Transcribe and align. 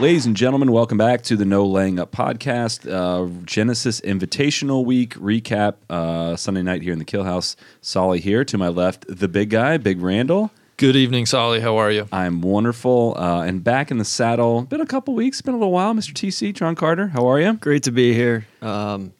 Ladies 0.00 0.24
and 0.24 0.34
gentlemen, 0.34 0.72
welcome 0.72 0.96
back 0.96 1.20
to 1.24 1.36
the 1.36 1.44
No 1.44 1.66
Laying 1.66 1.98
Up 1.98 2.10
podcast. 2.10 2.90
Uh, 2.90 3.28
Genesis 3.44 4.00
Invitational 4.00 4.82
Week 4.82 5.14
recap. 5.16 5.74
Uh, 5.90 6.36
Sunday 6.36 6.62
night 6.62 6.80
here 6.80 6.94
in 6.94 6.98
the 6.98 7.04
Kill 7.04 7.24
House. 7.24 7.54
Solly 7.82 8.18
here. 8.18 8.42
To 8.46 8.56
my 8.56 8.68
left, 8.68 9.04
the 9.06 9.28
big 9.28 9.50
guy, 9.50 9.76
Big 9.76 10.00
Randall. 10.00 10.52
Good 10.78 10.96
evening, 10.96 11.26
Solly. 11.26 11.60
How 11.60 11.76
are 11.76 11.90
you? 11.90 12.08
I'm 12.12 12.40
wonderful 12.40 13.14
uh, 13.18 13.42
and 13.42 13.62
back 13.62 13.90
in 13.90 13.98
the 13.98 14.06
saddle. 14.06 14.62
Been 14.62 14.80
a 14.80 14.86
couple 14.86 15.12
weeks, 15.12 15.42
been 15.42 15.52
a 15.52 15.58
little 15.58 15.70
while. 15.70 15.92
Mr. 15.92 16.14
TC, 16.14 16.54
John 16.54 16.76
Carter, 16.76 17.08
how 17.08 17.26
are 17.28 17.38
you? 17.38 17.52
Great 17.52 17.82
to 17.82 17.92
be 17.92 18.14
here. 18.14 18.46
Um, 18.62 19.12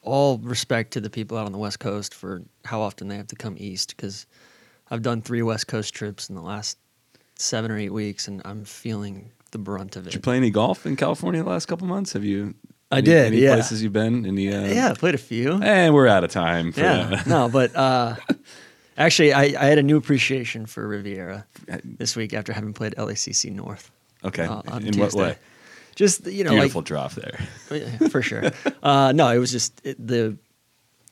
all 0.00 0.38
respect 0.38 0.94
to 0.94 1.02
the 1.02 1.10
people 1.10 1.36
out 1.36 1.44
on 1.44 1.52
the 1.52 1.58
West 1.58 1.80
Coast 1.80 2.14
for 2.14 2.40
how 2.64 2.80
often 2.80 3.08
they 3.08 3.18
have 3.18 3.26
to 3.26 3.36
come 3.36 3.56
east 3.58 3.94
because 3.94 4.26
I've 4.90 5.02
done 5.02 5.20
three 5.20 5.42
West 5.42 5.66
Coast 5.66 5.92
trips 5.92 6.30
in 6.30 6.34
the 6.34 6.40
last 6.40 6.78
seven 7.34 7.70
or 7.70 7.76
eight 7.76 7.92
weeks, 7.92 8.26
and 8.26 8.40
I'm 8.46 8.64
feeling 8.64 9.30
the 9.54 9.58
brunt 9.58 9.96
of 9.96 10.02
it. 10.02 10.10
Did 10.10 10.14
you 10.16 10.20
play 10.20 10.36
any 10.36 10.50
golf 10.50 10.84
in 10.84 10.96
California 10.96 11.42
the 11.42 11.48
last 11.48 11.64
couple 11.66 11.86
months? 11.86 12.12
Have 12.12 12.24
you? 12.24 12.54
I 12.90 12.98
any- 12.98 13.06
did, 13.06 13.26
Any 13.28 13.36
yeah. 13.38 13.54
places 13.54 13.82
you've 13.82 13.94
been? 13.94 14.26
Any? 14.26 14.52
Uh, 14.52 14.66
yeah, 14.66 14.90
I 14.90 14.94
played 14.94 15.14
a 15.14 15.18
few. 15.18 15.54
And 15.62 15.94
we're 15.94 16.06
out 16.06 16.22
of 16.24 16.30
time. 16.30 16.72
For 16.72 16.80
yeah, 16.80 17.06
that. 17.06 17.26
no, 17.26 17.48
but 17.48 17.74
uh, 17.74 18.16
actually, 18.98 19.32
I, 19.32 19.42
I 19.42 19.64
had 19.64 19.78
a 19.78 19.82
new 19.82 19.96
appreciation 19.96 20.66
for 20.66 20.86
Riviera 20.86 21.46
this 21.82 22.14
week 22.14 22.34
after 22.34 22.52
having 22.52 22.74
played 22.74 22.94
LACC 22.96 23.50
North. 23.52 23.90
Okay. 24.22 24.44
uh, 24.44 24.60
on 24.68 24.86
in 24.86 24.98
what 24.98 25.14
way? 25.14 25.36
Just 25.96 26.26
you 26.26 26.44
know, 26.44 26.50
Beautiful 26.50 26.80
like 26.80 26.86
drop 26.86 27.12
there. 27.12 27.38
For 28.10 28.20
sure. 28.20 28.50
uh, 28.82 29.12
no, 29.14 29.28
it 29.28 29.38
was 29.38 29.52
just 29.52 29.80
it, 29.84 29.96
the 30.04 30.36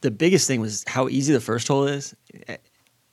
the 0.00 0.11
biggest 0.11 0.48
thing 0.48 0.61
was 0.61 0.83
how 0.89 1.08
easy 1.08 1.33
the 1.33 1.41
first 1.41 1.69
hole 1.69 1.86
is 1.86 2.17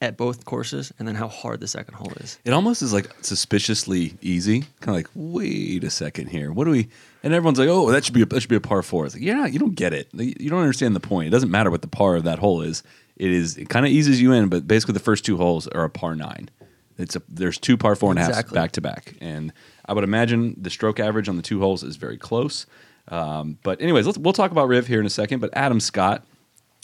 at, 0.01 0.17
both 0.17 0.45
courses, 0.45 0.93
and 0.97 1.07
then 1.07 1.15
how 1.15 1.27
hard 1.27 1.59
the 1.59 1.67
second 1.67 1.95
hole 1.95 2.11
is. 2.17 2.39
It 2.45 2.51
almost 2.51 2.81
is 2.81 2.93
like 2.93 3.11
suspiciously 3.21 4.15
easy. 4.21 4.61
Kind 4.79 4.89
of 4.89 4.95
like, 4.95 5.09
wait 5.13 5.83
a 5.83 5.89
second 5.89 6.27
here. 6.27 6.51
What 6.51 6.65
do 6.65 6.71
we? 6.71 6.87
And 7.23 7.33
everyone's 7.33 7.59
like, 7.59 7.67
oh, 7.69 7.91
that 7.91 8.05
should 8.05 8.13
be 8.13 8.21
a, 8.21 8.25
that 8.25 8.39
should 8.39 8.49
be 8.49 8.55
a 8.55 8.61
par 8.61 8.81
four. 8.81 9.05
It's 9.05 9.15
like, 9.15 9.23
yeah, 9.23 9.45
you 9.45 9.59
don't 9.59 9.75
get 9.75 9.93
it. 9.93 10.07
You 10.13 10.49
don't 10.49 10.61
understand 10.61 10.95
the 10.95 11.01
point. 11.01 11.27
It 11.27 11.31
doesn't 11.31 11.51
matter 11.51 11.69
what 11.69 11.81
the 11.81 11.87
par 11.87 12.15
of 12.15 12.23
that 12.23 12.39
hole 12.39 12.61
is. 12.61 12.81
It 13.17 13.31
is 13.31 13.57
it 13.57 13.67
kind 13.67 13.85
of 13.85 13.91
eases 13.91 14.21
you 14.21 14.31
in, 14.31 14.47
but 14.47 14.65
basically 14.67 14.93
the 14.93 14.99
first 15.01 15.25
two 15.25 15.35
holes 15.35 15.67
are 15.67 15.83
a 15.83 15.89
par 15.89 16.15
nine. 16.15 16.49
It's 16.97 17.15
a 17.17 17.21
there's 17.27 17.57
two 17.57 17.75
par 17.75 17.95
four 17.95 18.11
and 18.11 18.19
a 18.19 18.21
half 18.21 18.29
Exactly. 18.31 18.55
back 18.55 18.71
to 18.73 18.81
back, 18.81 19.15
and 19.19 19.51
I 19.85 19.93
would 19.93 20.03
imagine 20.05 20.55
the 20.57 20.69
stroke 20.69 20.99
average 20.99 21.27
on 21.27 21.35
the 21.35 21.41
two 21.41 21.59
holes 21.59 21.83
is 21.83 21.97
very 21.97 22.17
close. 22.17 22.65
Um, 23.09 23.57
but 23.63 23.81
anyways, 23.81 24.05
let's 24.05 24.17
we'll 24.17 24.33
talk 24.33 24.51
about 24.51 24.67
Riv 24.69 24.87
here 24.87 24.99
in 25.01 25.05
a 25.05 25.09
second. 25.09 25.39
But 25.39 25.49
Adam 25.53 25.79
Scott 25.81 26.25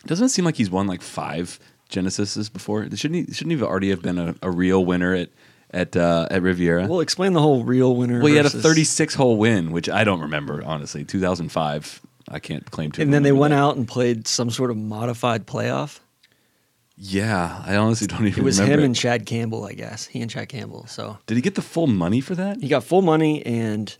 doesn't 0.06 0.26
it 0.26 0.30
seem 0.30 0.44
like 0.44 0.56
he's 0.56 0.70
won 0.70 0.88
like 0.88 1.02
five 1.02 1.60
Genesises 1.90 2.52
before? 2.52 2.84
Shouldn't 2.96 3.28
he? 3.28 3.34
Shouldn't 3.34 3.52
he 3.54 3.58
have 3.60 3.68
already 3.68 3.90
have 3.90 4.02
been 4.02 4.18
a, 4.18 4.36
a 4.42 4.50
real 4.52 4.84
winner 4.86 5.14
at 5.14 5.30
at 5.72 5.96
uh, 5.96 6.28
at 6.32 6.42
Riviera? 6.42 6.88
Well, 6.88 7.00
explain 7.00 7.34
the 7.34 7.42
whole 7.42 7.64
real 7.64 7.96
winner. 7.96 8.20
Well, 8.20 8.28
he 8.28 8.36
had 8.36 8.46
a 8.46 8.50
versus- 8.50 8.64
36 8.64 9.16
hole 9.16 9.38
win, 9.38 9.72
which 9.72 9.90
I 9.90 10.04
don't 10.04 10.22
remember 10.22 10.64
honestly. 10.66 11.04
2005, 11.06 12.02
I 12.30 12.40
can't 12.40 12.70
claim 12.72 12.92
to. 12.94 13.02
and 13.02 13.14
then 13.14 13.24
they 13.24 13.32
remember 13.32 13.42
went 13.42 13.52
that. 13.52 13.58
out 13.60 13.78
and 13.78 13.88
played 13.88 14.28
some 14.28 14.50
sort 14.50 14.72
of 14.72 14.78
modified 14.78 15.46
playoff. 15.46 16.00
Yeah, 16.98 17.62
I 17.66 17.76
honestly 17.76 18.08
don't 18.08 18.26
even. 18.26 18.40
It 18.40 18.44
was 18.46 18.60
remember 18.60 18.80
him 18.80 18.86
and 18.86 18.96
Chad 18.96 19.26
Campbell, 19.26 19.66
I 19.66 19.74
guess. 19.74 20.06
He 20.08 20.22
and 20.22 20.32
Chad 20.32 20.48
Campbell. 20.50 20.88
So 20.88 21.18
Did 21.28 21.36
he 21.36 21.42
get 21.42 21.56
the 21.56 21.62
full 21.62 21.88
money 21.88 22.22
for 22.22 22.36
that? 22.36 22.62
he 22.62 22.70
got 22.70 22.84
full 22.86 23.02
money, 23.02 23.46
and 23.46 23.96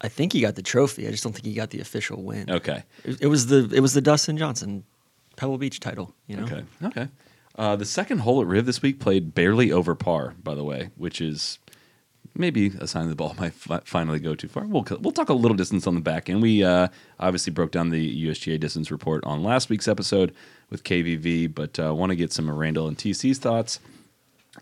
I 0.00 0.06
think 0.08 0.32
he 0.32 0.40
got 0.40 0.54
the 0.54 0.62
trophy. 0.62 1.08
I 1.08 1.10
just 1.10 1.24
don't 1.24 1.32
think 1.32 1.46
he 1.46 1.54
got 1.54 1.70
the 1.70 1.80
official 1.80 2.22
win. 2.22 2.48
Okay, 2.48 2.84
It, 3.04 3.22
it 3.22 3.26
was 3.26 3.48
the 3.48 3.68
it 3.74 3.80
was 3.80 3.92
the 3.92 4.00
Dustin 4.00 4.36
Johnson 4.38 4.84
Pebble 5.36 5.58
Beach 5.58 5.80
title. 5.80 6.14
You 6.26 6.36
know. 6.38 6.44
okay, 6.44 6.64
okay. 6.82 7.08
Uh, 7.58 7.76
the 7.76 7.84
second 7.86 8.18
hole 8.18 8.40
at 8.40 8.46
Riv 8.46 8.66
this 8.66 8.82
week 8.82 9.00
played 9.00 9.34
barely 9.34 9.72
over 9.72 9.94
par, 9.94 10.34
by 10.42 10.54
the 10.54 10.64
way, 10.64 10.90
which 10.96 11.20
is 11.22 11.58
maybe 12.34 12.66
a 12.80 12.86
sign 12.86 13.08
the 13.08 13.14
ball 13.14 13.34
might 13.38 13.54
fi- 13.54 13.80
finally 13.84 14.18
go 14.18 14.34
too 14.34 14.48
far. 14.48 14.64
We'll 14.66 14.84
we'll 15.00 15.12
talk 15.12 15.28
a 15.30 15.34
little 15.34 15.56
distance 15.56 15.86
on 15.86 15.94
the 15.94 16.00
back 16.02 16.28
end. 16.28 16.42
We 16.42 16.62
uh, 16.64 16.88
obviously 17.18 17.52
broke 17.52 17.70
down 17.72 17.88
the 17.90 18.26
USGA 18.26 18.60
distance 18.60 18.90
report 18.90 19.24
on 19.24 19.42
last 19.42 19.70
week's 19.70 19.88
episode 19.88 20.34
with 20.70 20.84
KVV, 20.84 21.54
but 21.54 21.78
uh, 21.78 21.94
want 21.94 22.10
to 22.10 22.16
get 22.16 22.32
some 22.32 22.48
of 22.48 22.56
Randall 22.56 22.88
and 22.88 22.96
TC's 22.98 23.38
thoughts. 23.38 23.80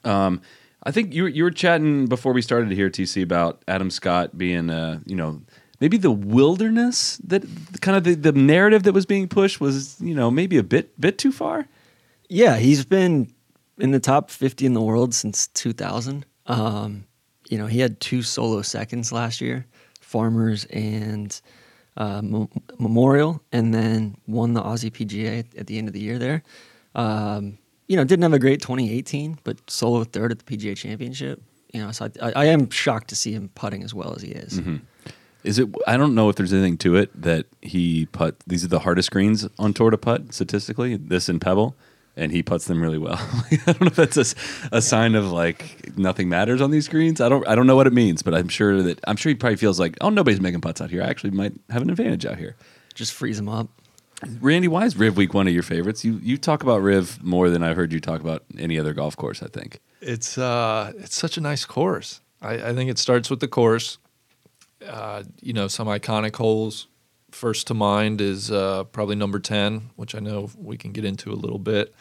Um, 0.04 0.40
I 0.86 0.90
think 0.90 1.14
you 1.14 1.22
were- 1.24 1.28
you 1.30 1.44
were 1.44 1.50
chatting 1.50 2.06
before 2.06 2.32
we 2.32 2.42
started 2.42 2.70
here, 2.72 2.90
TC, 2.90 3.22
about 3.22 3.62
Adam 3.66 3.90
Scott 3.90 4.36
being, 4.36 4.68
uh, 4.70 5.00
you 5.06 5.16
know, 5.16 5.40
maybe 5.80 5.96
the 5.96 6.10
wilderness 6.10 7.18
that 7.24 7.44
kind 7.80 7.96
of 7.96 8.04
the, 8.04 8.14
the 8.14 8.32
narrative 8.32 8.82
that 8.84 8.92
was 8.92 9.06
being 9.06 9.28
pushed 9.28 9.60
was, 9.60 10.00
you 10.00 10.14
know, 10.14 10.30
maybe 10.30 10.56
a 10.56 10.62
bit 10.62 10.98
bit 11.00 11.18
too 11.18 11.32
far. 11.32 11.66
Yeah, 12.28 12.56
he's 12.56 12.84
been 12.84 13.32
in 13.78 13.90
the 13.90 14.00
top 14.00 14.30
50 14.30 14.66
in 14.66 14.72
the 14.74 14.80
world 14.80 15.14
since 15.14 15.48
2000. 15.48 16.24
Um, 16.46 17.04
you 17.48 17.58
know, 17.58 17.66
he 17.66 17.80
had 17.80 18.00
two 18.00 18.22
solo 18.22 18.62
seconds 18.62 19.12
last 19.12 19.40
year, 19.40 19.66
Farmers 20.00 20.64
and 20.66 21.38
uh, 21.96 22.22
Mo- 22.22 22.50
Memorial, 22.78 23.42
and 23.52 23.74
then 23.74 24.16
won 24.26 24.54
the 24.54 24.62
Aussie 24.62 24.90
PGA 24.90 25.44
at 25.58 25.66
the 25.66 25.78
end 25.78 25.88
of 25.88 25.94
the 25.94 26.00
year 26.00 26.18
there. 26.18 26.42
Um, 26.94 27.58
you 27.88 27.96
know, 27.96 28.04
didn't 28.04 28.22
have 28.22 28.32
a 28.32 28.38
great 28.38 28.62
2018, 28.62 29.38
but 29.44 29.58
solo 29.70 30.04
third 30.04 30.32
at 30.32 30.38
the 30.38 30.56
PGA 30.56 30.76
Championship. 30.76 31.42
You 31.72 31.80
know, 31.82 31.90
so 31.90 32.08
I, 32.22 32.32
I 32.32 32.44
am 32.46 32.70
shocked 32.70 33.08
to 33.08 33.16
see 33.16 33.32
him 33.32 33.50
putting 33.54 33.82
as 33.82 33.92
well 33.92 34.14
as 34.14 34.22
he 34.22 34.30
is. 34.30 34.60
Is 35.44 35.58
it? 35.58 35.68
I 35.86 35.96
don't 35.96 36.14
know 36.14 36.28
if 36.30 36.36
there's 36.36 36.52
anything 36.52 36.78
to 36.78 36.96
it 36.96 37.10
that 37.20 37.46
he 37.62 38.06
put. 38.06 38.40
These 38.46 38.64
are 38.64 38.68
the 38.68 38.80
hardest 38.80 39.10
greens 39.10 39.46
on 39.58 39.72
tour 39.74 39.90
to 39.90 39.98
putt 39.98 40.32
statistically. 40.32 40.96
This 40.96 41.28
and 41.28 41.40
Pebble, 41.40 41.76
and 42.16 42.32
he 42.32 42.42
puts 42.42 42.64
them 42.66 42.80
really 42.80 42.96
well. 42.98 43.18
I 43.50 43.58
don't 43.66 43.80
know 43.82 43.86
if 43.88 43.96
that's 43.96 44.16
a, 44.16 44.20
s- 44.20 44.34
a 44.72 44.80
sign 44.80 45.14
of 45.14 45.30
like 45.30 45.96
nothing 45.98 46.28
matters 46.30 46.60
on 46.62 46.70
these 46.70 46.88
greens. 46.88 47.20
I 47.20 47.28
don't. 47.28 47.46
I 47.46 47.54
don't 47.54 47.66
know 47.66 47.76
what 47.76 47.86
it 47.86 47.92
means, 47.92 48.22
but 48.22 48.34
I'm 48.34 48.48
sure 48.48 48.82
that 48.82 49.00
I'm 49.06 49.16
sure 49.16 49.28
he 49.30 49.34
probably 49.36 49.56
feels 49.56 49.78
like, 49.78 49.96
oh, 50.00 50.08
nobody's 50.10 50.40
making 50.40 50.62
putts 50.62 50.80
out 50.80 50.90
here. 50.90 51.02
I 51.02 51.06
actually 51.06 51.30
might 51.32 51.52
have 51.70 51.82
an 51.82 51.90
advantage 51.90 52.24
out 52.24 52.38
here. 52.38 52.56
Just 52.94 53.12
freeze 53.12 53.38
him 53.38 53.48
up. 53.48 53.68
Randy, 54.40 54.68
why 54.68 54.86
is 54.86 54.96
Riv 54.96 55.16
Week 55.18 55.34
one 55.34 55.46
of 55.46 55.52
your 55.52 55.62
favorites? 55.62 56.04
You 56.06 56.18
you 56.22 56.38
talk 56.38 56.62
about 56.62 56.80
Riv 56.80 57.22
more 57.22 57.50
than 57.50 57.62
I've 57.62 57.76
heard 57.76 57.92
you 57.92 58.00
talk 58.00 58.22
about 58.22 58.44
any 58.58 58.78
other 58.78 58.94
golf 58.94 59.14
course. 59.16 59.42
I 59.42 59.48
think. 59.48 59.80
It's 60.00 60.38
uh, 60.38 60.92
it's 60.96 61.14
such 61.16 61.36
a 61.36 61.42
nice 61.42 61.66
course. 61.66 62.20
I, 62.40 62.54
I 62.70 62.74
think 62.74 62.88
it 62.90 62.98
starts 62.98 63.28
with 63.28 63.40
the 63.40 63.48
course. 63.48 63.98
Uh, 64.86 65.24
you 65.40 65.52
know, 65.52 65.68
some 65.68 65.86
iconic 65.88 66.36
holes. 66.36 66.88
First 67.30 67.66
to 67.68 67.74
mind 67.74 68.20
is 68.20 68.50
uh, 68.50 68.84
probably 68.84 69.16
number 69.16 69.38
ten, 69.40 69.90
which 69.96 70.14
I 70.14 70.20
know 70.20 70.50
we 70.56 70.76
can 70.76 70.92
get 70.92 71.04
into 71.04 71.32
a 71.32 71.34
little 71.34 71.58
bit. 71.58 71.94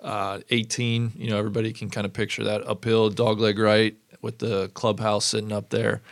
Uh, 0.00 0.40
18, 0.50 1.12
you 1.16 1.30
know, 1.30 1.38
everybody 1.38 1.72
can 1.72 1.88
kind 1.88 2.04
of 2.04 2.12
picture 2.12 2.44
that 2.44 2.66
uphill, 2.66 3.10
dogleg 3.10 3.58
right 3.58 3.96
with 4.20 4.38
the 4.38 4.68
clubhouse 4.74 5.24
sitting 5.24 5.52
up 5.52 5.70
there. 5.70 6.02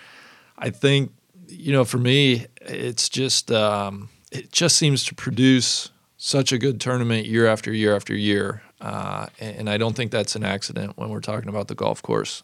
I 0.57 0.71
think, 0.71 1.13
you 1.49 1.73
know, 1.73 1.85
for 1.85 1.99
me, 1.99 2.47
it's 2.61 3.09
just 3.09 3.51
um, 3.51 4.09
it 4.31 4.53
just 4.53 4.77
seems 4.77 5.05
to 5.05 5.15
produce 5.15 5.91
such 6.17 6.53
a 6.53 6.59
good 6.59 6.81
tournament 6.81 7.27
year 7.27 7.47
after 7.47 7.73
year 7.73 7.95
after 7.95 8.15
year, 8.15 8.63
uh, 8.81 9.27
and 9.41 9.69
I 9.69 9.77
don't 9.77 9.95
think 9.95 10.11
that's 10.11 10.37
an 10.37 10.45
accident 10.45 10.97
when 10.97 11.11
we're 11.11 11.21
talking 11.21 11.49
about 11.49 11.69
the 11.69 11.75
golf 11.75 12.01
course. 12.01 12.43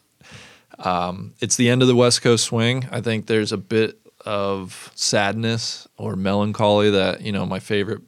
Um, 0.78 1.34
it's 1.40 1.56
the 1.56 1.68
end 1.68 1.82
of 1.82 1.88
the 1.88 1.96
West 1.96 2.22
Coast 2.22 2.44
swing. 2.44 2.88
I 2.90 3.00
think 3.00 3.26
there's 3.26 3.52
a 3.52 3.56
bit 3.56 3.98
of 4.24 4.90
sadness 4.94 5.86
or 5.96 6.16
melancholy 6.16 6.90
that 6.90 7.22
you 7.22 7.32
know 7.32 7.46
my 7.46 7.60
favorite 7.60 8.02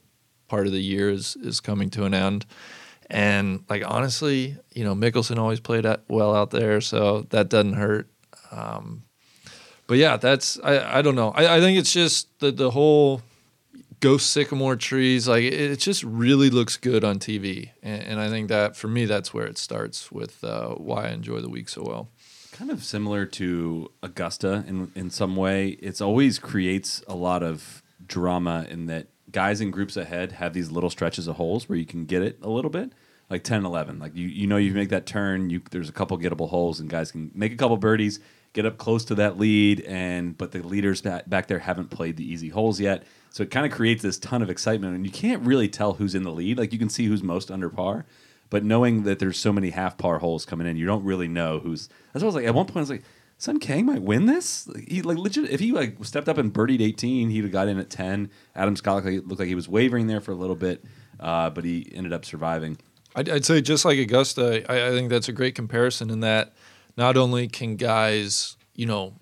part 0.48 0.66
of 0.66 0.72
the 0.72 0.82
year 0.82 1.10
is 1.10 1.36
is 1.36 1.60
coming 1.60 1.90
to 1.90 2.04
an 2.04 2.14
end. 2.14 2.46
And 3.08 3.64
like 3.68 3.82
honestly, 3.86 4.56
you 4.72 4.84
know, 4.84 4.94
Mickelson 4.94 5.38
always 5.38 5.60
played 5.60 5.86
well 6.08 6.34
out 6.34 6.50
there, 6.50 6.80
so 6.80 7.22
that 7.30 7.48
doesn't 7.48 7.72
hurt. 7.72 8.08
Um, 8.52 9.02
but 9.86 9.98
yeah, 9.98 10.16
that's 10.16 10.60
I, 10.62 10.98
I 10.98 11.02
don't 11.02 11.16
know. 11.16 11.30
I, 11.30 11.56
I 11.56 11.60
think 11.60 11.78
it's 11.78 11.92
just 11.92 12.28
the 12.38 12.52
the 12.52 12.70
whole 12.70 13.22
ghost 13.98 14.30
sycamore 14.30 14.76
trees. 14.76 15.26
Like 15.26 15.42
it, 15.42 15.54
it 15.54 15.78
just 15.80 16.04
really 16.04 16.50
looks 16.50 16.76
good 16.76 17.02
on 17.02 17.18
TV, 17.18 17.70
and, 17.82 18.02
and 18.02 18.20
I 18.20 18.28
think 18.28 18.48
that 18.48 18.76
for 18.76 18.86
me, 18.86 19.06
that's 19.06 19.34
where 19.34 19.46
it 19.46 19.58
starts 19.58 20.12
with 20.12 20.44
uh, 20.44 20.70
why 20.74 21.06
I 21.06 21.10
enjoy 21.10 21.40
the 21.40 21.50
week 21.50 21.68
so 21.68 21.82
well. 21.82 22.08
Kind 22.60 22.70
of 22.70 22.84
similar 22.84 23.24
to 23.24 23.90
Augusta 24.02 24.64
in 24.68 24.92
in 24.94 25.08
some 25.08 25.34
way. 25.34 25.70
It's 25.80 26.02
always 26.02 26.38
creates 26.38 27.02
a 27.08 27.14
lot 27.14 27.42
of 27.42 27.82
drama 28.06 28.66
in 28.68 28.84
that 28.84 29.06
guys 29.32 29.62
in 29.62 29.70
groups 29.70 29.96
ahead 29.96 30.32
have 30.32 30.52
these 30.52 30.70
little 30.70 30.90
stretches 30.90 31.26
of 31.26 31.36
holes 31.36 31.70
where 31.70 31.78
you 31.78 31.86
can 31.86 32.04
get 32.04 32.20
it 32.20 32.38
a 32.42 32.50
little 32.50 32.70
bit. 32.70 32.92
Like 33.30 33.44
10 33.44 33.64
11. 33.64 33.98
Like 33.98 34.14
you, 34.14 34.28
you 34.28 34.46
know 34.46 34.58
you 34.58 34.72
make 34.74 34.90
that 34.90 35.06
turn, 35.06 35.48
you 35.48 35.62
there's 35.70 35.88
a 35.88 35.92
couple 35.92 36.18
gettable 36.18 36.50
holes 36.50 36.80
and 36.80 36.90
guys 36.90 37.10
can 37.10 37.30
make 37.34 37.52
a 37.52 37.56
couple 37.56 37.78
birdies 37.78 38.20
get 38.52 38.66
up 38.66 38.78
close 38.78 39.04
to 39.06 39.14
that 39.14 39.38
lead, 39.38 39.80
and 39.82 40.36
but 40.36 40.52
the 40.52 40.60
leaders 40.60 41.02
back, 41.02 41.28
back 41.28 41.46
there 41.46 41.60
haven't 41.60 41.90
played 41.90 42.16
the 42.16 42.30
easy 42.30 42.48
holes 42.48 42.80
yet. 42.80 43.04
So 43.30 43.44
it 43.44 43.50
kind 43.50 43.64
of 43.64 43.72
creates 43.72 44.02
this 44.02 44.18
ton 44.18 44.42
of 44.42 44.50
excitement, 44.50 44.96
and 44.96 45.06
you 45.06 45.12
can't 45.12 45.42
really 45.46 45.68
tell 45.68 45.94
who's 45.94 46.14
in 46.14 46.24
the 46.24 46.32
lead. 46.32 46.58
Like 46.58 46.72
you 46.72 46.78
can 46.78 46.88
see 46.88 47.06
who's 47.06 47.22
most 47.22 47.50
under 47.50 47.70
par, 47.70 48.06
but 48.50 48.64
knowing 48.64 49.04
that 49.04 49.18
there's 49.18 49.38
so 49.38 49.52
many 49.52 49.70
half 49.70 49.96
par 49.96 50.18
holes 50.18 50.44
coming 50.44 50.66
in, 50.66 50.76
you 50.76 50.86
don't 50.86 51.04
really 51.04 51.28
know 51.28 51.60
who's. 51.60 51.88
That's 52.12 52.22
what 52.22 52.24
I 52.24 52.26
was 52.26 52.34
like. 52.34 52.44
At 52.46 52.54
one 52.54 52.66
point, 52.66 52.76
I 52.76 52.80
was 52.80 52.90
like, 52.90 53.04
Sung 53.38 53.58
Kang 53.58 53.86
might 53.86 54.02
win 54.02 54.26
this. 54.26 54.68
He 54.86 55.00
like 55.00 55.16
legit. 55.16 55.48
If 55.48 55.60
he 55.60 55.72
like 55.72 56.04
stepped 56.04 56.28
up 56.28 56.36
and 56.36 56.52
birdied 56.52 56.82
18, 56.82 57.30
he'd 57.30 57.44
have 57.44 57.52
got 57.52 57.68
in 57.68 57.78
at 57.78 57.88
10. 57.88 58.30
Adam 58.54 58.76
Scott 58.76 58.96
looked 58.96 59.06
like, 59.06 59.26
looked 59.26 59.38
like 59.40 59.48
he 59.48 59.54
was 59.54 59.68
wavering 59.68 60.08
there 60.08 60.20
for 60.20 60.32
a 60.32 60.34
little 60.34 60.56
bit, 60.56 60.84
uh, 61.18 61.48
but 61.48 61.64
he 61.64 61.90
ended 61.94 62.12
up 62.12 62.26
surviving. 62.26 62.76
I'd, 63.14 63.28
I'd 63.28 63.44
say 63.44 63.62
just 63.62 63.84
like 63.84 63.98
Augusta, 63.98 64.70
I, 64.70 64.88
I 64.88 64.90
think 64.90 65.08
that's 65.08 65.28
a 65.28 65.32
great 65.32 65.54
comparison 65.54 66.10
in 66.10 66.20
that 66.20 66.52
not 66.96 67.16
only 67.16 67.48
can 67.48 67.76
guys, 67.76 68.56
you 68.74 68.84
know, 68.84 69.14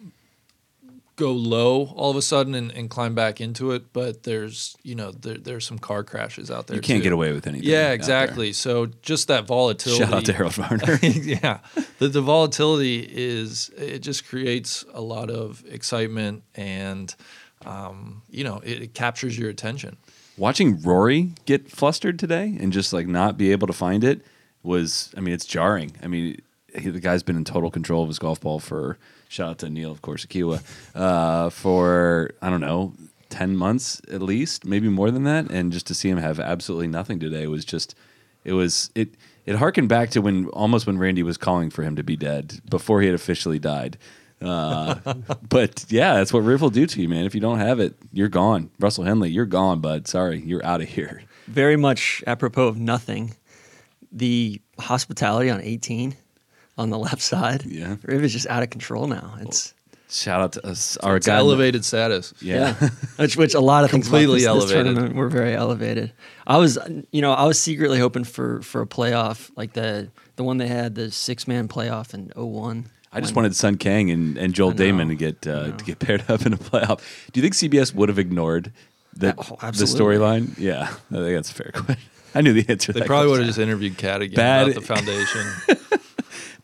go 1.18 1.32
low 1.32 1.92
all 1.96 2.10
of 2.10 2.16
a 2.16 2.22
sudden 2.22 2.54
and, 2.54 2.70
and 2.70 2.88
climb 2.88 3.14
back 3.14 3.40
into 3.40 3.72
it, 3.72 3.92
but 3.92 4.22
there's 4.22 4.76
you 4.82 4.94
know 4.94 5.10
there, 5.10 5.36
there's 5.36 5.66
some 5.66 5.78
car 5.78 6.04
crashes 6.04 6.50
out 6.50 6.68
there. 6.68 6.76
You 6.76 6.80
can't 6.80 7.00
too. 7.00 7.04
get 7.04 7.12
away 7.12 7.32
with 7.32 7.46
anything. 7.46 7.68
Yeah, 7.68 7.90
exactly. 7.90 8.52
So 8.54 8.86
just 9.02 9.28
that 9.28 9.46
volatility. 9.46 10.04
Shout 10.04 10.14
out 10.14 10.24
to 10.24 10.32
Harold 10.32 10.54
Varner. 10.54 10.98
yeah, 11.02 11.58
the, 11.98 12.08
the 12.08 12.22
volatility 12.22 13.00
is 13.00 13.70
it 13.76 13.98
just 13.98 14.26
creates 14.26 14.84
a 14.94 15.00
lot 15.00 15.28
of 15.28 15.62
excitement 15.68 16.44
and 16.54 17.14
um, 17.66 18.22
you 18.30 18.44
know 18.44 18.60
it, 18.64 18.82
it 18.82 18.94
captures 18.94 19.36
your 19.36 19.50
attention. 19.50 19.98
Watching 20.38 20.80
Rory 20.82 21.32
get 21.46 21.68
flustered 21.68 22.18
today 22.18 22.56
and 22.60 22.72
just 22.72 22.92
like 22.92 23.08
not 23.08 23.36
be 23.36 23.50
able 23.50 23.66
to 23.66 23.72
find 23.72 24.04
it 24.04 24.24
was, 24.62 25.12
I 25.16 25.20
mean, 25.20 25.34
it's 25.34 25.44
jarring. 25.44 25.96
I 26.00 26.06
mean, 26.06 26.40
he, 26.72 26.90
the 26.90 27.00
guy's 27.00 27.24
been 27.24 27.36
in 27.36 27.44
total 27.44 27.72
control 27.72 28.02
of 28.02 28.08
his 28.08 28.20
golf 28.20 28.40
ball 28.40 28.60
for 28.60 28.98
shout 29.28 29.50
out 29.50 29.58
to 29.58 29.70
Neil, 29.70 29.92
of 29.92 30.02
course, 30.02 30.26
Akiwa, 30.26 30.62
uh, 30.94 31.50
for 31.50 32.30
I 32.42 32.50
don't 32.50 32.60
know, 32.60 32.94
ten 33.28 33.56
months 33.56 34.00
at 34.10 34.22
least, 34.22 34.64
maybe 34.64 34.88
more 34.88 35.10
than 35.10 35.24
that. 35.24 35.50
And 35.50 35.72
just 35.72 35.86
to 35.88 35.94
see 35.94 36.08
him 36.08 36.18
have 36.18 36.40
absolutely 36.40 36.88
nothing 36.88 37.20
today 37.20 37.46
was 37.46 37.64
just, 37.64 37.94
it 38.44 38.52
was 38.52 38.90
it. 38.94 39.10
It 39.46 39.56
harkened 39.56 39.88
back 39.88 40.10
to 40.10 40.20
when 40.20 40.46
almost 40.48 40.86
when 40.86 40.98
Randy 40.98 41.22
was 41.22 41.38
calling 41.38 41.70
for 41.70 41.82
him 41.82 41.96
to 41.96 42.02
be 42.02 42.16
dead 42.16 42.60
before 42.68 43.00
he 43.00 43.06
had 43.06 43.14
officially 43.14 43.58
died. 43.58 43.96
Uh, 44.42 44.96
but 45.48 45.86
yeah, 45.88 46.14
that's 46.14 46.34
what 46.34 46.40
Riv 46.40 46.60
will 46.60 46.68
do 46.68 46.86
to 46.86 47.00
you, 47.00 47.08
man. 47.08 47.24
If 47.24 47.34
you 47.34 47.40
don't 47.40 47.58
have 47.58 47.80
it, 47.80 47.94
you're 48.12 48.28
gone. 48.28 48.70
Russell 48.78 49.04
Henley, 49.04 49.30
you're 49.30 49.46
gone, 49.46 49.80
bud. 49.80 50.06
Sorry, 50.06 50.40
you're 50.40 50.64
out 50.64 50.82
of 50.82 50.88
here. 50.88 51.22
Very 51.46 51.76
much 51.76 52.22
apropos 52.26 52.68
of 52.68 52.78
nothing. 52.78 53.34
The 54.12 54.60
hospitality 54.78 55.48
on 55.48 55.62
18 55.62 56.14
on 56.78 56.90
the 56.90 56.98
left 56.98 57.20
side. 57.20 57.64
Yeah. 57.66 57.96
Riv 58.04 58.24
is 58.24 58.32
just 58.32 58.46
out 58.46 58.62
of 58.62 58.70
control 58.70 59.06
now. 59.06 59.34
It's 59.40 59.74
Shout 60.10 60.40
out 60.40 60.52
to 60.52 60.66
us, 60.66 60.96
our 60.98 61.16
It's 61.16 61.26
guy. 61.26 61.36
elevated 61.36 61.84
status. 61.84 62.32
Yeah. 62.40 62.74
yeah, 62.80 62.88
which 63.16 63.36
which 63.36 63.52
a 63.52 63.60
lot 63.60 63.84
of 63.84 63.90
things 63.90 64.06
Completely 64.06 64.36
this, 64.36 64.44
this 64.44 64.48
elevated. 64.48 64.84
tournament 64.86 65.14
were 65.16 65.28
very 65.28 65.54
elevated. 65.54 66.12
I 66.46 66.56
was, 66.56 66.78
you 67.12 67.20
know, 67.20 67.32
I 67.34 67.44
was 67.44 67.58
secretly 67.58 67.98
hoping 67.98 68.24
for 68.24 68.62
for 68.62 68.80
a 68.80 68.86
playoff 68.86 69.50
like 69.54 69.74
the 69.74 70.08
the 70.36 70.44
one 70.44 70.56
they 70.56 70.66
had 70.68 70.94
the 70.94 71.10
six 71.10 71.46
man 71.46 71.68
playoff 71.68 72.14
in 72.14 72.32
01. 72.34 72.86
I 73.12 73.20
just 73.20 73.34
wanted 73.36 73.54
Sung 73.54 73.76
Kang 73.76 74.10
and, 74.10 74.38
and 74.38 74.54
Joel 74.54 74.70
know. 74.70 74.76
Dahmen 74.76 75.08
to 75.08 75.14
get 75.14 75.46
uh, 75.46 75.72
to 75.76 75.84
get 75.84 75.98
paired 76.06 76.24
up 76.30 76.46
in 76.46 76.54
a 76.54 76.58
playoff. 76.58 77.00
Do 77.32 77.40
you 77.40 77.42
think 77.42 77.54
CBS 77.54 77.92
would 77.94 78.08
have 78.08 78.18
ignored 78.18 78.72
the, 79.14 79.34
Oh, 79.36 79.56
the 79.72 79.84
storyline? 79.84 80.58
Yeah, 80.58 80.84
I 81.10 81.14
think 81.16 81.34
that's 81.36 81.50
a 81.50 81.54
fair 81.54 81.70
question. 81.74 81.98
I 82.34 82.40
knew 82.40 82.54
the 82.54 82.64
answer. 82.70 82.92
They 82.94 83.00
that 83.00 83.06
probably 83.06 83.30
would 83.30 83.40
have 83.40 83.46
just 83.46 83.58
interviewed 83.58 83.98
Cat 83.98 84.22
again 84.22 84.36
Bad- 84.36 84.68
about 84.68 84.74
the 84.74 84.86
foundation. 84.86 85.78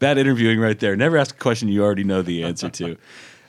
Bad 0.04 0.18
interviewing 0.18 0.60
right 0.60 0.78
there. 0.78 0.96
Never 0.96 1.16
ask 1.16 1.34
a 1.34 1.38
question 1.38 1.68
you 1.68 1.82
already 1.82 2.04
know 2.04 2.20
the 2.22 2.44
answer 2.44 2.68
to. 2.68 2.96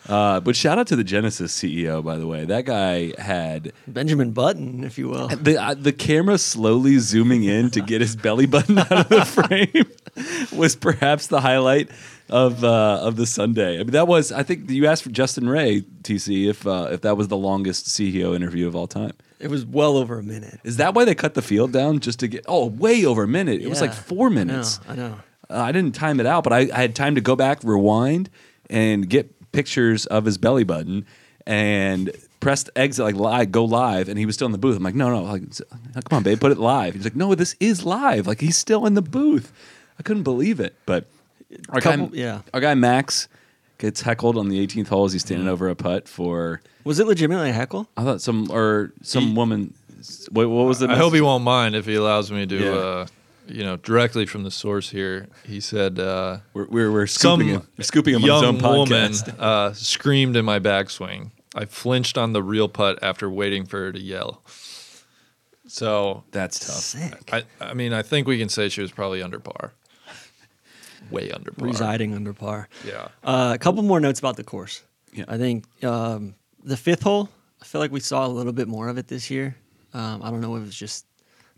Uh, 0.07 0.39
but 0.39 0.55
shout 0.55 0.77
out 0.77 0.85
to 0.85 0.95
the 0.95 1.03
Genesis 1.03 1.51
CEO, 1.57 2.03
by 2.03 2.15
the 2.19 2.27
way. 2.27 2.45
That 2.45 2.65
guy 2.65 3.19
had 3.19 3.73
Benjamin 3.87 4.33
Button, 4.33 4.83
if 4.83 4.99
you 4.99 5.09
will. 5.09 5.29
the 5.29 5.57
uh, 5.59 5.73
the 5.73 5.91
camera 5.91 6.37
slowly 6.37 6.99
zooming 6.99 7.43
in 7.43 7.71
to 7.71 7.81
get 7.81 8.01
his 8.01 8.15
belly 8.15 8.45
button 8.45 8.77
out 8.77 8.91
of 8.91 9.09
the 9.09 9.25
frame 10.51 10.59
was 10.59 10.75
perhaps 10.75 11.25
the 11.25 11.41
highlight 11.41 11.89
of 12.29 12.63
uh, 12.63 12.99
of 13.01 13.15
the 13.15 13.25
Sunday. 13.25 13.75
I 13.75 13.77
mean, 13.79 13.93
that 13.93 14.07
was 14.07 14.31
I 14.31 14.43
think 14.43 14.69
you 14.69 14.85
asked 14.85 15.01
for 15.01 15.09
Justin 15.09 15.49
Ray 15.49 15.81
TC 16.03 16.49
if 16.49 16.67
uh, 16.67 16.89
if 16.91 17.01
that 17.01 17.17
was 17.17 17.27
the 17.29 17.37
longest 17.37 17.87
CEO 17.87 18.35
interview 18.35 18.67
of 18.67 18.75
all 18.75 18.85
time. 18.85 19.13
It 19.39 19.49
was 19.49 19.65
well 19.65 19.97
over 19.97 20.19
a 20.19 20.23
minute. 20.23 20.59
Is 20.63 20.77
that 20.77 20.93
why 20.93 21.05
they 21.05 21.15
cut 21.15 21.33
the 21.33 21.41
field 21.41 21.71
down 21.73 21.99
just 21.99 22.19
to 22.19 22.27
get? 22.27 22.45
Oh, 22.47 22.67
way 22.67 23.05
over 23.05 23.23
a 23.23 23.27
minute. 23.27 23.59
It 23.59 23.69
was 23.69 23.81
like 23.81 23.89
Yeah, 23.89 23.95
four 24.01 24.27
I 24.27 24.29
know, 24.29 24.35
minutes. 24.35 24.79
I 24.87 24.95
know. 24.95 25.19
Uh, 25.49 25.61
I 25.61 25.71
didn't 25.71 25.93
time 25.95 26.19
it 26.19 26.25
out, 26.25 26.43
but 26.43 26.53
I, 26.53 26.69
I 26.73 26.81
had 26.81 26.95
time 26.95 27.15
to 27.15 27.21
go 27.21 27.35
back, 27.35 27.63
rewind, 27.63 28.29
and 28.69 29.07
get 29.09 29.51
pictures 29.51 30.05
of 30.07 30.25
his 30.25 30.37
belly 30.37 30.63
button, 30.63 31.05
and 31.45 32.11
pressed 32.39 32.69
exit 32.75 33.05
like 33.05 33.15
live, 33.15 33.51
go 33.51 33.63
live, 33.65 34.09
and 34.09 34.17
he 34.19 34.25
was 34.25 34.35
still 34.35 34.45
in 34.47 34.51
the 34.51 34.57
booth. 34.57 34.77
I'm 34.77 34.83
like, 34.83 34.95
no, 34.95 35.09
no, 35.09 35.23
like, 35.23 35.43
come 36.09 36.17
on, 36.17 36.23
babe, 36.23 36.39
put 36.39 36.51
it 36.51 36.57
live. 36.57 36.93
He's 36.95 37.03
like, 37.03 37.15
no, 37.15 37.33
this 37.35 37.55
is 37.59 37.85
live. 37.85 38.27
Like 38.27 38.41
he's 38.41 38.57
still 38.57 38.85
in 38.85 38.93
the 38.95 39.01
booth. 39.01 39.51
I 39.99 40.03
couldn't 40.03 40.23
believe 40.23 40.59
it, 40.59 40.75
but 40.85 41.05
our 41.69 41.79
Couple- 41.81 42.07
guy, 42.07 42.17
yeah. 42.17 42.41
our 42.53 42.59
guy 42.59 42.73
Max 42.75 43.27
gets 43.77 44.01
heckled 44.01 44.37
on 44.37 44.49
the 44.49 44.65
18th 44.65 44.87
hole 44.87 45.05
as 45.05 45.13
he's 45.13 45.21
standing 45.21 45.47
over 45.47 45.69
a 45.69 45.75
putt 45.75 46.07
for 46.09 46.61
Was 46.83 46.99
it 46.99 47.07
legitimately 47.07 47.49
a 47.49 47.53
heckle? 47.53 47.87
I 47.95 48.03
thought 48.03 48.21
some 48.21 48.49
or 48.51 48.91
some 49.03 49.27
He- 49.27 49.33
woman. 49.33 49.73
What, 50.29 50.49
what 50.49 50.65
was 50.67 50.79
the? 50.79 50.87
I 50.89 50.97
hope 50.97 51.13
he 51.15 51.21
won't 51.21 51.43
mind 51.43 51.75
if 51.75 51.85
he 51.87 51.95
allows 51.95 52.31
me 52.31 52.45
to, 52.45 52.55
Yeah. 52.55 52.71
uh, 52.71 53.07
you 53.47 53.63
know, 53.63 53.77
directly 53.77 54.25
from 54.25 54.43
the 54.43 54.51
source 54.51 54.89
here. 54.89 55.27
He 55.45 55.59
said, 55.59 55.99
uh, 55.99 56.39
We're, 56.53 56.67
we're, 56.67 56.91
we're 56.91 57.07
"Some 57.07 57.39
scooping 57.39 57.53
him, 57.53 57.67
we're 57.77 57.83
scooping 57.83 58.15
him 58.15 58.23
on 58.23 58.29
his 58.29 58.41
young 58.61 58.65
own 58.65 58.77
woman 58.89 59.13
uh, 59.39 59.73
screamed 59.73 60.35
in 60.35 60.45
my 60.45 60.59
backswing. 60.59 61.31
I 61.53 61.65
flinched 61.65 62.17
on 62.17 62.33
the 62.33 62.43
real 62.43 62.67
putt 62.67 62.99
after 63.01 63.29
waiting 63.29 63.65
for 63.65 63.79
her 63.79 63.91
to 63.91 63.99
yell." 63.99 64.41
So 65.67 66.23
That's 66.31 66.59
tough. 66.59 66.75
Sick. 66.75 67.33
I, 67.33 67.43
I 67.59 67.73
mean, 67.73 67.91
I 67.93 68.01
think 68.03 68.27
we 68.27 68.37
can 68.37 68.49
say 68.49 68.69
she 68.69 68.81
was 68.81 68.91
probably 68.91 69.21
under 69.21 69.39
par, 69.39 69.73
way 71.11 71.31
under 71.31 71.51
par. 71.51 71.67
Residing 71.67 72.13
under 72.13 72.33
par. 72.33 72.69
Yeah. 72.85 73.07
Uh, 73.23 73.51
a 73.55 73.57
couple 73.57 73.81
more 73.83 73.99
notes 73.99 74.19
about 74.19 74.37
the 74.37 74.43
course. 74.43 74.83
Yeah. 75.11 75.25
I 75.27 75.37
think 75.37 75.65
um, 75.83 76.35
the 76.63 76.77
fifth 76.77 77.03
hole, 77.03 77.29
I 77.61 77.65
feel 77.65 77.81
like 77.81 77.91
we 77.91 77.99
saw 77.99 78.27
a 78.27 78.29
little 78.29 78.53
bit 78.53 78.67
more 78.67 78.89
of 78.89 78.97
it 78.97 79.07
this 79.07 79.31
year. 79.31 79.55
Um, 79.93 80.21
I 80.21 80.29
don't 80.29 80.41
know 80.41 80.55
if 80.55 80.61
it 80.61 80.65
was 80.65 80.75
just 80.75 81.05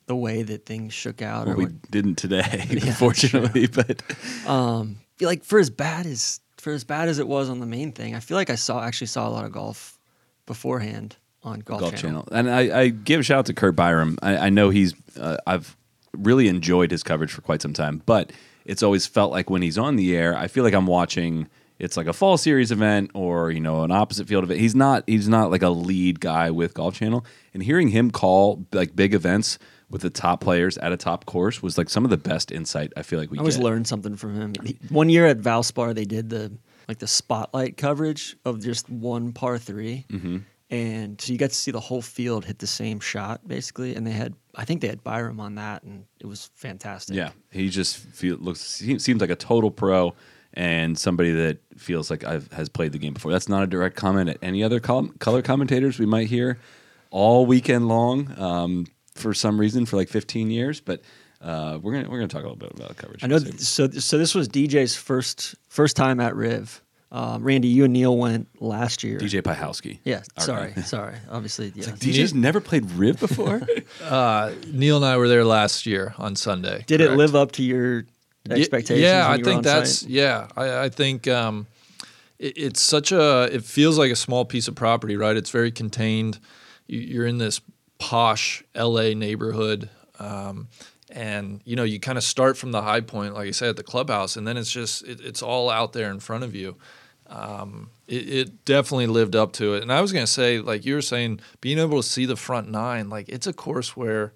the 0.07 0.15
way 0.15 0.41
that 0.41 0.65
things 0.65 0.93
shook 0.93 1.21
out 1.21 1.45
Well, 1.45 1.55
or 1.55 1.57
we 1.57 1.65
what. 1.65 1.91
didn't 1.91 2.15
today, 2.15 2.65
unfortunately. 2.69 3.67
But 3.67 4.01
Um, 4.47 4.97
like 5.21 5.43
for 5.43 5.59
as 5.59 5.69
bad 5.69 6.05
as 6.05 6.39
for 6.57 6.71
as 6.73 6.83
bad 6.83 7.07
as 7.07 7.19
it 7.19 7.27
was 7.27 7.49
on 7.49 7.59
the 7.59 7.65
main 7.65 7.91
thing, 7.91 8.15
I 8.15 8.19
feel 8.19 8.35
like 8.35 8.49
I 8.49 8.55
saw 8.55 8.81
actually 8.83 9.07
saw 9.07 9.27
a 9.27 9.31
lot 9.31 9.45
of 9.45 9.51
golf 9.51 9.99
beforehand 10.45 11.17
on 11.43 11.59
Golf, 11.59 11.81
Golf 11.81 11.95
Channel. 11.95 12.23
Channel, 12.23 12.27
and 12.31 12.49
I, 12.49 12.79
I 12.81 12.87
give 12.89 13.19
a 13.19 13.23
shout 13.23 13.39
out 13.39 13.45
to 13.47 13.53
Curt 13.53 13.75
Byrum. 13.75 14.17
I, 14.21 14.37
I 14.37 14.49
know 14.49 14.69
he's 14.69 14.93
uh, 15.19 15.37
I've 15.45 15.75
really 16.17 16.47
enjoyed 16.47 16.89
his 16.91 17.03
coverage 17.03 17.31
for 17.31 17.41
quite 17.41 17.61
some 17.61 17.73
time, 17.73 18.01
but 18.05 18.31
it's 18.65 18.81
always 18.83 19.05
felt 19.05 19.31
like 19.31 19.49
when 19.49 19.61
he's 19.61 19.77
on 19.77 19.95
the 19.97 20.15
air, 20.15 20.35
I 20.35 20.47
feel 20.47 20.63
like 20.63 20.73
I'm 20.73 20.87
watching. 20.87 21.47
It's 21.79 21.95
like 21.95 22.07
a 22.07 22.13
fall 22.13 22.37
series 22.37 22.71
event 22.71 23.11
or 23.13 23.51
you 23.51 23.59
know 23.59 23.83
an 23.83 23.91
opposite 23.91 24.27
field 24.27 24.43
event. 24.43 24.59
He's 24.59 24.73
not 24.73 25.03
he's 25.05 25.29
not 25.29 25.51
like 25.51 25.61
a 25.61 25.69
lead 25.69 26.19
guy 26.19 26.49
with 26.49 26.73
Golf 26.73 26.95
Channel, 26.95 27.23
and 27.53 27.61
hearing 27.61 27.89
him 27.89 28.09
call 28.09 28.65
like 28.71 28.95
big 28.95 29.13
events 29.13 29.59
with 29.89 30.01
the 30.01 30.09
top 30.09 30.41
players 30.41 30.77
at 30.79 30.91
a 30.91 30.97
top 30.97 31.25
course 31.25 31.61
was 31.63 31.77
like 31.77 31.89
some 31.89 32.03
of 32.03 32.09
the 32.09 32.17
best 32.17 32.51
insight 32.51 32.91
I 32.97 33.03
feel 33.03 33.19
like 33.19 33.31
we 33.31 33.37
I 33.37 33.41
always 33.41 33.57
get. 33.57 33.63
learned 33.63 33.87
something 33.87 34.15
from 34.15 34.35
him. 34.35 34.53
One 34.89 35.09
year 35.09 35.25
at 35.25 35.39
Valspar, 35.39 35.95
they 35.95 36.05
did 36.05 36.29
the 36.29 36.51
like 36.87 36.99
the 36.99 37.07
spotlight 37.07 37.77
coverage 37.77 38.35
of 38.45 38.61
just 38.61 38.89
one 38.89 39.31
par 39.33 39.57
3 39.57 40.05
Mm-hmm. 40.09 40.37
and 40.69 41.19
so 41.21 41.31
you 41.33 41.37
got 41.39 41.49
to 41.49 41.55
see 41.55 41.71
the 41.71 41.79
whole 41.79 42.01
field 42.01 42.45
hit 42.45 42.59
the 42.59 42.67
same 42.67 42.99
shot 42.99 43.47
basically. 43.47 43.95
And 43.95 44.05
they 44.07 44.11
had, 44.11 44.33
I 44.55 44.65
think 44.65 44.81
they 44.81 44.87
had 44.87 45.03
Byrum 45.03 45.39
on 45.39 45.55
that, 45.55 45.83
and 45.83 46.05
it 46.19 46.25
was 46.25 46.49
fantastic. 46.55 47.15
Yeah, 47.15 47.31
he 47.51 47.69
just 47.69 47.97
feel, 47.97 48.37
looks 48.37 48.79
he 48.79 48.97
seems 48.99 49.21
like 49.21 49.29
a 49.29 49.35
total 49.35 49.71
pro 49.71 50.13
and 50.53 50.97
somebody 50.97 51.31
that 51.31 51.59
feels 51.77 52.09
like 52.09 52.23
I've, 52.23 52.51
has 52.51 52.67
played 52.69 52.91
the 52.91 52.97
game 52.97 53.13
before. 53.13 53.31
That's 53.31 53.47
not 53.49 53.63
a 53.63 53.67
direct 53.67 53.95
comment 53.95 54.29
at 54.29 54.37
any 54.41 54.63
other 54.63 54.79
col- 54.79 55.09
color 55.19 55.41
commentators 55.41 55.99
we 55.99 56.05
might 56.05 56.27
hear 56.27 56.57
all 57.11 57.45
weekend 57.45 57.87
long 57.87 58.33
um, 58.39 58.85
for 59.17 59.33
some 59.33 59.59
reason 59.59 59.85
for 59.85 59.97
like 59.97 60.09
15 60.09 60.49
years. 60.51 60.79
But 60.81 61.01
uh, 61.41 61.79
we're 61.81 61.93
gonna 61.93 62.09
we're 62.09 62.17
gonna 62.17 62.27
talk 62.27 62.41
a 62.43 62.47
little 62.49 62.55
bit 62.57 62.71
about 62.75 62.95
coverage. 62.97 63.23
I 63.23 63.27
know. 63.27 63.39
th- 63.39 63.59
So, 63.59 63.89
so 63.89 64.17
this 64.17 64.33
was 64.33 64.47
DJ's 64.49 64.95
first 64.95 65.55
first 65.69 65.95
time 65.95 66.19
at 66.19 66.35
Riv. 66.35 66.81
Uh, 67.09 67.37
Randy, 67.39 67.69
you 67.69 67.85
and 67.85 67.93
Neil 67.93 68.17
went 68.17 68.49
last 68.61 69.01
year. 69.01 69.17
DJ 69.17 69.41
Piehowski. 69.41 69.99
Yeah, 70.03 70.23
Our 70.37 70.43
sorry, 70.43 70.71
guy. 70.75 70.81
sorry. 70.81 71.15
Obviously, 71.29 71.71
yeah. 71.73 71.85
DJ's 71.85 72.33
never 72.33 72.59
played 72.59 72.89
Riv 72.91 73.19
before. 73.19 73.61
Uh, 74.03 74.51
Neil 74.71 74.97
and 74.97 75.05
I 75.05 75.15
were 75.17 75.29
there 75.29 75.45
last 75.45 75.85
year 75.85 76.13
on 76.17 76.35
Sunday. 76.35 76.83
Did 76.87 76.99
it 76.99 77.11
live 77.13 77.35
up 77.35 77.53
to 77.53 77.63
your 77.63 77.99
Ye- 78.45 78.51
expectations? 78.59 78.99
Yeah, 78.99 79.23
when 79.23 79.31
I 79.33 79.37
were 79.37 79.43
think 79.45 79.57
on 79.57 79.63
that's 79.63 79.99
site? 79.99 80.09
yeah. 80.09 80.47
I, 80.57 80.79
I 80.85 80.89
think 80.89 81.27
um, 81.29 81.67
it, 82.37 82.57
it's 82.57 82.81
such 82.81 83.11
a. 83.13 83.43
It 83.53 83.63
feels 83.63 83.97
like 83.97 84.11
a 84.11 84.15
small 84.15 84.43
piece 84.43 84.67
of 84.67 84.75
property, 84.75 85.15
right? 85.15 85.37
It's 85.37 85.49
very 85.51 85.71
contained. 85.71 86.39
You, 86.87 86.99
you're 86.99 87.25
in 87.25 87.37
this 87.37 87.61
posh 87.99 88.63
LA 88.75 89.13
neighborhood, 89.13 89.89
um, 90.19 90.67
and 91.09 91.61
you 91.65 91.75
know 91.75 91.83
you 91.83 91.99
kind 91.99 92.17
of 92.17 92.23
start 92.23 92.57
from 92.57 92.71
the 92.71 92.81
high 92.81 93.01
point, 93.01 93.33
like 93.33 93.47
I 93.47 93.51
said, 93.51 93.69
at 93.69 93.75
the 93.77 93.83
clubhouse, 93.83 94.35
and 94.35 94.47
then 94.47 94.57
it's 94.57 94.71
just 94.71 95.03
it, 95.03 95.19
it's 95.21 95.41
all 95.41 95.69
out 95.69 95.93
there 95.93 96.09
in 96.11 96.19
front 96.19 96.43
of 96.43 96.55
you. 96.55 96.75
Um, 97.29 97.89
it, 98.07 98.29
it 98.29 98.65
definitely 98.65 99.07
lived 99.07 99.35
up 99.35 99.51
to 99.53 99.73
it. 99.73 99.83
And 99.83 99.91
I 99.91 100.01
was 100.01 100.13
going 100.13 100.25
to 100.25 100.31
say, 100.31 100.59
like 100.59 100.85
you 100.85 100.95
were 100.95 101.01
saying, 101.01 101.41
being 101.59 101.77
able 101.77 102.01
to 102.01 102.07
see 102.07 102.25
the 102.25 102.37
front 102.37 102.69
nine, 102.69 103.09
like 103.09 103.27
it's 103.29 103.47
a 103.47 103.53
course 103.53 103.97
where 103.97 104.33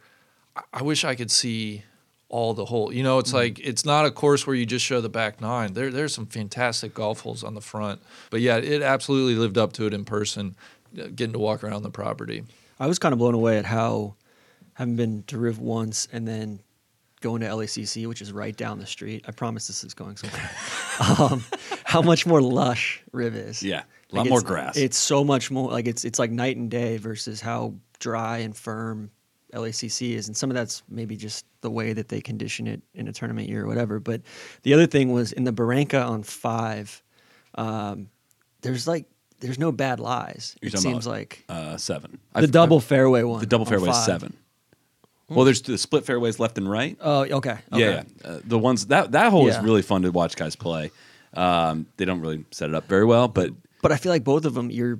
I- 0.73 0.83
wish 0.83 1.05
I 1.05 1.15
could 1.15 1.31
see 1.31 1.83
all 2.27 2.53
the 2.53 2.65
hole. 2.65 2.93
You 2.93 3.03
know, 3.03 3.19
it's 3.19 3.33
like 3.33 3.59
it's 3.59 3.85
not 3.85 4.05
a 4.05 4.11
course 4.11 4.45
where 4.47 4.55
you 4.55 4.65
just 4.65 4.85
show 4.85 5.01
the 5.01 5.09
back 5.09 5.41
nine. 5.41 5.73
There, 5.73 5.89
there's 5.91 6.13
some 6.13 6.25
fantastic 6.25 6.93
golf 6.93 7.21
holes 7.21 7.43
on 7.43 7.55
the 7.55 7.61
front. 7.61 8.01
But 8.29 8.41
yeah, 8.41 8.57
it 8.57 8.81
absolutely 8.81 9.35
lived 9.35 9.57
up 9.57 9.73
to 9.73 9.85
it 9.85 9.93
in 9.93 10.05
person, 10.05 10.55
uh, 10.97 11.07
getting 11.15 11.33
to 11.33 11.39
walk 11.39 11.63
around 11.63 11.83
the 11.83 11.89
property. 11.89 12.43
I 12.81 12.87
was 12.87 12.97
kind 12.97 13.13
of 13.13 13.19
blown 13.19 13.35
away 13.35 13.59
at 13.59 13.65
how, 13.65 14.15
having 14.73 14.95
been 14.95 15.23
to 15.27 15.37
Riv 15.37 15.59
once 15.59 16.07
and 16.11 16.27
then 16.27 16.61
going 17.21 17.41
to 17.41 17.47
LACC, 17.47 18.07
which 18.07 18.23
is 18.23 18.33
right 18.33 18.57
down 18.57 18.79
the 18.79 18.87
street. 18.87 19.23
I 19.27 19.31
promise 19.31 19.67
this 19.67 19.83
is 19.83 19.93
going 19.93 20.17
somewhere. 20.17 20.49
um, 21.19 21.43
how 21.83 22.01
much 22.01 22.25
more 22.25 22.41
lush 22.41 23.03
Riv 23.11 23.35
is. 23.35 23.61
Yeah, 23.61 23.83
a 24.11 24.15
lot 24.15 24.21
Like, 24.23 24.29
more 24.31 24.41
grass. 24.41 24.77
It's 24.77 24.97
so 24.97 25.23
much 25.23 25.51
more 25.51 25.69
like 25.69 25.85
it's 25.87 26.03
it's 26.03 26.17
like 26.17 26.31
night 26.31 26.57
and 26.57 26.71
day 26.71 26.97
versus 26.97 27.39
how 27.39 27.75
dry 27.99 28.39
and 28.39 28.57
firm 28.57 29.11
LACC 29.53 30.15
is, 30.15 30.27
and 30.27 30.35
some 30.35 30.49
of 30.49 30.55
that's 30.55 30.81
maybe 30.89 31.15
just 31.15 31.45
the 31.61 31.69
way 31.69 31.93
that 31.93 32.07
they 32.07 32.19
condition 32.19 32.65
it 32.65 32.81
in 32.95 33.07
a 33.07 33.13
tournament 33.13 33.47
year 33.47 33.63
or 33.63 33.67
whatever. 33.67 33.99
But 33.99 34.21
the 34.63 34.73
other 34.73 34.87
thing 34.87 35.11
was 35.11 35.31
in 35.31 35.43
the 35.43 35.51
Barranca 35.51 36.01
on 36.01 36.23
five, 36.23 37.03
um, 37.53 38.09
there's 38.61 38.87
like 38.87 39.05
there's 39.41 39.59
no 39.59 39.71
bad 39.71 39.99
lies. 39.99 40.55
You're 40.61 40.69
it 40.69 40.71
talking 40.71 40.91
seems 40.91 41.05
about, 41.05 41.15
like 41.17 41.43
uh, 41.49 41.77
seven. 41.77 42.19
the 42.33 42.39
I've- 42.39 42.47
double 42.47 42.77
I've- 42.77 42.85
fairway 42.85 43.23
one. 43.23 43.39
The 43.41 43.45
double 43.45 43.65
on 43.65 43.69
fairway 43.69 43.89
is 43.89 44.05
seven. 44.05 44.33
Well, 45.29 45.45
there's 45.45 45.61
the 45.61 45.77
split 45.77 46.05
fairways 46.05 46.39
left 46.39 46.57
and 46.57 46.69
right. 46.69 46.97
Oh, 46.99 47.21
okay. 47.21 47.33
okay. 47.35 47.57
Yeah, 47.73 47.89
yeah. 47.89 48.03
Uh, 48.29 48.39
the 48.43 48.59
ones 48.59 48.87
that 48.87 49.13
that 49.13 49.31
hole 49.31 49.47
is 49.47 49.57
really 49.59 49.81
fun 49.81 50.01
to 50.01 50.11
watch 50.11 50.35
guys 50.35 50.55
play. 50.55 50.91
Um, 51.33 51.85
they 51.97 52.03
don't 52.05 52.19
really 52.19 52.43
set 52.51 52.69
it 52.69 52.75
up 52.75 52.87
very 52.87 53.05
well, 53.05 53.27
but 53.29 53.51
But 53.81 53.91
I 53.93 53.95
feel 53.95 54.11
like 54.11 54.23
both 54.25 54.43
of 54.45 54.53
them, 54.53 54.69
you're 54.69 54.99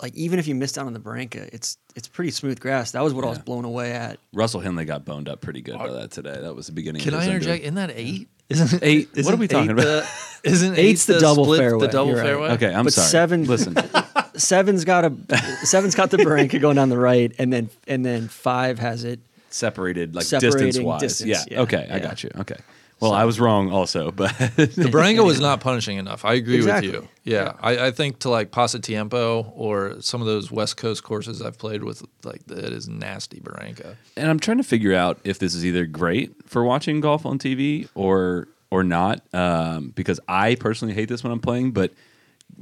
like 0.00 0.14
even 0.14 0.38
if 0.38 0.46
you 0.46 0.54
miss 0.54 0.78
out 0.78 0.86
on 0.86 0.92
the 0.92 1.00
Barranca, 1.00 1.52
it's 1.52 1.78
it's 1.96 2.06
pretty 2.06 2.30
smooth 2.30 2.60
grass. 2.60 2.92
That 2.92 3.02
was 3.02 3.12
what 3.12 3.24
I 3.24 3.28
was 3.28 3.40
blown 3.40 3.64
away 3.64 3.90
at. 3.90 4.20
Russell 4.32 4.60
Henley 4.60 4.84
got 4.84 5.04
boned 5.04 5.28
up 5.28 5.40
pretty 5.40 5.62
good 5.62 5.76
by 5.78 5.90
that 5.90 6.12
today. 6.12 6.38
That 6.40 6.54
was 6.54 6.66
the 6.68 6.72
beginning. 6.72 7.02
Can 7.02 7.14
of 7.14 7.20
I 7.20 7.24
interject? 7.24 7.42
injury. 7.50 7.62
Isn't 7.64 7.74
that 7.74 7.90
eight? 7.94 8.28
Isn't 8.62 8.82
Eight? 8.82 9.08
What 9.10 9.18
isn't 9.18 9.34
are 9.34 9.36
we 9.36 9.48
talking 9.48 9.70
eight 9.70 9.72
about? 9.72 9.84
The, 9.84 10.08
isn't 10.44 10.76
Eight's 10.78 11.08
eight 11.08 11.14
the 11.14 11.20
double 11.20 11.44
split, 11.44 11.58
fairway, 11.60 11.86
The 11.86 11.92
double 11.92 12.14
right. 12.14 12.22
fairway. 12.22 12.48
Okay, 12.50 12.74
I'm 12.74 12.84
but 12.84 12.92
sorry. 12.92 13.08
seven, 13.08 13.44
Listen, 13.44 13.76
seven's 14.34 14.84
got 14.84 15.04
a 15.04 15.36
seven's 15.64 15.94
got 15.94 16.10
the 16.10 16.18
Barranca 16.18 16.58
going 16.58 16.76
down 16.76 16.88
the 16.88 16.98
right, 16.98 17.32
and 17.38 17.52
then 17.52 17.70
and 17.86 18.04
then 18.04 18.28
five 18.28 18.78
has 18.78 19.04
it. 19.04 19.20
separated 19.50 20.14
like 20.14 20.26
distance 20.26 20.78
wise. 20.80 21.00
distance, 21.00 21.28
yeah. 21.28 21.44
yeah, 21.56 21.60
Okay, 21.62 21.88
I 21.90 21.98
got 21.98 22.22
you. 22.24 22.30
Okay. 22.40 22.56
Well, 23.02 23.12
I 23.12 23.24
was 23.24 23.38
wrong 23.40 23.70
also, 23.70 24.10
but 24.22 24.30
The 24.56 24.88
Barranca 24.90 25.22
was 25.24 25.40
not 25.40 25.60
punishing 25.60 25.98
enough. 25.98 26.24
I 26.24 26.34
agree 26.34 26.56
Exactly. 26.56 26.92
with 26.92 27.02
you. 27.02 27.08
Yeah, 27.24 27.54
I, 27.60 27.86
I 27.86 27.90
think 27.90 28.20
to 28.20 28.30
like 28.30 28.50
Pasatiempo 28.50 29.52
or 29.54 30.00
some 30.00 30.20
of 30.20 30.26
those 30.26 30.50
West 30.50 30.76
Coast 30.76 31.02
courses 31.02 31.42
I've 31.42 31.58
played 31.58 31.84
with, 31.84 32.02
like 32.24 32.44
that 32.46 32.72
is 32.72 32.88
nasty 32.88 33.40
Barranca. 33.40 33.96
and 34.16 34.30
I'm 34.30 34.38
trying 34.40 34.58
to 34.58 34.64
figure 34.64 34.94
out 34.94 35.18
if 35.24 35.38
this 35.38 35.54
is 35.54 35.64
either 35.66 35.84
great 35.86 36.32
for 36.48 36.64
watching 36.64 37.00
golf 37.00 37.26
on 37.26 37.38
TV 37.38 37.88
or 37.94 38.48
or 38.70 38.82
not. 38.82 39.22
Um, 39.34 39.92
because 39.94 40.18
I 40.28 40.54
personally 40.54 40.94
hate 40.94 41.08
this 41.08 41.22
when 41.22 41.32
I'm 41.32 41.40
playing, 41.40 41.72
but 41.72 41.92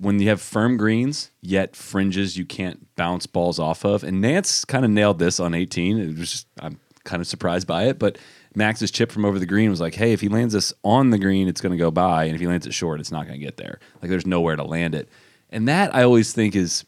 when 0.01 0.19
you 0.21 0.29
have 0.29 0.41
firm 0.41 0.77
greens 0.77 1.31
yet 1.43 1.75
fringes 1.77 2.37
you 2.37 2.45
can't 2.45 2.87
bounce 2.97 3.27
balls 3.27 3.59
off 3.59 3.85
of, 3.85 4.05
and 4.05 4.23
Nantz 4.23 4.67
kind 4.67 4.85
of 4.85 4.91
nailed 4.91 5.19
this 5.19 5.39
on 5.41 5.53
18. 5.55 5.99
It 5.99 6.07
was 6.19 6.31
just 6.31 6.47
I'm 6.61 6.79
kind 7.05 7.21
of 7.21 7.27
surprised 7.27 7.67
by 7.67 7.85
it, 7.85 7.99
but 7.99 8.19
Max's 8.55 8.91
chip 8.91 9.13
from 9.13 9.25
over 9.25 9.39
the 9.39 9.47
green 9.47 9.71
was 9.71 9.81
like, 9.81 9.95
hey, 9.95 10.13
if 10.13 10.21
he 10.21 10.29
lands 10.29 10.55
this 10.55 10.73
on 10.83 11.11
the 11.11 11.19
green, 11.19 11.49
it's 11.49 11.61
going 11.61 11.73
to 11.73 11.79
go 11.79 11.91
by, 11.91 12.25
and 12.25 12.35
if 12.35 12.41
he 12.41 12.47
lands 12.47 12.67
it 12.67 12.75
short, 12.75 13.01
it's 13.01 13.13
not 13.13 13.27
going 13.27 13.39
to 13.39 13.45
get 13.45 13.57
there. 13.57 13.79
Like 14.03 14.11
there's 14.11 14.27
nowhere 14.27 14.57
to 14.57 14.65
land 14.65 14.95
it, 14.95 15.09
and 15.51 15.69
that 15.69 15.95
I 15.95 16.03
always 16.03 16.33
think 16.33 16.57
is 16.57 16.85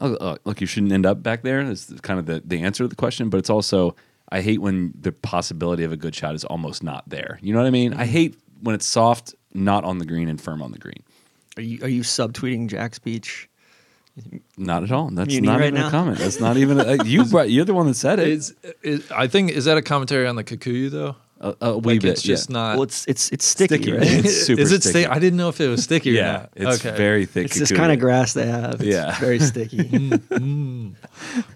oh, 0.00 0.36
look, 0.44 0.60
you 0.60 0.66
shouldn't 0.66 0.92
end 0.92 1.06
up 1.06 1.22
back 1.22 1.42
there. 1.42 1.60
Is 1.60 1.92
kind 2.02 2.18
of 2.18 2.26
the, 2.26 2.42
the 2.44 2.62
answer 2.62 2.84
to 2.84 2.88
the 2.88 2.96
question, 2.96 3.30
but 3.30 3.38
it's 3.38 3.50
also 3.50 3.96
I 4.30 4.40
hate 4.42 4.60
when 4.60 4.92
the 4.98 5.12
possibility 5.12 5.84
of 5.84 5.92
a 5.92 5.96
good 5.96 6.14
shot 6.14 6.34
is 6.34 6.44
almost 6.44 6.82
not 6.82 7.08
there. 7.08 7.38
You 7.42 7.52
know 7.52 7.60
what 7.60 7.66
I 7.66 7.70
mean? 7.70 7.94
I 7.94 8.02
mm-hmm. 8.02 8.12
hate 8.12 8.36
when 8.60 8.74
it's 8.74 8.86
soft, 8.86 9.34
not 9.54 9.84
on 9.84 9.98
the 9.98 10.04
green, 10.04 10.28
and 10.28 10.40
firm 10.40 10.62
on 10.62 10.72
the 10.72 10.78
green. 10.78 11.02
Are 11.56 11.62
you 11.62 11.82
are 11.82 11.88
you 11.88 12.02
subtweeting 12.02 12.68
Jack's 12.68 12.98
Beach? 12.98 13.47
Not 14.56 14.82
at 14.82 14.90
all. 14.92 15.08
That's 15.10 15.28
Muni 15.28 15.46
not 15.46 15.60
right 15.60 15.68
even 15.72 15.82
a 15.82 15.90
comment. 15.90 16.18
That's 16.18 16.40
not 16.40 16.56
even 16.56 16.80
a, 16.80 16.84
uh, 16.84 17.04
you. 17.04 17.24
Brought, 17.30 17.50
you're 17.50 17.64
the 17.64 17.74
one 17.74 17.86
that 17.86 17.94
said 17.94 18.18
it. 18.18 18.28
Is, 18.28 18.54
is 18.82 19.10
I 19.10 19.26
think 19.28 19.50
is 19.52 19.64
that 19.66 19.76
a 19.78 19.82
commentary 19.82 20.26
on 20.26 20.36
the 20.36 20.44
Kikuyu 20.44 20.90
though? 20.90 21.16
a, 21.40 21.54
a 21.60 21.78
wee 21.78 21.94
Like 21.94 22.02
bit. 22.02 22.10
it's 22.12 22.22
just 22.22 22.50
yeah. 22.50 22.54
not. 22.54 22.74
well, 22.74 22.82
it's 22.82 23.06
it's 23.06 23.30
it's 23.30 23.44
sticky, 23.44 23.74
Sticky. 23.76 23.92
right? 23.92 24.02
It's 24.24 24.42
super 24.46 24.60
is 24.60 24.72
it 24.72 24.82
sticky. 24.82 25.04
sti- 25.04 25.14
I 25.14 25.18
didn't 25.18 25.36
know 25.36 25.48
if 25.48 25.60
it 25.60 25.68
was 25.68 25.84
sticky 25.84 26.10
or 26.10 26.14
yeah, 26.22 26.32
not. 26.32 26.50
it's 26.56 26.84
okay. 26.84 26.96
very 26.96 27.26
thick. 27.26 27.46
It's 27.46 27.58
this 27.58 27.70
kind 27.72 27.92
of 27.92 28.00
grass 28.00 28.32
they 28.32 28.46
have. 28.46 28.74
It's 28.80 28.84
Yeah. 28.84 29.18
very 29.20 29.38
sticky. 29.38 29.78
Mm, 29.88 30.10
mm, 30.30 30.94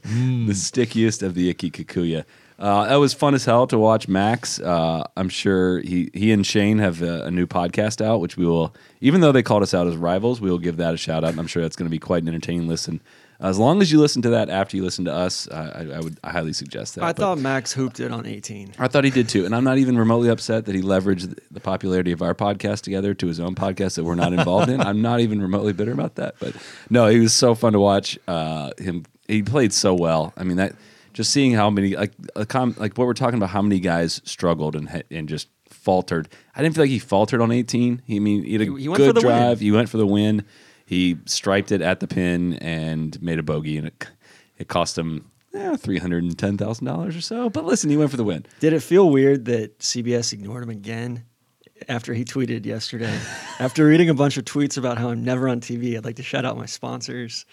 mm. 0.07 0.47
the 0.47 0.55
stickiest 0.55 1.23
of 1.23 1.35
the 1.35 1.49
icky 1.51 1.71
kikuyu. 1.71 2.25
Uh, 2.63 2.87
that 2.87 2.95
was 2.97 3.13
fun 3.13 3.35
as 3.35 3.45
hell 3.45 3.67
to 3.67 3.77
watch 3.77 4.07
Max. 4.07 4.61
Uh, 4.61 5.03
I'm 5.17 5.29
sure 5.29 5.81
he 5.81 6.11
he 6.15 6.31
and 6.31 6.47
Shane 6.47 6.79
have 6.79 7.03
a, 7.03 7.25
a 7.25 7.31
new 7.31 7.49
podcast 7.49 8.01
out, 8.05 8.21
which 8.21 8.37
we 8.37 8.47
will, 8.47 8.73
even 9.01 9.21
though 9.21 9.33
they 9.33 9.43
called 9.43 9.65
us 9.65 9.75
out 9.75 9.89
as 9.89 9.97
rivals, 9.97 10.41
we 10.41 10.49
will 10.49 10.61
give 10.61 10.77
that 10.77 10.95
a 10.95 10.97
shout 10.97 11.25
out. 11.25 11.31
And 11.31 11.41
I'm 11.41 11.49
sure 11.49 11.61
that's 11.61 11.75
going 11.75 11.89
to 11.89 11.91
be 11.91 11.99
quite 11.99 12.23
an 12.23 12.29
entertaining 12.29 12.69
listen. 12.69 13.01
As 13.41 13.59
long 13.59 13.83
as 13.83 13.91
you 13.91 13.99
listen 13.99 14.23
to 14.23 14.31
that 14.31 14.49
after 14.49 14.77
you 14.77 14.85
listen 14.85 15.05
to 15.07 15.13
us, 15.13 15.49
I, 15.51 15.89
I, 15.95 15.99
would 15.99 16.21
I 16.23 16.31
highly 16.31 16.53
suggest 16.53 16.95
that. 16.95 17.03
I 17.03 17.09
But 17.09 17.17
thought 17.17 17.39
Max 17.39 17.73
hooped 17.73 17.99
it 17.99 18.13
on 18.13 18.25
18. 18.25 18.75
I 18.79 18.87
thought 18.87 19.03
he 19.03 19.11
did 19.11 19.29
too, 19.29 19.45
and 19.45 19.53
I'm 19.57 19.65
not 19.65 19.79
even 19.79 19.99
remotely 19.99 20.29
upset 20.29 20.67
that 20.67 20.77
he 20.77 20.83
leveraged 20.83 21.37
the 21.51 21.59
popularity 21.59 22.13
of 22.13 22.23
our 22.23 22.37
podcast 22.37 22.83
together 22.83 23.15
to 23.15 23.27
his 23.27 23.41
own 23.41 23.57
podcast 23.57 23.97
that 23.97 24.05
we're 24.05 24.15
not 24.15 24.33
involved 24.33 24.71
in. 24.71 24.81
I'm 24.81 25.03
not 25.03 25.19
even 25.19 25.43
remotely 25.43 25.73
bitter 25.73 25.91
about 25.91 26.15
that. 26.15 26.37
But 26.39 26.55
no, 26.89 27.09
he 27.09 27.19
was 27.19 27.35
so 27.35 27.57
fun 27.57 27.73
to 27.73 27.81
watch. 27.81 28.17
Uh, 28.29 28.71
him, 28.79 29.05
he 29.27 29.43
played 29.43 29.73
so 29.73 29.93
well. 29.93 30.33
I 30.37 30.45
mean 30.45 30.59
that 30.59 30.77
just 31.13 31.31
seeing 31.33 31.53
how 31.53 31.71
many 31.71 31.95
like 31.97 32.13
a 32.37 32.47
com, 32.47 32.75
like 32.79 32.97
what 32.99 33.07
we're 33.07 33.15
talking 33.15 33.37
about, 33.39 33.51
how 33.51 33.63
many 33.63 33.81
guys 33.81 34.21
struggled 34.25 34.75
and 34.77 34.89
ha- 34.89 35.03
and 35.11 35.29
just 35.29 35.49
faltered. 35.69 36.29
I 36.55 36.63
didn't 36.63 36.75
feel 36.75 36.85
like 36.85 36.91
he 36.91 36.99
faltered 36.99 37.41
on 37.41 37.51
18. 37.51 38.03
He 38.07 38.17
I 38.17 38.19
mean 38.19 38.45
he 38.45 38.53
had 38.53 38.63
a 38.63 38.65
He- 38.67 38.83
he 38.83 38.89
went 38.89 38.99
good 38.99 39.15
for 39.17 39.21
the 39.21 39.27
win. 39.27 39.37
drive. 39.37 39.61
He 39.61 39.73
went 39.73 39.89
for 39.89 39.97
the 39.99 40.07
win. 40.07 40.45
He 40.87 41.17
striped 41.27 41.73
it 41.73 41.81
at 41.81 42.01
the 42.01 42.07
pin 42.07 42.55
and 42.55 43.21
made 43.23 43.39
a 43.39 43.43
bogey, 43.43 43.77
and 43.79 43.87
it 43.89 44.07
it 44.59 44.69
cost 44.69 44.97
him. 44.99 45.27
eh, 45.55 45.77
Three 45.77 45.99
hundred 45.99 46.25
and 46.25 46.39
ten 46.39 46.57
thousand 46.59 46.87
dollars 46.87 47.17
or 47.17 47.21
so, 47.21 47.49
but 47.51 47.65
listen, 47.65 47.91
he 47.91 47.97
went 47.97 48.11
for 48.11 48.17
the 48.17 48.25
win. 48.25 48.45
Did 48.61 48.73
it 48.73 48.81
feel 48.81 49.09
weird 49.11 49.45
that 49.47 49.79
CBS 49.81 50.33
ignored 50.33 50.63
him 50.63 50.71
again 50.71 51.25
after 51.89 52.15
he 52.15 52.25
tweeted 52.25 52.65
yesterday? 52.67 53.19
after 53.59 53.87
reading 53.87 54.09
a 54.09 54.15
bunch 54.15 54.37
of 54.37 54.45
tweets 54.45 54.77
about 54.79 54.99
how 54.99 55.09
I'm 55.11 55.25
never 55.25 55.49
on 55.49 55.61
TV, 55.61 55.97
I'd 55.97 56.05
like 56.05 56.17
to 56.17 56.23
shout 56.23 56.45
out 56.45 56.57
my 56.57 56.67
sponsors. 56.67 57.45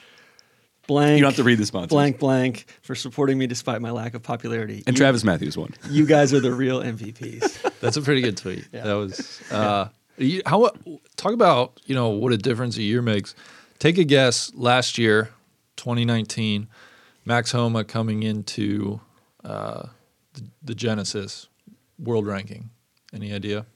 Blank. 0.89 1.17
You 1.17 1.21
don't 1.21 1.29
have 1.29 1.37
to 1.37 1.43
read 1.43 1.59
the 1.59 1.65
sponsors. 1.67 1.89
Blank 1.89 2.17
blank 2.17 2.65
for 2.81 2.95
supporting 2.95 3.37
me 3.37 3.45
despite 3.45 3.79
my 3.79 3.91
lack 3.91 4.15
of 4.15 4.23
popularity. 4.23 4.83
And 4.87 4.95
you, 4.97 4.99
Travis 5.01 5.23
Matthews 5.23 5.55
won. 5.55 5.73
you 5.89 6.05
guys 6.07 6.33
are 6.33 6.39
the 6.39 6.51
real 6.51 6.81
MVPs. 6.81 7.79
That's 7.79 7.95
a 7.95 8.01
pretty 8.01 8.21
good 8.21 8.35
tweet. 8.37 8.67
Yeah. 8.73 8.83
That 8.85 8.93
was 8.93 9.39
uh, 9.51 9.89
you- 10.17 10.41
how 10.47 10.69
talk 11.15 11.33
about 11.33 11.79
you 11.85 11.93
know 11.93 12.09
what 12.09 12.33
a 12.33 12.37
difference 12.37 12.75
a 12.77 12.81
year 12.81 13.03
makes. 13.03 13.35
Take 13.77 13.99
a 13.99 14.03
guess. 14.03 14.51
Last 14.55 14.97
year, 14.97 15.29
2019, 15.77 16.67
Max 17.23 17.51
Homa 17.51 17.83
coming 17.83 18.23
into 18.23 18.99
uh, 19.45 19.83
the, 20.33 20.43
the 20.63 20.75
Genesis 20.75 21.47
world 21.99 22.25
ranking. 22.25 22.71
Any 23.13 23.31
idea? 23.31 23.67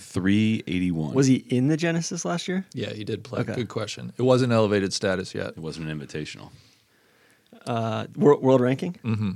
381. 0.00 1.14
Was 1.14 1.26
he 1.26 1.36
in 1.48 1.68
the 1.68 1.76
Genesis 1.76 2.24
last 2.24 2.48
year? 2.48 2.64
Yeah, 2.74 2.90
he 2.92 3.04
did 3.04 3.22
play. 3.24 3.40
Okay. 3.40 3.54
Good 3.54 3.68
question. 3.68 4.12
It 4.16 4.22
wasn't 4.22 4.52
elevated 4.52 4.92
status 4.92 5.34
yet. 5.34 5.48
It 5.48 5.58
wasn't 5.58 5.88
an 5.88 5.98
invitational. 6.00 6.50
Uh, 7.66 8.06
world, 8.16 8.42
world 8.42 8.60
ranking? 8.60 8.94
Mm-hmm. 9.04 9.30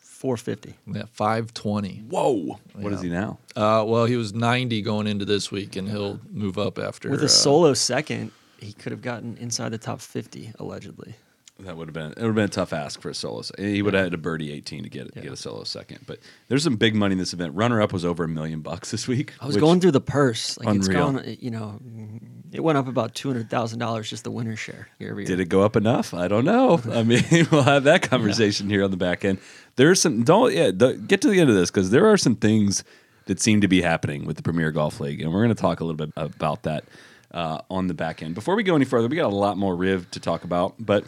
450. 0.00 0.74
Yeah, 0.86 1.02
520. 1.12 2.04
Whoa. 2.08 2.58
What 2.74 2.90
Yeah. 2.90 2.90
is 2.90 3.00
he 3.02 3.08
now? 3.08 3.38
Uh, 3.56 3.84
well, 3.86 4.04
he 4.04 4.16
was 4.16 4.32
90 4.32 4.80
going 4.82 5.06
into 5.06 5.24
this 5.24 5.50
week, 5.50 5.74
and 5.76 5.88
he'll 5.88 6.20
move 6.30 6.58
up 6.58 6.78
after. 6.78 7.10
With 7.10 7.22
uh, 7.22 7.26
a 7.26 7.28
solo 7.28 7.74
second, 7.74 8.30
he 8.58 8.72
could 8.72 8.92
have 8.92 9.02
gotten 9.02 9.36
inside 9.38 9.70
the 9.70 9.78
top 9.78 10.00
50, 10.00 10.52
allegedly. 10.60 11.14
That 11.60 11.76
would 11.76 11.86
have 11.88 11.94
been 11.94 12.12
it 12.12 12.16
would 12.16 12.26
have 12.26 12.34
been 12.34 12.44
a 12.46 12.48
tough 12.48 12.72
ask 12.72 13.00
for 13.00 13.10
a 13.10 13.14
solo. 13.14 13.42
He 13.56 13.82
would 13.82 13.94
have 13.94 14.04
had 14.04 14.14
a 14.14 14.18
birdie 14.18 14.50
18 14.52 14.82
to 14.84 14.88
get 14.88 15.10
Yeah. 15.14 15.22
get 15.22 15.32
a 15.32 15.36
solo 15.36 15.64
second. 15.64 16.00
But 16.06 16.18
there's 16.48 16.64
some 16.64 16.76
big 16.76 16.94
money 16.94 17.12
in 17.12 17.18
this 17.18 17.32
event. 17.32 17.54
Runner 17.54 17.80
up 17.80 17.92
was 17.92 18.04
over 18.04 18.24
a 18.24 18.28
million 18.28 18.60
bucks 18.60 18.90
this 18.90 19.06
week. 19.06 19.34
I 19.40 19.46
was 19.46 19.56
going 19.56 19.78
through 19.80 19.92
the 19.92 20.00
purse. 20.00 20.58
Like 20.58 20.74
it's 20.76 20.88
Unreal. 20.88 21.12
gone, 21.12 21.36
you 21.40 21.50
know, 21.50 21.78
it 22.50 22.60
went 22.64 22.78
up 22.78 22.88
about 22.88 23.14
$200,000 23.14 24.08
just 24.08 24.24
the 24.24 24.30
winner 24.30 24.56
share 24.56 24.88
year 24.98 25.16
year. 25.18 25.26
Did 25.26 25.40
it 25.40 25.48
go 25.50 25.62
up 25.62 25.76
enough? 25.76 26.14
I 26.14 26.26
don't 26.26 26.44
know. 26.44 26.80
I 26.90 27.02
mean, 27.04 27.22
we'll 27.52 27.62
have 27.62 27.84
that 27.84 28.02
conversation 28.02 28.68
here 28.68 28.82
on 28.82 28.90
the 28.90 28.96
back 28.96 29.24
end. 29.24 29.38
There's 29.76 30.00
some 30.00 30.24
don't 30.24 30.52
yeah. 30.52 30.70
The, 30.74 30.94
get 30.94 31.20
to 31.22 31.28
the 31.28 31.38
end 31.38 31.48
of 31.50 31.54
this 31.56 31.70
because 31.70 31.90
there 31.90 32.06
are 32.10 32.16
some 32.16 32.34
things 32.34 32.82
that 33.26 33.40
seem 33.40 33.60
to 33.60 33.68
be 33.68 33.82
happening 33.82 34.24
with 34.26 34.36
the 34.36 34.42
Premier 34.42 34.72
Golf 34.72 34.98
League, 34.98 35.20
and 35.20 35.32
we're 35.32 35.44
going 35.44 35.54
to 35.54 35.60
talk 35.62 35.78
a 35.80 35.84
little 35.84 35.96
bit 36.06 36.12
about 36.16 36.64
that 36.64 36.84
uh, 37.30 37.60
on 37.70 37.86
the 37.86 37.94
back 37.94 38.20
end. 38.20 38.34
Before 38.34 38.56
we 38.56 38.64
go 38.64 38.74
any 38.74 38.84
further, 38.84 39.06
we 39.06 39.14
got 39.16 39.32
a 39.32 39.36
lot 39.36 39.56
more 39.56 39.76
Riv 39.76 40.10
to 40.10 40.18
talk 40.20 40.42
about, 40.44 40.74
but 40.78 41.04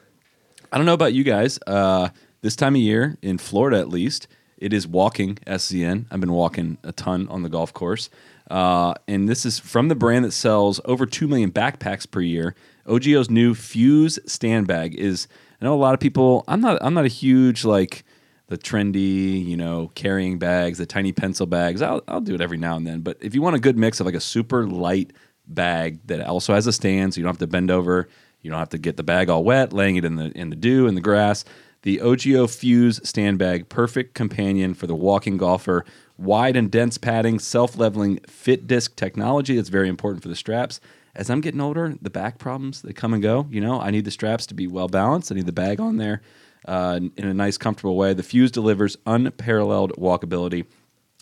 I 0.75 0.77
don't 0.77 0.87
know 0.87 0.95
about 0.95 1.13
you 1.13 1.23
guys. 1.23 1.61
Uh, 1.69 2.09
this 2.41 2.57
time 2.57 2.75
of 2.75 2.81
year 2.81 3.17
in 3.23 3.39
Florida, 3.39 3.79
at 3.79 3.89
least, 3.89 4.27
It 4.59 4.73
is 4.73 4.89
walking 4.89 5.37
SZN. 5.47 6.07
I've 6.11 6.19
been 6.19 6.33
walking 6.33 6.79
a 6.83 6.91
ton 6.91 7.29
on 7.29 7.45
the 7.45 7.49
golf 7.49 7.73
course. 7.73 8.11
Uh, 8.51 8.95
and 9.07 9.29
this 9.29 9.47
is 9.47 9.61
from 9.61 9.87
the 9.87 9.95
brand 9.95 10.25
that 10.25 10.33
sells 10.33 10.81
over 10.85 11.07
2 11.07 11.29
million 11.29 11.53
backpacks 11.53 12.11
per 12.11 12.21
year. 12.21 12.57
OGIO's 12.89 13.31
new 13.31 13.55
Fuse 13.55 14.19
stand 14.27 14.67
bag 14.67 14.97
is, 14.97 15.29
I 15.61 15.65
know 15.65 15.75
a 15.75 15.77
lot 15.77 15.95
of 15.95 16.01
people, 16.01 16.43
I'm 16.49 16.61
not, 16.61 16.79
I'm 16.81 16.95
not 16.95 17.05
a 17.05 17.09
huge 17.09 17.65
like 17.65 18.05
the 18.49 18.59
trendy, 18.59 19.47
you 19.47 19.57
know, 19.57 19.93
carrying 19.95 20.41
bags, 20.41 20.79
the 20.79 20.87
tiny 20.87 21.13
pencil 21.13 21.47
bags. 21.47 21.83
I'll, 21.83 22.03
I'll 22.09 22.21
do 22.21 22.35
it 22.35 22.41
every 22.41 22.59
now 22.59 22.77
and 22.77 22.85
then. 22.85 23.01
But 23.01 23.19
if 23.21 23.33
you 23.33 23.43
want 23.43 23.55
a 23.55 23.61
good 23.61 23.79
mix 23.79 24.01
of 24.01 24.07
like 24.07 24.17
a 24.17 24.21
super 24.21 24.67
light 24.67 25.13
bag 25.47 26.01
that 26.07 26.27
also 26.27 26.53
has 26.53 26.67
a 26.67 26.73
stand 26.73 27.15
so 27.15 27.19
you 27.19 27.23
don't 27.23 27.35
have 27.35 27.39
to 27.39 27.47
bend 27.47 27.71
over, 27.71 28.09
you 28.45 28.51
don't 28.51 28.61
have 28.61 28.69
to 28.69 28.79
get 28.79 28.97
the 28.97 29.03
bag 29.03 29.29
all 29.29 29.43
wet, 29.43 29.73
laying 29.73 29.97
it 29.97 30.05
in 30.05 30.15
the 30.15 30.31
in 30.39 30.51
the 30.51 30.57
dew 30.57 30.87
in 30.87 30.95
the 30.95 31.01
grass. 31.01 31.45
The 31.83 31.99
OGIO 31.99 32.49
Fuse 32.49 33.01
stand 33.03 33.39
bag, 33.39 33.69
perfect 33.69 34.15
companion 34.15 34.73
for 34.75 34.87
the 34.87 34.95
walking 34.95 35.37
golfer. 35.37 35.85
Wide 36.17 36.57
and 36.57 36.71
dense 36.71 36.97
padding, 36.97 37.39
self-leveling 37.39 38.21
fit 38.27 38.67
disc 38.67 38.95
technology. 38.97 39.57
That's 39.57 39.69
very 39.69 39.89
important 39.89 40.23
for 40.23 40.29
the 40.29 40.37
straps. 40.37 40.81
As 41.15 41.29
I'm 41.29 41.41
getting 41.41 41.61
older, 41.61 41.97
the 42.01 42.11
back 42.11 42.39
problems 42.39 42.83
they 42.83 42.93
come 42.93 43.13
and 43.13 43.23
go. 43.23 43.47
You 43.51 43.61
know, 43.61 43.81
I 43.81 43.91
need 43.91 44.05
the 44.05 44.11
straps 44.11 44.47
to 44.47 44.55
be 44.55 44.67
well 44.67 44.89
balanced. 44.89 45.31
I 45.31 45.35
need 45.35 45.47
the 45.47 45.53
bag 45.53 45.81
on 45.81 45.97
there 45.97 46.23
uh, 46.67 47.01
in 47.17 47.27
a 47.27 47.35
nice, 47.35 47.59
comfortable 47.59 47.97
way. 47.97 48.15
The 48.15 48.23
Fuse 48.23 48.51
delivers 48.51 48.97
unparalleled 49.07 49.93
walkability. 49.93 50.67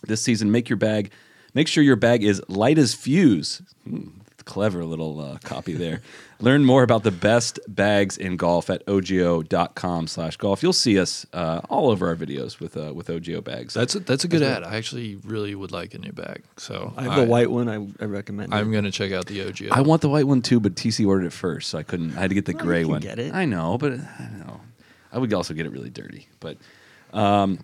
This 0.05 0.23
season, 0.23 0.51
make 0.51 0.69
your 0.69 0.77
bag, 0.77 1.11
make 1.55 1.69
sure 1.69 1.83
your 1.83 1.97
bag 1.97 2.25
is 2.25 2.43
light 2.49 2.79
as 2.79 2.95
Fuse. 2.95 3.63
Hmm, 3.85 4.09
clever 4.43 4.85
little 4.85 5.21
uh, 5.21 5.39
copy 5.45 5.73
there. 5.73 6.01
Learn 6.41 6.65
more 6.65 6.83
about 6.83 7.03
the 7.05 7.11
best 7.11 7.61
bags 7.69 8.17
in 8.19 8.37
golf 8.37 8.69
at 8.69 8.85
ogio.com 8.87 10.07
slash 10.07 10.37
golf. 10.37 10.63
You'll 10.63 10.73
see 10.73 10.99
us 10.99 11.25
uh, 11.33 11.61
all 11.71 11.91
over 11.91 12.09
our 12.09 12.17
videos 12.17 12.59
with 12.61 12.77
uh, 12.77 12.93
with 12.93 13.09
OGIO 13.09 13.43
bags. 13.45 13.75
That's 13.75 13.95
a, 13.95 14.01
that's 14.01 14.25
a 14.25 14.29
good 14.29 14.43
ad. 14.43 14.65
I 14.65 14.77
actually 14.77 15.17
really 15.17 15.55
would 15.55 15.71
like 15.73 15.95
a 15.95 15.99
new 15.99 16.13
bag. 16.13 16.43
So 16.57 16.93
I 16.97 17.05
have 17.05 17.17
the 17.17 17.25
white 17.25 17.51
one. 17.51 17.69
I, 17.69 17.75
I 18.03 18.07
recommend. 18.07 18.53
I'm 18.55 18.73
going 18.73 18.85
to 18.85 18.91
check 18.91 19.13
out 19.13 19.27
the 19.27 19.41
OGIO. 19.41 19.71
I 19.71 19.81
want 19.83 20.03
the 20.03 20.09
white 20.09 20.27
one 20.27 20.43
too, 20.43 20.59
but 20.61 20.75
TC 20.75 21.07
ordered 21.07 21.27
it 21.27 21.33
first, 21.33 21.71
so 21.71 21.79
I 21.79 21.83
couldn't. 21.85 22.17
I 22.17 22.21
had 22.23 22.31
to 22.31 22.35
get 22.35 22.47
the 22.47 22.53
Well, 22.55 22.63
you 22.65 22.69
gray 22.69 22.83
can 22.83 22.91
one. 22.91 23.01
get 23.03 23.19
it. 23.19 23.35
I 23.35 23.45
know, 23.45 23.79
but 23.79 23.93
I 23.93 24.29
know. 24.39 24.61
I 25.13 25.19
would 25.19 25.33
also 25.33 25.55
get 25.55 25.67
it 25.67 25.73
really 25.73 25.91
dirty. 25.91 26.27
But 26.41 26.57
um, 27.13 27.59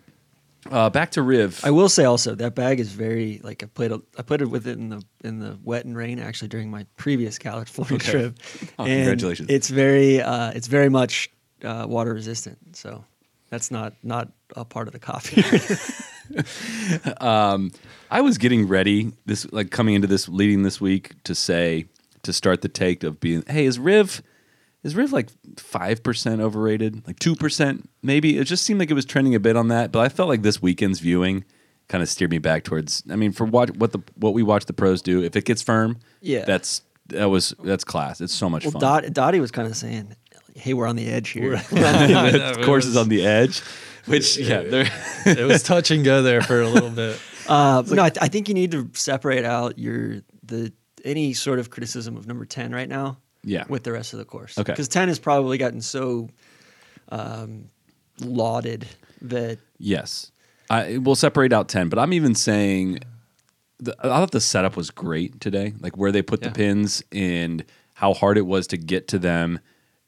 uh, 0.71 0.91
back 0.91 1.11
to 1.13 1.23
Riv. 1.23 1.61
I 1.65 1.71
will 1.71 1.89
say 1.89 2.05
also 2.05 2.35
that 2.35 2.55
bag 2.55 2.81
is 2.81 2.91
very 2.93 3.41
like 3.43 3.63
I 3.63 3.67
played. 3.67 3.93
A, 3.93 4.01
I 4.19 4.23
put 4.23 4.41
it 4.43 4.47
with 4.51 4.67
it 4.67 4.79
in 4.79 4.89
the 4.91 5.03
in 5.25 5.39
the 5.41 5.59
wet 5.65 5.85
and 5.85 5.97
rain 5.97 6.19
actually 6.19 6.49
during 6.49 6.71
my 6.71 6.87
previous 6.97 7.39
California 7.39 7.97
Okay. 7.97 8.11
trip. 8.11 8.39
Oh, 8.79 8.85
And 8.85 9.05
congratulations. 9.05 9.51
It's 9.51 9.69
very 9.69 10.21
uh, 10.21 10.53
it's 10.53 10.67
very 10.67 10.89
much 10.89 11.31
uh, 11.65 11.87
water 11.89 12.13
resistant. 12.15 12.77
So 12.77 13.05
that's 13.51 13.71
not 13.71 13.95
not 14.03 14.29
a 14.57 14.65
part 14.65 14.89
of 14.89 14.93
the 14.93 14.99
copy. 14.99 15.43
I 18.11 18.21
was 18.21 18.39
getting 18.39 18.69
ready 18.69 19.13
this 19.27 19.51
like 19.53 19.71
coming 19.71 19.95
into 19.95 20.07
this 20.07 20.29
leading 20.29 20.63
this 20.63 20.81
week 20.81 21.23
to 21.25 21.35
say 21.35 21.87
to 22.23 22.33
start 22.33 22.63
the 22.63 22.69
take 22.69 23.03
of 23.05 23.21
being 23.21 23.45
hey 23.49 23.65
is 23.65 23.79
Riv 23.79 24.23
is 24.89 24.97
Riv 24.97 25.13
like 25.13 25.29
five 25.57 26.03
percent 26.03 26.41
overrated 26.41 27.07
like 27.07 27.19
two 27.19 27.37
percent 27.37 27.89
maybe 28.03 28.39
it 28.39 28.45
just 28.45 28.65
seemed 28.65 28.81
like 28.81 28.91
it 28.91 28.95
was 28.95 29.05
trending 29.05 29.35
a 29.35 29.41
bit 29.41 29.57
on 29.57 29.69
that 29.69 29.93
but 29.93 30.01
I 30.01 30.09
felt 30.09 30.29
like 30.29 30.43
this 30.43 30.61
weekend's 30.61 31.01
viewing 31.01 31.45
kind 31.89 32.03
of 32.03 32.09
steered 32.09 32.31
me 32.31 32.39
back 32.39 32.65
towards 32.65 33.03
I 33.11 33.17
mean 33.17 33.33
for 33.33 33.45
what 33.45 33.77
what 33.77 33.93
the 33.93 34.01
what 34.17 34.35
we 34.35 34.43
watch 34.43 34.65
the 34.67 34.73
pros 34.73 35.01
do 35.03 35.23
if 35.23 35.37
it 35.37 35.45
gets 35.45 35.63
firm 35.63 35.99
Yeah. 36.21 36.45
that's 36.45 36.83
that 37.09 37.27
was 37.27 37.55
that's 37.63 37.85
class 37.85 38.21
it's 38.21 38.35
so 38.35 38.51
much 38.51 38.65
well, 38.65 38.73
fun 38.73 38.81
Dot, 38.81 39.13
Dottie 39.13 39.41
was 39.41 39.51
kind 39.51 39.67
of 39.67 39.75
saying, 39.77 40.15
"Hey, 40.55 40.75
we're 40.75 40.87
on 40.87 40.97
the 40.97 41.09
edge 41.09 41.31
here." 41.31 41.57
the 41.57 42.61
course 42.67 42.85
is 42.85 42.97
on 42.97 43.09
the 43.09 43.25
edge 43.27 43.63
which 44.07 44.37
yeah 44.37 44.63
they're 44.63 44.91
it 45.25 45.47
was 45.47 45.63
touch 45.63 45.91
and 45.91 46.05
go 46.05 46.23
there 46.23 46.43
for 46.43 46.61
a 46.61 46.69
little 46.69 46.91
bit. 46.91 47.19
Uh, 47.49 47.83
no, 47.87 48.03
I, 48.03 48.11
th- 48.11 48.23
I 48.23 48.29
think 48.29 48.49
you 48.49 48.53
need 48.55 48.73
to 48.73 48.91
separate 48.93 49.47
out 49.47 49.79
your 49.79 50.21
the 50.43 50.71
any 51.03 51.33
sort 51.33 51.59
of 51.59 51.71
criticism 51.71 52.15
of 52.15 52.27
number 52.27 52.45
ten 52.45 52.75
right 52.75 52.89
now. 52.91 53.17
Yeah. 53.45 53.65
With 53.69 53.85
the 53.85 53.93
rest 53.93 54.13
of 54.13 54.19
the 54.19 54.25
course. 54.25 54.59
Okay. 54.59 54.73
Because 54.73 54.89
ten 54.89 55.09
has 55.09 55.19
probably 55.19 55.59
gotten 55.59 55.81
so 55.81 56.29
um, 57.11 57.67
lauded 58.21 58.87
that 59.23 59.59
Yes, 59.79 60.33
I 60.71 60.99
we'll 60.99 61.15
separate 61.15 61.53
out 61.53 61.69
ten, 61.69 61.89
but 61.89 61.99
I'm 61.99 62.13
even 62.13 62.35
saying 62.35 62.99
the, 63.79 63.97
I 64.01 64.09
thought 64.09 64.33
the 64.33 64.41
setup 64.41 64.77
was 64.77 64.91
great 64.91 65.41
today, 65.41 65.75
like 65.81 65.97
where 65.97 66.11
they 66.13 66.23
put 66.23 66.43
Yeah. 66.43 66.49
the 66.49 66.55
pins 66.55 67.03
and 67.13 67.65
how 67.95 68.13
hard 68.15 68.39
it 68.39 68.47
was 68.47 68.67
to 68.69 68.77
get 68.77 69.09
to 69.09 69.19
them. 69.19 69.61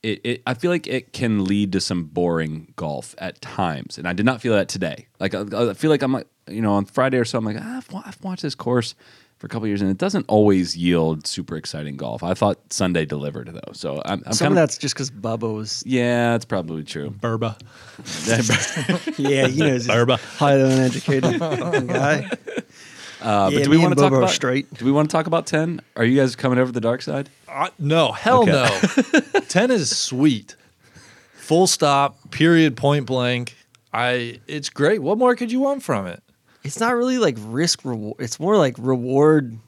It, 0.03 0.21
it, 0.25 0.43
I 0.47 0.55
feel 0.55 0.71
like 0.71 0.87
it 0.87 1.13
can 1.13 1.45
lead 1.45 1.73
to 1.73 1.81
some 1.81 2.05
boring 2.05 2.73
golf 2.77 3.15
at 3.19 3.41
times, 3.41 3.97
and 3.99 4.09
I 4.09 4.13
did 4.13 4.25
not 4.27 4.41
feel 4.41 4.55
that 4.55 4.69
today. 4.69 5.07
Like 5.21 5.35
I, 5.35 5.43
I 5.71 5.75
feel 5.75 5.91
like 5.91 6.03
I'm 6.03 6.13
like 6.13 6.27
you 6.49 6.63
know 6.63 6.73
on 6.73 6.85
Friday 6.85 7.19
or 7.19 7.25
so, 7.25 7.39
I'm 7.39 7.45
like 7.45 7.59
ah, 7.61 7.77
I've, 7.77 7.95
I've 8.07 8.21
watched 8.23 8.43
this 8.43 8.55
course 8.57 8.95
for 9.41 9.47
a 9.47 9.49
couple 9.49 9.67
years, 9.67 9.81
and 9.81 9.91
it 9.91 9.97
doesn't 9.97 10.27
always 10.29 10.77
yield 10.77 11.27
super 11.27 11.57
exciting 11.57 11.97
golf. 11.97 12.23
I 12.23 12.35
thought 12.35 12.59
Sunday 12.71 13.07
delivered 13.07 13.49
though, 13.49 13.73
so 13.73 14.03
I'm, 14.05 14.23
I'm 14.27 14.35
some 14.35 14.49
kind 14.49 14.53
of 14.53 14.57
that's 14.57 14.77
just 14.79 14.95
because 14.95 15.11
Bubba 15.11 15.53
was 15.55 15.83
yeah, 15.87 16.35
it's 16.35 16.45
probably 16.45 16.85
true. 16.85 17.11
Burba. 17.11 17.59
yeah 19.19 19.47
you 19.47 19.65
know 19.65 19.73
he's 19.73 19.89
a 19.89 20.17
highly 20.17 20.63
uneducated 20.63 21.41
guy. 21.89 22.29
Uh, 23.23 23.49
Yeah, 23.53 23.59
but 23.59 23.65
do 23.65 23.71
we 23.71 23.79
want 23.79 23.95
to 23.97 24.01
talk 24.01 24.13
about 24.13 24.31
straight. 24.31 24.73
Do 24.75 24.85
we 24.85 24.93
want 24.93 25.09
to 25.11 25.13
talk 25.17 25.27
about 25.27 25.47
ten? 25.47 25.81
Are 25.97 26.05
you 26.05 26.21
guys 26.21 26.37
coming 26.37 26.59
over 26.59 26.69
to 26.69 26.73
the 26.73 26.81
dark 26.81 27.01
side? 27.03 27.31
Uh, 27.49 27.69
no, 27.79 28.13
hell 28.13 28.43
Okay. 28.43 28.53
no. 28.53 29.41
Ten 29.49 29.71
is 29.71 29.95
sweet. 29.97 30.55
Full 31.35 31.67
stop. 31.67 32.31
Period. 32.31 32.77
Point 32.77 33.07
blank. 33.07 33.57
I. 33.93 34.41
It's 34.47 34.69
great. 34.71 35.01
What 35.03 35.17
more 35.19 35.35
could 35.35 35.51
you 35.51 35.61
want 35.61 35.83
from 35.83 36.07
it? 36.07 36.23
It's 36.65 36.79
not 36.81 36.95
really 36.95 37.19
like 37.19 37.37
risk 37.41 37.85
reward. 37.85 38.17
It's 38.21 38.39
more 38.39 38.57
like 38.57 38.77
reward. 38.79 39.59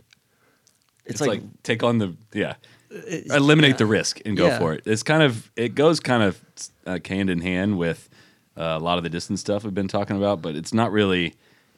It's, 1.04 1.12
It's, 1.14 1.20
like, 1.20 1.30
like, 1.42 1.62
take 1.62 1.82
on 1.82 1.98
the 1.98 2.14
yeah, 2.32 2.54
eliminate 3.30 3.72
yeah. 3.72 3.76
the 3.78 3.86
risk 3.86 4.20
and 4.24 4.36
go 4.36 4.46
Yeah. 4.46 4.58
for 4.58 4.74
it. 4.74 4.82
It's 4.86 5.02
kind 5.02 5.22
of 5.22 5.50
it 5.56 5.74
goes 5.74 6.00
kind 6.00 6.22
of 6.22 6.40
uh, 6.86 6.98
hand 7.06 7.30
in 7.30 7.40
hand 7.40 7.78
with 7.78 8.08
uh, 8.56 8.62
a 8.62 8.78
lot 8.78 8.98
of 8.98 9.04
the 9.04 9.10
distance 9.10 9.40
stuff 9.40 9.64
we've 9.64 9.74
been 9.74 9.88
talking 9.88 10.16
about, 10.16 10.42
but 10.42 10.54
it's 10.54 10.72
not 10.74 10.92
really. 10.92 11.34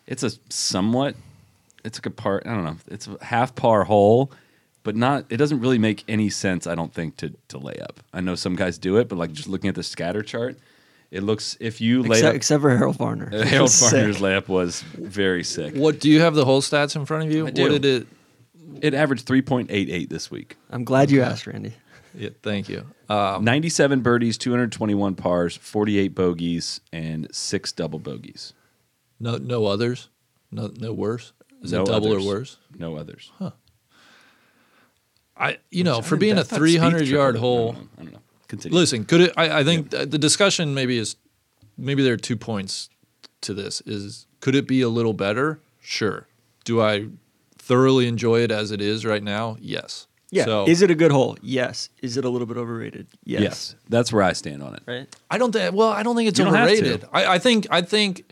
It's 0.07 0.23
a 0.23 0.33
somewhat. 0.51 1.15
It's 1.85 1.99
like 1.99 2.07
a 2.07 2.11
part. 2.11 2.47
I 2.47 2.55
don't 2.55 2.65
know. 2.65 2.77
It's 2.89 3.07
a 3.07 3.17
half 3.25 3.55
par 3.55 3.85
hole, 3.85 4.31
but 4.83 4.97
not. 4.97 5.25
It 5.31 5.37
doesn't 5.39 5.61
really 5.61 5.79
make 5.79 6.05
any 6.09 6.29
sense. 6.29 6.67
I 6.67 6.75
don't 6.75 6.93
think 6.93 7.17
to 7.19 7.33
to 7.49 7.59
lay 7.59 7.77
up. 7.79 8.01
I 8.13 8.21
know 8.21 8.35
some 8.35 8.57
guys 8.57 8.77
do 8.79 8.97
it, 8.99 9.09
but 9.09 9.17
like 9.17 9.33
just 9.33 9.49
looking 9.49 9.69
at 9.69 9.75
the 9.77 9.83
scatter 9.83 10.23
chart, 10.23 10.59
it 11.15 11.23
looks 11.23 11.57
if 11.61 11.81
you 11.81 12.03
lay 12.03 12.19
Except, 12.19 12.29
up. 12.31 12.35
except 12.35 12.61
for 12.63 12.71
Harold 12.77 12.97
Varner. 12.97 13.31
Harold 13.45 13.71
Sick. 13.71 13.91
Varner's 13.93 14.19
layup 14.19 14.49
was 14.49 14.83
very 14.83 15.45
sick. 15.45 15.75
What 15.75 16.01
do 16.01 16.11
you 16.11 16.21
have 16.21 16.35
the 16.35 16.45
whole 16.45 16.61
stats 16.61 16.97
in 16.97 17.07
front 17.07 17.25
of 17.25 17.33
you? 17.33 17.47
I 17.47 17.51
do. 17.51 17.63
What 17.63 17.81
did 17.83 17.85
it? 17.85 18.07
It 18.83 18.93
averaged 18.95 19.27
3.88 19.27 20.09
this 20.09 20.31
week. 20.31 20.57
I'm 20.71 20.85
glad 20.85 21.11
you 21.11 21.23
asked, 21.23 21.47
Randy. 21.47 21.75
Yeah, 22.17 22.31
thank 22.43 22.69
you. 22.69 22.85
Um, 23.09 23.45
97 23.45 24.01
birdies, 24.01 24.37
221 24.39 25.15
pars, 25.15 25.57
48 25.57 26.09
bogeys, 26.15 26.81
and 26.93 27.29
six 27.33 27.73
double 27.73 27.99
bogeys. 27.99 28.53
no, 29.21 29.37
no 29.37 29.67
others. 29.67 30.09
No, 30.51 30.71
no 30.79 30.93
worse. 30.93 31.33
Is 31.63 31.73
No 31.73 31.83
it 31.83 31.87
double 31.87 32.13
others. 32.13 32.25
or 32.25 32.29
worse? 32.29 32.57
No 32.79 32.97
others. 32.97 33.33
Huh. 33.39 33.51
I, 35.37 35.59
you 35.71 35.83
know, 35.85 35.99
I 35.99 36.03
for 36.03 36.17
being 36.17 36.33
a 36.35 36.37
that's 36.37 36.53
not 36.53 36.61
Spieth 36.61 36.73
300 36.73 37.09
yard 37.09 37.35
tripled 37.35 37.37
it. 37.37 37.39
hole. 37.41 37.77
I 37.99 38.03
don't 38.03 38.13
know. 38.13 38.19
I 38.55 38.63
don't 38.63 38.63
know. 38.63 38.71
Continue. 38.71 38.79
Listen, 38.79 39.05
could 39.05 39.21
it? 39.21 39.33
I, 39.37 39.61
I 39.61 39.65
think 39.65 39.91
th- 39.91 40.11
the 40.11 40.19
discussion 40.19 40.75
maybe 40.75 40.99
is 40.99 41.17
maybe 41.77 42.03
there 42.03 42.15
are 42.15 42.19
two 42.19 42.37
points 42.37 42.89
to 43.43 43.55
this. 43.55 43.81
Is 43.87 44.27
could 44.41 44.55
it 44.55 44.67
be 44.67 44.81
a 44.83 44.89
little 44.89 45.13
better? 45.13 45.61
Sure. 45.81 46.27
Do 46.65 46.81
I 46.81 47.09
thoroughly 47.59 48.07
enjoy 48.07 48.41
it 48.41 48.51
as 48.51 48.71
it 48.71 48.81
is 48.81 49.05
right 49.05 49.23
now? 49.23 49.57
Yes. 49.61 50.07
Yeah. 50.31 50.45
So 50.47 50.65
is 50.67 50.83
it 50.83 50.91
a 50.91 50.95
good 50.95 51.13
hole? 51.13 51.37
Yes. 51.43 51.91
Is 52.03 52.17
it 52.17 52.25
a 52.25 52.29
little 52.29 52.47
bit 52.47 52.57
overrated? 52.57 53.07
Yes. 53.25 53.43
Yes. 53.43 53.75
that's 53.89 54.13
where 54.13 54.23
I 54.23 54.33
stand 54.33 54.63
on 54.63 54.75
it. 54.75 54.83
Right. 54.87 55.17
I 55.31 55.39
don't 55.39 55.53
think. 55.53 55.75
Well, 55.75 55.89
I 55.91 56.03
don't 56.03 56.17
think 56.17 56.29
it's 56.29 56.39
You 56.39 56.47
don't 56.47 56.57
overrated. 56.57 57.05
I, 57.13 57.35
I 57.35 57.39
think. 57.39 57.67
I 57.71 57.83
think. 57.83 58.25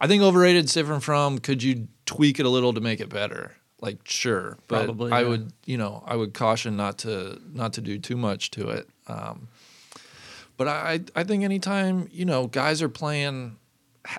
I 0.00 0.06
think 0.06 0.22
overrated 0.22 0.64
is 0.64 0.72
different 0.72 1.02
from. 1.02 1.38
Could 1.38 1.62
you 1.62 1.88
tweak 2.06 2.40
it 2.40 2.46
a 2.46 2.48
little 2.48 2.72
to 2.72 2.80
make 2.80 3.00
it 3.00 3.10
better? 3.10 3.54
Like 3.82 3.98
sure, 4.04 4.58
but 4.68 4.84
Probably, 4.84 5.12
I 5.12 5.22
yeah. 5.22 5.28
would. 5.28 5.52
You 5.64 5.78
know, 5.78 6.02
I 6.06 6.16
would 6.16 6.32
caution 6.34 6.76
not 6.76 6.98
to 6.98 7.40
not 7.52 7.74
to 7.74 7.80
do 7.80 7.98
too 7.98 8.16
much 8.16 8.50
to 8.52 8.68
it. 8.70 8.88
Um, 9.06 9.48
but 10.60 10.68
I 10.68 11.00
I 11.16 11.24
think 11.24 11.42
anytime 11.42 12.06
you 12.12 12.26
know 12.26 12.46
guys 12.46 12.82
are 12.82 12.90
playing 12.90 13.56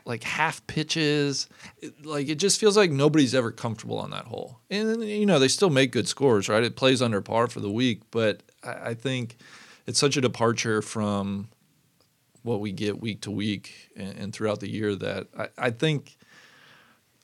like 0.06 0.24
half 0.24 0.66
pitches, 0.66 1.48
it, 1.78 2.04
like 2.04 2.30
it 2.30 2.40
just 2.40 2.60
feels 2.60 2.76
like 2.76 2.90
nobody's 2.90 3.36
ever 3.36 3.52
comfortable 3.52 4.00
on 4.00 4.10
that 4.10 4.26
hole. 4.26 4.58
And 4.72 5.04
you 5.04 5.28
know 5.28 5.38
they 5.38 5.48
still 5.48 5.70
make 5.70 5.92
good 5.92 6.08
scores, 6.08 6.50
right? 6.50 6.64
It 6.64 6.76
plays 6.76 7.00
under 7.00 7.22
par 7.22 7.46
for 7.46 7.60
the 7.60 7.70
week, 7.70 8.02
but 8.10 8.42
I, 8.64 8.72
I 8.90 8.94
think 8.96 9.38
it's 9.86 10.00
such 10.00 10.18
a 10.18 10.22
departure 10.22 10.82
from 10.82 11.50
what 12.42 12.60
we 12.60 12.72
get 12.72 13.00
week 13.00 13.22
to 13.22 13.30
week 13.30 13.92
and, 13.96 14.18
and 14.18 14.34
throughout 14.34 14.62
the 14.62 14.70
year 14.72 14.96
that 14.96 15.28
I, 15.38 15.50
I 15.60 15.70
think 15.70 16.18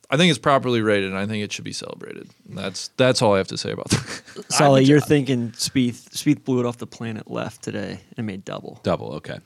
I 0.09 0.15
think 0.15 0.29
it's 0.29 0.39
properly 0.39 0.81
rated 0.81 1.09
and 1.09 1.17
I 1.17 1.25
think 1.25 1.43
it 1.43 1.51
should 1.51 1.65
be 1.65 1.73
celebrated. 1.73 2.29
And 2.47 2.57
that's 2.57 2.89
that's 2.97 3.21
all 3.21 3.35
I 3.35 3.39
have 3.39 3.47
to 3.49 3.57
say 3.57 3.71
about 3.71 3.89
that. 3.89 4.45
Solly, 4.49 4.85
you're 4.85 5.01
thinking 5.01 5.51
Spieth. 5.51 6.09
Spieth 6.11 6.43
blew 6.43 6.59
it 6.59 6.65
off 6.65 6.77
the 6.77 6.87
planet 6.87 7.29
left 7.29 7.61
today 7.61 7.99
and 8.15 8.25
made 8.25 8.45
double. 8.45 8.79
Double, 8.83 9.13
okay. 9.13 9.39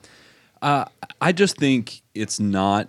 Uh, 0.60 0.84
I 1.20 1.32
just 1.32 1.56
think 1.56 2.02
it's 2.14 2.38
not 2.38 2.88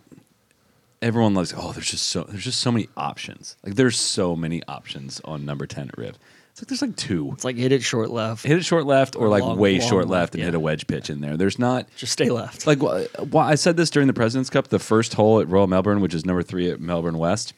everyone 1.04 1.34
loves. 1.34 1.54
Oh, 1.56 1.72
there's 1.74 1.90
just 1.92 2.08
so 2.10 2.24
there's 2.24 2.44
just 2.44 2.60
so 2.60 2.72
many 2.72 2.88
options. 2.98 3.56
Like 3.64 3.76
there's 3.76 3.98
so 3.98 4.36
many 4.36 4.64
options 4.68 5.22
on 5.26 5.46
number 5.46 5.66
ten 5.68 5.90
at 5.90 5.98
Riv. 5.98 6.18
It's 6.52 6.62
like 6.62 6.68
there's 6.68 6.82
like 6.84 6.96
two. 6.96 7.32
It's 7.34 7.44
like 7.44 7.56
hit 7.56 7.72
it 7.72 7.82
short 7.82 8.12
left. 8.12 8.46
Hit 8.46 8.58
it 8.58 8.64
short 8.64 8.86
left 8.86 9.16
or, 9.16 9.26
Or 9.26 9.30
like 9.30 9.42
long- 9.42 9.58
way 9.58 9.80
long 9.80 9.90
short 9.90 10.08
left, 10.08 10.36
and 10.36 10.40
yeah. 10.40 10.46
hit 10.46 10.56
a 10.56 10.60
wedge 10.60 10.86
pitch 10.88 11.10
in 11.10 11.20
there. 11.22 11.36
There's 11.36 11.58
not 11.60 11.88
Just 11.98 12.14
stay 12.14 12.30
left. 12.30 12.68
like 12.68 12.80
wh- 12.80 13.36
I 13.36 13.56
said 13.56 13.76
this 13.76 13.90
during 13.90 14.08
the 14.08 14.14
President's 14.14 14.50
Cup. 14.52 14.68
The 14.68 14.78
first 14.80 15.16
hole 15.16 15.40
at 15.40 15.48
Royal 15.50 15.66
Melbourne, 15.68 16.00
which 16.00 16.14
is 16.14 16.26
number 16.26 16.44
three 16.44 16.70
at 16.70 16.80
Melbourne 16.80 17.18
West, 17.18 17.54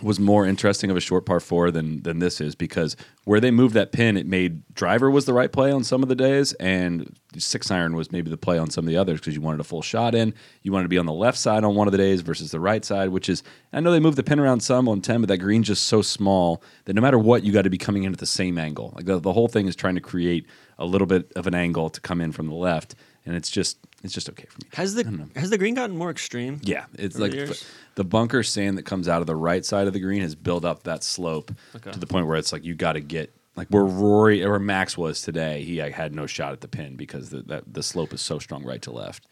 was 0.00 0.18
more 0.18 0.46
interesting 0.46 0.90
of 0.90 0.96
a 0.96 1.00
short 1.00 1.26
par 1.26 1.38
four 1.38 1.70
than 1.70 2.02
than 2.02 2.18
this 2.18 2.40
is 2.40 2.54
because 2.54 2.96
where 3.24 3.40
they 3.40 3.50
moved 3.50 3.74
that 3.74 3.92
pin, 3.92 4.16
it 4.16 4.26
made 4.26 4.62
driver 4.74 5.10
was 5.10 5.26
the 5.26 5.34
right 5.34 5.52
play 5.52 5.70
on 5.70 5.84
some 5.84 6.02
of 6.02 6.08
the 6.08 6.14
days, 6.14 6.54
and 6.54 7.14
six 7.36 7.70
iron 7.70 7.94
was 7.94 8.10
maybe 8.10 8.30
the 8.30 8.38
play 8.38 8.56
on 8.56 8.70
some 8.70 8.84
of 8.84 8.88
the 8.88 8.96
others 8.96 9.20
because 9.20 9.34
you 9.34 9.42
wanted 9.42 9.60
a 9.60 9.64
full 9.64 9.82
shot 9.82 10.14
in. 10.14 10.32
You 10.62 10.72
wanted 10.72 10.84
to 10.84 10.88
be 10.88 10.98
on 10.98 11.06
the 11.06 11.12
left 11.12 11.36
side 11.36 11.62
on 11.62 11.74
one 11.74 11.88
of 11.88 11.92
the 11.92 11.98
days 11.98 12.22
versus 12.22 12.50
the 12.50 12.58
right 12.58 12.84
side, 12.84 13.10
which 13.10 13.28
is 13.28 13.42
I 13.72 13.80
know 13.80 13.92
they 13.92 14.00
moved 14.00 14.16
the 14.16 14.22
pin 14.22 14.40
around 14.40 14.60
some 14.60 14.88
on 14.88 15.02
ten, 15.02 15.20
but 15.20 15.28
that 15.28 15.38
green's 15.38 15.66
just 15.66 15.84
so 15.84 16.00
small 16.00 16.62
that 16.86 16.94
no 16.94 17.02
matter 17.02 17.18
what, 17.18 17.44
you 17.44 17.52
got 17.52 17.62
to 17.62 17.70
be 17.70 17.78
coming 17.78 18.04
in 18.04 18.12
at 18.12 18.18
the 18.18 18.26
same 18.26 18.56
angle. 18.56 18.92
Like 18.96 19.04
the, 19.04 19.18
the 19.18 19.34
whole 19.34 19.48
thing 19.48 19.66
is 19.66 19.76
trying 19.76 19.96
to 19.96 20.00
create 20.00 20.46
a 20.78 20.86
little 20.86 21.06
bit 21.06 21.30
of 21.36 21.46
an 21.46 21.54
angle 21.54 21.90
to 21.90 22.00
come 22.00 22.22
in 22.22 22.32
from 22.32 22.48
the 22.48 22.54
left, 22.54 22.94
and 23.26 23.36
it's 23.36 23.50
just 23.50 23.76
it's 24.02 24.12
just 24.14 24.28
okay 24.30 24.46
for 24.48 24.58
me. 24.62 24.68
Has 24.74 24.96
I 24.98 25.02
don't 25.02 25.18
know. 25.18 25.28
the 25.32 25.40
has 25.40 25.50
the 25.50 25.58
green 25.58 25.74
gotten 25.74 25.96
more 25.96 26.10
extreme? 26.10 26.60
Yeah, 26.62 26.84
it's 26.94 27.18
like 27.18 27.32
the 27.32 27.64
the 27.94 28.04
bunker 28.04 28.42
sand 28.42 28.78
that 28.78 28.84
comes 28.84 29.08
out 29.08 29.20
of 29.20 29.26
the 29.26 29.36
right 29.36 29.64
side 29.64 29.86
of 29.86 29.92
the 29.92 30.00
green 30.00 30.22
has 30.22 30.34
built 30.34 30.64
up 30.64 30.82
that 30.84 31.04
slope 31.04 31.52
Okay. 31.76 31.90
to 31.92 31.98
the 31.98 32.06
point 32.06 32.26
where 32.26 32.36
it's 32.36 32.52
like 32.52 32.64
you 32.64 32.74
got 32.74 32.94
to 32.94 33.00
get 33.00 33.32
like 33.56 33.68
where 33.68 33.84
Rory 33.84 34.42
or 34.44 34.58
Max 34.58 34.96
was 34.96 35.20
today. 35.22 35.62
He 35.62 35.80
like, 35.82 35.92
had 35.92 36.14
no 36.14 36.26
shot 36.26 36.52
at 36.52 36.60
the 36.62 36.68
pin 36.68 36.96
because 36.96 37.30
the 37.30 37.42
that, 37.42 37.72
the 37.72 37.82
slope 37.82 38.12
is 38.12 38.20
so 38.20 38.38
strong 38.38 38.64
right 38.64 38.80
to 38.82 38.90
left. 38.90 39.26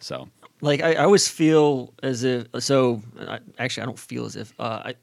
So 0.00 0.28
Like 0.60 0.82
I, 0.82 0.92
I 0.94 1.04
always 1.04 1.28
feel 1.28 1.94
as 2.02 2.24
if 2.24 2.46
so. 2.58 3.02
I, 3.20 3.38
actually, 3.58 3.82
I 3.84 3.86
don't 3.86 3.98
feel 3.98 4.24
as 4.26 4.36
if 4.36 4.52
uh, 4.58 4.82
I, 4.86 4.94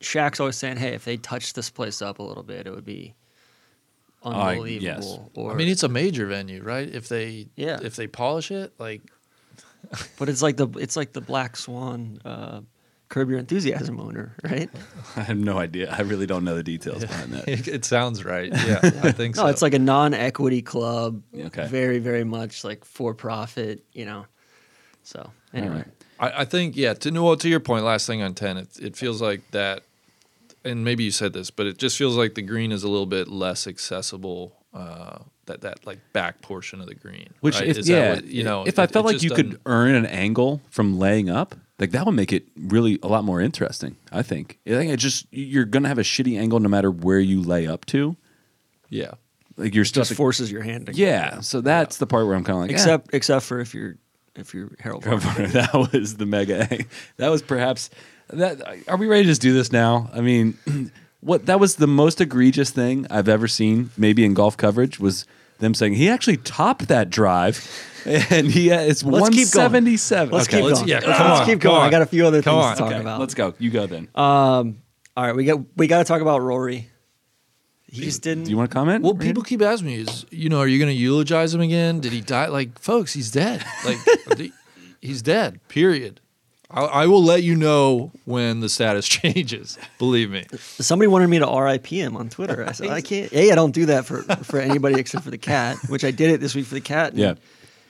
Shaq's 0.00 0.40
always 0.40 0.56
saying, 0.56 0.78
"Hey, 0.78 0.94
if 0.94 1.04
they 1.04 1.16
touch 1.16 1.52
this 1.52 1.70
place 1.70 2.02
up 2.02 2.18
a 2.18 2.22
little 2.22 2.42
bit, 2.42 2.66
it 2.66 2.74
would 2.74 2.84
be 2.84 3.14
I- 4.24 4.52
unbelievable." 4.52 4.84
yes. 4.84 5.18
Or, 5.34 5.52
I 5.52 5.54
mean, 5.54 5.68
it's 5.68 5.82
a 5.82 5.88
major 5.88 6.26
venue, 6.26 6.62
right? 6.62 6.88
If 6.88 7.08
they 7.08 7.48
Yeah. 7.56 7.78
if 7.82 7.96
they 7.96 8.06
polish 8.06 8.50
it, 8.50 8.72
like 8.78 9.02
but 10.18 10.28
it's 10.28 10.42
like 10.42 10.56
the 10.56 10.68
it's 10.78 10.96
like 10.96 11.12
the 11.12 11.20
Black 11.20 11.56
Swan, 11.56 12.20
uh, 12.24 12.60
Curb 13.08 13.28
Your 13.30 13.38
Enthusiasm 13.38 14.00
owner, 14.00 14.34
right? 14.42 14.70
I 15.16 15.22
have 15.22 15.36
no 15.36 15.58
idea. 15.58 15.90
I 15.90 16.00
really 16.02 16.26
don't 16.26 16.44
know 16.44 16.54
the 16.54 16.62
details 16.62 17.04
behind 17.04 17.32
that. 17.32 17.48
it, 17.48 17.68
it 17.76 17.84
sounds 17.84 18.24
right. 18.24 18.50
Yeah, 18.50 18.80
I 19.02 19.12
think 19.12 19.36
No, 19.36 19.42
so. 19.42 19.46
it's 19.48 19.60
like 19.60 19.74
a 19.74 19.78
non-equity 19.78 20.62
club. 20.62 21.22
Okay. 21.36 21.66
Very, 21.66 21.98
very 21.98 22.24
much 22.24 22.64
like 22.64 22.84
for 22.84 23.12
profit. 23.14 23.84
You 23.92 24.06
know. 24.06 24.26
So 25.02 25.30
anyway, 25.52 25.84
right. 26.20 26.32
I, 26.34 26.42
I 26.42 26.44
think 26.44 26.76
yeah. 26.76 26.94
To 26.94 27.10
no, 27.10 27.34
to 27.34 27.48
your 27.48 27.60
point, 27.60 27.84
last 27.84 28.06
thing 28.06 28.22
on 28.22 28.34
ten, 28.34 28.56
it, 28.56 28.78
it 28.80 28.96
feels 28.96 29.20
like 29.20 29.42
that, 29.50 29.82
and 30.64 30.84
maybe 30.84 31.04
you 31.04 31.10
said 31.10 31.32
this, 31.32 31.50
but 31.50 31.66
it 31.66 31.78
just 31.78 31.96
feels 31.96 32.16
like 32.16 32.34
the 32.34 32.42
green 32.42 32.72
is 32.72 32.82
a 32.84 32.88
little 32.88 33.06
bit 33.06 33.28
less 33.28 33.66
accessible. 33.66 34.56
Uh, 34.74 35.18
that 35.46 35.60
that 35.62 35.84
like 35.86 35.98
back 36.12 36.40
portion 36.40 36.80
of 36.80 36.86
the 36.86 36.94
green, 36.94 37.28
Which 37.40 37.56
right? 37.60 37.68
if 37.68 37.78
Is 37.78 37.86
that 37.88 37.92
yeah, 37.92 38.14
what- 38.14 38.24
you 38.26 38.42
know, 38.44 38.64
if 38.66 38.78
I 38.78 38.86
felt 38.86 39.04
like 39.04 39.22
you 39.22 39.30
could 39.30 39.60
earn 39.66 39.94
an 39.94 40.06
angle 40.06 40.62
from 40.70 40.98
laying 40.98 41.28
up, 41.28 41.54
like 41.78 41.90
that 41.90 42.06
would 42.06 42.14
make 42.14 42.32
it 42.32 42.44
really 42.56 42.98
a 43.02 43.08
lot 43.08 43.24
more 43.24 43.40
interesting. 43.40 43.96
I 44.12 44.22
think. 44.22 44.58
I 44.66 44.70
think 44.70 44.92
it 44.92 44.96
just 44.98 45.26
you're 45.30 45.64
gonna 45.66 45.88
have 45.88 45.98
a 45.98 46.02
shitty 46.02 46.38
angle 46.38 46.58
no 46.60 46.68
matter 46.70 46.90
where 46.90 47.18
you 47.20 47.42
lay 47.42 47.66
up 47.66 47.84
to. 47.86 48.16
yeah. 48.88 49.12
Like 49.58 49.74
you're 49.74 49.84
still 49.84 50.02
just 50.04 50.14
forces 50.14 50.50
your 50.50 50.62
hand. 50.62 50.86
To 50.86 50.94
Yeah, 50.94 51.40
so 51.40 51.60
that's 51.60 51.98
the 51.98 52.06
part 52.06 52.26
where 52.26 52.34
I'm 52.34 52.42
kind 52.44 52.56
of 52.56 52.62
like, 52.62 52.70
eh. 52.70 52.74
Except 52.74 53.12
except 53.14 53.44
for 53.44 53.60
if 53.60 53.74
you're 53.74 53.96
if 54.34 54.54
you're 54.54 54.70
Harold. 54.78 55.04
Varner. 55.04 55.46
that 55.48 55.74
was 55.92 56.16
the 56.16 56.24
mega. 56.24 56.66
That 57.18 57.28
was 57.28 57.42
perhaps 57.42 57.90
that. 58.32 58.78
Are 58.88 58.96
we 58.96 59.06
ready 59.06 59.22
to 59.24 59.28
just 59.28 59.40
do 59.42 59.52
this 59.54 59.72
now? 59.72 60.10
I 60.12 60.20
mean, 60.20 60.58
what 61.20 61.46
that 61.46 61.60
was 61.60 61.76
the 61.76 61.86
most 61.86 62.20
egregious 62.20 62.70
thing 62.70 63.06
I've 63.10 63.28
ever 63.28 63.48
seen, 63.48 63.90
maybe 63.96 64.24
in 64.24 64.34
golf 64.34 64.56
coverage, 64.56 64.98
was 65.00 65.26
them 65.58 65.74
saying 65.74 65.94
he 65.94 66.08
actually 66.08 66.38
topped 66.38 66.88
that 66.88 67.08
drive, 67.10 67.64
and 68.04 68.46
he 68.48 68.70
it's 68.70 69.04
Let's 69.04 69.28
keep 69.28 69.36
going. 69.36 69.46
seventy 69.46 69.96
seven. 69.96 70.34
Let's 70.34 70.48
keep 70.48 70.64
let's- 70.64 70.80
going. 70.80 70.88
yeah, 70.88 71.00
let's 71.04 71.18
come 71.18 71.30
on, 71.32 71.46
keep 71.46 71.60
come 71.60 71.72
going. 71.72 71.82
I 71.82 71.90
got 71.90 72.02
a 72.02 72.06
few 72.06 72.26
other 72.26 72.42
Come 72.42 72.54
things 72.56 72.64
on. 72.64 72.72
to 72.76 72.78
talk 72.82 72.92
Okay, 72.92 73.00
about. 73.00 73.20
let's 73.20 73.34
go. 73.34 73.54
You 73.58 73.70
go 73.70 73.86
then. 73.86 74.08
Um, 74.14 74.78
all 75.16 75.24
right, 75.26 75.34
we 75.36 75.44
got 75.44 75.60
we 75.76 75.86
got 75.86 75.98
to 75.98 76.04
talk 76.04 76.20
about 76.22 76.40
Rory. 76.42 76.88
He 77.86 78.00
just 78.00 78.22
didn't. 78.22 78.44
do 78.44 78.50
you 78.50 78.56
want 78.56 78.70
to 78.70 78.74
comment? 78.74 79.04
Well, 79.04 79.14
people 79.14 79.42
keep 79.42 79.60
asking 79.60 79.86
me, 79.88 79.96
is 79.96 80.24
you 80.30 80.48
know, 80.48 80.60
are 80.60 80.66
you 80.66 80.78
going 80.78 80.88
to 80.88 80.96
eulogize 80.96 81.52
him 81.54 81.60
again? 81.60 82.00
Did 82.00 82.12
he 82.12 82.22
die? 82.22 82.46
Like, 82.46 82.78
folks, 82.78 83.12
he's 83.12 83.30
dead. 83.30 83.62
Like, 83.84 83.98
the- 84.34 84.50
he's 85.02 85.20
dead. 85.20 85.60
Period. 85.68 86.21
I, 86.72 86.82
I 86.82 87.06
will 87.06 87.22
let 87.22 87.42
you 87.42 87.54
know 87.54 88.12
when 88.24 88.60
the 88.60 88.68
status 88.68 89.06
changes. 89.08 89.78
Believe 89.98 90.30
me. 90.30 90.44
Somebody 90.58 91.08
wanted 91.08 91.28
me 91.28 91.38
to 91.38 91.46
RIP 91.46 91.86
him 91.86 92.16
on 92.16 92.28
Twitter. 92.28 92.66
I 92.66 92.72
said 92.72 92.88
I 92.90 93.00
can't. 93.00 93.32
A, 93.32 93.52
I 93.52 93.54
don't 93.54 93.74
do 93.74 93.86
that 93.86 94.06
for 94.06 94.22
for 94.22 94.58
anybody 94.58 94.98
except 94.98 95.24
for 95.24 95.30
the 95.30 95.38
cat, 95.38 95.76
which 95.88 96.04
I 96.04 96.10
did 96.10 96.30
it 96.30 96.40
this 96.40 96.54
week 96.54 96.66
for 96.66 96.74
the 96.74 96.80
cat. 96.80 97.10
and 97.10 97.18
yeah, 97.18 97.34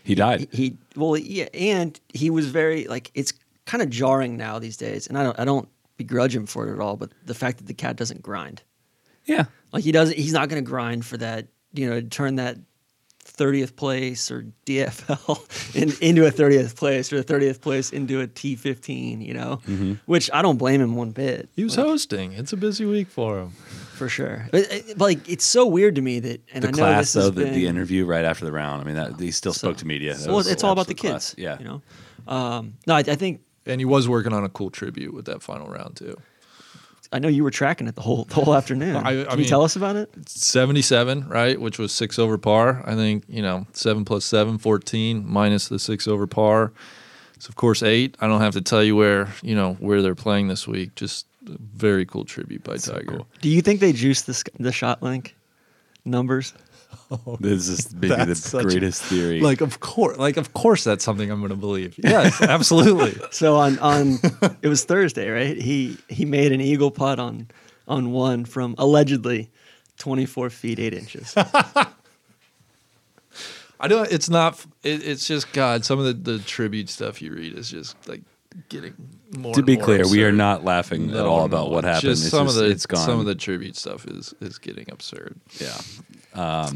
he 0.05 0.15
died. 0.15 0.49
He, 0.53 0.57
he 0.57 0.77
well, 0.97 1.17
yeah, 1.17 1.49
and 1.55 1.99
he 2.13 2.31
was 2.31 2.49
very 2.51 2.87
like 2.87 3.11
it's 3.15 3.33
kind 3.67 3.83
of 3.83 3.91
jarring 3.91 4.37
now 4.37 4.59
these 4.59 4.77
days, 4.77 5.07
and 5.07 5.17
I 5.17 5.23
don't 5.23 5.39
I 5.39 5.45
don't 5.45 5.69
begrudge 5.97 6.35
him 6.35 6.47
for 6.47 6.69
it 6.69 6.73
at 6.73 6.81
all. 6.81 6.97
But 6.97 7.11
the 7.25 7.35
fact 7.35 7.59
that 7.59 7.67
the 7.67 7.75
cat 7.75 7.97
doesn't 7.97 8.23
grind, 8.23 8.63
yeah, 9.25 9.45
like 9.73 9.85
he 9.85 9.93
doesn't, 9.93 10.17
he's 10.17 10.33
not 10.33 10.49
going 10.49 10.63
to 10.63 10.69
grind 10.69 11.05
for 11.07 11.17
that. 11.19 11.47
You 11.73 11.89
know, 11.89 12.01
turn 12.01 12.37
that. 12.37 12.59
30th 13.37 13.77
place 13.77 14.31
or 14.31 14.45
DFL 14.67 15.75
in, 15.75 15.93
into 16.07 16.27
a 16.27 16.31
30th 16.31 16.77
place 16.77 17.13
or 17.13 17.19
a 17.19 17.25
30th 17.25 17.61
place 17.61 17.91
into 17.91 18.21
a 18.21 18.27
T15, 18.29 19.25
you 19.27 19.35
know, 19.35 19.61
Mm-hmm. 19.67 19.95
which 20.07 20.31
I 20.33 20.43
don't 20.43 20.59
blame 20.59 20.81
him 20.81 20.97
one 20.97 21.11
bit. 21.13 21.49
He 21.57 21.65
was 21.65 21.75
hosting. 21.75 22.33
It's 22.33 22.53
a 22.53 22.57
busy 22.57 22.85
week 22.85 23.09
for 23.09 23.41
him. 23.41 23.51
for 23.51 24.09
sure. 24.09 24.49
But, 24.53 24.67
but 24.97 25.01
like, 25.01 25.29
it's 25.29 25.45
so 25.45 25.67
weird 25.67 25.95
to 25.97 26.03
me 26.03 26.21
that, 26.21 26.41
and 26.53 26.63
the 26.65 26.69
I 26.69 26.71
know 26.73 26.77
class 26.77 26.99
this 27.13 27.15
has 27.15 27.25
though, 27.25 27.31
the, 27.31 27.45
been, 27.47 27.55
the 27.55 27.67
interview 27.67 28.05
right 28.05 28.25
after 28.25 28.45
the 28.45 28.53
round. 28.53 28.83
I 28.83 28.85
mean, 28.85 28.97
that 28.97 29.19
he 29.19 29.31
still 29.31 29.53
so- 29.53 29.69
spoke 29.69 29.79
to 29.79 29.87
media. 29.87 30.15
That 30.15 30.29
Well, 30.29 30.47
it's 30.47 30.63
all 30.65 30.73
about 30.73 30.87
the 30.89 30.95
kids. 30.95 31.33
class. 31.33 31.35
Yeah, 31.39 31.59
you 31.59 31.65
know. 31.65 31.83
Um, 32.29 32.75
no, 32.87 32.95
I, 32.95 32.99
I 33.01 33.15
think 33.17 33.41
And 33.67 33.81
he 33.81 33.85
was 33.85 34.09
working 34.09 34.33
on 34.33 34.45
a 34.45 34.49
cool 34.49 34.71
tribute 34.71 35.15
with 35.15 35.25
that 35.25 35.43
final 35.43 35.69
round, 35.69 35.97
too. 35.97 36.17
I 37.13 37.19
know 37.19 37.29
you 37.29 37.45
were 37.45 37.51
tracking 37.51 37.87
it 37.89 37.95
the 37.95 38.01
whole 38.03 38.25
the 38.25 38.35
whole 38.35 38.55
afternoon. 38.55 38.97
I- 38.97 39.23
I 39.23 39.25
Can 39.25 39.39
you 39.41 39.45
tell 39.45 39.63
us 39.63 39.77
about 39.77 39.97
it? 39.97 40.11
77, 40.29 41.29
right? 41.29 41.61
Which 41.61 41.79
was 41.79 41.93
six 41.93 42.19
over 42.19 42.39
par. 42.39 42.83
I 42.87 42.95
think, 42.95 43.25
you 43.29 43.43
know, 43.43 43.67
seven 43.73 44.05
plus 44.05 44.25
seven, 44.25 44.59
14, 44.59 45.25
minus 45.27 45.69
the 45.69 45.79
six 45.79 46.09
over 46.09 46.27
par. 46.27 46.73
So, 47.39 47.49
of 47.49 47.57
course, 47.57 47.83
eight. 47.83 48.17
I 48.21 48.29
don't 48.29 48.41
have 48.41 48.55
to 48.55 48.61
tell 48.63 48.83
you 48.85 48.95
where, 48.97 49.29
you 49.43 49.55
know, 49.55 49.75
where 49.81 50.01
they're 50.01 50.15
playing 50.15 50.49
this 50.49 50.67
week. 50.69 50.95
Just 50.95 51.27
a 51.49 51.57
very 51.77 52.07
cool 52.07 52.25
tribute 52.25 52.63
by 52.65 52.77
Tiger. 52.77 53.21
Do 53.41 53.49
you 53.49 53.61
think 53.63 53.81
they 53.81 53.93
juiced 53.93 54.27
the 54.27 54.43
the 54.61 54.73
shot 54.73 55.03
link 55.03 55.35
numbers? 56.05 56.55
Oh, 57.11 57.37
this 57.41 57.69
is 57.69 57.93
maybe 57.95 58.09
the 58.09 58.17
That's 58.25 58.41
such 58.41 58.65
a- 58.65 58.69
greatest 58.69 59.03
theory. 59.03 59.41
Like, 59.41 59.61
of 59.61 59.81
course, 59.81 60.17
like, 60.19 60.37
of 60.37 60.53
course, 60.55 60.85
that's 60.85 61.05
something 61.05 61.31
I'm 61.31 61.41
going 61.41 61.51
to 61.51 61.57
believe. 61.57 61.99
Yes, 62.03 62.41
absolutely. 62.43 63.15
So 63.31 63.57
on 63.57 63.79
on 63.81 64.19
it 64.63 64.69
was 64.69 64.85
Thursday, 64.85 65.29
right? 65.29 65.57
He 65.57 65.99
he 66.09 66.25
made 66.25 66.53
an 66.53 66.61
eagle 66.61 66.91
putt 66.91 67.19
on 67.19 67.49
on 67.87 68.13
one 68.13 68.45
from 68.45 68.75
allegedly 68.79 69.51
twenty 69.99 70.27
four 70.27 70.49
feet 70.51 70.79
eight 70.79 70.95
inches. 70.95 71.35
I 73.81 73.89
don't. 73.89 74.11
It's 74.13 74.31
not. 74.31 74.65
It, 74.85 75.05
it's 75.07 75.27
just 75.27 75.53
God. 75.53 75.85
Some 75.85 75.99
of 75.99 76.05
the, 76.05 76.13
the 76.13 76.39
tribute 76.39 76.89
stuff 76.89 77.21
you 77.21 77.33
read 77.33 77.59
is 77.59 77.69
just 77.71 77.97
like 78.09 78.23
getting 78.69 78.95
more. 79.37 79.55
to 79.55 79.63
be 79.63 79.77
more 79.77 79.85
clear, 79.85 80.09
we 80.09 80.25
are 80.25 80.33
not 80.33 80.65
laughing 80.65 81.11
at 81.11 81.17
all 81.21 81.41
no, 81.41 81.45
about 81.45 81.71
what 81.71 81.85
happened. 81.85 82.03
Just 82.03 82.23
it's 82.23 82.31
some 82.31 82.47
just, 82.47 82.59
of 82.59 82.65
the 82.65 82.71
it's 82.71 82.87
gone. 82.87 83.05
some 83.05 83.21
of 83.21 83.27
the 83.27 83.35
tribute 83.35 83.77
stuff 83.77 84.07
is 84.07 84.35
is 84.41 84.59
getting 84.59 84.91
absurd. 84.91 85.41
yeah. 85.61 86.75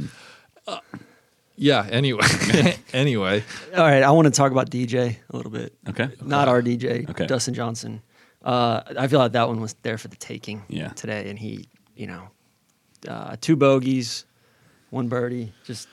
Yeah. 1.58 1.86
Anyway. 1.90 2.26
anyway. 2.92 3.42
All 3.74 3.82
right, 3.82 4.02
I 4.02 4.10
want 4.10 4.26
to 4.26 4.30
talk 4.30 4.52
about 4.52 4.70
DJ 4.70 5.16
a 5.30 5.36
little 5.36 5.50
bit. 5.50 5.74
Okay. 5.88 6.10
Not 6.22 6.48
our 6.48 6.62
DJ, 6.62 7.08
Okay. 7.08 7.26
Dustin 7.26 7.54
Johnson. 7.54 8.02
Uh, 8.44 8.82
I 8.98 9.08
feel 9.08 9.18
like 9.18 9.32
that 9.32 9.48
one 9.48 9.60
was 9.60 9.74
there 9.82 9.98
for 9.98 10.08
the 10.08 10.16
taking 10.16 10.62
Yeah. 10.68 10.88
today, 10.88 11.28
and 11.30 11.38
he, 11.38 11.68
you 11.96 12.06
know, 12.06 12.28
uh, 13.08 13.36
two 13.40 13.56
bogeys, 13.56 14.24
one 14.90 15.08
birdie, 15.08 15.52
just 15.64 15.88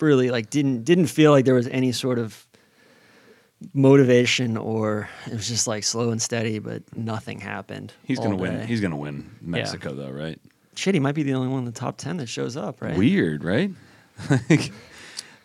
really 0.00 0.30
like 0.30 0.48
didn't 0.48 0.84
didn't 0.84 1.06
feel 1.08 1.32
like 1.32 1.44
there 1.44 1.54
was 1.56 1.66
any 1.68 1.90
sort 1.92 2.18
of 2.18 2.46
motivation 3.74 4.56
or 4.56 5.08
it 5.26 5.32
was 5.32 5.48
just 5.48 5.66
like 5.66 5.84
slow 5.84 6.10
and 6.10 6.20
steady, 6.20 6.58
but 6.58 6.82
nothing 6.96 7.40
happened. 7.40 7.92
He's 8.04 8.18
gonna 8.18 8.36
win. 8.36 8.66
He's 8.66 8.80
gonna 8.80 8.96
win 8.96 9.30
Mexico 9.40 9.94
though, 9.94 10.10
right? 10.10 10.40
shit. 10.74 10.94
He 10.94 11.00
might 11.00 11.14
be 11.16 11.24
the 11.24 11.34
only 11.34 11.48
one 11.48 11.60
in 11.60 11.64
the 11.64 11.72
top 11.72 11.98
ten 11.98 12.18
that 12.18 12.28
shows 12.28 12.56
up, 12.56 12.80
right? 12.80 12.96
Weird, 12.96 13.44
right? 13.44 13.70
Like, 14.50 14.72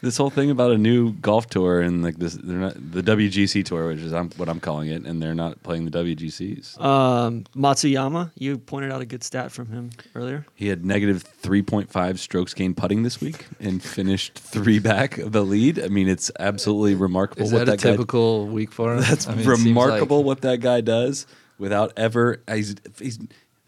this 0.04 0.18
whole 0.18 0.30
thing 0.30 0.52
about 0.52 0.72
a 0.72 0.78
new 0.78 1.14
golf 1.14 1.48
tour 1.48 1.80
and 1.80 2.04
like 2.04 2.18
this, 2.18 2.34
they're 2.34 2.58
not 2.58 2.74
the 2.76 3.02
WGC 3.02 3.64
tour, 3.64 3.88
which 3.88 4.00
is 4.00 4.12
I'm, 4.12 4.30
what 4.32 4.50
I'm 4.50 4.60
calling 4.60 4.90
it, 4.90 5.06
and 5.06 5.22
they're 5.22 5.34
not 5.34 5.64
playing 5.64 5.86
the 5.86 5.92
WGCs. 5.92 6.78
Um, 6.80 7.46
Matsuyama, 7.56 8.32
you 8.36 8.58
pointed 8.58 8.92
out 8.92 9.00
a 9.00 9.06
good 9.06 9.24
stat 9.24 9.50
from 9.54 9.68
him 9.68 9.92
earlier. 10.14 10.46
He 10.56 10.68
had 10.68 10.86
negative 10.86 11.24
3.5 11.42 12.18
strokes 12.18 12.54
gained 12.54 12.76
putting 12.76 13.04
this 13.04 13.22
week 13.22 13.46
and 13.62 13.82
finished 13.82 14.38
three 14.38 14.80
back 14.80 15.20
of 15.20 15.32
the 15.32 15.42
lead. 15.42 15.82
I 15.82 15.88
mean, 15.88 16.10
it's 16.10 16.30
absolutely 16.38 16.96
remarkable 16.96 17.46
Is 17.46 17.54
what 17.54 17.60
that 17.60 17.70
a 17.70 17.72
that 17.78 17.82
guy 17.82 17.92
typical 17.92 18.46
week 18.48 18.74
for 18.74 18.94
him? 18.96 19.00
That's 19.00 19.26
I 19.26 19.36
mean, 19.36 19.48
remarkable 19.48 20.18
like- 20.18 20.26
what 20.26 20.42
that 20.42 20.60
guy 20.60 20.82
does 20.82 21.26
without 21.58 21.94
ever. 21.96 22.42
He's, 22.52 22.76
he's 23.00 23.20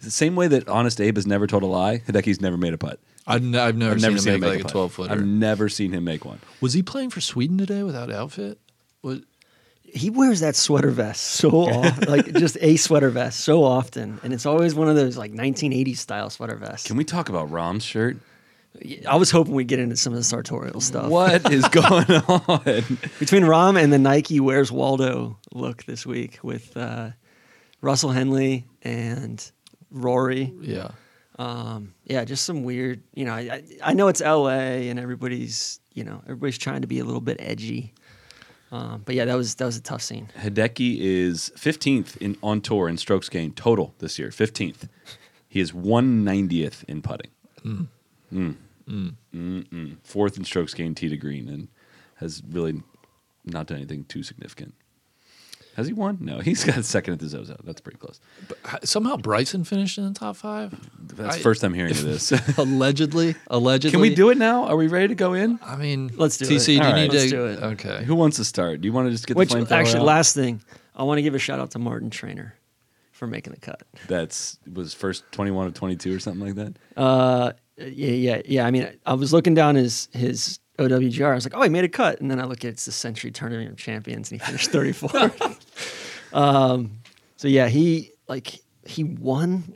the 0.02 0.12
same 0.12 0.36
way 0.36 0.50
that 0.50 0.68
Honest 0.68 1.00
Abe 1.00 1.16
has 1.16 1.26
never 1.26 1.48
told 1.48 1.64
a 1.64 1.68
lie. 1.68 2.00
Hideki's 2.00 2.42
never 2.42 2.58
made 2.58 2.74
a 2.74 2.78
putt. 2.78 3.00
I've, 3.28 3.42
n- 3.44 3.56
I've 3.56 3.76
never, 3.76 3.96
I've 3.96 4.02
never 4.02 4.18
seen 4.18 4.24
seen 4.24 4.34
him 4.36 4.36
him 4.36 4.42
make, 4.42 4.50
like 4.52 4.60
a 4.60 4.64
putt. 4.64 4.72
twelve 4.72 4.94
footer. 4.94 5.12
I've 5.12 5.26
never 5.26 5.70
seen 5.70 5.92
him 5.94 6.04
make 6.04 6.26
one. 6.26 6.40
Was 6.62 6.74
he 6.74 6.84
playing 6.84 7.10
for 7.10 7.22
Sweden 7.22 7.58
today 7.58 7.84
without 7.84 8.12
outfit? 8.12 8.60
Was, 9.02 9.22
He 9.84 10.10
wears 10.10 10.42
that 10.42 10.56
sweater 10.56 10.92
vest 10.92 11.22
so 11.24 11.50
often, 11.70 12.10
like 12.10 12.34
just 12.34 12.58
a 12.62 12.76
sweater 12.78 13.10
vest 13.10 13.40
so 13.40 13.64
often, 13.64 14.20
and 14.24 14.34
it's 14.34 14.46
always 14.46 14.76
one 14.76 14.88
of 14.90 14.96
those 14.96 15.18
like 15.18 15.32
1980s 15.32 15.98
style 15.98 16.30
sweater 16.30 16.56
vests. 16.56 16.86
Can 16.88 16.98
we 16.98 17.04
talk 17.04 17.30
about 17.30 17.50
Rahm's 17.52 17.84
shirt? 17.84 18.18
I 19.10 19.16
was 19.16 19.32
hoping 19.32 19.54
we'd 19.54 19.70
get 19.70 19.80
into 19.80 19.96
some 19.96 20.12
of 20.12 20.18
the 20.18 20.24
sartorial 20.24 20.82
stuff. 20.82 21.10
What 21.10 21.50
is 21.50 21.66
going 21.70 22.12
on? 22.12 22.84
Between 23.20 23.46
Rom 23.46 23.78
and 23.78 23.92
the 23.94 23.98
Nike 23.98 24.42
Where's 24.42 24.70
Waldo 24.70 25.40
look 25.54 25.86
this 25.86 26.06
week 26.06 26.40
with 26.44 26.76
uh, 26.76 27.12
Russell 27.80 28.10
Henley 28.12 28.66
and 28.82 29.50
Rory. 29.92 30.54
yeah. 30.60 30.90
Um, 31.38 31.94
yeah, 32.06 32.24
just 32.26 32.46
some 32.46 32.64
weird. 32.64 33.02
You 33.14 33.26
know, 33.26 33.34
I, 33.34 33.40
I- 33.40 33.64
I 33.84 33.94
know 33.94 34.08
it's 34.08 34.22
L.A. 34.22 34.90
and 34.90 35.00
everybody's 35.00 35.80
you 35.94 36.04
know 36.04 36.22
everybody's 36.24 36.58
trying 36.58 36.82
to 36.82 36.88
be 36.88 37.00
a 37.00 37.04
little 37.06 37.22
bit 37.22 37.38
edgy. 37.40 37.94
Um, 38.72 39.04
but 39.06 39.16
yeah, 39.16 39.26
that 39.26 39.36
was 39.36 39.56
that 39.56 39.66
was 39.66 39.78
a 39.78 39.82
tough 39.82 40.02
scene. 40.02 40.30
Hideki 40.40 40.98
is 41.00 41.52
15th 41.58 42.18
in 42.18 42.36
on 42.42 42.62
tour 42.62 42.90
in 42.90 42.98
strokes 42.98 43.30
gained 43.30 43.56
total 43.56 43.94
this 44.00 44.18
year. 44.20 44.30
15th. 44.30 44.90
He 45.48 45.60
is 45.62 45.72
190th 45.72 46.84
in 46.86 47.02
putting. 47.02 47.32
Mm. 47.66 47.88
Mm-mm. 49.34 49.98
Fourth 50.04 50.38
in 50.38 50.44
strokes 50.44 50.74
gained 50.74 50.98
tee 50.98 51.10
to 51.10 51.18
green 51.18 51.48
and 51.48 51.68
has 52.16 52.42
really 52.50 52.82
not 53.46 53.68
done 53.68 53.78
anything 53.78 54.04
too 54.06 54.24
significant. 54.24 54.74
Has 55.76 55.88
he 55.88 55.94
won? 55.94 56.18
No, 56.22 56.40
he's 56.42 56.64
got 56.64 56.84
second 56.86 57.14
at 57.16 57.20
the 57.20 57.28
Zozo. 57.28 57.58
That's 57.64 57.82
pretty 57.82 57.98
close. 58.00 58.20
H- 58.72 58.80
Somehow 58.86 59.18
Bryson 59.18 59.64
finished 59.64 59.98
in 59.98 60.06
the 60.06 60.14
top 60.18 60.36
five. 60.38 60.74
That's 61.16 61.36
I- 61.38 61.40
first 61.40 61.62
time 61.62 61.74
hearing 61.74 61.92
of 61.92 62.02
this. 62.04 62.32
allegedly, 62.58 63.36
allegedly. 63.48 63.92
Can 63.92 64.00
we 64.02 64.14
do 64.16 64.30
it 64.30 64.38
now? 64.38 64.66
Are 64.66 64.76
we 64.78 64.88
ready 64.88 65.10
to 65.10 65.16
go 65.16 65.34
in? 65.34 65.60
I 65.64 65.76
mean, 65.76 66.12
Let's 66.16 66.38
do 66.38 66.46
TC, 66.46 66.50
it. 66.50 66.56
TC, 66.56 66.66
do 66.66 66.72
you 66.74 66.80
All 66.82 66.86
right. 66.92 67.02
need 67.02 67.12
Let's 67.12 67.24
to? 67.26 67.30
do 67.30 67.46
it. 67.48 67.64
Okay. 67.64 68.04
Who 68.06 68.16
wants 68.16 68.38
to 68.38 68.46
start? 68.46 68.82
Do 68.82 68.88
you 68.88 68.94
want 68.94 69.08
to 69.08 69.12
just 69.12 69.28
get 69.28 69.36
Which 69.38 69.50
the 69.52 69.60
flamethrower 69.60 69.72
actually, 69.72 70.00
out? 70.00 70.06
last 70.06 70.34
thing, 70.36 70.62
I 70.96 71.04
want 71.04 71.18
to 71.18 71.22
give 71.24 71.36
a 71.36 71.40
shout 71.40 71.60
out 71.60 71.72
to 71.72 71.80
Martin 71.80 72.10
Trainer 72.10 72.56
for 73.12 73.28
making 73.28 73.54
the 73.54 73.60
cut. 73.60 73.84
That's 74.08 74.58
was 74.72 74.94
first 74.94 75.24
21 75.32 75.68
of 75.68 75.74
22 75.74 76.16
or 76.16 76.20
something 76.20 76.46
like 76.46 76.56
that. 76.56 76.78
Uh, 76.96 77.52
yeah, 77.78 77.86
yeah, 78.12 78.42
yeah. 78.46 78.66
I 78.66 78.72
mean, 78.72 78.88
I 79.06 79.14
was 79.16 79.34
looking 79.34 79.54
down 79.54 79.76
his 79.76 80.08
his 80.14 80.60
OWGR. 80.78 81.32
I 81.32 81.36
was 81.36 81.46
like, 81.46 81.56
oh, 81.56 81.62
he 81.62 81.70
made 81.70 81.84
a 81.86 81.90
cut, 81.90 82.20
and 82.22 82.30
then 82.30 82.40
I 82.40 82.46
look 82.46 82.66
at 82.66 82.72
it's 82.72 82.86
the 82.86 82.92
Sentry 82.92 83.32
Tournament 83.32 83.72
of 83.72 83.78
Champions, 83.78 84.32
and 84.32 84.40
he 84.42 84.46
finished 84.46 84.72
34th. 84.72 86.34
um, 86.34 87.00
so 87.38 87.48
yeah, 87.48 87.68
he 87.68 88.12
like 88.28 88.60
he 88.86 89.04
won. 89.04 89.76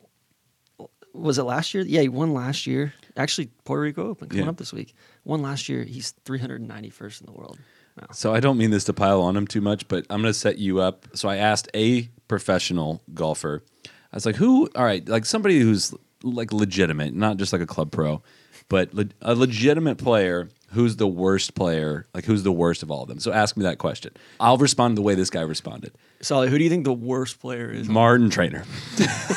Was 1.14 1.38
it 1.38 1.44
last 1.44 1.74
year? 1.74 1.84
Yeah, 1.86 2.02
he 2.02 2.10
won 2.10 2.34
last 2.34 2.68
year. 2.68 2.94
Actually, 3.18 3.48
Puerto 3.66 3.82
Rico 3.82 4.08
Open 4.10 4.30
coming 4.30 4.46
Yeah. 4.46 4.50
up 4.50 4.58
this 4.58 4.72
week. 4.72 4.94
Won 5.26 5.42
last 5.42 5.68
year. 5.68 5.84
He's 5.84 6.14
391st 6.26 7.22
in 7.22 7.26
the 7.26 7.32
world. 7.34 7.58
Wow. 8.00 8.08
So 8.14 8.34
I 8.34 8.40
don't 8.40 8.58
mean 8.58 8.72
this 8.72 8.86
to 8.86 8.94
pile 8.94 9.22
on 9.22 9.36
him 9.36 9.46
too 9.48 9.60
much, 9.60 9.88
but 9.88 10.06
I'm 10.10 10.22
going 10.22 10.32
to 10.32 10.40
set 10.40 10.60
you 10.60 10.80
up. 10.80 11.08
So 11.16 11.28
I 11.28 11.38
asked 11.38 11.68
a 11.74 12.04
professional 12.30 13.02
golfer. 13.14 13.64
I 13.86 14.16
was 14.16 14.26
like, 14.26 14.36
"Who? 14.38 14.70
All 14.76 14.86
right, 14.86 15.06
like 15.10 15.26
somebody 15.26 15.60
who's 15.60 15.94
like 16.24 16.54
legitimate, 16.54 17.14
not 17.14 17.38
just 17.38 17.52
like 17.52 17.62
a 17.62 17.66
club 17.68 17.92
pro, 17.92 18.22
but 18.70 18.94
le- 18.94 19.06
a 19.22 19.36
legitimate 19.36 19.98
player. 19.98 20.48
Who's 20.71 20.97
the 20.97 21.08
worst 21.08 21.55
player? 21.55 22.05
Like 22.13 22.25
who's 22.25 22.43
the 22.43 22.51
worst 22.51 22.84
of 22.84 22.91
all 22.91 23.03
of 23.03 23.10
them? 23.10 23.19
So 23.19 23.32
ask 23.32 23.58
me 23.58 23.63
that 23.63 23.77
question. 23.77 24.13
I'll 24.39 24.58
respond 24.58 24.97
the 24.97 25.01
way 25.01 25.15
this 25.15 25.29
guy 25.29 25.41
responded. 25.41 25.93
Solly, 26.21 26.49
who 26.49 26.58
do 26.58 26.63
you 26.63 26.69
think 26.69 26.86
the 26.86 26.93
worst 26.93 27.39
player 27.39 27.71
is? 27.71 27.88
Martin 27.88 28.29
Trainer. 28.29 28.63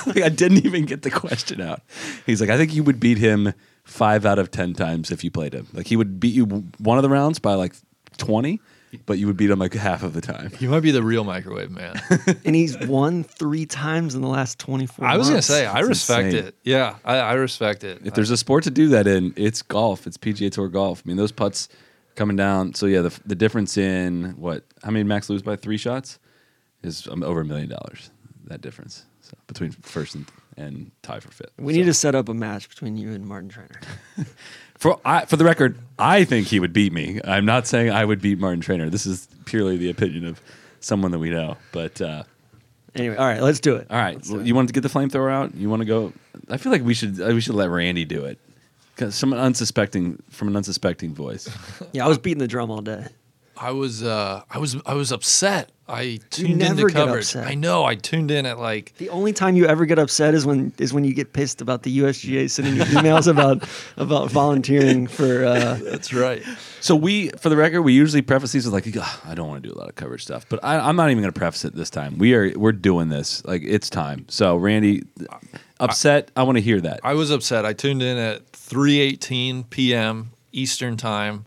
Like, 0.06 0.22
I 0.22 0.28
didn't 0.28 0.66
even 0.66 0.84
get 0.84 1.02
the 1.02 1.10
question 1.10 1.60
out. 1.60 1.80
He's 2.26 2.40
like, 2.40 2.50
I 2.50 2.56
think 2.56 2.74
you 2.74 2.82
would 2.82 3.00
beat 3.00 3.18
him 3.18 3.54
five 3.84 4.26
out 4.26 4.38
of 4.38 4.50
ten 4.50 4.74
times 4.74 5.10
if 5.10 5.24
you 5.24 5.30
played 5.30 5.54
him. 5.54 5.68
Like 5.72 5.86
he 5.86 5.96
would 5.96 6.20
beat 6.20 6.34
you 6.34 6.44
one 6.78 6.98
of 6.98 7.02
the 7.02 7.08
rounds 7.08 7.38
by 7.38 7.54
like 7.54 7.74
twenty, 8.18 8.60
but 9.06 9.18
you 9.18 9.26
would 9.26 9.36
beat 9.36 9.50
him 9.50 9.58
like 9.58 9.72
half 9.74 10.02
of 10.02 10.12
the 10.12 10.20
time. 10.20 10.50
You 10.60 10.68
might 10.68 10.80
be 10.80 10.90
the 10.90 11.02
real 11.02 11.24
microwave 11.24 11.70
man. 11.70 12.00
and 12.44 12.54
he's 12.54 12.78
won 12.78 13.24
three 13.24 13.66
times 13.66 14.14
in 14.14 14.20
the 14.22 14.28
last 14.28 14.58
24 14.58 15.04
I 15.06 15.16
was 15.16 15.28
gonna 15.28 15.42
say 15.42 15.66
I 15.66 15.74
That's 15.76 15.88
respect 15.88 16.26
insane. 16.26 16.44
it. 16.48 16.54
Yeah, 16.64 16.96
I, 17.04 17.16
I 17.16 17.32
respect 17.34 17.84
it. 17.84 18.02
If 18.04 18.14
there's 18.14 18.30
a 18.30 18.36
sport 18.36 18.64
to 18.64 18.70
do 18.70 18.88
that 18.88 19.06
in, 19.06 19.32
it's 19.36 19.62
golf. 19.62 20.06
It's 20.06 20.16
PGA 20.18 20.50
Tour 20.52 20.68
golf. 20.68 21.02
I 21.04 21.08
mean, 21.08 21.16
those 21.16 21.32
putts 21.32 21.68
coming 22.16 22.36
down. 22.36 22.74
So 22.74 22.86
yeah, 22.86 23.00
the 23.00 23.18
the 23.24 23.34
difference 23.34 23.76
in 23.78 24.34
what? 24.36 24.64
How 24.82 24.90
many 24.90 25.04
did 25.04 25.08
Max 25.08 25.30
lose 25.30 25.42
by 25.42 25.56
three 25.56 25.78
shots? 25.78 26.18
Is 26.82 27.06
um, 27.08 27.22
over 27.22 27.40
a 27.40 27.44
million 27.44 27.68
dollars. 27.68 28.10
That 28.46 28.60
difference 28.60 29.04
so 29.20 29.36
between 29.46 29.70
first 29.70 30.16
and, 30.16 30.26
and 30.56 30.90
tie 31.02 31.20
for 31.20 31.30
fifth. 31.30 31.52
We 31.58 31.72
So- 31.72 31.78
need 31.78 31.86
to 31.86 31.94
set 31.94 32.14
up 32.14 32.28
a 32.28 32.34
match 32.34 32.68
between 32.68 32.96
you 32.96 33.12
and 33.12 33.24
Martin 33.24 33.48
Trainer. 33.48 33.80
For 34.82 34.98
I, 35.04 35.26
for 35.26 35.36
the 35.36 35.44
record, 35.44 35.78
I 35.96 36.24
think 36.24 36.48
he 36.48 36.58
would 36.58 36.72
beat 36.72 36.92
me. 36.92 37.20
I'm 37.24 37.44
not 37.44 37.68
saying 37.68 37.90
I 37.90 38.04
would 38.04 38.20
beat 38.20 38.40
Martin 38.40 38.60
Trainer. 38.60 38.90
This 38.90 39.06
is 39.06 39.28
purely 39.44 39.76
the 39.76 39.90
opinion 39.90 40.26
of 40.26 40.40
someone 40.80 41.12
that 41.12 41.20
we 41.20 41.30
know. 41.30 41.56
But 41.70 42.00
uh, 42.02 42.24
Anyway, 42.96 43.14
all 43.14 43.24
right, 43.26 43.40
let's 43.40 43.60
do 43.60 43.76
it. 43.76 43.86
all 43.90 43.96
right, 43.96 44.18
well, 44.28 44.44
you 44.44 44.56
want 44.56 44.68
to 44.70 44.72
get 44.72 44.80
the 44.82 44.88
flamethrower 44.88 45.32
out? 45.32 45.54
You 45.54 45.70
want 45.70 45.82
to 45.82 45.86
go? 45.86 46.12
I 46.48 46.56
feel 46.56 46.72
like 46.72 46.82
we 46.82 46.94
should 46.94 47.20
uh, 47.20 47.26
we 47.28 47.40
should 47.40 47.54
let 47.54 47.70
Randy 47.70 48.04
do 48.04 48.24
it 48.24 48.40
because 48.96 49.14
someone 49.14 49.38
unsuspecting 49.38 50.20
from 50.30 50.48
an 50.48 50.56
unsuspecting 50.56 51.14
voice. 51.14 51.48
Yeah, 51.92 52.04
I 52.04 52.08
was 52.08 52.18
beating 52.18 52.40
the 52.40 52.48
drum 52.48 52.68
all 52.72 52.82
day. 52.82 53.06
I 53.56 53.70
was 53.72 54.02
uh, 54.02 54.42
I 54.50 54.58
was 54.58 54.76
I 54.86 54.94
was 54.94 55.12
upset. 55.12 55.70
I 55.88 56.20
tuned 56.30 56.58
never 56.58 56.82
into 56.82 56.86
get 56.86 56.94
coverage. 56.94 57.24
upset. 57.24 57.46
I 57.46 57.54
know. 57.54 57.84
I 57.84 57.96
tuned 57.96 58.30
in 58.30 58.46
at 58.46 58.58
like 58.58 58.94
The 58.96 59.10
only 59.10 59.32
time 59.32 59.56
you 59.56 59.66
ever 59.66 59.84
get 59.84 59.98
upset 59.98 60.32
is 60.34 60.46
when 60.46 60.72
is 60.78 60.94
when 60.94 61.04
you 61.04 61.12
get 61.12 61.32
pissed 61.32 61.60
about 61.60 61.82
the 61.82 61.98
USGA 61.98 62.48
sending 62.50 62.76
you 62.76 62.82
emails 62.82 63.28
about 63.28 63.68
about 63.96 64.30
volunteering 64.30 65.06
for. 65.06 65.44
Uh, 65.44 65.78
that's 65.82 66.14
right. 66.14 66.42
So 66.80 66.96
we, 66.96 67.28
for 67.30 67.48
the 67.48 67.56
record, 67.56 67.82
we 67.82 67.92
usually 67.92 68.22
preface 68.22 68.52
these 68.52 68.64
with 68.64 68.74
like, 68.74 68.86
I 69.26 69.34
don't 69.34 69.48
want 69.48 69.62
to 69.62 69.68
do 69.68 69.74
a 69.74 69.78
lot 69.78 69.88
of 69.88 69.94
coverage 69.94 70.24
stuff, 70.24 70.46
but 70.48 70.64
I, 70.64 70.78
I'm 70.78 70.96
not 70.96 71.10
even 71.10 71.22
going 71.22 71.32
to 71.32 71.38
preface 71.38 71.64
it 71.64 71.74
this 71.74 71.90
time. 71.90 72.18
We 72.18 72.34
are 72.34 72.52
we're 72.56 72.72
doing 72.72 73.08
this 73.08 73.44
like 73.44 73.62
it's 73.64 73.90
time. 73.90 74.24
So 74.28 74.56
Randy, 74.56 75.02
upset. 75.78 76.30
I, 76.36 76.44
want 76.44 76.56
to 76.56 76.62
hear 76.62 76.80
that. 76.80 77.00
I 77.04 77.14
was 77.14 77.30
upset. 77.30 77.66
I 77.66 77.72
tuned 77.72 78.02
in 78.02 78.16
at 78.16 78.50
3:18 78.52 79.68
p.m. 79.68 80.32
Eastern 80.52 80.96
time. 80.96 81.44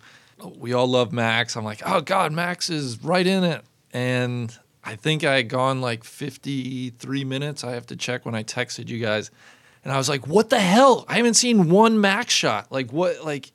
We 0.58 0.74
all 0.74 0.88
love 0.88 1.12
Max. 1.12 1.56
I'm 1.56 1.64
like, 1.66 1.82
oh 1.86 2.02
God, 2.02 2.32
Max 2.32 2.70
is 2.70 3.04
right 3.04 3.26
in 3.26 3.44
it. 3.44 3.64
And 3.92 4.56
I 4.84 4.96
think 4.96 5.24
I 5.24 5.36
had 5.36 5.50
gone 5.50 5.82
like 5.82 6.04
53 6.04 7.24
minutes. 7.26 7.64
I 7.64 7.72
have 7.72 7.88
to 7.88 7.96
check 7.96 8.26
when 8.26 8.36
I 8.36 8.44
texted 8.44 8.90
you 8.90 9.00
guys. 9.00 9.32
And 9.84 9.94
I 9.94 9.98
was 9.98 10.10
like, 10.10 10.28
what 10.28 10.50
the 10.50 10.60
hell? 10.60 11.06
I 11.08 11.16
haven't 11.16 11.36
seen 11.36 11.70
one 11.70 12.02
Max 12.02 12.34
shot. 12.34 12.72
Like 12.72 12.92
what? 12.92 13.24
Like 13.24 13.52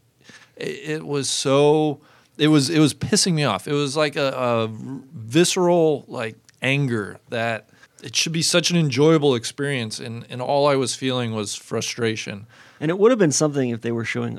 it, 0.56 0.90
it 0.90 1.06
was 1.06 1.28
so. 1.28 2.00
It 2.38 2.48
was 2.48 2.70
it 2.70 2.78
was 2.78 2.94
pissing 2.94 3.34
me 3.34 3.44
off. 3.44 3.68
It 3.68 3.74
was 3.74 3.96
like 3.96 4.16
a, 4.16 4.32
a 4.32 4.68
visceral 4.68 6.04
like 6.08 6.36
anger 6.62 7.18
that 7.28 7.68
it 8.02 8.16
should 8.16 8.32
be 8.32 8.42
such 8.42 8.70
an 8.70 8.76
enjoyable 8.78 9.34
experience, 9.34 10.00
and 10.00 10.24
and 10.30 10.40
all 10.40 10.66
I 10.66 10.76
was 10.76 10.94
feeling 10.94 11.34
was 11.34 11.54
frustration. 11.54 12.46
and 12.80 12.90
it 12.90 12.98
would 12.98 13.10
have 13.10 13.18
been 13.18 13.32
something 13.32 13.68
if 13.70 13.82
they 13.82 13.92
were 13.92 14.06
showing 14.06 14.38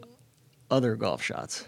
other 0.72 0.96
golf 0.96 1.22
shots, 1.22 1.68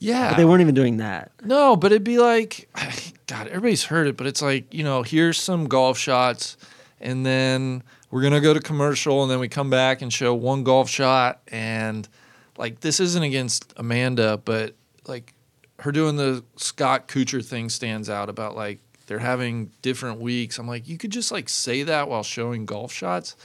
Yeah, 0.00 0.30
but 0.30 0.36
they 0.38 0.44
weren't 0.44 0.62
even 0.62 0.74
doing 0.74 0.96
that. 0.96 1.30
No, 1.44 1.76
but 1.76 1.92
it'd 1.92 2.02
be 2.02 2.18
like, 2.18 2.68
God, 3.26 3.46
everybody's 3.46 3.84
heard 3.84 4.08
it, 4.08 4.16
but 4.16 4.26
it's 4.26 4.42
like, 4.42 4.72
you 4.74 4.82
know, 4.82 5.02
here's 5.02 5.38
some 5.38 5.66
golf 5.66 5.98
shots, 5.98 6.56
and 7.00 7.24
then 7.24 7.82
we're 8.10 8.22
going 8.22 8.32
to 8.32 8.40
go 8.40 8.52
to 8.52 8.60
commercial, 8.60 9.22
and 9.22 9.30
then 9.30 9.38
we 9.38 9.48
come 9.48 9.70
back 9.70 10.02
and 10.02 10.12
show 10.12 10.34
one 10.34 10.64
golf 10.64 10.88
shot. 10.88 11.40
And 11.48 12.08
like, 12.56 12.80
this 12.80 12.98
isn't 12.98 13.22
against 13.22 13.72
Amanda, 13.76 14.38
but 14.38 14.74
like, 15.06 15.34
her 15.80 15.92
doing 15.92 16.16
the 16.16 16.44
Scott 16.56 17.08
Kuchar 17.08 17.44
thing 17.44 17.68
stands 17.68 18.10
out 18.10 18.28
about 18.28 18.56
like, 18.56 18.80
they're 19.06 19.18
having 19.18 19.72
different 19.82 20.20
weeks. 20.20 20.58
I'm 20.58 20.68
like, 20.68 20.88
you 20.88 20.96
could 20.96 21.10
just 21.10 21.32
like 21.32 21.48
say 21.48 21.82
that 21.82 22.08
while 22.08 22.22
showing 22.22 22.64
golf 22.64 22.92
shots. 22.92 23.36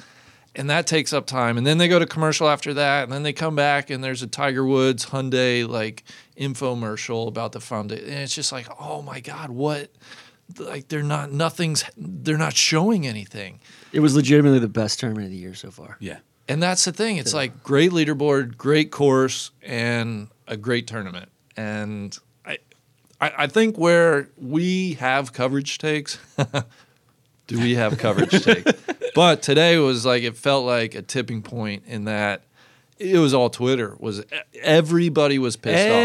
And 0.53 0.69
that 0.69 0.85
takes 0.87 1.11
up 1.11 1.25
time. 1.25 1.57
And 1.57 1.65
then 1.65 1.79
they 1.79 1.87
go 1.87 1.97
to 1.97 2.05
commercial 2.05 2.47
after 2.47 2.73
that. 2.75 3.03
And 3.03 3.11
then 3.11 3.23
they 3.23 3.33
come 3.33 3.55
back 3.55 3.89
and 3.89 4.03
there's 4.03 4.21
a 4.21 4.27
Tiger 4.27 4.63
Woods 4.63 5.07
Hyundai 5.07 5.67
like 5.67 6.03
infomercial 6.37 7.27
about 7.27 7.51
the 7.51 7.59
foundation. 7.59 8.05
And 8.05 8.19
it's 8.19 8.35
just 8.35 8.51
like, 8.51 8.67
oh 8.79 9.01
my 9.01 9.19
God, 9.19 9.49
what? 9.49 9.89
Like 10.59 10.89
they're 10.89 11.03
not, 11.03 11.31
nothing's, 11.31 11.83
they're 11.97 12.37
not 12.37 12.55
showing 12.55 13.07
anything. 13.07 13.59
It 13.91 13.99
was 14.01 14.15
legitimately 14.15 14.59
the 14.59 14.67
best 14.67 14.99
tournament 14.99 15.25
of 15.25 15.31
the 15.31 15.37
year 15.37 15.53
so 15.55 15.71
far. 15.71 15.97
yeah. 15.99 16.17
And 16.47 16.61
that's 16.61 16.85
the 16.85 16.91
thing. 16.91 17.17
It's 17.17 17.33
like 17.33 17.63
great 17.63 17.89
leaderboard, 17.89 18.55
great 18.55 18.91
course, 18.91 19.49
and 19.63 20.27
a 20.47 20.55
great 20.55 20.85
tournament. 20.85 21.29
and 21.57 22.15
I, 22.45 22.59
I, 23.19 23.31
I 23.39 23.47
think 23.47 23.79
where 23.79 24.29
we 24.37 24.93
have 24.93 25.33
coverage 25.33 25.79
takes. 25.79 26.19
do 27.47 27.59
we 27.59 27.73
have 27.73 27.97
coverage 27.97 28.29
take? 28.43 28.67
But 29.15 29.41
today 29.41 29.77
was 29.77 30.05
like 30.05 30.21
it 30.21 30.37
felt 30.37 30.65
like 30.65 30.93
a 30.93 31.01
tipping 31.01 31.41
point 31.41 31.83
in 31.87 32.05
that 32.05 32.43
it 32.97 33.17
was 33.17 33.33
all 33.33 33.49
Twitter. 33.49 33.95
Was 33.99 34.23
everybody 34.61 35.39
was 35.39 35.55
pissed 35.55 35.87
off? 35.87 35.95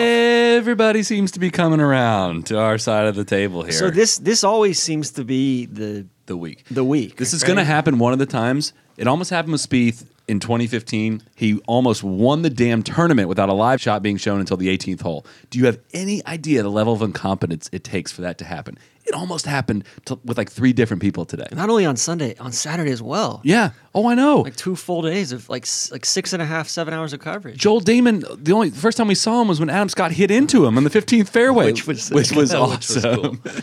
Everybody 0.58 1.02
seems 1.02 1.30
to 1.32 1.40
be 1.40 1.50
coming 1.50 1.80
around 1.80 2.46
to 2.46 2.58
our 2.58 2.78
side 2.78 3.06
of 3.06 3.14
the 3.14 3.24
table 3.24 3.62
here. 3.62 3.72
So 3.72 3.90
this 3.90 4.18
this 4.18 4.44
always 4.44 4.78
seems 4.78 5.12
to 5.12 5.24
be 5.24 5.66
the 5.66 6.06
the 6.26 6.36
week. 6.36 6.64
the 6.70 6.84
week. 6.84 7.16
This 7.16 7.32
is 7.32 7.42
right? 7.42 7.48
going 7.48 7.56
to 7.58 7.64
happen 7.64 7.98
one 7.98 8.12
of 8.12 8.18
the 8.18 8.26
times. 8.26 8.72
It 8.96 9.06
almost 9.06 9.30
happened 9.30 9.52
with 9.52 9.68
Spieth 9.68 10.06
in 10.28 10.38
2015. 10.38 11.22
He 11.34 11.58
almost 11.66 12.04
won 12.04 12.42
the 12.42 12.50
damn 12.50 12.82
tournament 12.82 13.28
without 13.28 13.48
a 13.48 13.52
live 13.52 13.80
shot 13.80 14.02
being 14.02 14.16
shown 14.16 14.38
until 14.38 14.56
the 14.56 14.68
18th 14.68 15.00
hole. 15.02 15.26
Do 15.50 15.58
you 15.58 15.66
have 15.66 15.78
any 15.92 16.24
idea 16.26 16.62
the 16.62 16.70
level 16.70 16.92
of 16.92 17.02
incompetence 17.02 17.68
it 17.72 17.82
takes 17.82 18.12
for 18.12 18.22
that 18.22 18.38
to 18.38 18.44
happen? 18.44 18.78
It 19.10 19.16
almost 19.16 19.44
happened 19.44 19.84
to, 20.04 20.18
with 20.24 20.38
like 20.38 20.50
three 20.50 20.72
different 20.72 21.02
people 21.02 21.24
today. 21.24 21.46
Not 21.52 21.68
only 21.68 21.84
on 21.84 21.96
Sunday, 21.96 22.36
on 22.38 22.52
Saturday 22.52 22.92
as 22.92 23.02
well. 23.02 23.40
Yeah. 23.42 23.70
Oh, 23.94 24.06
I 24.08 24.14
know. 24.14 24.42
Like 24.42 24.54
two 24.56 24.76
full 24.76 25.02
days 25.02 25.32
of 25.32 25.48
like 25.48 25.66
like 25.90 26.04
six 26.06 26.32
and 26.32 26.40
a 26.40 26.46
half, 26.46 26.68
seven 26.68 26.94
hours 26.94 27.12
of 27.12 27.18
coverage. 27.20 27.58
Joel 27.58 27.80
Dahmen. 27.80 28.22
The 28.44 28.52
only 28.52 28.68
the 28.68 28.78
first 28.78 28.96
time 28.96 29.08
we 29.08 29.16
saw 29.16 29.42
him 29.42 29.48
was 29.48 29.58
when 29.58 29.68
Adam 29.68 29.88
Scott 29.88 30.12
hit 30.12 30.30
into 30.30 30.64
him 30.64 30.76
on 30.76 30.84
the 30.84 30.90
15th 30.90 31.28
fairway, 31.28 31.66
Which 31.66 31.86
was- 31.88 32.10
which 32.10 32.30
was 32.32 32.50
Which 32.52 32.54
awesome. 32.58 33.02
was 33.02 33.40
cool. 33.42 33.62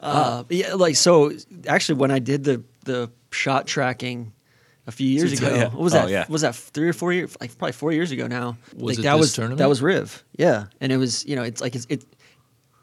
Uh, 0.00 0.44
yeah, 0.48 0.74
like 0.74 0.94
so. 0.94 1.32
Actually, 1.66 1.98
when 1.98 2.10
I 2.12 2.20
did 2.20 2.44
the 2.44 2.62
the 2.84 3.10
shot 3.32 3.66
tracking 3.66 4.32
a 4.86 4.92
few 4.92 5.08
years 5.08 5.32
ago, 5.32 5.52
yeah. 5.54 5.64
what 5.64 5.74
was 5.82 5.94
Oh, 5.94 6.02
that? 6.02 6.08
yeah. 6.08 6.24
Was 6.28 6.42
that 6.42 6.54
three 6.54 6.88
or 6.88 6.92
four 6.92 7.12
years? 7.12 7.36
Like 7.40 7.58
probably 7.58 7.72
four 7.72 7.90
years 7.92 8.12
ago 8.12 8.28
now. 8.28 8.56
Was 8.76 8.96
like 8.96 8.98
it 9.00 9.02
that 9.02 9.14
this 9.14 9.20
was 9.20 9.32
tournament? 9.34 9.58
that 9.58 9.68
was 9.68 9.82
Riv. 9.82 10.24
Yeah, 10.38 10.66
and 10.80 10.92
it 10.92 10.98
was 10.98 11.26
you 11.26 11.34
know 11.34 11.42
it's 11.42 11.60
like 11.60 11.74
it's 11.74 11.84
it, 11.88 12.04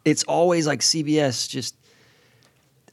it's 0.04 0.24
always 0.26 0.68
like 0.68 0.82
CBS 0.82 1.48
just. 1.50 1.76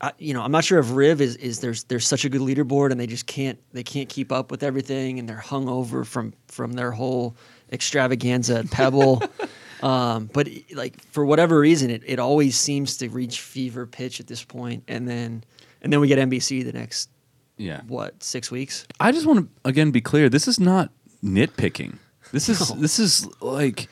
I, 0.03 0.13
you 0.19 0.35
know, 0.35 0.43
I'm 0.43 0.51
not 0.51 0.65
sure 0.65 0.81
if 0.81 0.91
Riv 0.93 1.21
is, 1.21 1.37
is 1.37 1.61
there's 1.61 1.85
there's 1.85 2.07
such 2.07 2.25
a 2.25 2.29
good 2.29 2.41
leaderboard 2.41 2.91
and 2.91 3.01
they 3.01 3.07
just 3.07 3.27
can't 3.27 3.59
they 3.73 3.85
can't 3.85 4.09
keep 4.09 4.33
up 4.33 4.51
with 4.51 4.63
everything 4.63 5.19
and 5.19 5.29
they're 5.29 5.37
hung 5.37 5.69
over 5.69 6.05
from 6.05 6.35
from 6.49 6.73
their 6.73 6.91
whole 6.91 7.37
extravaganza 7.71 8.59
at 8.59 8.71
Pebble. 8.71 9.23
um, 9.83 10.29
but 10.33 10.49
like 10.75 11.01
for 11.13 11.25
whatever 11.25 11.59
reason, 11.61 11.91
it, 11.91 12.03
it 12.05 12.19
always 12.19 12.57
seems 12.59 12.97
to 12.99 13.09
reach 13.09 13.41
fever 13.41 13.87
pitch 13.87 14.19
at 14.19 14.27
this 14.27 14.43
point, 14.43 14.83
and 14.89 15.09
then 15.09 15.45
and 15.83 15.93
then 15.93 16.01
we 16.01 16.09
get 16.09 16.19
NBC 16.19 16.65
the 16.65 16.73
next 16.73 17.09
Yeah. 17.57 17.83
what 17.87 18.23
six 18.23 18.51
weeks. 18.51 18.87
I 18.99 19.13
just 19.13 19.25
want 19.27 19.39
to 19.41 19.69
again 19.69 19.93
be 19.93 20.01
clear. 20.01 20.29
This 20.29 20.49
is 20.49 20.59
not 20.59 20.91
nitpicking. 21.25 21.99
This 22.33 22.49
is 22.49 22.69
this 22.77 22.99
is 22.99 23.29
like 23.41 23.89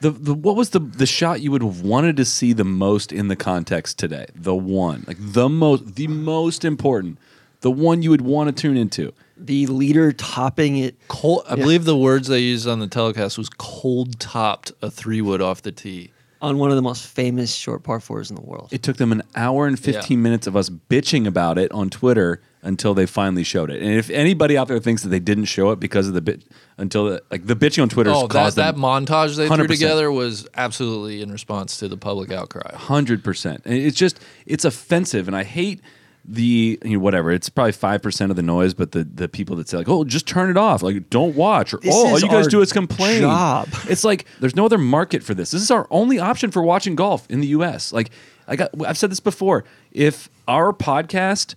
the 0.00 0.10
the 0.10 0.34
what 0.34 0.56
was 0.56 0.70
the 0.70 0.78
the 0.78 1.06
shot 1.06 1.40
you 1.40 1.50
would 1.50 1.62
have 1.62 1.80
wanted 1.82 2.16
to 2.16 2.24
see 2.24 2.52
the 2.52 2.64
most 2.64 3.12
in 3.12 3.28
the 3.28 3.36
context 3.36 3.98
today? 3.98 4.26
The 4.34 4.54
one 4.54 5.04
like 5.06 5.18
the 5.20 5.48
most 5.48 5.94
the 5.96 6.08
most 6.08 6.64
important, 6.64 7.18
the 7.60 7.70
one 7.70 8.02
you 8.02 8.10
would 8.10 8.20
want 8.22 8.54
to 8.54 8.60
tune 8.60 8.76
into. 8.76 9.12
The 9.36 9.66
leader 9.66 10.12
topping 10.12 10.78
it. 10.78 10.96
Cold, 11.08 11.44
I 11.48 11.56
believe 11.56 11.84
the 11.84 11.96
words 11.96 12.28
they 12.28 12.40
used 12.40 12.66
on 12.66 12.78
the 12.78 12.86
telecast 12.86 13.36
was 13.36 13.48
cold 13.48 14.18
topped 14.18 14.72
a 14.80 14.90
three 14.90 15.20
wood 15.20 15.42
off 15.42 15.62
the 15.62 15.72
tee. 15.72 16.10
On 16.42 16.58
one 16.58 16.70
of 16.70 16.76
the 16.76 16.82
most 16.82 17.06
famous 17.06 17.54
short 17.54 17.82
par 17.82 17.98
fours 17.98 18.28
in 18.30 18.36
the 18.36 18.42
world. 18.42 18.68
It 18.70 18.82
took 18.82 18.98
them 18.98 19.10
an 19.10 19.22
hour 19.34 19.66
and 19.66 19.78
15 19.78 20.20
minutes 20.20 20.46
of 20.46 20.54
us 20.56 20.68
bitching 20.68 21.26
about 21.26 21.56
it 21.58 21.72
on 21.72 21.88
Twitter 21.88 22.42
until 22.62 22.92
they 22.94 23.06
finally 23.06 23.42
showed 23.44 23.70
it. 23.70 23.80
And 23.80 23.92
if 23.92 24.10
anybody 24.10 24.58
out 24.58 24.68
there 24.68 24.78
thinks 24.78 25.02
that 25.02 25.08
they 25.08 25.18
didn't 25.20 25.46
show 25.46 25.70
it 25.70 25.80
because 25.80 26.08
of 26.08 26.14
the 26.14 26.20
bit 26.20 26.44
until 26.76 27.06
the, 27.06 27.22
like 27.30 27.46
the 27.46 27.56
bitching 27.56 27.82
on 27.82 27.88
Twitter 27.88 28.10
Oh, 28.10 28.22
that, 28.26 28.30
caused 28.30 28.56
that 28.56 28.72
them 28.74 28.82
montage 28.82 29.36
they 29.36 29.48
100%. 29.48 29.54
threw 29.56 29.66
together 29.68 30.10
was 30.12 30.46
absolutely 30.54 31.22
in 31.22 31.30
response 31.32 31.78
to 31.78 31.88
the 31.88 31.96
public 31.96 32.30
outcry. 32.32 32.74
hundred 32.74 33.24
percent. 33.24 33.62
And 33.64 33.74
it's 33.74 33.96
just 33.96 34.20
it's 34.46 34.64
offensive, 34.64 35.28
and 35.28 35.36
I 35.36 35.44
hate 35.44 35.80
the 36.28 36.78
you 36.82 36.96
know, 36.96 36.98
whatever. 36.98 37.30
It's 37.30 37.48
probably 37.48 37.72
five 37.72 38.02
percent 38.02 38.30
of 38.30 38.36
the 38.36 38.42
noise, 38.42 38.74
but 38.74 38.92
the 38.92 39.04
the 39.04 39.28
people 39.28 39.56
that 39.56 39.68
say 39.68 39.78
like, 39.78 39.88
oh, 39.88 40.04
just 40.04 40.26
turn 40.26 40.50
it 40.50 40.56
off, 40.56 40.82
like 40.82 41.08
don't 41.10 41.36
watch, 41.36 41.74
or 41.74 41.80
oh, 41.86 42.08
all 42.08 42.20
you 42.20 42.28
guys 42.28 42.48
do 42.48 42.60
is 42.60 42.72
complain. 42.72 43.20
job. 43.20 43.68
It's 43.88 44.04
like 44.04 44.26
there's 44.40 44.56
no 44.56 44.64
other 44.64 44.78
market 44.78 45.22
for 45.22 45.32
this. 45.32 45.52
This 45.52 45.62
is 45.62 45.70
our 45.70 45.86
only 45.90 46.18
option 46.18 46.50
for 46.50 46.62
watching 46.62 46.96
golf 46.96 47.28
in 47.30 47.40
the 47.40 47.46
U.S. 47.48 47.92
Like 47.92 48.10
I 48.48 48.56
got, 48.56 48.70
I've 48.84 48.98
said 48.98 49.10
this 49.10 49.20
before. 49.20 49.64
If 49.92 50.28
our 50.48 50.72
podcast 50.72 51.54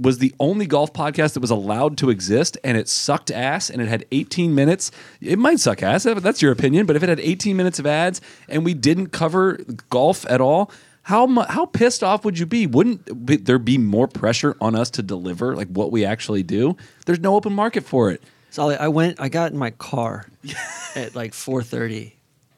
was 0.00 0.18
the 0.18 0.34
only 0.40 0.66
golf 0.66 0.92
podcast 0.92 1.34
that 1.34 1.40
was 1.40 1.50
allowed 1.50 1.96
to 1.98 2.10
exist 2.10 2.58
and 2.64 2.76
it 2.76 2.88
sucked 2.88 3.30
ass 3.30 3.70
and 3.70 3.80
it 3.80 3.88
had 3.88 4.04
18 4.12 4.54
minutes, 4.54 4.90
it 5.20 5.38
might 5.38 5.60
suck 5.60 5.82
ass. 5.82 6.04
That's 6.04 6.42
your 6.42 6.52
opinion. 6.52 6.86
But 6.86 6.96
if 6.96 7.02
it 7.02 7.08
had 7.08 7.20
18 7.20 7.56
minutes 7.56 7.78
of 7.78 7.86
ads 7.86 8.20
and 8.48 8.64
we 8.64 8.74
didn't 8.74 9.08
cover 9.08 9.58
golf 9.90 10.26
at 10.28 10.40
all, 10.40 10.70
how 11.04 11.26
mu- 11.26 11.44
how 11.48 11.66
pissed 11.66 12.02
off 12.02 12.24
would 12.24 12.38
you 12.38 12.46
be? 12.46 12.66
Wouldn't 12.66 13.44
there 13.46 13.58
be 13.58 13.78
more 13.78 14.08
pressure 14.08 14.56
on 14.60 14.74
us 14.74 14.90
to 14.90 15.02
deliver 15.02 15.54
like 15.54 15.68
what 15.68 15.92
we 15.92 16.04
actually 16.04 16.42
do? 16.42 16.76
There's 17.06 17.20
no 17.20 17.34
open 17.36 17.52
market 17.52 17.84
for 17.84 18.10
it. 18.10 18.22
So 18.50 18.70
I 18.70 18.74
I 18.74 18.88
went, 18.88 19.20
I 19.20 19.28
got 19.28 19.52
in 19.52 19.58
my 19.58 19.70
car 19.70 20.26
at 20.96 21.14
like 21.14 21.32
4:30 21.32 22.12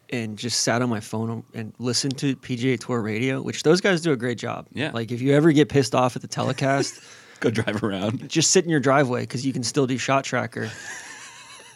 and 0.09 0.37
just 0.37 0.61
sat 0.61 0.81
on 0.81 0.89
my 0.89 1.01
phone 1.01 1.43
and 1.53 1.73
listened 1.79 2.17
to 2.19 2.35
PGA 2.37 2.79
Tour 2.79 3.01
radio, 3.01 3.41
which 3.41 3.63
those 3.63 3.81
guys 3.81 4.01
do 4.01 4.11
a 4.13 4.15
great 4.17 4.37
job. 4.37 4.67
Yeah. 4.73 4.91
Like 4.93 5.11
if 5.11 5.21
you 5.21 5.33
ever 5.33 5.51
get 5.51 5.67
pissed 5.69 5.93
off 5.93 6.15
at 6.15 6.21
the 6.21 6.27
telecast, 6.29 6.99
Go 7.41 7.51
drive 7.51 7.83
around. 7.83 8.29
just 8.29 8.49
sit 8.51 8.63
in 8.63 8.69
your 8.71 8.79
driveway 8.79 9.21
because 9.21 9.45
you 9.45 9.53
can 9.53 9.61
still 9.63 9.85
do 9.85 9.97
shot 9.97 10.23
tracker, 10.23 10.71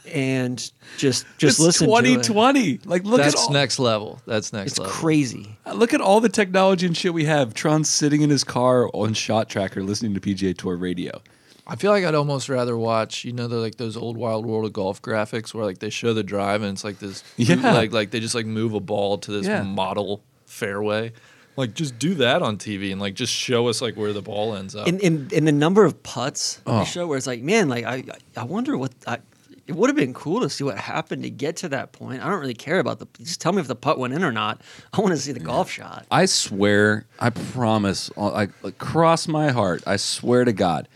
and 0.06 0.58
just 0.98 1.26
just 1.38 1.58
it's 1.58 1.60
listen. 1.60 1.88
to 1.88 1.94
it. 1.96 2.02
2020. 2.24 2.80
Like 2.86 3.04
look 3.04 3.18
That's 3.22 3.36
at 3.36 3.40
all, 3.40 3.50
next 3.52 3.80
level. 3.80 4.22
That's 4.26 4.52
next 4.54 4.72
It's 4.72 4.80
level. 4.80 4.94
crazy. 4.94 5.58
Uh, 5.66 5.74
look 5.74 5.94
at 5.94 6.02
all 6.02 6.20
the 6.22 6.30
technology 6.30 6.86
and 6.86 6.96
shit 6.98 7.14
we 7.14 7.26
have. 7.26 7.54
tron 7.54 7.84
sitting 7.84 8.22
in 8.22 8.30
his 8.30 8.44
car 8.44 8.90
on 8.94 9.14
Shot 9.14 9.50
Tracker 9.50 9.84
listening 9.84 10.14
to 10.14 10.20
PGA 10.20 10.58
Tour 10.58 10.76
radio. 10.76 11.22
I 11.68 11.76
feel 11.76 11.92
like 11.92 12.04
I'd 12.04 12.16
almost 12.16 12.50
rather 12.50 12.76
watch, 12.76 13.24
you 13.24 13.32
know, 13.32 13.48
the 13.48 13.58
like 13.58 13.76
those 13.76 13.96
old 13.96 14.18
Wild 14.18 14.46
World 14.46 14.66
of 14.66 14.74
Golf 14.74 15.02
graphics 15.02 15.54
where 15.54 15.64
like 15.64 15.78
they 15.80 15.90
show 15.92 16.14
the 16.14 16.24
drive 16.24 16.64
and 16.64 16.74
it's 16.74 16.84
like 16.84 17.00
this, 17.00 17.24
Yeah. 17.38 17.74
like 17.74 17.92
like 17.94 18.12
they 18.12 18.20
just 18.20 18.36
like 18.36 18.46
move 18.48 18.74
a 18.74 18.80
ball 18.80 19.18
to 19.20 19.32
this 19.32 19.46
Yeah. 19.48 19.62
model 19.64 20.24
fairway. 20.46 21.14
Like 21.58 21.74
just 21.74 22.00
do 22.00 22.16
that 22.16 22.42
on 22.42 22.58
TV 22.58 22.92
and 22.92 23.00
like 23.00 23.14
just 23.14 23.32
show 23.34 23.68
us 23.68 23.82
like 23.82 23.96
where 23.96 24.14
the 24.14 24.22
ball 24.22 24.56
ends 24.56 24.76
up. 24.76 24.88
In 24.88 25.00
in, 25.00 25.30
in 25.32 25.46
the 25.46 25.52
number 25.52 25.86
of 25.86 26.02
putts 26.02 26.60
on 26.66 26.76
Oh. 26.76 26.80
the 26.80 26.86
show, 26.86 27.08
where 27.08 27.18
it's 27.18 27.28
like, 27.28 27.42
man, 27.44 27.70
like 27.70 27.86
I 27.86 28.04
I 28.36 28.44
wonder 28.44 28.78
what 28.78 28.94
I. 29.06 29.20
It 29.68 29.76
would 29.76 29.90
have 29.90 29.96
been 29.96 30.14
cool 30.14 30.42
to 30.42 30.50
see 30.50 30.64
what 30.64 30.78
happened 30.78 31.24
to 31.24 31.30
get 31.30 31.56
to 31.58 31.70
that 31.70 31.92
point. 31.92 32.24
I 32.24 32.30
don't 32.30 32.40
really 32.40 32.54
care 32.54 32.80
about 32.80 33.00
the. 33.00 33.08
Just 33.20 33.40
tell 33.40 33.54
me 33.54 33.62
if 33.62 33.68
the 33.68 33.76
putt 33.76 34.00
went 34.00 34.14
in 34.14 34.24
or 34.24 34.32
not. 34.32 34.62
I 34.92 35.02
want 35.02 35.12
to 35.12 35.18
see 35.18 35.32
the 35.32 35.40
golf 35.40 35.70
shot. 35.70 36.06
I 36.12 36.26
swear, 36.26 37.06
I 37.20 37.30
promise, 37.30 38.10
uh, 38.18 38.34
I, 38.34 38.48
I 38.66 38.72
cross 38.72 39.28
my 39.28 39.52
heart. 39.52 39.84
I 39.86 39.98
swear 39.98 40.46
to 40.46 40.54
God, 40.54 40.88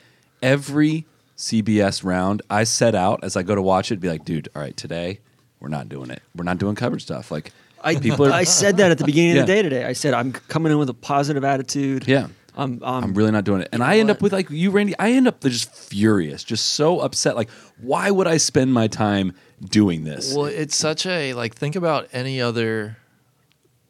every 0.42 1.06
CBS 1.38 2.04
round 2.04 2.42
I 2.50 2.64
set 2.64 2.96
out 2.96 3.24
as 3.24 3.36
I 3.36 3.44
go 3.44 3.56
to 3.56 3.62
watch 3.62 3.92
it, 3.92 4.00
be 4.00 4.10
like, 4.10 4.26
dude, 4.26 4.50
all 4.56 4.62
right, 4.62 4.76
today 4.76 5.20
we're 5.60 5.70
not 5.70 5.90
doing 5.90 6.10
it. 6.10 6.22
We're 6.36 6.44
not 6.44 6.58
doing 6.58 6.76
coverage 6.76 7.04
stuff. 7.04 7.32
Like 7.32 7.52
I, 7.84 7.96
people 7.96 8.28
are. 8.28 8.32
I 8.34 8.44
said 8.44 8.78
that 8.78 8.92
at 8.92 8.98
the 8.98 9.06
beginning 9.06 9.38
of 9.38 9.48
the 9.48 9.54
day 9.54 9.62
today. 9.62 9.86
I 9.86 9.94
said 9.94 10.14
I'm 10.14 10.32
coming 10.32 10.72
in 10.72 10.78
with 10.78 10.90
a 10.90 10.94
positive 10.94 11.44
attitude. 11.44 12.08
yeah. 12.08 12.28
I'm. 12.56 12.82
I'm, 12.84 13.04
I'm 13.04 13.14
really 13.14 13.32
not 13.32 13.44
doing 13.44 13.62
it. 13.62 13.70
And 13.72 13.84
I 13.84 14.00
end 14.00 14.10
what? 14.10 14.18
up 14.18 14.22
with 14.22 14.34
like 14.34 14.50
you, 14.50 14.72
Randy. 14.72 14.96
I 14.98 15.12
end 15.12 15.28
up 15.28 15.42
just 15.42 15.74
furious, 15.74 16.44
just 16.44 16.74
so 16.74 17.00
upset. 17.00 17.36
Like, 17.36 17.50
why 17.80 18.10
would 18.12 18.28
I 18.28 18.38
spend 18.38 18.74
my 18.74 18.88
time 18.88 19.34
doing 19.64 20.04
this? 20.04 20.34
Well, 20.34 20.46
it's 20.46 20.76
such 20.76 21.06
a 21.06 21.34
like 21.34 21.56
think 21.56 21.76
about 21.76 22.08
any 22.14 22.42
other 22.42 22.98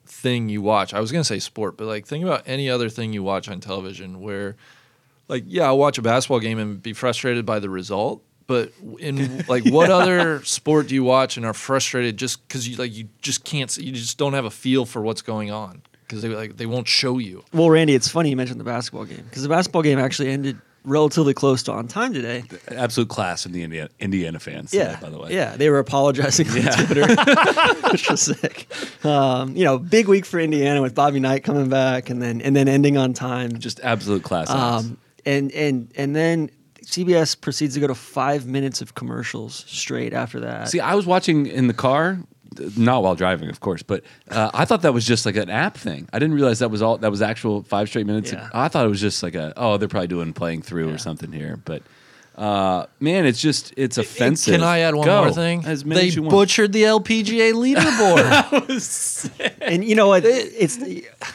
thing 0.05 0.49
you 0.49 0.61
watch. 0.61 0.93
I 0.93 0.99
was 0.99 1.11
gonna 1.11 1.23
say 1.23 1.39
sport, 1.39 1.77
but 1.77 1.85
like 1.85 2.07
think 2.07 2.23
about 2.23 2.43
any 2.45 2.69
other 2.69 2.89
thing 2.89 3.13
you 3.13 3.23
watch 3.23 3.47
on 3.47 3.59
television 3.59 4.21
where 4.21 4.55
like 5.27 5.43
yeah, 5.47 5.65
I'll 5.65 5.77
watch 5.77 5.97
a 5.97 6.01
basketball 6.01 6.39
game 6.39 6.59
and 6.59 6.81
be 6.81 6.93
frustrated 6.93 7.45
by 7.45 7.59
the 7.59 7.69
result. 7.69 8.23
But 8.47 8.71
in 8.99 9.45
like 9.47 9.65
what 9.65 9.89
other 9.89 10.43
sport 10.43 10.87
do 10.87 10.95
you 10.95 11.03
watch 11.03 11.37
and 11.37 11.45
are 11.45 11.53
frustrated 11.53 12.17
just 12.17 12.47
because 12.47 12.67
you 12.67 12.77
like 12.77 12.95
you 12.95 13.09
just 13.21 13.43
can't 13.43 13.69
see, 13.69 13.83
you 13.83 13.91
just 13.91 14.17
don't 14.17 14.33
have 14.33 14.45
a 14.45 14.51
feel 14.51 14.85
for 14.85 15.01
what's 15.01 15.21
going 15.21 15.51
on 15.51 15.81
because 16.07 16.21
they 16.21 16.29
like 16.29 16.57
they 16.57 16.65
won't 16.65 16.87
show 16.87 17.17
you. 17.17 17.43
Well, 17.53 17.69
Randy, 17.69 17.95
it's 17.95 18.07
funny 18.07 18.29
you 18.29 18.35
mentioned 18.35 18.59
the 18.59 18.65
basketball 18.65 19.05
game 19.05 19.23
because 19.29 19.43
the 19.43 19.49
basketball 19.49 19.81
game 19.81 19.99
actually 19.99 20.29
ended 20.29 20.57
relatively 20.83 21.33
close 21.33 21.63
to 21.63 21.71
on 21.71 21.87
time 21.87 22.13
today. 22.13 22.43
Absolute 22.69 23.09
class 23.09 23.43
from 23.43 23.51
the 23.53 23.63
Indiana, 23.63 23.89
Indiana 23.99 24.39
fans. 24.39 24.73
Yeah, 24.73 24.89
today, 24.89 24.99
by 25.01 25.09
the 25.09 25.19
way. 25.19 25.33
yeah, 25.33 25.55
they 25.57 25.69
were 25.69 25.79
apologizing 25.79 26.47
on 26.47 26.85
Twitter, 26.85 27.07
which 27.91 28.09
was 28.09 28.21
sick. 28.21 28.67
Um, 29.03 29.55
you 29.55 29.63
know, 29.63 29.77
big 29.77 30.07
week 30.07 30.25
for 30.25 30.39
Indiana 30.39 30.81
with 30.81 30.95
Bobby 30.95 31.19
Knight 31.19 31.43
coming 31.43 31.69
back 31.69 32.09
and 32.09 32.21
then 32.21 32.41
and 32.41 32.55
then 32.55 32.67
ending 32.67 32.97
on 32.97 33.13
time. 33.13 33.57
just 33.59 33.79
absolute 33.81 34.23
class. 34.23 34.49
Um, 34.49 34.97
and 35.25 35.51
and 35.53 35.91
and 35.95 36.15
then 36.15 36.51
CBS 36.83 37.39
proceeds 37.39 37.73
to 37.73 37.79
go 37.79 37.87
to 37.87 37.95
five 37.95 38.45
minutes 38.45 38.81
of 38.81 38.93
commercials 38.95 39.65
straight 39.67 40.13
after 40.13 40.39
that. 40.41 40.69
See, 40.69 40.79
I 40.79 40.93
was 40.93 41.05
watching 41.05 41.47
in 41.47 41.67
the 41.67 41.73
car, 41.73 42.19
not 42.77 43.03
while 43.03 43.15
driving, 43.15 43.49
of 43.49 43.59
course, 43.59 43.83
but 43.83 44.03
uh, 44.31 44.49
I 44.53 44.65
thought 44.65 44.81
that 44.83 44.93
was 44.93 45.05
just 45.05 45.25
like 45.25 45.35
an 45.35 45.49
app 45.49 45.77
thing. 45.77 46.07
I 46.13 46.19
didn't 46.19 46.35
realize 46.35 46.59
that 46.59 46.71
was 46.71 46.81
all. 46.81 46.97
That 46.97 47.11
was 47.11 47.21
actual 47.21 47.63
five 47.63 47.89
straight 47.89 48.05
minutes. 48.05 48.31
Yeah. 48.31 48.49
I 48.53 48.67
thought 48.67 48.85
it 48.85 48.89
was 48.89 49.01
just 49.01 49.21
like 49.23 49.35
a 49.35 49.53
oh, 49.57 49.77
they're 49.77 49.87
probably 49.89 50.07
doing 50.07 50.33
playing 50.33 50.61
through 50.61 50.91
or 50.93 50.97
something 50.97 51.31
here. 51.31 51.57
But 51.63 51.83
Uh, 52.37 52.85
man, 52.99 53.25
it's 53.25 53.39
just 53.39 53.73
it's 53.77 53.97
offensive. 53.97 54.55
Can 54.55 54.63
I 54.63 54.79
add 54.79 54.93
one 54.95 55.05
Go. 55.05 55.23
more 55.23 55.31
thing? 55.31 55.63
As 55.65 55.85
many 55.85 56.01
they 56.01 56.07
as 56.07 56.15
you 56.15 56.21
want. 56.23 56.31
butchered 56.31 56.73
the 56.73 56.83
LPGA 56.83 57.53
leaderboard. 57.53 59.51
And 59.61 59.83
you 59.83 59.95
know 59.95 60.07
what? 60.09 60.23
It's 60.25 60.77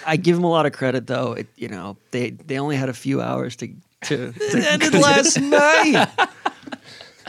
I 0.07 0.17
give 0.17 0.37
them 0.37 0.45
a 0.45 0.51
lot 0.51 0.67
of 0.67 0.73
credit 0.73 1.07
though. 1.07 1.33
It, 1.33 1.47
you 1.57 1.69
know, 1.69 1.97
they 2.13 2.31
they 2.31 2.59
only 2.59 2.77
had 2.77 2.89
a 2.89 2.95
few 2.95 3.21
hours 3.21 3.57
to 3.57 3.69
to, 4.03 4.33
it 4.37 4.65
ended 4.65 4.95
last 4.95 5.39
night. 5.41 6.09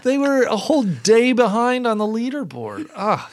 They 0.04 0.18
were 0.18 0.44
a 0.44 0.56
whole 0.58 0.84
day 0.84 1.32
behind 1.34 1.86
on 1.88 1.98
the 1.98 2.06
leaderboard. 2.06 2.90
Ah, 2.96 3.30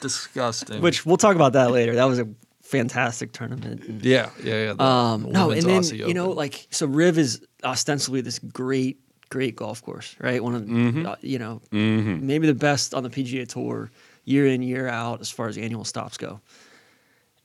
disgusting. 0.00 0.80
which 0.82 1.04
we'll 1.06 1.16
talk 1.16 1.36
about 1.36 1.52
that 1.54 1.70
later. 1.70 1.94
That 1.94 2.04
was 2.04 2.18
a 2.18 2.28
fantastic 2.62 3.32
tournament. 3.32 4.04
Yeah, 4.04 4.30
yeah, 4.42 4.74
yeah. 4.78 5.12
Um, 5.12 5.30
no, 5.30 5.50
and 5.50 5.62
then 5.62 5.82
Aussie 5.82 6.06
you 6.06 6.14
know, 6.14 6.26
Open. 6.26 6.36
like 6.36 6.66
so, 6.70 6.86
Riv 6.86 7.18
is 7.18 7.40
ostensibly 7.64 8.20
this 8.20 8.38
great, 8.38 8.98
great 9.28 9.56
golf 9.56 9.82
course, 9.82 10.16
right? 10.20 10.42
One 10.42 10.54
of 10.54 10.62
Mm-hmm. 10.62 11.06
uh, 11.06 11.14
you 11.20 11.38
know, 11.38 11.60
maybe 11.70 12.46
the 12.46 12.54
best 12.54 12.94
on 12.94 13.02
the 13.02 13.10
PGA 13.10 13.46
Tour, 13.48 13.90
year 14.24 14.46
in 14.46 14.62
year 14.62 14.88
out, 14.88 15.20
as 15.20 15.30
far 15.30 15.48
as 15.48 15.56
annual 15.56 15.84
stops 15.84 16.16
go. 16.16 16.40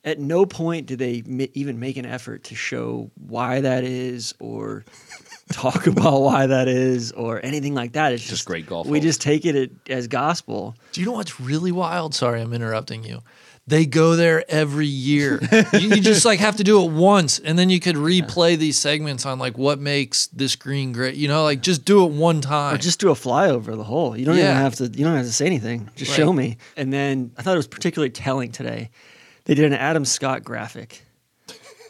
At 0.04 0.18
no 0.18 0.44
point 0.46 0.86
did 0.86 0.98
they 0.98 1.22
even 1.54 1.78
make 1.78 1.96
an 1.96 2.04
effort 2.06 2.42
to 2.44 2.56
show 2.56 3.12
why 3.14 3.60
that 3.60 3.84
is, 3.84 4.34
or 4.40 4.84
talk 5.52 5.86
about 5.86 6.20
why 6.20 6.46
that 6.46 6.68
is, 6.68 7.12
or 7.12 7.44
anything 7.44 7.74
like 7.74 7.92
that. 7.92 8.12
It's 8.12 8.26
just, 8.26 8.44
great 8.46 8.66
golf 8.66 8.86
We 8.86 8.98
holes. 8.98 9.04
just 9.04 9.20
take 9.22 9.44
it 9.44 9.70
as 9.88 10.08
gospel. 10.08 10.74
Do 10.92 11.00
you 11.00 11.06
know 11.06 11.12
what's 11.12 11.40
really 11.40 11.72
wild? 11.72 12.14
Sorry, 12.14 12.40
I'm 12.40 12.52
interrupting 12.52 13.04
you. 13.04 13.20
They 13.68 13.86
go 13.86 14.16
there 14.16 14.44
every 14.50 14.88
year. 14.88 15.38
you, 15.72 15.78
you 15.90 16.00
just 16.00 16.24
like 16.24 16.40
have 16.40 16.56
to 16.56 16.64
do 16.64 16.82
it 16.84 16.90
once, 16.90 17.38
and 17.38 17.56
then 17.56 17.70
you 17.70 17.78
could 17.78 17.94
replay 17.94 18.58
these 18.58 18.76
segments 18.76 19.24
on 19.24 19.38
like 19.38 19.56
what 19.56 19.78
makes 19.78 20.26
this 20.28 20.56
green 20.56 20.90
great. 20.92 21.14
You 21.14 21.28
know, 21.28 21.44
like 21.44 21.60
just 21.60 21.84
do 21.84 22.04
it 22.04 22.10
one 22.10 22.40
time. 22.40 22.74
Or 22.74 22.78
just 22.78 22.98
do 22.98 23.10
a 23.10 23.14
flyover 23.14 23.68
of 23.68 23.78
the 23.78 23.84
hole. 23.84 24.16
You 24.16 24.24
don't 24.26 24.36
even 24.36 24.50
have 24.50 24.74
to. 24.76 24.86
You 24.86 25.04
don't 25.04 25.14
have 25.14 25.26
to 25.26 25.32
say 25.32 25.46
anything. 25.46 25.88
Just 25.94 26.10
Right. 26.10 26.16
show 26.16 26.32
me. 26.32 26.56
And 26.76 26.92
then 26.92 27.30
I 27.38 27.42
thought 27.42 27.54
it 27.54 27.56
was 27.58 27.68
particularly 27.68 28.10
telling 28.10 28.50
today. 28.50 28.90
They 29.44 29.54
did 29.54 29.64
an 29.66 29.74
Adam 29.74 30.04
Scott 30.04 30.42
graphic. 30.42 31.04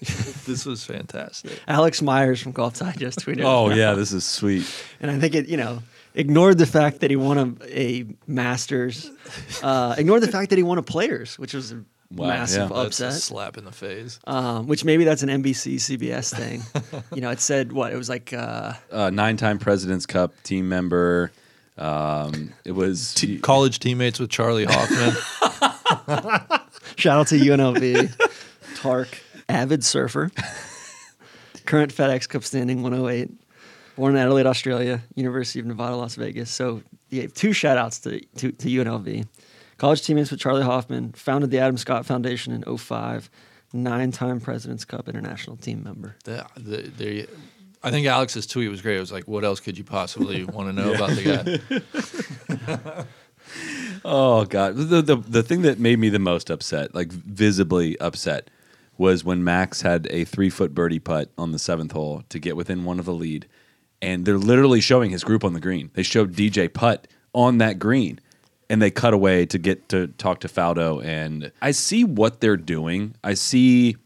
this 0.47 0.67
was 0.67 0.85
fantastic. 0.85 1.59
Alex 1.69 2.03
Myers 2.03 2.41
from 2.43 2.53
Golf 2.53 2.79
Digest 2.79 3.21
tweeted. 3.21 3.45
Oh 3.45 3.71
it. 3.71 3.77
yeah, 3.77 3.95
this 3.95 4.13
is 4.13 4.25
sweet. 4.25 4.67
and 5.01 5.11
I 5.11 5.19
think 5.19 5.35
it. 5.35 5.49
You 5.49 5.57
know, 5.57 5.83
ignored 6.15 6.59
the 6.59 6.67
fact 6.67 7.01
that 7.01 7.11
he 7.11 7.17
won 7.17 7.39
a, 7.39 7.67
a 7.69 8.07
Masters. 8.27 9.11
Uh, 9.63 9.95
ignored 9.97 10.23
the 10.23 10.29
fact 10.33 10.51
that 10.51 10.57
he 10.57 10.63
won 10.63 10.79
a 10.79 10.83
Players, 10.83 11.39
which 11.39 11.55
was 11.55 11.73
a 11.73 11.85
Wow, 12.15 12.27
massive 12.29 12.69
yeah. 12.71 12.83
That's 12.83 13.01
a 13.01 13.07
upset. 13.07 13.23
slap 13.23 13.57
in 13.57 13.65
the 13.65 13.73
face. 13.73 14.19
Um, 14.27 14.67
which 14.67 14.85
maybe 14.85 15.05
that's 15.05 15.23
an 15.23 15.31
NBC 15.31 15.77
CBS 15.77 16.35
thing. 16.35 16.63
you 17.15 17.23
know, 17.23 17.31
it 17.31 17.41
said 17.41 17.73
what 17.73 17.91
it 17.91 17.97
was 17.97 18.11
like. 18.11 18.35
Uh, 18.35 18.75
Uh, 18.91 19.09
nine-time 19.09 19.59
President's 19.59 20.05
Cup 20.05 20.35
team 20.43 20.69
member. 20.69 21.33
Um, 21.79 22.53
it 22.67 22.73
was 22.73 23.15
T- 23.17 23.39
college 23.39 23.79
teammates 23.79 24.19
with 24.21 24.29
Charley 24.29 24.67
Hoffman. 24.69 25.15
Shout 26.97 27.19
out 27.21 27.27
to 27.29 27.37
UNLV. 27.39 28.13
Tark, 28.77 29.09
avid 29.53 29.85
surfer. 29.85 30.31
Current 31.67 31.95
FedEx 31.95 32.29
Cup 32.29 32.43
standing 32.43 32.83
108. 32.83 33.31
Born 33.97 34.17
in 34.17 34.21
Adelaide, 34.21 34.47
Australia. 34.47 35.03
University 35.15 35.61
of 35.61 35.67
Nevada, 35.67 35.97
Las 35.97 36.15
Vegas. 36.17 36.51
So 36.51 36.83
he 37.09 37.21
gave 37.21 37.35
two 37.35 37.53
shout 37.53 37.77
outs 37.79 38.01
to, 38.01 38.21
to, 38.37 38.51
to 38.53 38.69
UNLV. 38.69 39.27
College 39.77 40.03
teammates 40.03 40.31
with 40.31 40.41
Charley 40.41 40.63
Hoffman. 40.63 41.13
Founded 41.13 41.51
the 41.51 41.59
Adam 41.59 41.77
Scott 41.77 42.07
Foundation 42.07 42.53
in 42.53 42.77
05. 42.77 43.31
Nine 43.75 44.11
time 44.11 44.41
President's 44.41 44.85
Cup 44.85 45.09
international 45.09 45.57
team 45.57 45.83
member. 45.83 46.17
the, 46.25 46.47
the, 46.57 46.77
the, 46.97 47.29
I 47.83 47.91
think 47.91 48.07
Alex's 48.07 48.47
tweet 48.47 48.71
was 48.71 48.83
great. 48.83 48.97
It 48.97 49.01
was 49.01 49.13
like, 49.13 49.27
what 49.27 49.45
else 49.45 49.61
could 49.61 49.79
you 49.79 49.85
possibly 49.85 50.45
want 50.57 50.69
to 50.69 50.73
know 50.73 50.93
about 50.93 51.11
the 51.11 51.63
guy? 51.79 53.05
Oh 54.05 54.45
god, 54.47 54.77
the, 54.77 55.01
the 55.03 55.17
the 55.17 55.43
thing 55.43 55.63
that 55.63 55.79
made 55.79 55.99
me 55.99 56.09
the 56.09 56.19
most 56.19 56.51
upset, 56.51 56.95
like 56.95 57.13
visibly 57.13 57.99
upset, 58.01 58.51
was 58.99 59.25
when 59.25 59.43
Max 59.43 59.83
had 59.83 60.07
a 60.11 60.25
three 60.25 60.51
foot 60.51 60.75
birdie 60.75 60.99
putt 60.99 61.31
on 61.39 61.53
the 61.53 61.59
seventh 61.59 61.93
hole 61.93 62.23
to 62.29 62.39
get 62.39 62.57
within 62.57 62.85
one 62.85 62.99
of 62.99 63.05
the 63.05 63.15
lead, 63.15 63.47
and 64.01 64.25
they're 64.25 64.39
literally 64.39 64.81
showing 64.81 65.11
his 65.11 65.25
group 65.25 65.45
on 65.45 65.53
the 65.55 65.61
green. 65.61 65.91
They 65.95 66.03
showed 66.03 66.35
DJ 66.35 66.73
putt 66.73 67.09
on 67.35 67.59
that 67.59 67.79
green, 67.79 68.21
and 68.69 68.81
they 68.81 68.91
cut 68.91 69.15
away 69.15 69.47
to 69.47 69.59
get 69.59 69.89
to 69.91 70.09
talk 70.09 70.41
to 70.41 70.49
Faldo. 70.49 71.05
And 71.05 71.53
I 71.61 71.71
see 71.71 72.05
what 72.05 72.41
they're 72.41 72.57
doing. 72.57 73.15
I 73.25 73.35
see 73.35 73.97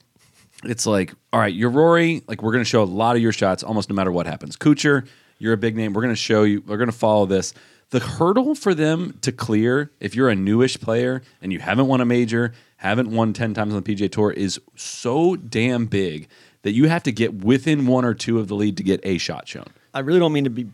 it's 0.65 0.87
like, 0.87 1.13
all 1.33 1.41
right, 1.41 1.53
you're 1.53 1.71
Rory. 1.71 2.23
Like, 2.29 2.43
we're 2.43 2.53
going 2.53 2.65
to 2.65 2.69
show 2.69 2.83
a 2.83 2.85
lot 2.85 3.17
of 3.17 3.23
your 3.23 3.33
shots 3.33 3.63
almost 3.63 3.89
no 3.89 3.95
matter 3.95 4.13
what 4.13 4.27
happens. 4.27 4.57
Kuchar, 4.57 5.07
you're 5.39 5.53
a 5.53 5.59
big 5.59 5.77
name. 5.77 5.93
We're 5.93 6.03
going 6.03 6.15
to 6.15 6.21
show 6.21 6.45
you, 6.45 6.63
we're 6.67 6.79
going 6.79 6.91
to 6.91 6.97
follow 6.97 7.27
this. 7.27 7.53
The 7.91 8.01
hurdle 8.01 8.55
for 8.55 8.75
them 8.75 9.17
to 9.23 9.31
clear, 9.31 9.93
if 10.01 10.17
you're 10.17 10.29
a 10.29 10.35
newish 10.35 10.79
player 10.81 11.23
and 11.41 11.53
you 11.53 11.61
haven't 11.61 11.87
won 11.87 12.01
a 12.01 12.05
major, 12.05 12.53
haven't 12.79 13.11
won 13.11 13.33
10 13.33 13.55
times 13.55 13.73
on 13.75 13.83
the 13.83 13.95
PGA 13.95 14.11
Tour, 14.11 14.33
is 14.33 14.61
so 14.75 15.37
damn 15.37 15.87
big 15.87 16.29
that 16.63 16.73
you 16.73 16.89
have 16.89 17.05
to 17.05 17.13
get 17.13 17.45
within 17.45 17.87
one 17.87 18.05
or 18.05 18.13
two 18.13 18.41
of 18.41 18.49
the 18.49 18.57
lead 18.57 18.77
to 18.79 18.83
get 18.83 19.01
a 19.05 19.19
shot 19.19 19.47
shown. 19.47 19.67
I 19.95 20.01
really 20.01 20.19
don't 20.19 20.33
mean 20.33 20.45
to 20.45 20.51
be 20.51 20.67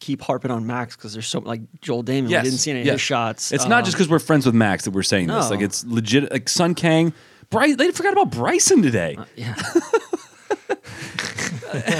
keep 0.00 0.20
harping 0.20 0.50
on 0.50 0.66
Max 0.66 0.96
because 0.96 1.12
there's 1.12 1.26
so 1.26 1.38
like 1.38 1.60
Joel 1.80 2.02
Dahmen. 2.04 2.24
we 2.24 2.28
didn't 2.34 2.50
see 2.58 2.72
any 2.72 2.80
of 2.80 2.86
yes. 2.86 2.94
his 2.94 3.00
shots. 3.00 3.52
It's 3.52 3.64
not 3.66 3.78
Um, 3.78 3.84
just 3.84 3.96
because 3.96 4.08
we're 4.08 4.18
friends 4.18 4.44
with 4.44 4.54
Max 4.54 4.84
that 4.84 4.90
we're 4.90 5.02
saying 5.04 5.28
this. 5.28 5.50
Like, 5.50 5.60
it's 5.60 5.84
legit. 5.86 6.30
Like, 6.30 6.48
Sung 6.48 6.74
Kang, 6.74 7.12
Bryce, 7.48 7.76
they 7.76 7.90
forgot 7.92 8.12
about 8.12 8.30
Bryson 8.32 8.82
today. 8.82 9.16
Yeah. 9.36 9.54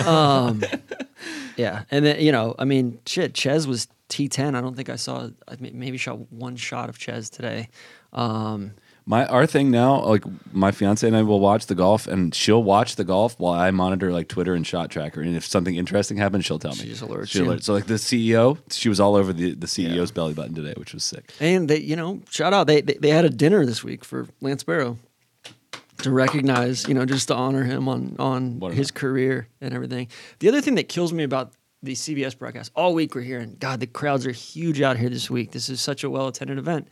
um, 0.07 0.62
yeah, 1.57 1.85
and 1.91 2.05
then 2.05 2.21
you 2.21 2.33
know, 2.33 2.55
I 2.59 2.64
mean, 2.64 2.99
shit. 3.07 3.33
Ches 3.35 3.67
was 3.67 3.89
T 4.09 4.29
ten. 4.29 4.55
I 4.55 4.61
don't 4.61 4.77
think 4.77 4.89
I 4.89 4.97
saw. 4.97 5.29
I 5.49 5.57
maybe 5.61 5.97
shot 5.99 6.31
one 6.33 6.57
shot 6.57 6.89
of 6.89 6.99
Ches 6.99 7.29
today. 7.29 7.69
Um, 8.13 8.73
My 9.05 9.27
our 9.27 9.47
thing 9.47 9.71
now, 9.71 10.01
like 10.05 10.25
my 10.53 10.71
fiance 10.71 11.07
and 11.07 11.17
I 11.17 11.23
will 11.23 11.41
watch 11.41 11.67
the 11.67 11.75
golf, 11.75 12.07
and 12.07 12.35
she'll 12.35 12.63
watch 12.63 12.97
the 12.97 13.05
golf 13.05 13.35
while 13.39 13.53
I 13.55 13.71
monitor 13.73 14.13
like 14.13 14.29
Twitter 14.29 14.55
and 14.55 14.67
Shot 14.67 14.91
Tracker. 14.91 15.21
And 15.21 15.37
if 15.37 15.45
something 15.45 15.75
interesting 15.77 16.17
happens, 16.17 16.45
she'll 16.45 16.59
tell 16.59 16.73
me. 16.73 16.79
She 16.79 16.89
just 16.89 17.03
alerts 17.03 17.39
alert- 17.41 17.65
So 17.65 17.73
like 17.75 17.87
the 17.87 17.95
CEO, 17.95 18.59
she 18.71 18.89
was 18.89 19.01
all 19.01 19.17
over 19.17 19.33
the 19.33 19.55
the 19.55 19.67
CEO's 19.67 20.13
belly 20.13 20.35
button 20.35 20.55
today, 20.55 20.75
which 20.77 20.95
was 20.95 21.05
sick. 21.05 21.33
and 21.41 21.69
they, 21.69 21.81
you 21.81 21.97
know, 21.97 22.21
shout 22.31 22.53
out. 22.55 22.67
They, 22.69 22.81
they 22.83 22.95
they 22.95 23.11
had 23.11 23.25
a 23.25 23.31
dinner 23.31 23.67
this 23.67 23.83
week 23.85 24.05
for 24.05 24.29
Lance 24.41 24.63
Barrow 24.65 24.99
to 25.99 26.11
recognize, 26.11 26.87
you 26.87 26.95
know, 26.95 27.05
just 27.07 27.29
to 27.29 27.35
honor 27.35 27.65
him 27.65 27.89
on 27.89 28.17
on 28.19 28.61
his 28.73 28.91
career 28.91 29.49
and 29.61 29.75
everything. 29.75 30.09
The 30.39 30.49
other 30.49 30.61
thing 30.61 30.75
that 30.77 30.89
kills 30.89 31.13
me 31.13 31.23
about 31.25 31.53
the 31.87 31.95
CBS 31.95 32.37
broadcast 32.39 32.70
all 32.76 32.93
week 32.95 33.14
we're 33.14 33.22
hearing, 33.22 33.57
God, 33.59 33.80
the 33.80 33.87
crowds 33.87 34.26
are 34.26 34.32
huge 34.32 34.82
out 34.82 34.99
here 34.99 35.09
this 35.09 35.30
week. 35.30 35.53
This 35.53 35.68
is 35.70 35.80
such 35.80 36.05
a 36.05 36.11
well 36.11 36.28
attended 36.28 36.59
event. 36.59 36.89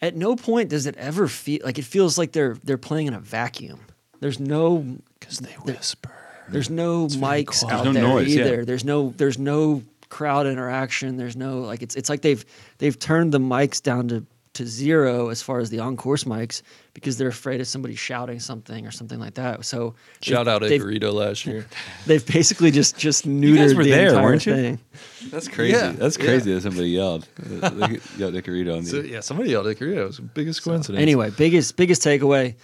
At 0.00 0.14
no 0.14 0.36
point 0.36 0.68
does 0.68 0.86
it 0.86 0.96
ever 0.96 1.26
feel 1.26 1.60
like 1.64 1.78
it 1.78 1.84
feels 1.84 2.18
like 2.18 2.32
they're 2.32 2.56
they're 2.62 2.78
playing 2.78 3.06
in 3.08 3.14
a 3.14 3.20
vacuum. 3.20 3.80
There's 4.20 4.38
no 4.40 4.84
Because 5.18 5.38
they 5.38 5.52
whisper. 5.64 6.12
there's 6.48 6.70
no 6.70 7.06
mics 7.06 7.62
out 7.64 7.84
There's 7.84 7.84
no 7.84 7.92
there 7.92 8.02
noise, 8.02 8.34
yeah. 8.34 8.42
either. 8.44 8.64
There's 8.64 8.84
no 8.84 9.14
there's 9.16 9.38
no 9.38 9.82
crowd 10.08 10.46
interaction. 10.46 11.16
There's 11.16 11.36
no 11.36 11.60
like 11.60 11.82
it's 11.82 11.94
it's 11.96 12.08
like 12.08 12.22
they've 12.22 12.44
they've 12.78 12.98
turned 12.98 13.32
the 13.32 13.40
mics 13.40 13.82
down 13.82 14.08
to 14.08 14.24
to 14.58 14.66
zero 14.66 15.28
as 15.30 15.42
far 15.42 15.58
as 15.58 15.70
the 15.70 15.80
on 15.80 15.96
course 15.96 16.24
mics 16.24 16.62
because 16.94 17.16
they're 17.18 17.28
afraid 17.28 17.60
of 17.60 17.66
somebody 17.66 17.94
shouting 17.94 18.38
something 18.38 18.86
or 18.86 18.90
something 18.90 19.18
like 19.18 19.34
that. 19.34 19.64
So 19.64 19.94
Shout 20.20 20.46
out 20.46 20.60
they've, 20.62 20.80
Icarito 20.80 21.12
last 21.12 21.46
year. 21.46 21.66
they've 22.06 22.24
basically 22.26 22.70
just 22.70 22.96
just 22.98 23.24
guys 23.24 23.32
neutered 23.32 23.76
were 23.76 23.84
the 23.84 23.90
there, 23.90 24.08
entire 24.10 24.22
weren't 24.24 24.46
you? 24.46 24.54
thing. 24.54 24.78
That's 25.30 25.48
crazy. 25.48 25.72
Yeah, 25.76 25.92
That's 25.92 26.18
yeah. 26.18 26.24
crazy 26.24 26.52
that 26.54 26.60
somebody 26.62 26.90
yelled. 26.90 27.26
Yelled 28.18 28.34
Icarito 28.34 28.76
on 28.76 28.84
the. 28.84 28.90
So, 28.90 29.00
yeah, 29.00 29.20
somebody 29.20 29.50
yelled 29.50 29.66
Icarito. 29.66 29.96
It 29.98 30.06
was 30.06 30.16
the 30.16 30.22
biggest 30.22 30.62
coincidence. 30.62 31.00
Anyway, 31.00 31.30
biggest 31.30 31.76
biggest 31.76 32.02
takeaway: 32.02 32.54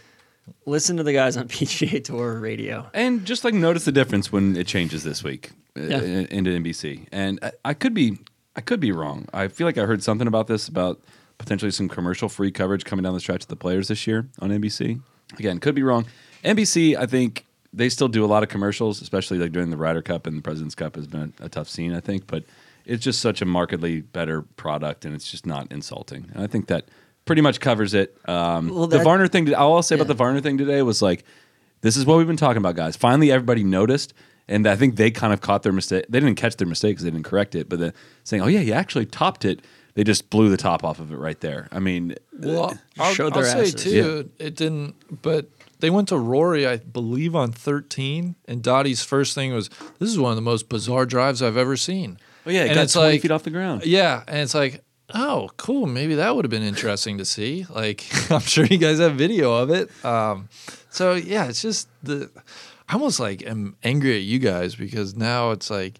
listen 0.67 0.97
to 0.97 1.03
the 1.03 1.13
guys 1.13 1.37
on 1.37 1.49
PGA 1.55 2.03
Tour 2.03 2.39
radio. 2.41 2.87
And 2.95 3.25
just 3.25 3.45
like 3.45 3.55
notice 3.55 3.85
the 3.85 3.93
difference 3.93 4.31
when 4.33 4.57
it 4.57 4.67
changes 4.67 5.05
this 5.05 5.23
week 5.25 5.51
uh, 5.77 5.81
Yeah. 5.83 6.01
into 6.31 6.51
NBC. 6.51 7.07
And 7.13 7.39
I, 7.43 7.53
I 7.65 7.75
could 7.75 7.95
be 7.95 8.19
I 8.57 8.61
could 8.61 8.81
be 8.81 8.93
wrong. 8.93 9.27
I 9.33 9.49
feel 9.49 9.67
like 9.67 9.79
I 9.79 9.85
heard 9.85 10.03
something 10.03 10.27
about 10.29 10.47
this 10.47 10.69
about 10.69 11.01
potentially 11.39 11.71
some 11.71 11.89
commercial 11.89 12.29
free 12.29 12.51
coverage 12.51 12.85
coming 12.85 13.03
down 13.03 13.15
the 13.15 13.21
stretch 13.21 13.43
of 13.43 13.49
the 13.49 13.57
players 13.57 13.89
this 13.89 14.07
year 14.07 14.29
on 14.41 14.51
NBC. 14.51 15.01
Again, 15.39 15.59
could 15.59 15.75
be 15.75 15.83
wrong. 15.83 16.07
NBC, 16.45 16.97
I 16.97 17.07
think 17.07 17.45
they 17.73 17.89
still 17.89 18.09
do 18.09 18.25
a 18.25 18.27
lot 18.27 18.43
of 18.43 18.49
commercials, 18.49 19.03
especially 19.03 19.39
like 19.39 19.53
during 19.53 19.71
the 19.71 19.77
Ryder 19.77 20.03
Cup 20.03 20.27
and 20.27 20.39
the 20.39 20.43
President's 20.43 20.75
Cup 20.75 20.95
has 20.97 21.07
been 21.07 21.33
a, 21.41 21.47
a 21.47 21.49
tough 21.49 21.69
scene, 21.69 21.93
I 21.95 22.01
think. 22.01 22.27
But 22.27 22.45
it's 22.85 23.03
just 23.03 23.21
such 23.21 23.43
a 23.43 23.45
markedly 23.45 24.01
better 24.03 24.43
product, 24.43 25.05
and 25.05 25.15
it's 25.15 25.31
just 25.31 25.47
not 25.47 25.71
insulting. 25.73 26.31
And 26.35 26.43
I 26.45 26.47
think 26.47 26.67
that 26.69 26.87
pretty 27.25 27.41
much 27.43 27.59
covers 27.61 27.95
it. 27.95 28.17
Um, 28.29 28.69
Well, 28.69 28.87
the 28.87 28.99
Varner 29.03 29.27
thing, 29.27 29.53
all 29.55 29.75
I'll 29.77 29.83
say 29.83 29.95
Yeah. 29.97 30.03
about 30.03 30.09
the 30.09 30.15
Varner 30.15 30.41
thing 30.41 30.59
today 30.59 30.83
was 30.83 31.01
like, 31.03 31.25
this 31.81 31.97
is 31.97 32.05
what 32.07 32.19
we've 32.19 32.27
been 32.27 32.37
talking 32.37 32.59
about, 32.59 32.77
guys. 32.77 32.97
Finally, 32.97 33.33
everybody 33.33 33.65
noticed, 33.65 34.13
and 34.47 34.67
I 34.67 34.77
think 34.77 34.97
they 34.97 35.11
kind 35.11 35.33
of 35.33 35.41
caught 35.41 35.63
their 35.63 35.73
mistake. 35.73 36.05
They 36.09 36.21
didn't 36.21 36.37
catch 36.37 36.57
their 36.57 36.69
mistake 36.69 36.93
because 36.93 37.05
they 37.05 37.11
didn't 37.11 37.25
correct 37.25 37.55
it, 37.55 37.69
but 37.69 37.79
the, 37.79 37.95
saying, 38.25 38.43
"Oh 38.43 38.47
yeah, 38.47 38.61
he 38.61 38.73
actually 38.73 39.07
topped 39.07 39.45
it," 39.47 39.63
they 39.95 40.05
just 40.05 40.31
blew 40.31 40.49
the 40.49 40.57
top 40.57 40.85
off 40.85 40.99
of 41.01 41.13
it 41.13 41.17
right 41.17 41.41
there. 41.41 41.69
I 41.73 41.79
mean, 41.79 42.15
Well, 42.39 42.77
I'll, 42.99 43.13
showed 43.15 43.37
I'll 43.37 43.43
say 43.45 43.71
too, 43.71 44.31
it 44.39 44.55
didn't. 44.57 44.95
But 45.23 45.49
they 45.81 45.91
went 45.91 46.09
to 46.09 46.19
Rory, 46.19 46.67
I 46.67 46.77
believe, 46.79 47.35
on 47.37 47.53
thirteen, 47.53 48.35
and 48.47 48.63
Dottie's 48.63 49.03
first 49.05 49.35
thing 49.35 49.53
was, 49.55 49.69
"This 49.99 50.09
is 50.11 50.19
one 50.19 50.31
of 50.31 50.37
the 50.37 50.43
most 50.43 50.69
bizarre 50.69 51.07
drives 51.07 51.43
I've 51.43 51.57
ever 51.57 51.77
seen." 51.77 52.19
Oh 52.47 52.51
yeah, 52.51 52.65
it 52.65 52.69
And 52.69 52.75
got 52.77 52.83
it's 52.85 52.93
20 52.93 53.09
like- 53.13 53.23
feet 53.23 53.31
off 53.31 53.43
the 53.43 53.51
ground. 53.51 53.87
Yeah, 53.87 54.23
and 54.29 54.39
it's 54.41 54.55
like, 54.55 54.83
oh, 55.15 55.49
cool. 55.57 55.87
Maybe 55.87 56.15
that 56.17 56.35
would 56.37 56.45
have 56.45 56.51
been 56.51 56.63
interesting 56.63 57.17
to 57.19 57.25
see. 57.25 57.65
Like, 57.71 58.05
I'm 58.31 58.41
sure 58.41 58.67
you 58.67 58.77
guys 58.79 58.99
have 58.99 59.15
video 59.15 59.53
of 59.55 59.71
it. 59.71 59.89
Um, 60.05 60.49
so 60.91 61.15
yeah, 61.15 61.47
it's 61.49 61.63
just 61.63 61.89
the. 62.03 62.31
I 62.89 62.95
almost 62.95 63.19
like 63.21 63.47
am 63.47 63.77
angry 63.83 64.17
at 64.17 64.23
you 64.25 64.39
guys 64.39 64.75
because 64.75 65.17
now 65.17 65.53
it's 65.53 65.71
like, 65.71 65.99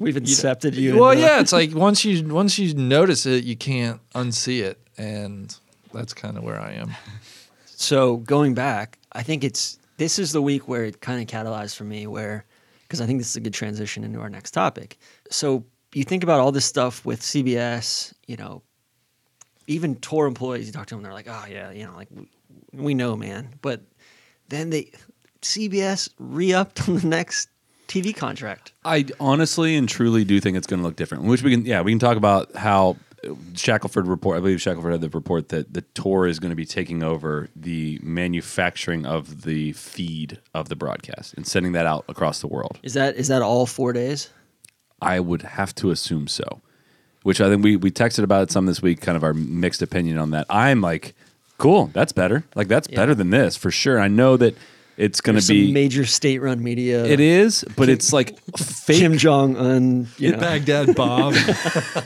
We've 0.00 0.16
accepted 0.16 0.74
you. 0.74 0.98
well, 0.98 1.14
yeah, 1.14 1.40
it's 1.40 1.52
like 1.52 1.74
once 1.74 2.04
you 2.04 2.26
once 2.26 2.58
you 2.58 2.72
notice 2.74 3.26
it, 3.26 3.44
you 3.44 3.54
can't 3.54 4.00
unsee 4.14 4.62
it, 4.62 4.80
and 4.96 5.54
that's 5.92 6.14
kind 6.14 6.38
of 6.38 6.42
where 6.42 6.58
I 6.58 6.72
am. 6.72 6.96
So 7.66 8.16
going 8.16 8.54
back, 8.54 8.98
I 9.12 9.22
think 9.22 9.44
it's 9.44 9.78
this 9.98 10.18
is 10.18 10.32
the 10.32 10.40
week 10.40 10.66
where 10.68 10.84
it 10.84 11.02
kind 11.02 11.20
of 11.20 11.28
catalyzed 11.28 11.76
for 11.76 11.84
me, 11.84 12.06
where 12.06 12.46
because 12.82 13.02
I 13.02 13.06
think 13.06 13.20
this 13.20 13.28
is 13.28 13.36
a 13.36 13.40
good 13.40 13.54
transition 13.54 14.02
into 14.02 14.20
our 14.20 14.30
next 14.30 14.52
topic. 14.52 14.96
So 15.30 15.64
you 15.92 16.04
think 16.04 16.22
about 16.22 16.40
all 16.40 16.50
this 16.50 16.64
stuff 16.64 17.04
with 17.04 17.20
CBS, 17.20 18.14
you 18.26 18.36
know, 18.36 18.62
even 19.66 19.96
tour 19.96 20.26
employees. 20.26 20.66
You 20.66 20.72
talk 20.72 20.86
to 20.86 20.94
them, 20.94 21.02
they're 21.02 21.12
like, 21.12 21.28
"Oh 21.28 21.44
yeah, 21.48 21.72
you 21.72 21.84
know, 21.84 21.94
like 21.94 22.08
we, 22.10 22.28
we 22.72 22.94
know, 22.94 23.16
man." 23.16 23.50
But 23.60 23.82
then 24.48 24.70
they 24.70 24.92
CBS 25.42 26.08
re-upped 26.18 26.88
on 26.88 26.96
the 26.96 27.06
next 27.06 27.50
TV 27.90 28.14
contract. 28.16 28.72
I 28.84 29.06
honestly 29.18 29.76
and 29.76 29.88
truly 29.88 30.24
do 30.24 30.40
think 30.40 30.56
it's 30.56 30.66
going 30.66 30.80
to 30.80 30.86
look 30.86 30.96
different. 30.96 31.24
Which 31.24 31.42
we 31.42 31.50
can, 31.50 31.66
yeah, 31.66 31.82
we 31.82 31.92
can 31.92 31.98
talk 31.98 32.16
about 32.16 32.54
how 32.56 32.96
Shackelford 33.54 34.06
report. 34.06 34.36
I 34.38 34.40
believe 34.40 34.60
Shackelford 34.62 34.92
had 34.92 35.00
the 35.00 35.08
report 35.10 35.50
that 35.50 35.74
the 35.74 35.82
tour 35.94 36.26
is 36.26 36.38
going 36.38 36.50
to 36.50 36.56
be 36.56 36.64
taking 36.64 37.02
over 37.02 37.48
the 37.54 37.98
manufacturing 38.02 39.04
of 39.04 39.42
the 39.42 39.72
feed 39.72 40.38
of 40.54 40.68
the 40.68 40.76
broadcast 40.76 41.34
and 41.34 41.46
sending 41.46 41.72
that 41.72 41.84
out 41.86 42.04
across 42.08 42.40
the 42.40 42.46
world. 42.46 42.78
Is 42.82 42.94
that 42.94 43.16
is 43.16 43.28
that 43.28 43.42
all 43.42 43.66
four 43.66 43.92
days? 43.92 44.30
I 45.02 45.20
would 45.20 45.42
have 45.42 45.74
to 45.76 45.90
assume 45.90 46.28
so. 46.28 46.60
Which 47.22 47.40
I 47.42 47.48
think 47.50 47.62
we 47.62 47.76
we 47.76 47.90
texted 47.90 48.22
about 48.24 48.44
it 48.44 48.50
some 48.50 48.64
this 48.66 48.80
week, 48.80 49.00
kind 49.02 49.16
of 49.16 49.22
our 49.24 49.34
mixed 49.34 49.82
opinion 49.82 50.16
on 50.16 50.30
that. 50.30 50.46
I'm 50.48 50.80
like, 50.80 51.14
cool, 51.58 51.90
that's 51.92 52.12
better. 52.12 52.44
Like 52.54 52.68
that's 52.68 52.88
Yeah. 52.88 52.96
better 52.96 53.14
than 53.14 53.28
this 53.28 53.56
for 53.56 53.70
sure. 53.70 54.00
I 54.00 54.08
know 54.08 54.38
that 54.38 54.54
it's 55.00 55.20
going 55.20 55.38
to 55.38 55.46
be. 55.48 55.66
some 55.66 55.72
major 55.72 56.04
state-run 56.04 56.62
media. 56.62 57.04
it 57.04 57.20
is, 57.20 57.64
but 57.76 57.88
it's 57.88 58.12
like 58.12 58.38
fake. 58.56 58.98
Kim 58.98 59.16
Jong 59.16 59.56
Un. 59.56 60.08
You 60.18 60.32
know, 60.32 60.38
Baghdad 60.38 60.94
Bob. 60.94 61.32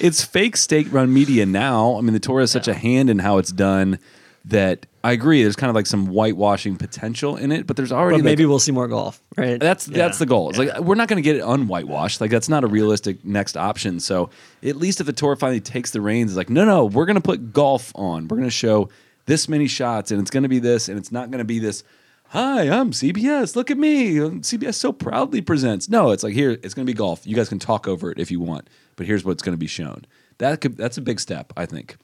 it's 0.00 0.24
fake 0.24 0.56
state-run 0.56 1.12
media 1.12 1.46
now. 1.46 1.98
I 1.98 2.00
mean, 2.00 2.12
the 2.12 2.20
tour 2.20 2.40
has 2.40 2.50
such 2.50 2.68
a 2.68 2.74
hand 2.74 3.10
in 3.10 3.18
how 3.18 3.38
it's 3.38 3.52
done 3.52 3.98
that 4.44 4.86
I 5.04 5.12
agree. 5.12 5.42
There's 5.42 5.56
kind 5.56 5.70
of 5.70 5.74
like 5.74 5.86
some 5.86 6.06
whitewashing 6.06 6.76
potential 6.76 7.36
in 7.36 7.52
it, 7.52 7.66
but 7.66 7.76
there's 7.76 7.92
already 7.92 8.16
but 8.18 8.24
like, 8.24 8.24
maybe 8.24 8.46
we'll 8.46 8.58
see 8.58 8.72
more 8.72 8.88
golf, 8.88 9.20
right? 9.36 9.58
That's 9.58 9.88
Yeah. 9.88 9.98
that's 9.98 10.18
the 10.18 10.26
goal. 10.26 10.50
It's 10.50 10.58
like 10.58 10.78
we're 10.80 10.94
not 10.94 11.08
going 11.08 11.22
to 11.22 11.22
get 11.22 11.36
it 11.36 11.44
unwhitewashed. 11.44 12.20
Like 12.20 12.30
that's 12.30 12.48
not 12.48 12.64
a 12.64 12.66
realistic 12.66 13.24
next 13.24 13.56
option. 13.56 14.00
So 14.00 14.30
at 14.64 14.76
least 14.76 15.00
if 15.00 15.06
the 15.06 15.12
tour 15.12 15.34
finally 15.36 15.60
takes 15.60 15.90
the 15.90 16.00
reins, 16.00 16.30
it's 16.32 16.36
like 16.36 16.50
no, 16.50 16.64
no, 16.64 16.84
we're 16.86 17.06
going 17.06 17.16
to 17.16 17.20
put 17.22 17.52
golf 17.52 17.92
on. 17.94 18.28
We're 18.28 18.36
going 18.36 18.48
to 18.48 18.50
show 18.50 18.88
this 19.26 19.48
many 19.48 19.68
shots, 19.68 20.10
and 20.10 20.20
it's 20.20 20.30
going 20.30 20.42
to 20.42 20.48
be 20.48 20.58
this, 20.58 20.88
and 20.88 20.98
it's 20.98 21.12
not 21.12 21.30
going 21.30 21.38
to 21.38 21.44
be 21.44 21.58
this. 21.58 21.84
Hi, 22.32 22.62
I'm 22.70 22.92
CBS. 22.92 23.54
Look 23.54 23.70
at 23.70 23.76
me. 23.76 24.14
CBS 24.14 24.76
so 24.76 24.90
proudly 24.90 25.42
presents. 25.42 25.90
No, 25.90 26.12
it's 26.12 26.22
like 26.22 26.32
here. 26.32 26.52
It's 26.62 26.72
going 26.72 26.86
to 26.86 26.90
be 26.90 26.96
golf. 26.96 27.26
You 27.26 27.36
guys 27.36 27.50
can 27.50 27.58
talk 27.58 27.86
over 27.86 28.10
it 28.10 28.18
if 28.18 28.30
you 28.30 28.40
want, 28.40 28.70
but 28.96 29.04
here's 29.04 29.22
what's 29.22 29.42
going 29.42 29.52
to 29.52 29.58
be 29.58 29.66
shown. 29.66 30.06
That 30.38 30.62
could 30.62 30.78
that's 30.78 30.96
a 30.96 31.02
big 31.02 31.20
step, 31.20 31.52
I 31.58 31.66
think. 31.66 31.96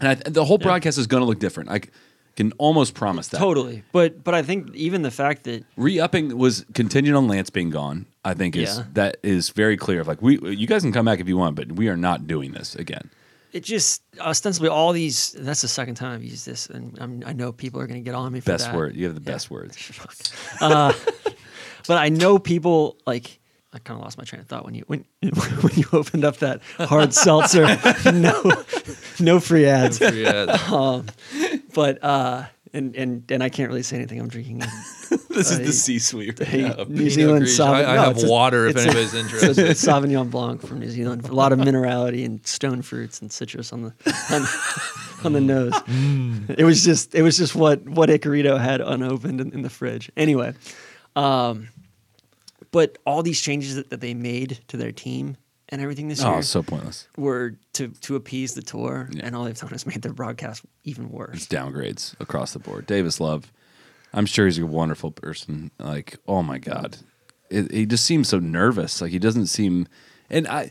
And 0.00 0.08
I, 0.08 0.14
the 0.14 0.46
whole 0.46 0.56
broadcast 0.56 0.96
is 0.96 1.06
going 1.06 1.20
to 1.20 1.26
look 1.26 1.38
different. 1.38 1.68
I 1.70 1.82
can 2.34 2.52
almost 2.52 2.94
promise 2.94 3.28
that. 3.28 3.36
Totally, 3.40 3.82
but 3.92 4.24
but 4.24 4.34
I 4.34 4.40
think 4.40 4.74
even 4.74 5.02
the 5.02 5.10
fact 5.10 5.44
that 5.44 5.66
re-upping 5.76 6.38
was 6.38 6.64
contingent 6.72 7.14
on 7.14 7.28
Lance 7.28 7.50
being 7.50 7.68
gone. 7.68 8.06
I 8.24 8.32
think 8.32 8.56
is 8.56 8.78
Yeah. 8.78 8.84
that 8.94 9.18
is 9.22 9.50
very 9.50 9.76
clear. 9.76 10.00
Of 10.00 10.08
like 10.08 10.22
we, 10.22 10.38
you 10.56 10.66
guys 10.66 10.80
can 10.80 10.92
come 10.92 11.04
back 11.04 11.20
if 11.20 11.28
you 11.28 11.36
want, 11.36 11.56
but 11.56 11.72
we 11.72 11.88
are 11.90 11.96
not 11.96 12.26
doing 12.26 12.52
this 12.52 12.74
again. 12.74 13.10
It 13.52 13.64
just 13.64 14.02
ostensibly 14.20 14.68
all 14.68 14.92
these. 14.92 15.32
That's 15.38 15.62
the 15.62 15.68
second 15.68 15.94
time 15.96 16.12
I've 16.14 16.24
used 16.24 16.44
this, 16.46 16.66
and 16.68 16.98
I'm, 17.00 17.22
I 17.26 17.32
know 17.32 17.52
people 17.52 17.80
are 17.80 17.86
going 17.86 18.00
to 18.02 18.04
get 18.04 18.14
on 18.14 18.32
me 18.32 18.40
for 18.40 18.52
Best 18.52 18.66
that. 18.66 18.74
word. 18.74 18.96
You 18.96 19.06
have 19.06 19.14
the 19.14 19.20
best 19.20 19.50
words. 19.50 19.76
But 21.86 21.96
I 21.96 22.08
know 22.10 22.38
people 22.38 22.98
like. 23.06 23.40
I 23.70 23.78
kind 23.78 23.98
of 23.98 24.04
lost 24.04 24.16
my 24.16 24.24
train 24.24 24.40
of 24.40 24.48
thought 24.48 24.64
when 24.64 24.74
you 24.74 24.84
when 24.86 25.04
when 25.22 25.72
you 25.74 25.84
opened 25.92 26.24
up 26.24 26.38
that 26.38 26.60
hard 26.78 27.12
seltzer. 27.14 27.66
No, 28.12 28.64
no 29.20 29.40
free 29.40 29.66
ads. 29.66 30.00
yeah. 30.00 30.56
But 31.74 32.02
uh, 32.02 32.44
and 32.72 32.94
and 32.96 33.30
and 33.30 33.42
I 33.42 33.48
can't 33.48 33.68
really 33.68 33.82
say 33.82 33.96
anything. 33.96 34.20
I'm 34.20 34.28
drinking. 34.28 34.58
this 35.30 35.50
is 35.50 35.58
the 35.58 35.72
C-suite. 35.72 36.38
Hey, 36.42 36.62
Yeah. 36.62 36.84
New 36.88 37.08
Zealand 37.10 37.44
Grigio. 37.46 37.58
Sauvignon. 37.66 37.84
I, 37.86 37.92
I 37.92 37.96
no, 37.96 38.02
have 38.02 38.16
it's 38.16 38.24
a- 38.24 38.28
water 38.28 38.66
if 38.66 38.76
it's 38.76 38.84
a- 38.84 38.88
anybody's 38.88 39.14
It's 39.14 39.32
interested. 39.32 39.66
a 39.66 39.70
Sauvignon 39.74 40.30
Blanc 40.30 40.60
from 40.66 40.80
New 40.80 40.90
Zealand. 40.90 41.26
A 41.28 41.32
lot 41.34 41.52
of 41.52 41.58
minerality 41.58 42.24
and 42.24 42.44
stone 42.46 42.82
fruits 42.82 43.20
and 43.20 43.30
citrus 43.32 43.72
on 43.72 43.82
the 43.82 43.92
on, 44.30 45.24
on 45.26 45.32
the 45.32 45.40
nose. 45.40 45.74
It 46.58 46.64
was 46.64 46.84
just 46.84 47.14
it 47.14 47.22
was 47.22 47.36
just 47.36 47.54
what 47.54 47.82
what 47.88 48.08
Icarito 48.08 48.60
had 48.60 48.80
unopened 48.80 49.40
in, 49.40 49.52
in 49.52 49.62
the 49.62 49.70
fridge. 49.70 50.10
Anyway, 50.16 50.54
um, 51.16 51.68
but 52.70 52.98
all 53.06 53.22
these 53.22 53.40
changes 53.40 53.76
that, 53.76 53.90
that 53.90 54.00
they 54.00 54.14
made 54.14 54.58
to 54.68 54.76
their 54.76 54.92
team 54.92 55.36
and 55.70 55.80
everything 55.82 56.08
this 56.08 56.22
Oh, 56.22 56.34
year 56.34 56.42
so 56.42 56.62
pointless. 56.62 57.06
were 57.16 57.54
to 57.74 57.88
to 57.88 58.16
appease 58.16 58.54
the 58.54 58.62
tour, 58.62 59.08
Yeah. 59.12 59.22
and 59.24 59.36
all 59.36 59.44
they've 59.44 59.58
done 59.58 59.72
is 59.72 59.86
made 59.86 60.02
their 60.02 60.12
broadcast 60.12 60.64
even 60.84 61.10
worse. 61.10 61.36
It's 61.36 61.46
downgrades 61.46 62.14
across 62.20 62.52
the 62.52 62.58
board. 62.58 62.86
Davis 62.86 63.20
Love, 63.20 63.52
I'm 64.12 64.26
sure 64.26 64.46
he's 64.46 64.58
a 64.58 64.66
wonderful 64.66 65.10
person. 65.10 65.70
Like, 65.78 66.16
oh 66.26 66.42
my 66.42 66.58
god, 66.58 66.98
it, 67.50 67.70
he 67.70 67.86
just 67.86 68.04
seems 68.04 68.28
so 68.28 68.38
nervous. 68.38 69.00
Like 69.00 69.10
he 69.10 69.18
doesn't 69.18 69.46
seem, 69.46 69.86
and 70.30 70.46
I. 70.48 70.70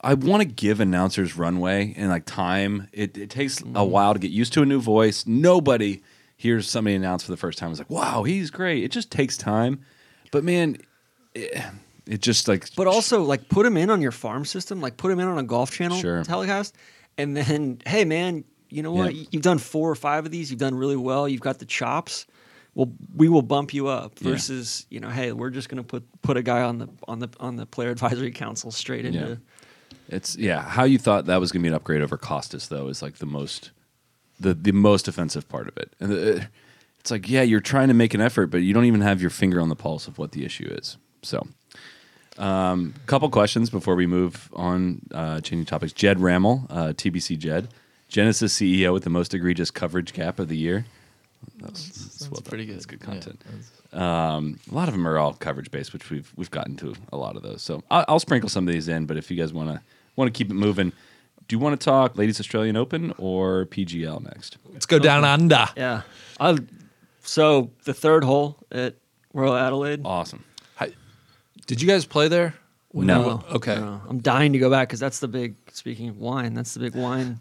I 0.00 0.12
want 0.12 0.42
to 0.42 0.44
give 0.46 0.80
announcers 0.80 1.34
runway 1.34 1.94
and 1.96 2.10
like 2.10 2.26
time. 2.26 2.88
It, 2.92 3.16
it 3.16 3.30
takes 3.30 3.62
a 3.62 3.64
mm-hmm. 3.64 3.90
while 3.90 4.12
to 4.12 4.20
get 4.20 4.30
used 4.32 4.52
to 4.52 4.60
a 4.60 4.66
new 4.66 4.78
voice. 4.78 5.26
Nobody 5.26 6.02
hears 6.36 6.68
somebody 6.68 6.94
announce 6.94 7.22
for 7.22 7.30
the 7.30 7.38
first 7.38 7.56
time. 7.56 7.70
It's 7.70 7.80
like, 7.80 7.88
wow, 7.88 8.22
he's 8.22 8.50
great. 8.50 8.84
It 8.84 8.90
just 8.90 9.10
takes 9.10 9.38
time. 9.38 9.80
But 10.30 10.44
man, 10.44 10.76
it, 11.34 11.58
it 12.06 12.20
just 12.20 12.48
like. 12.48 12.74
But 12.76 12.86
also, 12.86 13.22
like, 13.22 13.48
put 13.48 13.64
him 13.66 13.76
in 13.76 13.90
on 13.90 14.00
your 14.00 14.12
farm 14.12 14.44
system. 14.44 14.80
Like, 14.80 14.96
put 14.96 15.10
him 15.10 15.20
in 15.20 15.28
on 15.28 15.38
a 15.38 15.42
golf 15.42 15.70
channel 15.70 15.98
Sure. 15.98 16.22
telecast, 16.24 16.74
and 17.18 17.36
then, 17.36 17.80
hey, 17.86 18.04
man, 18.04 18.44
you 18.70 18.82
know 18.82 18.92
what? 18.92 19.14
Yeah. 19.14 19.26
You've 19.30 19.42
done 19.42 19.58
four 19.58 19.90
or 19.90 19.94
five 19.94 20.24
of 20.24 20.30
these. 20.30 20.50
You've 20.50 20.60
done 20.60 20.74
really 20.74 20.96
well. 20.96 21.28
You've 21.28 21.40
got 21.40 21.58
the 21.58 21.64
chops. 21.66 22.26
Well, 22.74 22.90
we 23.14 23.28
will 23.28 23.42
bump 23.42 23.72
you 23.72 23.86
up. 23.86 24.14
Yeah. 24.20 24.32
Versus, 24.32 24.84
you 24.90 24.98
know, 24.98 25.08
hey, 25.08 25.30
we're 25.32 25.50
just 25.50 25.68
gonna 25.68 25.84
put 25.84 26.02
put 26.22 26.36
a 26.36 26.42
guy 26.42 26.62
on 26.62 26.78
the 26.78 26.88
on 27.06 27.20
the 27.20 27.28
on 27.38 27.54
the 27.56 27.66
player 27.66 27.90
advisory 27.92 28.32
council 28.32 28.72
straight 28.72 29.04
into. 29.06 29.18
Yeah. 29.28 29.34
It's 30.08 30.36
yeah. 30.36 30.60
How 30.62 30.82
you 30.84 30.98
thought 30.98 31.26
that 31.26 31.38
was 31.38 31.52
going 31.52 31.62
to 31.62 31.64
be 31.64 31.68
an 31.68 31.74
upgrade 31.74 32.02
over 32.02 32.18
Kostis 32.18 32.68
though 32.68 32.88
is 32.88 33.00
like 33.00 33.18
the 33.18 33.26
most, 33.26 33.70
the 34.40 34.54
the 34.54 34.72
most 34.72 35.06
offensive 35.06 35.48
part 35.48 35.68
of 35.68 35.76
it. 35.78 35.92
And 36.00 36.10
the, 36.10 36.48
it's 36.98 37.10
like 37.12 37.28
yeah, 37.28 37.42
you're 37.42 37.60
trying 37.60 37.88
to 37.88 37.94
make 37.94 38.12
an 38.12 38.20
effort, 38.20 38.48
but 38.48 38.58
you 38.58 38.74
don't 38.74 38.86
even 38.86 39.02
have 39.02 39.20
your 39.20 39.30
finger 39.30 39.60
on 39.60 39.68
the 39.68 39.76
pulse 39.76 40.08
of 40.08 40.18
what 40.18 40.32
the 40.32 40.44
issue 40.44 40.66
is. 40.66 40.96
So, 41.22 41.46
um, 42.38 42.94
couple 43.06 43.28
questions 43.30 43.70
before 43.70 43.94
we 43.94 44.06
move 44.06 44.50
on, 44.54 45.00
uh, 45.12 45.40
changing 45.40 45.66
topics. 45.66 45.92
Jed 45.92 46.18
Rammel, 46.20 46.66
uh, 46.70 46.92
TBC 46.94 47.38
Jed, 47.38 47.68
Genesis 48.08 48.54
CEO 48.58 48.92
with 48.92 49.04
the 49.04 49.10
most 49.10 49.34
egregious 49.34 49.70
coverage 49.70 50.12
gap 50.12 50.38
of 50.38 50.48
the 50.48 50.56
year. 50.56 50.86
That's, 51.60 51.88
that's 51.90 52.22
well 52.30 52.40
done. 52.40 52.42
pretty 52.44 52.66
good. 52.66 52.76
That's 52.76 52.86
good 52.86 53.00
Yeah, 53.00 53.06
content. 53.06 53.40
Um, 53.92 54.58
a 54.70 54.74
lot 54.74 54.88
of 54.88 54.94
them 54.94 55.06
are 55.06 55.18
all 55.18 55.34
coverage 55.34 55.70
based, 55.70 55.92
which 55.92 56.10
we've 56.10 56.32
we've 56.36 56.50
gotten 56.50 56.76
to 56.76 56.94
a 57.12 57.16
lot 57.16 57.36
of 57.36 57.42
those. 57.42 57.62
So 57.62 57.82
I'll, 57.90 58.04
I'll 58.08 58.18
sprinkle 58.20 58.48
some 58.48 58.66
of 58.66 58.72
these 58.72 58.88
in. 58.88 59.06
But 59.06 59.16
if 59.16 59.30
you 59.30 59.36
guys 59.36 59.52
want 59.52 59.68
to 59.70 59.80
want 60.16 60.32
to 60.32 60.36
keep 60.36 60.50
it 60.50 60.54
moving, 60.54 60.90
do 61.46 61.54
you 61.54 61.58
want 61.60 61.78
to 61.78 61.84
talk 61.84 62.16
Ladies 62.16 62.40
Australian 62.40 62.76
Open 62.76 63.12
or 63.18 63.66
PGL 63.66 64.24
next? 64.24 64.56
Let's 64.72 64.86
go 64.86 64.98
down 64.98 65.24
under. 65.24 65.66
Yeah. 65.76 66.02
I, 66.40 66.58
so 67.22 67.70
the 67.84 67.94
third 67.94 68.24
hole 68.24 68.56
at 68.72 68.96
Royal 69.32 69.54
Adelaide. 69.54 70.00
Awesome. 70.04 70.44
Did 71.66 71.80
you 71.80 71.88
guys 71.88 72.04
play 72.04 72.28
there? 72.28 72.54
No. 72.92 73.42
Okay. 73.50 73.74
No, 73.74 74.00
I'm 74.08 74.20
dying 74.20 74.52
to 74.52 74.58
go 74.58 74.70
back 74.70 74.88
because 74.88 75.00
that's 75.00 75.18
the 75.18 75.28
big. 75.28 75.56
Speaking 75.72 76.08
of 76.08 76.18
wine, 76.18 76.54
that's 76.54 76.74
the 76.74 76.80
big 76.80 76.94
wine, 76.94 77.40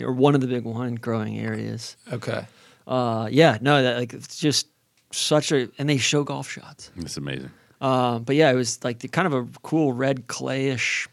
or 0.00 0.12
one 0.12 0.34
of 0.34 0.40
the 0.40 0.46
big 0.46 0.64
wine 0.64 0.94
growing 0.94 1.38
areas. 1.38 1.96
Okay. 2.12 2.46
Uh, 2.86 3.28
yeah, 3.30 3.58
no, 3.60 3.82
that 3.82 3.98
like 3.98 4.14
it's 4.14 4.38
just 4.38 4.68
such 5.10 5.52
a, 5.52 5.68
and 5.78 5.88
they 5.88 5.98
show 5.98 6.24
golf 6.24 6.50
shots. 6.50 6.90
It's 6.96 7.16
amazing. 7.16 7.50
Um, 7.80 8.22
but 8.24 8.36
yeah, 8.36 8.50
it 8.50 8.54
was 8.54 8.82
like 8.82 9.00
the 9.00 9.08
kind 9.08 9.26
of 9.26 9.34
a 9.34 9.46
cool 9.62 9.92
red 9.92 10.26
clayish, 10.26 11.06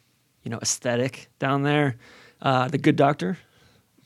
you 0.44 0.52
know, 0.52 0.60
aesthetic 0.62 1.30
down 1.40 1.64
there. 1.64 1.98
Uh, 2.42 2.68
the 2.68 2.78
Good 2.78 2.96
Doctor, 2.96 3.38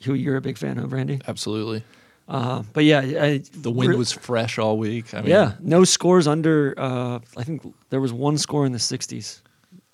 who 0.03 0.13
you're 0.13 0.37
a 0.37 0.41
big 0.41 0.57
fan 0.57 0.77
of, 0.79 0.91
Randy. 0.91 1.21
Absolutely. 1.27 1.83
Uh, 2.27 2.63
but 2.73 2.83
yeah, 2.83 2.99
I, 2.99 3.41
The 3.53 3.71
wind 3.71 3.95
was 3.97 4.11
fresh 4.11 4.57
all 4.57 4.77
week. 4.77 5.13
I 5.13 5.21
mean, 5.21 5.29
yeah, 5.29 5.53
no 5.59 5.83
scores 5.83 6.27
under. 6.27 6.73
Uh, 6.77 7.19
I 7.37 7.43
think 7.43 7.61
there 7.89 8.01
was 8.01 8.11
one 8.11 8.37
score 8.37 8.65
in 8.65 8.71
the 8.71 8.79
60s 8.79 9.41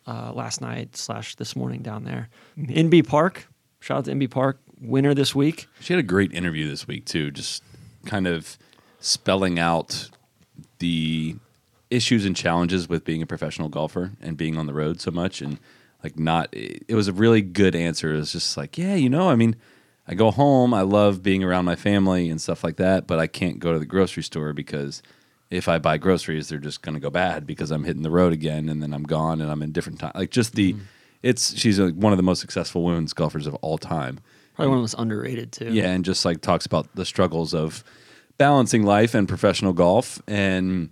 uh, 0.08 0.32
last 0.34 0.62
night 0.62 0.96
slash 0.96 1.36
this 1.36 1.56
morning 1.56 1.82
down 1.82 2.06
there. 2.06 2.30
Inbee 2.58 3.06
Park, 3.06 3.48
shout 3.80 4.00
out 4.00 4.06
to 4.06 4.12
Inbee 4.12 4.30
Park, 4.30 4.60
winner 4.80 5.14
this 5.14 5.36
week. 5.36 5.68
She 5.82 5.94
had 5.94 6.00
a 6.00 6.08
great 6.08 6.32
interview 6.34 6.70
this 6.70 6.88
week 6.88 7.06
too, 7.06 7.32
just 7.32 7.64
kind 8.06 8.28
of 8.28 8.58
spelling 9.00 9.60
out 9.60 10.10
the 10.80 11.36
issues 11.90 12.26
and 12.26 12.36
challenges 12.36 12.88
with 12.88 13.04
being 13.04 13.22
a 13.22 13.26
professional 13.26 13.68
golfer 13.68 14.12
and 14.22 14.38
being 14.38 14.58
on 14.58 14.68
the 14.68 14.74
road 14.74 15.02
so 15.02 15.12
much. 15.12 15.42
And 15.42 15.60
like 16.04 16.18
not. 16.18 16.50
It 16.54 16.96
was 16.96 17.08
a 17.08 17.14
really 17.14 17.42
good 17.42 17.76
answer. 17.76 18.14
It 18.14 18.18
was 18.18 18.32
just 18.32 18.58
like, 18.58 18.78
yeah, 18.78 18.96
you 18.96 19.10
know, 19.10 19.30
I 19.30 19.36
mean, 19.36 19.56
I 20.12 20.16
go 20.16 20.30
home. 20.30 20.74
I 20.74 20.82
love 20.82 21.24
being 21.24 21.42
around 21.42 21.64
my 21.64 21.78
family 21.78 22.30
and 22.30 22.42
stuff 22.42 22.64
like 22.64 22.76
that, 22.76 23.08
but 23.08 23.18
I 23.18 23.28
can't 23.28 23.60
go 23.60 23.72
to 23.72 23.80
the 23.80 23.86
grocery 23.86 24.24
store 24.24 24.52
because 24.52 25.02
if 25.50 25.70
I 25.70 25.80
buy 25.80 25.98
groceries, 25.98 26.50
they're 26.50 26.60
just 26.60 26.82
going 26.82 26.96
to 26.96 27.00
go 27.00 27.10
bad 27.10 27.48
because 27.48 27.72
I'm 27.72 27.86
hitting 27.86 28.04
the 28.04 28.12
road 28.12 28.34
again 28.34 28.68
and 28.68 28.84
then 28.84 28.94
I'm 28.94 29.04
gone 29.04 29.40
and 29.40 29.50
I'm 29.50 29.62
in 29.62 29.72
different 29.72 30.00
time. 30.00 30.12
Like 30.14 30.30
just 30.30 30.56
the, 30.56 30.74
mm-hmm. 30.74 30.84
it's 31.24 31.58
she's 31.58 31.80
one 31.80 32.12
of 32.12 32.18
the 32.18 32.24
most 32.24 32.42
successful 32.42 32.84
women's 32.84 33.14
golfers 33.14 33.48
of 33.48 33.56
all 33.56 33.78
time. 33.78 34.20
Probably 34.56 34.70
one 34.70 34.78
of 34.78 34.80
the 34.80 34.84
most 34.84 35.02
underrated 35.02 35.54
too. 35.54 35.72
Yeah, 35.72 35.92
and 35.92 36.04
just 36.04 36.26
like 36.26 36.42
talks 36.42 36.66
about 36.66 36.94
the 36.94 37.06
struggles 37.06 37.54
of 37.54 37.84
balancing 38.38 38.84
life 38.84 39.14
and 39.16 39.30
professional 39.30 39.72
golf. 39.72 40.22
And 40.28 40.90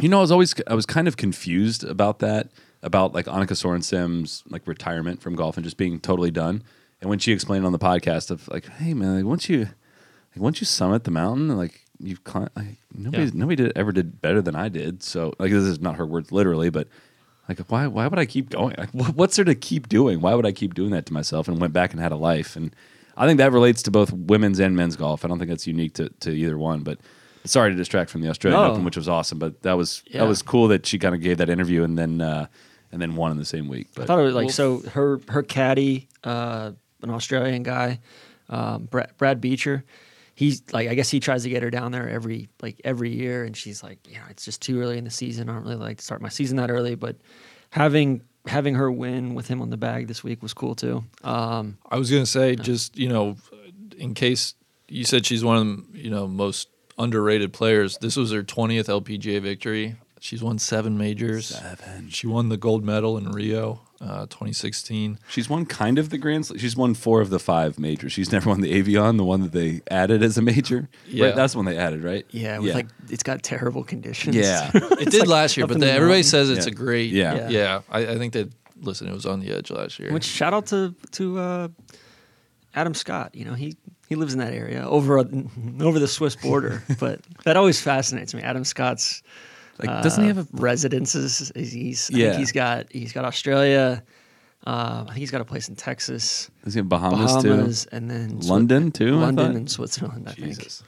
you 0.00 0.08
know, 0.08 0.18
I 0.18 0.20
was 0.22 0.32
always 0.32 0.54
I 0.66 0.74
was 0.74 0.86
kind 0.86 1.06
of 1.06 1.18
confused 1.18 1.84
about 1.84 2.20
that, 2.20 2.48
about 2.82 3.12
like 3.12 3.26
Annika 3.26 3.52
Sorenstam's 3.52 4.42
like 4.48 4.66
retirement 4.66 5.20
from 5.20 5.36
golf 5.36 5.58
and 5.58 5.64
just 5.64 5.76
being 5.76 6.00
totally 6.00 6.30
done. 6.30 6.62
And 7.00 7.08
when 7.10 7.18
she 7.18 7.32
explained 7.32 7.64
on 7.64 7.72
the 7.72 7.78
podcast 7.78 8.30
of 8.30 8.48
like, 8.48 8.66
hey 8.68 8.94
man, 8.94 9.16
like 9.16 9.24
once 9.24 9.48
you 9.48 9.58
like 9.60 10.36
once 10.36 10.60
you 10.60 10.64
summit 10.66 11.04
the 11.04 11.10
mountain, 11.10 11.48
like 11.56 11.84
you've 12.00 12.24
climbed, 12.24 12.50
like 12.56 12.76
nobody 12.94 13.24
Yeah. 13.24 13.30
nobody 13.34 13.56
did, 13.64 13.72
ever 13.76 13.92
did 13.92 14.20
better 14.20 14.42
than 14.42 14.54
I 14.56 14.68
did. 14.68 15.02
So 15.02 15.32
like 15.38 15.50
this 15.50 15.62
is 15.64 15.80
not 15.80 15.96
her 15.96 16.06
words 16.06 16.32
literally, 16.32 16.70
but 16.70 16.88
like 17.48 17.58
why 17.70 17.86
why 17.86 18.06
would 18.08 18.18
I 18.18 18.26
keep 18.26 18.50
going? 18.50 18.74
Like 18.76 18.90
wh- 18.90 19.16
what's 19.16 19.36
there 19.36 19.44
to 19.44 19.54
keep 19.54 19.88
doing? 19.88 20.20
Why 20.20 20.34
would 20.34 20.46
I 20.46 20.52
keep 20.52 20.74
doing 20.74 20.90
that 20.90 21.06
to 21.06 21.12
myself? 21.12 21.46
And 21.48 21.60
went 21.60 21.72
back 21.72 21.92
and 21.92 22.00
had 22.00 22.12
a 22.12 22.16
life. 22.16 22.56
And 22.56 22.74
I 23.16 23.26
think 23.26 23.38
that 23.38 23.52
relates 23.52 23.82
to 23.84 23.90
both 23.90 24.12
women's 24.12 24.58
and 24.60 24.76
men's 24.76 24.96
golf. 24.96 25.24
I 25.24 25.28
don't 25.28 25.38
think 25.38 25.50
that's 25.50 25.66
unique 25.66 25.94
to, 25.94 26.08
to 26.20 26.30
either 26.30 26.56
one. 26.58 26.82
But 26.82 26.98
sorry 27.44 27.70
to 27.70 27.76
distract 27.76 28.10
from 28.10 28.20
the 28.20 28.28
Australian 28.28 28.62
No. 28.62 28.70
Open, 28.72 28.84
which 28.84 28.96
was 28.96 29.08
awesome. 29.08 29.38
But 29.38 29.62
that 29.62 29.74
was 29.76 30.02
Yeah. 30.06 30.20
that 30.20 30.28
was 30.28 30.42
cool 30.42 30.68
that 30.68 30.84
she 30.86 30.98
kind 30.98 31.14
of 31.14 31.20
gave 31.20 31.38
that 31.38 31.48
interview 31.48 31.82
and 31.84 31.96
then 31.96 32.20
uh, 32.20 32.46
and 32.92 33.00
then 33.02 33.16
won 33.16 33.30
in 33.32 33.38
the 33.38 33.44
same 33.44 33.68
week. 33.68 33.88
But 33.94 34.02
I 34.02 34.06
thought 34.06 34.18
it 34.20 34.24
was 34.24 34.34
like 34.34 34.50
so. 34.50 34.80
Her 34.80 35.20
her 35.28 35.42
caddy, 35.42 36.08
uh, 36.24 36.72
an 37.02 37.10
Australian 37.10 37.62
guy, 37.62 38.00
um, 38.48 38.84
Brad, 38.84 39.12
Brad 39.16 39.40
Beecher. 39.40 39.84
He's 40.34 40.62
like, 40.72 40.88
I 40.88 40.94
guess 40.94 41.10
he 41.10 41.18
tries 41.18 41.42
to 41.42 41.48
get 41.48 41.62
her 41.64 41.70
down 41.70 41.90
there 41.90 42.08
every 42.08 42.48
like 42.62 42.80
every 42.84 43.10
year, 43.10 43.44
and 43.44 43.56
she's 43.56 43.82
like, 43.82 43.98
you 44.08 44.14
know, 44.14 44.24
it's 44.30 44.44
just 44.44 44.62
too 44.62 44.80
early 44.80 44.96
in 44.96 45.04
the 45.04 45.10
season. 45.10 45.48
I 45.48 45.54
don't 45.54 45.64
really 45.64 45.76
like 45.76 45.98
to 45.98 46.04
start 46.04 46.22
my 46.22 46.28
season 46.28 46.56
that 46.58 46.70
early, 46.70 46.94
but 46.94 47.16
having 47.70 48.22
having 48.46 48.74
her 48.76 48.90
win 48.90 49.34
with 49.34 49.48
him 49.48 49.60
on 49.60 49.70
the 49.70 49.76
bag 49.76 50.06
this 50.06 50.22
week 50.22 50.42
was 50.42 50.54
cool 50.54 50.74
too. 50.74 51.04
Um, 51.24 51.78
I 51.90 51.98
was 51.98 52.10
gonna 52.10 52.26
say, 52.26 52.54
just 52.54 52.96
you 52.96 53.08
know, 53.08 53.36
in 53.96 54.14
case 54.14 54.54
you 54.88 55.04
said 55.04 55.26
she's 55.26 55.44
one 55.44 55.56
of 55.56 55.92
the 55.92 55.98
you 55.98 56.10
know 56.10 56.26
most 56.26 56.68
underrated 56.98 57.52
players. 57.52 57.98
This 57.98 58.16
was 58.16 58.32
her 58.32 58.42
twentieth 58.42 58.86
LPGA 58.86 59.40
victory. 59.42 59.96
She's 60.20 60.42
won 60.42 60.58
seven 60.58 60.98
majors. 60.98 61.46
Seven. 61.46 62.08
She 62.10 62.26
won 62.26 62.48
the 62.48 62.56
gold 62.56 62.84
medal 62.84 63.16
in 63.16 63.30
Rio, 63.30 63.80
uh, 64.00 64.22
2016. 64.26 65.18
She's 65.28 65.48
won 65.48 65.64
kind 65.64 65.98
of 65.98 66.10
the 66.10 66.18
Grand 66.18 66.46
Slam. 66.46 66.58
She's 66.58 66.76
won 66.76 66.94
four 66.94 67.20
of 67.20 67.30
the 67.30 67.38
five 67.38 67.78
majors. 67.78 68.12
She's 68.12 68.32
never 68.32 68.50
won 68.50 68.60
the 68.60 68.72
Evian, 68.72 69.16
the 69.16 69.24
one 69.24 69.42
that 69.42 69.52
they 69.52 69.80
added 69.90 70.22
as 70.22 70.36
a 70.36 70.42
major. 70.42 70.88
Yeah. 71.06 71.26
Right, 71.26 71.36
that's 71.36 71.52
the 71.52 71.58
one 71.58 71.66
they 71.66 71.78
added, 71.78 72.02
right? 72.02 72.26
yeah, 72.30 72.58
with 72.58 72.74
like 72.74 72.88
it's 73.08 73.22
got 73.22 73.42
terrible 73.42 73.84
conditions. 73.84 74.34
Yeah. 74.36 74.70
It 74.98 75.10
did 75.10 75.28
last 75.28 75.56
year, 75.56 75.66
but 75.66 75.74
the, 75.74 75.86
the 75.86 75.92
everybody 75.92 76.08
mountains. 76.18 76.30
says 76.30 76.50
it's 76.50 76.66
Yeah. 76.66 76.72
a 76.72 76.74
great. 76.74 77.10
Yeah. 77.12 77.34
yeah. 77.34 77.48
Yeah. 77.48 77.80
I, 77.88 78.00
I 78.14 78.18
think 78.18 78.32
that 78.32 78.50
listen, 78.80 79.06
it 79.08 79.12
was 79.12 79.26
on 79.26 79.40
the 79.40 79.50
edge 79.52 79.70
last 79.70 79.98
year. 80.00 80.12
Which 80.12 80.24
shout 80.24 80.52
out 80.54 80.66
to 80.66 80.94
to 81.12 81.38
uh, 81.38 81.68
Adam 82.74 82.94
Scott. 82.94 83.34
You 83.34 83.44
know 83.44 83.54
he 83.54 83.76
he 84.08 84.14
lives 84.16 84.32
in 84.32 84.40
that 84.40 84.52
area 84.52 84.84
over 84.88 85.18
over 85.18 85.98
the 85.98 86.08
Swiss 86.08 86.34
border, 86.36 86.82
but 86.98 87.20
that 87.44 87.56
always 87.56 87.80
fascinates 87.80 88.34
me. 88.34 88.42
Adam 88.42 88.64
Scott's 88.64 89.22
Like, 89.78 90.02
doesn't 90.02 90.22
he 90.24 90.30
uh, 90.30 90.34
have 90.34 90.44
a 90.44 90.48
residences? 90.52 91.52
He's, 91.54 91.72
he's 91.72 92.10
I 92.12 92.16
Yeah. 92.16 92.24
think 92.30 92.38
he's 92.40 92.52
got 92.52 92.86
he's 92.92 93.12
got 93.12 93.24
Australia. 93.24 94.02
Uh, 94.66 95.02
I 95.02 95.10
think 95.10 95.18
he's 95.18 95.30
got 95.30 95.40
a 95.40 95.44
place 95.44 95.68
in 95.68 95.76
Texas, 95.76 96.50
Does 96.64 96.74
he 96.74 96.78
have 96.80 96.88
Bahamas, 96.88 97.42
Bahamas, 97.42 97.84
too? 97.84 97.96
and 97.96 98.10
then 98.10 98.40
Swi- 98.40 98.48
London, 98.50 98.90
too, 98.90 99.14
London 99.16 99.46
thought? 99.46 99.56
and 99.56 99.70
Switzerland. 99.70 100.28
I 100.28 100.32
Jesus. 100.32 100.82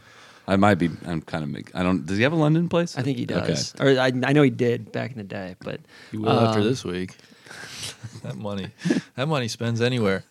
I 0.49 0.57
might 0.57 0.74
be. 0.74 0.91
I'm 1.07 1.22
kind 1.22 1.45
of. 1.45 1.51
Make, 1.51 1.72
I 1.74 1.84
don't. 1.84 2.05
Does 2.05 2.16
he 2.16 2.24
have 2.24 2.32
a 2.32 2.36
London 2.36 2.68
place? 2.68 2.99
I 2.99 3.03
think 3.03 3.16
he 3.18 3.24
Okay. 3.30 3.47
does, 3.47 3.72
or 3.78 3.91
I, 3.91 4.07
I 4.24 4.32
know 4.32 4.43
he 4.43 4.51
did 4.51 4.91
back 4.91 5.12
in 5.12 5.18
the 5.18 5.22
day. 5.24 5.55
But 5.61 5.80
You 6.11 6.22
will 6.22 6.41
after 6.41 6.59
um, 6.59 6.64
this 6.66 6.84
week. 6.84 7.14
that 8.24 8.36
money, 8.36 8.70
that 9.14 9.28
money 9.28 9.47
spends 9.47 9.80
anywhere. 9.80 10.24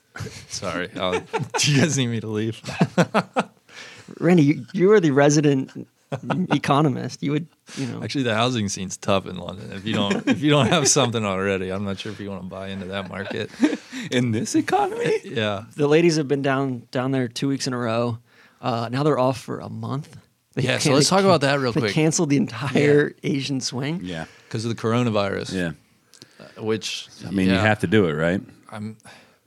Sorry, 0.49 0.89
I'll, 0.97 1.12
do 1.57 1.72
you 1.72 1.80
guys 1.80 1.97
need 1.97 2.07
me 2.07 2.20
to 2.20 2.28
leave? 2.28 2.62
Randy, 4.20 4.43
you, 4.43 4.66
you 4.74 4.91
are 4.91 4.99
the 4.99 5.12
resident 5.12 5.88
economist. 6.51 7.22
You 7.24 7.32
would 7.32 7.47
you 7.78 7.86
know 7.88 8.03
Actually, 8.03 8.24
the 8.24 8.36
housing 8.36 8.70
scene's 8.70 8.97
tough 8.97 9.26
in 9.28 9.38
London. 9.38 9.72
If 9.72 9.86
you 9.86 9.93
don't, 9.93 10.28
if 10.28 10.41
you 10.41 10.49
don't 10.49 10.68
have 10.68 10.88
something 10.88 11.24
already, 11.24 11.70
I'm 11.72 11.86
not 11.86 11.99
sure 11.99 12.12
if 12.12 12.20
you 12.20 12.30
want 12.30 12.43
to 12.43 12.47
buy 12.49 12.70
into 12.70 12.86
that 12.88 13.10
market. 13.10 13.49
in 14.12 14.32
this 14.32 14.55
economy. 14.55 15.20
Yeah, 15.24 15.66
the 15.76 15.88
ladies 15.88 16.16
have 16.16 16.28
been 16.28 16.41
down 16.41 16.88
down 16.91 17.12
there 17.12 17.28
two 17.28 17.47
weeks 17.47 17.68
in 17.68 17.74
a 17.74 17.78
row. 17.78 18.20
Uh, 18.62 18.89
now 18.91 19.03
they're 19.03 19.20
off 19.20 19.39
for 19.39 19.60
a 19.60 19.70
month. 19.70 20.18
They 20.55 20.64
Yeah, 20.64 20.80
so 20.80 20.93
let's 20.93 21.10
talk 21.10 21.22
about 21.24 21.41
that 21.41 21.60
real 21.60 21.72
they 21.72 21.82
quick. 21.82 21.93
canceled 21.93 22.30
the 22.30 22.38
entire 22.38 23.14
Asian 23.24 23.62
swing. 23.62 24.01
Yeah. 24.03 24.26
because 24.47 24.66
of 24.66 24.76
the 24.76 24.82
coronavirus. 24.82 25.53
Yeah. 25.53 26.62
which 26.62 27.07
I 27.26 27.32
mean, 27.32 27.47
you 27.47 27.53
have 27.55 27.80
to 27.80 27.88
do 27.88 28.05
it, 28.05 28.14
right? 28.14 28.41
I'm. 28.72 28.97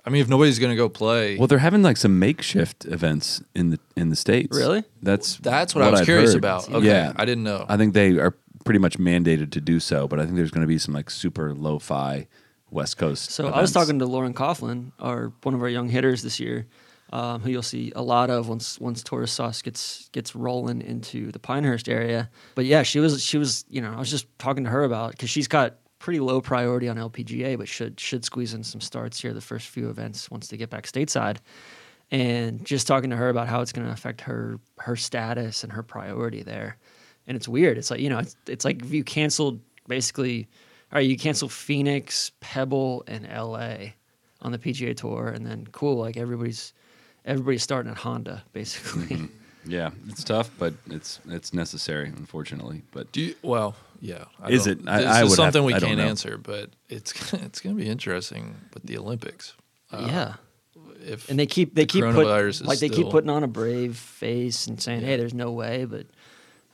I 0.04 0.10
mean, 0.10 0.20
if 0.22 0.28
nobody's 0.28 0.58
gonna 0.58 0.76
go 0.76 0.88
play, 0.88 1.36
Well, 1.36 1.46
they're 1.46 1.58
having 1.58 1.82
like 1.82 1.96
some 1.96 2.18
makeshift 2.18 2.84
events 2.86 3.42
in 3.54 3.70
the 3.70 3.78
in 3.96 4.10
the 4.10 4.16
states. 4.16 4.56
Really? 4.56 4.82
That's 5.02 5.36
that's 5.36 5.74
what, 5.74 5.84
I 5.84 5.90
was 5.90 6.00
I've 6.00 6.06
curious 6.06 6.32
heard. 6.32 6.38
about. 6.38 6.70
Okay, 6.70 6.86
Yeah, 6.86 7.12
I 7.16 7.24
didn't 7.24 7.44
know. 7.44 7.64
I 7.68 7.76
think 7.76 7.94
they 7.94 8.18
are 8.18 8.34
pretty 8.64 8.78
much 8.78 8.98
mandated 8.98 9.50
to 9.52 9.60
do 9.60 9.80
so, 9.80 10.08
but 10.08 10.18
I 10.18 10.24
think 10.24 10.36
there's 10.36 10.50
going 10.50 10.62
to 10.62 10.68
be 10.68 10.78
some 10.78 10.94
like 10.94 11.10
super 11.10 11.54
lo-fi 11.54 12.26
West 12.70 12.96
Coast. 12.96 13.30
So 13.30 13.48
I 13.48 13.60
was 13.60 13.72
talking 13.72 13.98
to 13.98 14.06
Lauren 14.06 14.34
Coughlin, 14.34 14.92
our 14.98 15.32
one 15.42 15.54
of 15.54 15.62
our 15.62 15.68
young 15.68 15.88
hitters 15.88 16.22
this 16.22 16.40
year, 16.40 16.66
um, 17.12 17.42
who 17.42 17.50
you'll 17.50 17.62
see 17.62 17.92
a 17.94 18.02
lot 18.02 18.30
of 18.30 18.48
once 18.48 18.80
once 18.80 19.02
Tourist 19.02 19.34
Sauce 19.34 19.62
gets 19.62 20.08
gets 20.12 20.34
rolling 20.34 20.80
into 20.80 21.30
the 21.32 21.38
Pinehurst 21.38 21.88
area. 21.88 22.30
But 22.54 22.64
yeah, 22.64 22.82
she 22.82 22.98
was 22.98 23.22
she 23.22 23.38
was 23.38 23.64
you 23.68 23.80
know 23.80 23.92
I 23.92 23.98
was 23.98 24.10
just 24.10 24.26
talking 24.38 24.64
to 24.64 24.70
her 24.70 24.84
about 24.84 25.12
because 25.12 25.30
she's 25.30 25.48
got 25.48 25.76
pretty 26.02 26.18
low 26.18 26.40
priority 26.40 26.88
on 26.88 26.96
LPGA, 26.96 27.56
but 27.56 27.68
should 27.68 27.98
should 27.98 28.24
squeeze 28.24 28.52
in 28.52 28.64
some 28.64 28.80
starts 28.80 29.20
here 29.20 29.32
the 29.32 29.40
first 29.40 29.68
few 29.68 29.88
events 29.88 30.30
once 30.30 30.48
they 30.48 30.56
get 30.56 30.68
back 30.68 30.84
stateside. 30.84 31.38
And 32.10 32.62
just 32.66 32.86
talking 32.86 33.08
to 33.10 33.16
her 33.16 33.30
about 33.30 33.48
how 33.48 33.62
it's 33.62 33.72
going 33.72 33.86
to 33.86 33.92
affect 33.92 34.20
her 34.22 34.58
her 34.78 34.96
status 34.96 35.62
and 35.62 35.72
her 35.72 35.82
priority 35.82 36.42
there. 36.42 36.76
And 37.26 37.36
it's 37.36 37.48
weird. 37.48 37.78
It's 37.78 37.90
like 37.90 38.00
you 38.00 38.10
know 38.10 38.18
it's 38.18 38.36
it's 38.46 38.64
like 38.64 38.82
if 38.82 38.92
you 38.92 39.04
canceled 39.04 39.60
basically 39.86 40.48
all 40.92 40.98
right, 40.98 41.08
you 41.08 41.16
cancel 41.16 41.48
Phoenix, 41.48 42.32
Pebble, 42.40 43.02
and 43.06 43.26
LA 43.26 43.92
on 44.42 44.52
the 44.52 44.58
PGA 44.58 44.94
Tour, 44.94 45.28
and 45.28 45.46
then 45.46 45.66
cool, 45.72 45.96
like 45.96 46.18
everybody's 46.18 46.74
everybody's 47.24 47.62
starting 47.62 47.90
at 47.90 47.98
Honda, 47.98 48.42
basically. 48.52 49.16
Mm-hmm. 49.16 49.70
Yeah, 49.70 49.90
it's 50.08 50.24
tough, 50.24 50.50
but 50.58 50.74
it's 50.90 51.20
it's 51.28 51.54
necessary, 51.54 52.08
unfortunately. 52.08 52.82
But 52.90 53.12
Do 53.12 53.20
you, 53.20 53.34
well, 53.42 53.76
yeah. 54.02 54.24
I 54.40 54.50
Is 54.50 54.66
it? 54.66 54.80
I- 54.86 54.98
This 55.00 55.06
I 55.06 55.22
is 55.22 55.22
would 55.22 55.28
have- 55.30 55.36
something 55.54 55.64
we 55.64 55.74
I 55.74 55.80
can't 55.80 56.00
answer, 56.00 56.36
but 56.36 56.70
it's 56.90 57.12
it's 57.32 57.60
going 57.60 57.76
to 57.76 57.82
be 57.82 57.88
interesting 57.88 58.56
with 58.74 58.82
the 58.82 58.98
Olympics. 58.98 59.54
Uh, 59.92 60.04
yeah, 60.08 60.34
If 61.06 61.30
and 61.30 61.38
they 61.38 61.46
keep 61.46 61.74
they 61.74 61.82
the 61.82 61.86
keep 61.86 62.04
put, 62.04 62.26
is 62.48 62.60
like 62.62 62.80
they 62.80 62.88
keep 62.88 63.08
putting 63.10 63.30
on 63.30 63.44
a 63.44 63.48
brave 63.48 63.96
face 63.96 64.66
and 64.66 64.80
saying, 64.80 65.00
Yeah. 65.02 65.06
"Hey, 65.08 65.16
there's 65.16 65.34
no 65.34 65.52
way," 65.52 65.84
but 65.84 66.06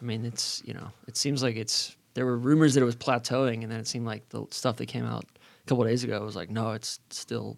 I 0.00 0.04
mean, 0.04 0.24
it's 0.24 0.62
you 0.64 0.72
know, 0.74 0.90
it 1.06 1.16
seems 1.16 1.42
like 1.42 1.56
it's 1.56 1.94
there 2.14 2.24
were 2.26 2.38
rumors 2.38 2.74
that 2.74 2.80
it 2.80 2.86
was 2.86 2.96
plateauing, 2.96 3.62
and 3.62 3.70
then 3.70 3.78
it 3.80 3.86
seemed 3.86 4.06
like 4.06 4.28
the 4.30 4.46
stuff 4.50 4.76
that 4.78 4.86
came 4.86 5.04
out 5.04 5.24
a 5.24 5.68
couple 5.68 5.84
of 5.84 5.90
days 5.90 6.02
ago 6.04 6.24
was 6.24 6.34
like, 6.36 6.48
no, 6.50 6.72
it's 6.72 6.98
still 7.10 7.56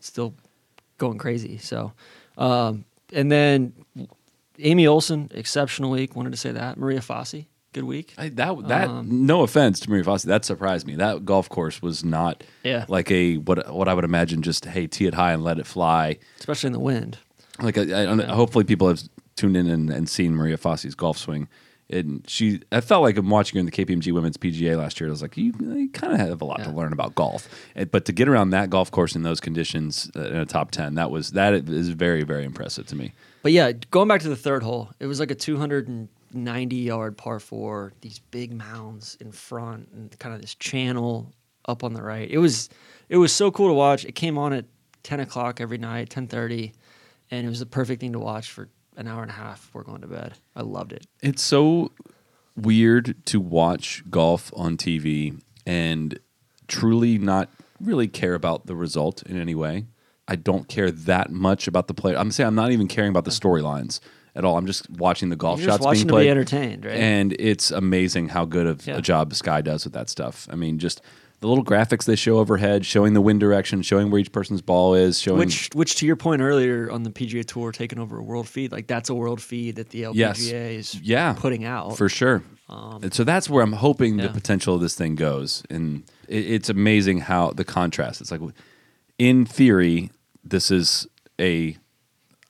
still 0.00 0.34
going 0.98 1.18
crazy. 1.18 1.58
So, 1.58 1.92
um, 2.36 2.84
and 3.12 3.30
then 3.32 3.72
Amy 4.58 4.86
Olson, 4.86 5.30
exceptional 5.34 5.90
week. 5.90 6.14
Wanted 6.14 6.30
to 6.30 6.36
say 6.38 6.52
that. 6.52 6.76
Maria 6.78 7.00
Fassi, 7.00 7.46
good 7.72 7.84
week. 7.84 8.14
I, 8.18 8.28
that 8.30 8.68
that 8.68 8.88
Um, 8.88 9.26
no 9.26 9.42
offense 9.42 9.80
to 9.80 9.90
Maria 9.90 10.04
Fassi, 10.04 10.24
that 10.24 10.44
surprised 10.44 10.86
me. 10.86 10.96
That 10.96 11.24
golf 11.24 11.48
course 11.48 11.82
was 11.82 12.04
not 12.04 12.42
Yeah. 12.64 12.84
like 12.88 13.10
a 13.10 13.36
what 13.38 13.72
what 13.74 13.88
I 13.88 13.94
would 13.94 14.04
imagine 14.04 14.42
just 14.42 14.64
hey 14.64 14.86
tee 14.86 15.06
it 15.06 15.14
high 15.14 15.32
and 15.32 15.42
let 15.44 15.58
it 15.58 15.66
fly. 15.66 16.18
especially 16.38 16.68
in 16.68 16.72
the 16.72 16.80
wind. 16.80 17.18
Like 17.60 17.76
I, 17.78 17.82
I, 17.82 18.04
don't- 18.06 18.20
hopefully 18.28 18.64
people 18.64 18.88
have 18.88 19.02
tuned 19.36 19.56
in 19.56 19.68
and, 19.68 19.90
and 19.90 20.08
seen 20.08 20.34
Maria 20.34 20.56
Fassi's 20.56 20.94
golf 20.94 21.18
swing. 21.18 21.48
And 21.90 22.22
she, 22.28 22.60
I 22.70 22.82
felt 22.82 23.02
like 23.02 23.16
I'm 23.16 23.30
watching 23.30 23.56
her 23.56 23.60
in 23.60 23.64
the 23.64 23.72
KPMG 23.72 24.12
Women's 24.12 24.36
PGA 24.36 24.76
last 24.76 25.00
year. 25.00 25.08
I 25.08 25.10
was 25.10 25.22
like, 25.22 25.38
you, 25.38 25.54
you 25.58 25.88
kind 25.88 26.12
of 26.12 26.18
have 26.20 26.42
a 26.42 26.44
lot 26.44 26.62
to 26.64 26.70
learn 26.70 26.92
about 26.92 27.14
golf. 27.14 27.48
And- 27.74 27.90
but 27.90 28.04
to 28.04 28.12
get 28.12 28.28
around 28.28 28.50
that 28.50 28.68
golf 28.68 28.90
course 28.90 29.16
in 29.16 29.22
those 29.22 29.40
conditions 29.40 30.10
uh, 30.14 30.20
in 30.20 30.36
a 30.36 30.44
top 30.44 30.70
ten, 30.70 30.96
that 30.96 31.10
was 31.10 31.30
that 31.32 31.54
is 31.54 31.88
very 31.88 32.24
very 32.24 32.44
impressive 32.44 32.86
to 32.88 32.94
me. 32.94 33.12
But 33.42 33.52
yeah, 33.52 33.72
going 33.90 34.06
back 34.06 34.20
to 34.22 34.28
the 34.28 34.36
third 34.36 34.62
hole, 34.62 34.90
it 35.00 35.06
was 35.06 35.18
like 35.18 35.30
a 35.30 35.34
290 36.32 36.76
yard 36.76 37.16
par 37.16 37.40
four, 37.40 37.92
these 38.00 38.18
big 38.30 38.52
mounds 38.52 39.16
in 39.20 39.32
front 39.32 39.88
and 39.92 40.16
kind 40.18 40.34
of 40.34 40.40
this 40.40 40.54
channel 40.54 41.32
up 41.66 41.84
on 41.84 41.92
the 41.94 42.02
right. 42.02 42.28
It 42.30 42.38
was 42.38 42.68
it 43.08 43.16
was 43.16 43.32
so 43.32 43.50
cool 43.50 43.68
to 43.68 43.74
watch. 43.74 44.04
It 44.04 44.14
came 44.14 44.38
on 44.38 44.52
at 44.52 44.66
10 45.02 45.20
o'clock 45.20 45.60
every 45.60 45.78
night, 45.78 46.10
10:30, 46.10 46.72
and 47.30 47.46
it 47.46 47.48
was 47.48 47.60
the 47.60 47.66
perfect 47.66 48.00
thing 48.00 48.12
to 48.12 48.18
watch 48.18 48.50
for 48.50 48.68
an 48.96 49.06
hour 49.06 49.22
and 49.22 49.30
a 49.30 49.34
half 49.34 49.62
before 49.62 49.84
going 49.84 50.00
to 50.00 50.08
bed. 50.08 50.34
I 50.56 50.62
loved 50.62 50.92
it. 50.92 51.06
It's 51.22 51.42
so 51.42 51.92
weird 52.56 53.14
to 53.26 53.40
watch 53.40 54.02
golf 54.10 54.52
on 54.56 54.76
TV 54.76 55.40
and 55.64 56.18
truly 56.66 57.18
not 57.18 57.48
really 57.80 58.08
care 58.08 58.34
about 58.34 58.66
the 58.66 58.74
result 58.74 59.22
in 59.22 59.40
any 59.40 59.54
way. 59.54 59.86
I 60.26 60.36
don't 60.36 60.68
care 60.68 60.90
that 60.90 61.30
much 61.30 61.68
about 61.68 61.86
the 61.86 61.94
player. 61.94 62.16
I'm 62.16 62.30
saying 62.32 62.48
I'm 62.48 62.54
not 62.54 62.72
even 62.72 62.88
caring 62.88 63.10
about 63.10 63.24
the 63.24 63.30
storylines 63.30 64.00
at 64.38 64.44
all. 64.44 64.56
I'm 64.56 64.66
just 64.66 64.88
watching 64.88 65.28
the 65.28 65.36
golf 65.36 65.58
You're 65.60 65.66
just 65.66 65.78
shots 65.78 65.84
watching 65.84 65.98
being 66.06 66.08
to 66.08 66.12
be 66.14 66.16
played. 66.16 66.28
entertained, 66.30 66.84
right? 66.86 66.94
And 66.94 67.34
it's 67.38 67.70
amazing 67.70 68.28
how 68.30 68.44
good 68.46 68.66
of 68.66 68.86
Yeah. 68.86 68.96
a 68.96 69.02
job 69.02 69.34
Sky 69.34 69.60
does 69.60 69.84
with 69.84 69.92
that 69.92 70.08
stuff. 70.08 70.46
I 70.50 70.54
mean, 70.56 70.78
just 70.78 71.02
the 71.40 71.46
little 71.48 71.64
graphics 71.64 72.04
they 72.04 72.16
show 72.16 72.38
overhead, 72.38 72.84
showing 72.86 73.12
the 73.14 73.20
wind 73.20 73.38
direction, 73.40 73.82
showing 73.82 74.10
where 74.10 74.20
each 74.20 74.32
person's 74.32 74.60
ball 74.62 74.94
is, 74.94 75.20
showing 75.20 75.38
Which, 75.38 75.70
which 75.74 75.94
to 75.96 76.06
your 76.06 76.16
point 76.16 76.40
earlier 76.42 76.90
on 76.90 77.02
the 77.04 77.10
PGA 77.10 77.44
Tour 77.44 77.70
taking 77.72 77.98
over 77.98 78.16
a 78.18 78.22
world 78.22 78.48
feed, 78.48 78.72
like 78.72 78.86
that's 78.86 79.08
a 79.10 79.14
world 79.14 79.40
feed 79.40 79.76
that 79.76 79.90
the 79.90 80.02
LPGA 80.02 80.14
Yes. 80.16 80.40
is 80.94 81.00
yeah 81.02 81.34
putting 81.38 81.64
out. 81.64 81.96
for 81.96 82.08
sure. 82.08 82.42
Um, 82.68 83.00
and 83.02 83.14
so 83.14 83.24
that's 83.24 83.48
where 83.48 83.62
I'm 83.64 83.72
hoping 83.72 84.16
the 84.18 84.24
yeah. 84.24 84.32
potential 84.32 84.74
of 84.74 84.80
this 84.80 84.94
thing 84.94 85.14
goes, 85.14 85.62
and 85.70 86.02
it, 86.28 86.44
it's 86.50 86.68
amazing 86.68 87.20
how 87.20 87.50
the 87.52 87.64
contrast. 87.64 88.20
It's 88.20 88.30
like, 88.30 88.40
in 89.18 89.46
theory, 89.46 90.10
this 90.44 90.70
is 90.70 91.06
a. 91.40 91.76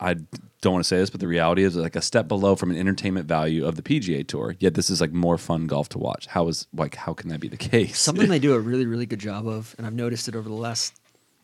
I 0.00 0.16
don't 0.60 0.72
want 0.72 0.84
to 0.84 0.88
say 0.88 0.96
this, 0.98 1.10
but 1.10 1.20
the 1.20 1.28
reality 1.28 1.62
is 1.62 1.76
like 1.76 1.94
a 1.94 2.02
step 2.02 2.26
below 2.26 2.56
from 2.56 2.70
an 2.70 2.76
entertainment 2.76 3.26
value 3.28 3.64
of 3.64 3.76
the 3.76 3.82
PGA 3.82 4.26
Tour. 4.26 4.56
Yet 4.58 4.74
this 4.74 4.90
is 4.90 5.00
like 5.00 5.12
more 5.12 5.38
fun 5.38 5.66
golf 5.66 5.88
to 5.90 5.98
watch. 5.98 6.26
How 6.26 6.48
is 6.48 6.66
like 6.74 6.96
how 6.96 7.14
can 7.14 7.28
that 7.30 7.40
be 7.40 7.48
the 7.48 7.56
case? 7.70 7.98
Something 7.98 8.28
they 8.28 8.38
do 8.48 8.54
a 8.54 8.60
really, 8.60 8.86
really 8.86 9.06
good 9.06 9.20
job 9.20 9.46
of, 9.46 9.74
and 9.78 9.86
I've 9.86 9.94
noticed 9.94 10.26
it 10.28 10.34
over 10.34 10.48
the 10.48 10.54
last, 10.54 10.94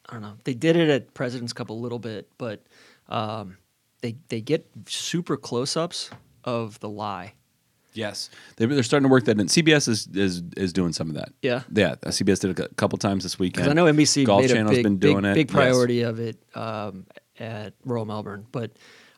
I 0.09 0.15
don't 0.15 0.23
know, 0.23 0.35
they 0.45 0.55
did 0.55 0.77
it 0.77 0.89
at 0.91 1.15
President's 1.15 1.53
Cup 1.53 1.71
a 1.71 1.75
little 1.75 1.99
bit, 2.01 2.29
but 2.39 2.62
um, 3.09 3.57
they 4.01 4.17
they 4.29 4.41
get 4.41 4.67
super 4.87 5.37
close 5.37 5.77
ups 5.77 6.11
of 6.45 6.81
the 6.81 6.89
lie. 6.89 7.35
Yes, 7.93 8.29
they, 8.57 8.67
they're 8.67 8.83
starting 8.83 9.09
to 9.09 9.12
work 9.12 9.25
that 9.27 9.39
in. 9.39 9.47
CBS 9.47 9.87
is 9.89 10.09
is 10.12 10.43
is 10.57 10.73
doing 10.73 10.93
some 10.93 11.09
of 11.09 11.15
that. 11.15 11.29
Yeah. 11.43 11.62
yeah. 11.73 11.95
CBS 12.07 12.41
did 12.41 12.59
it 12.59 12.59
a 12.59 12.75
couple 12.75 12.99
times 12.99 13.23
this 13.23 13.39
weekend. 13.39 13.71
I 13.71 13.73
know 13.73 13.85
NBC 13.85 14.27
Golf 14.27 14.49
Channel's 14.49 14.75
big, 14.75 14.83
been 14.83 14.99
doing 14.99 15.23
big, 15.23 15.31
it. 15.31 15.35
big 15.35 15.51
Yes. 15.51 15.55
priority 15.55 16.03
of 16.03 16.19
it 16.19 16.37
um, 16.57 17.07
at 17.39 17.75
Royal 17.85 18.05
Melbourne, 18.05 18.47
but 18.51 18.73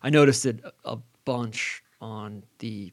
I 0.06 0.10
noticed 0.10 0.46
it 0.46 0.60
a 0.64 0.92
a 0.92 0.98
bunch 1.24 1.82
on 2.00 2.44
the 2.60 2.92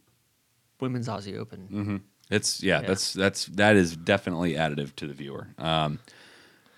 Women's 0.79 1.07
Aussie 1.07 1.37
Open. 1.37 1.67
Mm-hmm. 1.71 1.97
It's 2.31 2.63
yeah, 2.63 2.81
Yeah. 2.81 2.87
That's 2.87 3.13
that's 3.13 3.45
that 3.45 3.75
is 3.75 3.95
definitely 3.95 4.53
additive 4.53 4.95
to 4.95 5.05
the 5.05 5.13
viewer. 5.13 5.47
Um, 5.59 5.99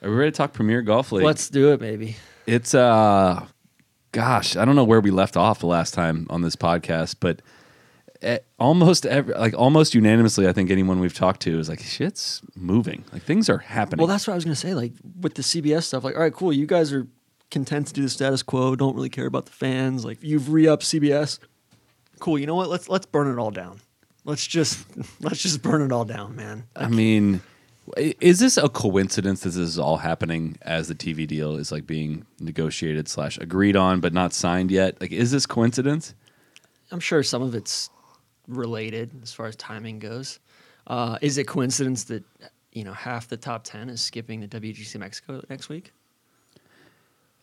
are 0.01 0.09
we 0.09 0.15
ready 0.15 0.31
to 0.31 0.37
talk 0.37 0.51
Premier 0.51 0.81
Golf 0.81 1.13
League? 1.13 1.23
Let's 1.23 1.49
do 1.49 1.71
it, 1.71 1.79
baby. 1.79 2.17
It's 2.45 2.75
uh, 2.75 3.47
gosh, 4.11 4.57
I 4.57 4.65
don't 4.65 4.75
know 4.75 4.83
where 4.83 4.99
we 4.99 5.09
left 5.09 5.37
off 5.37 5.59
the 5.59 5.67
last 5.67 5.93
time 5.93 6.27
on 6.29 6.41
this 6.41 6.57
podcast, 6.57 7.15
but 7.21 7.41
eh, 8.21 8.39
almost 8.59 9.05
every, 9.05 9.33
like 9.35 9.53
almost 9.53 9.95
unanimously, 9.95 10.49
I 10.49 10.51
think 10.51 10.69
anyone 10.69 10.99
we've 10.99 11.13
talked 11.13 11.41
to 11.43 11.57
is 11.57 11.69
like, 11.69 11.79
shit's 11.79 12.41
moving. 12.55 13.05
Like 13.13 13.23
things 13.23 13.49
are 13.49 13.59
happening. 13.59 13.99
Well, 13.99 14.07
that's 14.07 14.27
what 14.27 14.33
I 14.33 14.35
was 14.35 14.43
gonna 14.43 14.55
say. 14.55 14.73
Like 14.73 14.91
with 15.21 15.35
the 15.35 15.43
CBS 15.43 15.83
stuff, 15.83 16.03
like, 16.03 16.15
all 16.15 16.21
right, 16.21 16.33
cool. 16.33 16.51
You 16.51 16.65
guys 16.65 16.91
are 16.91 17.07
content 17.51 17.87
to 17.87 17.93
do 17.93 18.01
the 18.01 18.09
status 18.09 18.43
quo. 18.43 18.75
Don't 18.75 18.95
really 18.95 19.09
care 19.09 19.25
about 19.25 19.45
the 19.45 19.51
fans. 19.51 20.05
Like 20.05 20.21
you've 20.21 20.51
re-upped 20.51 20.83
CBS. 20.83 21.39
Cool. 22.19 22.39
You 22.39 22.47
know 22.47 22.55
what? 22.55 22.69
Let's 22.69 22.89
let's 22.89 23.05
burn 23.05 23.31
it 23.31 23.39
all 23.39 23.51
down. 23.51 23.79
Let's 24.23 24.45
just 24.45 24.85
let's 25.21 25.41
just 25.41 25.61
burn 25.61 25.81
it 25.81 25.91
all 25.91 26.05
down, 26.05 26.35
man. 26.35 26.65
I 26.75 26.87
mean, 26.87 27.41
is 27.97 28.39
this 28.39 28.57
a 28.57 28.69
coincidence 28.69 29.41
that 29.41 29.49
this 29.49 29.57
is 29.57 29.79
all 29.79 29.97
happening 29.97 30.57
as 30.61 30.87
the 30.87 30.95
TV 30.95 31.27
deal 31.27 31.55
is 31.55 31.71
like 31.71 31.85
being 31.85 32.25
negotiated 32.39 33.07
slash 33.07 33.37
agreed 33.37 33.75
on 33.75 33.99
but 33.99 34.13
not 34.13 34.33
signed 34.33 34.71
yet? 34.71 34.99
Like, 34.99 35.11
is 35.11 35.31
this 35.31 35.45
coincidence? 35.45 36.13
I'm 36.91 36.99
sure 36.99 37.23
some 37.23 37.41
of 37.41 37.55
it's 37.55 37.89
related 38.47 39.11
as 39.23 39.33
far 39.33 39.47
as 39.47 39.55
timing 39.55 39.99
goes. 39.99 40.39
Uh, 40.87 41.17
is 41.21 41.37
it 41.37 41.47
coincidence 41.47 42.05
that 42.05 42.23
you 42.71 42.83
know 42.83 42.93
half 42.93 43.27
the 43.27 43.37
top 43.37 43.63
ten 43.63 43.89
is 43.89 44.01
skipping 44.01 44.39
the 44.41 44.47
WGC 44.47 44.99
Mexico 44.99 45.41
next 45.49 45.69
week? 45.69 45.91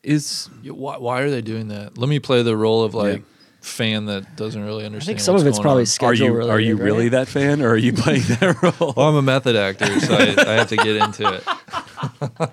Is 0.03 0.49
Why, 0.65 0.97
why 0.99 1.21
are 1.23 1.31
they 1.31 1.43
doing 1.43 1.69
that? 1.69 1.97
Let 1.97 2.09
me 2.09 2.19
play 2.19 2.43
the 2.43 2.57
role 2.57 2.83
of 2.83 2.95
like 2.95 3.19
Yeah. 3.19 3.23
fan 3.61 4.07
that 4.07 4.35
doesn't 4.37 4.63
really 4.65 4.85
understand. 4.85 5.15
I 5.15 5.19
think 5.19 5.25
some 5.25 5.35
what's 5.35 5.43
of 5.45 5.49
it's 5.49 5.59
probably 5.61 5.83
on. 5.83 5.87
schedule 5.87 6.27
are 6.27 6.31
you 6.31 6.33
related. 6.37 6.53
are 6.55 6.61
you 6.61 6.77
right? 6.77 6.85
really 6.85 7.09
that 7.11 7.29
fan 7.29 7.63
or 7.63 7.69
are 7.71 7.77
you 7.77 7.93
playing 7.93 8.23
that 8.23 8.63
role? 8.81 8.95
Well, 8.97 9.09
I'm 9.09 9.15
a 9.15 9.23
method 9.23 9.55
actor, 9.55 10.01
so 10.01 10.15
I, 10.15 10.35
I 10.47 10.53
have 10.55 10.69
to 10.71 10.77
get 10.77 10.97
into 10.97 11.35
it. 11.35 12.51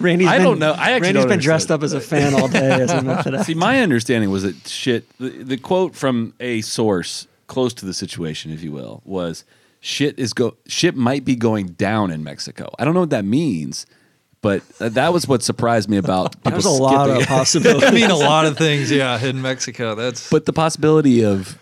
Randy's 0.00 0.28
I 0.28 0.38
been, 0.38 0.44
don't 0.44 0.58
know. 0.58 0.72
I 0.72 0.90
actually 0.92 1.08
Randy's 1.08 1.22
don't 1.22 1.28
been 1.28 1.38
dressed 1.40 1.70
up 1.70 1.82
as 1.82 1.92
a 1.92 2.00
fan 2.00 2.34
all 2.34 2.48
day 2.48 2.72
as 2.82 2.90
a 2.90 3.02
method 3.02 3.34
actor. 3.34 3.44
See, 3.44 3.54
my 3.54 3.80
understanding 3.80 4.30
was 4.30 4.42
that 4.42 4.66
shit. 4.68 5.06
The, 5.18 5.30
the 5.30 5.56
quote 5.56 5.94
from 5.94 6.34
a 6.40 6.60
source 6.62 7.26
close 7.46 7.72
to 7.74 7.86
the 7.86 7.94
situation, 7.94 8.50
if 8.52 8.62
you 8.62 8.72
will, 8.72 9.02
was 9.04 9.44
shit 9.80 10.18
is 10.18 10.32
go 10.32 10.56
shit 10.66 10.96
might 10.96 11.24
be 11.24 11.36
going 11.36 11.68
down 11.68 12.10
in 12.10 12.24
Mexico. 12.24 12.70
I 12.78 12.84
don't 12.84 12.94
know 12.94 13.00
what 13.00 13.10
that 13.10 13.24
means, 13.24 13.86
but 14.44 14.62
uh, 14.78 14.90
that 14.90 15.14
was 15.14 15.26
what 15.26 15.42
surprised 15.42 15.88
me 15.88 15.96
about 15.96 16.32
people 16.44 16.50
There's 16.50 16.66
a 16.66 16.68
lot 16.68 17.06
skipping 17.46 17.72
of 17.72 17.82
it. 17.82 17.84
I 17.88 17.90
mean, 17.92 18.10
a 18.10 18.14
lot 18.14 18.44
of 18.44 18.58
things, 18.58 18.90
yeah, 18.90 19.18
in 19.18 19.40
Mexico. 19.40 19.94
That's 19.94 20.28
But 20.28 20.44
the 20.44 20.52
possibility 20.52 21.24
of 21.24 21.58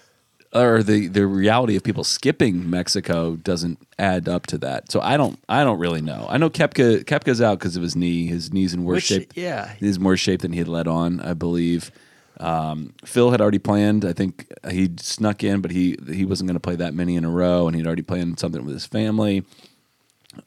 or 0.52 0.82
the 0.82 1.06
the 1.06 1.24
reality 1.24 1.76
of 1.76 1.84
people 1.84 2.02
skipping 2.02 2.68
Mexico 2.68 3.36
doesn't 3.36 3.78
add 4.00 4.28
up 4.28 4.46
to 4.48 4.58
that. 4.58 4.90
So 4.90 5.00
I 5.00 5.16
don't 5.16 5.38
I 5.48 5.62
don't 5.62 5.78
really 5.78 6.02
know. 6.02 6.26
I 6.28 6.38
know 6.38 6.50
Koepka 6.50 7.04
Koepka's 7.04 7.40
out 7.40 7.60
because 7.60 7.76
of 7.76 7.84
his 7.84 7.94
knee. 7.94 8.26
His 8.26 8.52
knee's 8.52 8.74
in 8.74 8.82
worse 8.82 9.08
Which, 9.08 9.20
shape. 9.20 9.32
yeah. 9.36 9.74
he's 9.78 9.98
in 9.98 10.02
worse 10.02 10.18
shape 10.18 10.40
than 10.42 10.52
he 10.52 10.58
had 10.58 10.68
let 10.68 10.88
on. 10.88 11.20
I 11.20 11.34
believe. 11.34 11.92
Um, 12.40 12.94
Phil 13.04 13.30
had 13.30 13.40
already 13.40 13.60
planned. 13.60 14.04
I 14.04 14.12
think 14.12 14.52
he 14.68 14.90
snuck 14.98 15.44
in, 15.44 15.60
but 15.60 15.70
he 15.70 15.96
he 16.10 16.24
wasn't 16.24 16.48
going 16.48 16.56
to 16.56 16.60
play 16.60 16.74
that 16.74 16.94
many 16.94 17.14
in 17.14 17.24
a 17.24 17.30
row, 17.30 17.68
and 17.68 17.76
he'd 17.76 17.86
already 17.86 18.02
planned 18.02 18.40
something 18.40 18.64
with 18.64 18.74
his 18.74 18.86
family. 18.86 19.44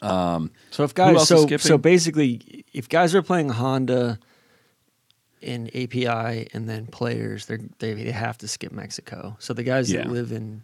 So 0.01 0.83
if 0.83 0.93
guys, 0.93 1.27
so 1.27 1.47
so 1.57 1.77
basically, 1.77 2.65
if 2.73 2.89
guys 2.89 3.15
are 3.15 3.21
playing 3.21 3.49
Honda 3.49 4.19
in 5.41 5.67
API 5.67 6.47
and 6.53 6.67
then 6.67 6.87
players, 6.87 7.45
they 7.45 7.57
they 7.79 7.93
they 7.93 8.11
have 8.11 8.37
to 8.39 8.47
skip 8.47 8.71
Mexico. 8.71 9.35
So 9.39 9.53
the 9.53 9.63
guys 9.63 9.89
that 9.89 10.09
live 10.09 10.31
in 10.31 10.63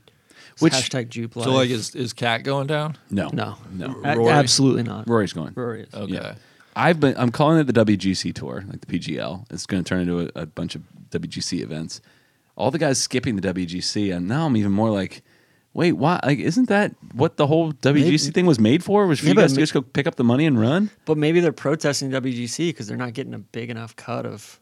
Which- 0.59 0.73
hashtag 0.73 1.09
Jupe 1.09 1.33
so. 1.35 1.51
Like, 1.51 1.69
is 1.69 1.95
is 1.95 2.13
cat 2.13 2.43
going 2.43 2.67
down? 2.67 2.97
No, 3.09 3.29
no, 3.31 3.57
no. 3.71 3.95
A- 4.03 4.17
Rory? 4.17 4.31
absolutely 4.31 4.83
not. 4.83 5.07
Rory's 5.07 5.33
going. 5.33 5.53
Rory 5.55 5.83
is. 5.83 5.93
Okay. 5.93 6.13
Yeah. 6.13 6.35
I've 6.75 6.99
been. 6.99 7.15
I'm 7.17 7.31
calling 7.31 7.59
it 7.59 7.65
the 7.67 7.85
WGC 7.85 8.33
tour, 8.33 8.63
like 8.67 8.81
the 8.81 8.87
PGL. 8.99 9.45
It's 9.51 9.65
going 9.65 9.83
to 9.83 9.87
turn 9.87 10.01
into 10.01 10.19
a, 10.21 10.43
a 10.43 10.45
bunch 10.45 10.75
of 10.75 10.81
WGC 11.09 11.61
events. 11.61 12.01
All 12.55 12.71
the 12.71 12.77
guys 12.79 12.97
skipping 12.97 13.35
the 13.35 13.53
WGC, 13.53 14.15
and 14.15 14.27
now 14.27 14.45
I'm 14.45 14.55
even 14.55 14.71
more 14.71 14.89
like, 14.89 15.21
wait, 15.73 15.93
why? 15.93 16.19
Like, 16.23 16.39
isn't 16.39 16.69
that 16.69 16.95
what 17.13 17.37
the 17.37 17.47
whole 17.47 17.71
WGC 17.73 17.93
Maybe- 17.93 18.17
thing 18.17 18.45
was 18.45 18.59
made 18.59 18.83
for? 18.83 19.07
Was 19.07 19.19
for 19.19 19.25
Yeah, 19.25 19.31
you 19.31 19.35
guys 19.37 19.53
to 19.53 19.59
just 19.59 19.73
go 19.73 19.81
pick 19.81 20.07
up 20.07 20.15
the 20.15 20.23
money 20.23 20.45
and 20.45 20.59
run? 20.59 20.89
But 21.05 21.17
maybe 21.17 21.39
they're 21.39 21.51
protesting 21.51 22.09
WGC 22.11 22.69
because 22.69 22.87
they're 22.87 22.97
not 22.97 23.13
getting 23.13 23.33
a 23.33 23.39
big 23.39 23.69
enough 23.69 23.95
cut 23.95 24.25
of. 24.25 24.59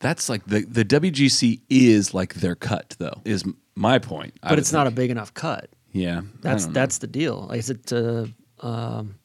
That's 0.00 0.28
like 0.30 0.44
the 0.46 0.62
the 0.64 0.84
WGC 0.84 1.60
is 1.68 2.14
like 2.14 2.34
their 2.34 2.54
cut, 2.54 2.96
though. 2.98 3.20
Is 3.24 3.44
my 3.74 3.98
point. 3.98 4.32
But 4.42 4.58
it's 4.58 4.72
not 4.72 4.86
a 4.86 4.90
big 4.90 5.10
enough 5.10 5.34
cut. 5.34 5.68
Yeah, 5.92 6.22
That's 6.40 6.64
I 6.64 6.66
don't 6.66 6.74
know. 6.74 6.80
that's 6.80 6.98
the 6.98 7.06
deal. 7.06 7.46
Like, 7.48 7.58
is 7.58 7.68
it? 7.70 7.92
Uh, 7.92 8.26
um, 8.60 9.16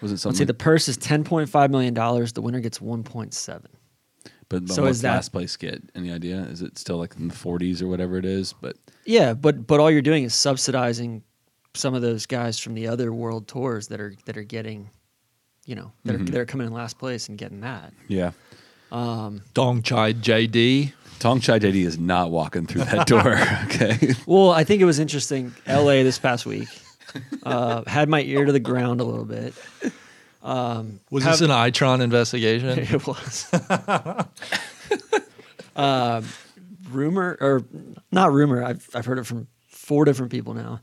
was 0.00 0.10
it 0.10 0.14
let's 0.14 0.22
something? 0.22 0.38
see. 0.38 0.44
The 0.44 0.54
purse 0.54 0.88
is 0.88 0.96
ten 0.96 1.22
point 1.22 1.48
five 1.48 1.70
million 1.70 1.94
dollars. 1.94 2.32
The 2.32 2.42
winner 2.42 2.60
gets 2.60 2.80
one 2.80 3.04
point 3.04 3.32
seven. 3.34 3.68
But, 4.48 4.66
but 4.66 4.74
so 4.74 4.82
what's 4.82 4.96
is 4.98 5.02
that- 5.02 5.14
last 5.14 5.32
place 5.32 5.56
get? 5.56 5.82
Any 5.94 6.10
idea? 6.12 6.40
Is 6.42 6.62
it 6.62 6.78
still 6.78 6.96
like 6.98 7.14
in 7.16 7.28
the 7.28 7.34
40s 7.34 7.82
or 7.82 7.88
whatever 7.88 8.16
it 8.18 8.24
is? 8.24 8.54
But 8.60 8.76
Yeah, 9.04 9.34
but 9.34 9.66
but 9.66 9.80
all 9.80 9.90
you're 9.90 10.02
doing 10.02 10.24
is 10.24 10.34
subsidizing 10.34 11.22
some 11.74 11.94
of 11.94 12.02
those 12.02 12.26
guys 12.26 12.58
from 12.58 12.74
the 12.74 12.88
other 12.88 13.12
world 13.12 13.46
tours 13.46 13.88
that 13.88 14.00
are 14.00 14.14
that 14.24 14.36
are 14.36 14.42
getting, 14.42 14.90
you 15.66 15.74
know, 15.74 15.92
that 16.04 16.14
Mm-hmm. 16.14 16.22
are 16.28 16.30
they're 16.30 16.46
coming 16.46 16.66
in 16.66 16.72
last 16.72 16.98
place 16.98 17.28
and 17.28 17.36
getting 17.38 17.60
that. 17.60 17.92
yeah, 18.08 18.32
Dong 18.90 19.82
Chai 19.82 20.12
JD. 20.14 20.92
Dong 21.18 21.40
Chai 21.40 21.58
JD 21.58 21.84
is 21.84 21.98
not 21.98 22.30
walking 22.30 22.66
through 22.66 22.84
that 22.84 23.06
door. 23.06 23.36
okay. 23.64 24.14
Well, 24.26 24.50
I 24.50 24.64
think 24.64 24.80
it 24.80 24.84
was 24.86 24.98
interesting. 24.98 25.52
L.A. 25.66 26.02
this 26.04 26.18
past 26.18 26.46
week 26.46 26.68
uh, 27.42 27.82
had 27.86 28.08
my 28.08 28.22
ear 28.22 28.44
to 28.44 28.52
the 28.52 28.60
ground 28.60 29.00
a 29.00 29.04
little 29.04 29.24
bit. 29.24 29.52
Was 31.10 31.24
Have- 31.24 31.38
this 31.38 31.40
an 31.42 31.50
Itron 31.50 32.00
investigation? 32.00 32.78
It 32.90 33.06
was. 33.06 33.46
um, 35.76 36.24
rumor 36.90 37.36
or 37.40 37.64
not 38.12 38.32
rumor? 38.32 38.64
I've 38.64 38.88
I've 38.94 39.06
heard 39.06 39.18
it 39.18 39.24
from 39.24 39.46
four 39.68 40.04
different 40.04 40.32
people 40.32 40.54
now. 40.54 40.80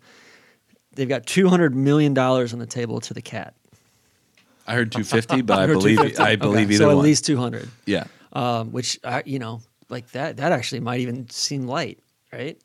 They've 0.94 1.10
got 1.10 1.26
two 1.26 1.50
hundred 1.50 1.76
million 1.76 2.14
dollars 2.14 2.54
on 2.54 2.60
the 2.60 2.66
table 2.66 3.00
to 3.02 3.14
the 3.14 3.22
cat. 3.22 3.54
I 4.68 4.74
heard 4.74 4.92
250, 4.92 5.44
but 5.44 5.60
I 5.60 5.68
heard 5.68 5.74
believe 5.74 6.20
I 6.20 6.36
believe 6.36 6.68
Okay, 6.68 6.74
either 6.76 6.86
so 6.86 6.90
at 6.90 6.96
one. 6.96 7.04
least 7.04 7.26
two 7.26 7.38
hundred. 7.38 7.70
yeah. 7.86 8.06
um, 8.34 8.72
which 8.72 9.00
I, 9.04 9.24
you 9.26 9.40
know, 9.40 9.62
like 9.90 10.10
that. 10.12 10.38
That 10.38 10.52
actually 10.52 10.82
might 10.82 11.02
even 11.02 11.30
seem 11.30 11.68
light, 11.68 12.00
right? 12.34 12.60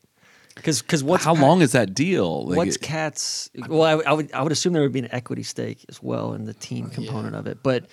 Because 0.60 0.82
because 0.82 1.02
what's 1.02 1.24
How 1.24 1.34
Cat- 1.34 1.42
long 1.42 1.62
is 1.62 1.72
that 1.72 1.94
deal? 1.94 2.46
Like, 2.46 2.56
what's 2.56 2.76
it- 2.76 2.82
cats? 2.82 3.50
Well, 3.68 3.82
I, 3.82 3.92
I 4.08 4.12
would 4.12 4.32
I 4.32 4.42
would 4.42 4.52
assume 4.52 4.72
there 4.72 4.82
would 4.82 4.92
be 4.92 5.00
an 5.00 5.08
equity 5.12 5.42
stake 5.42 5.84
as 5.88 6.02
well 6.02 6.32
in 6.34 6.44
the 6.44 6.54
team 6.54 6.86
Oh, 6.90 6.94
component 6.94 7.34
of 7.34 7.46
it. 7.46 7.62
But 7.62 7.86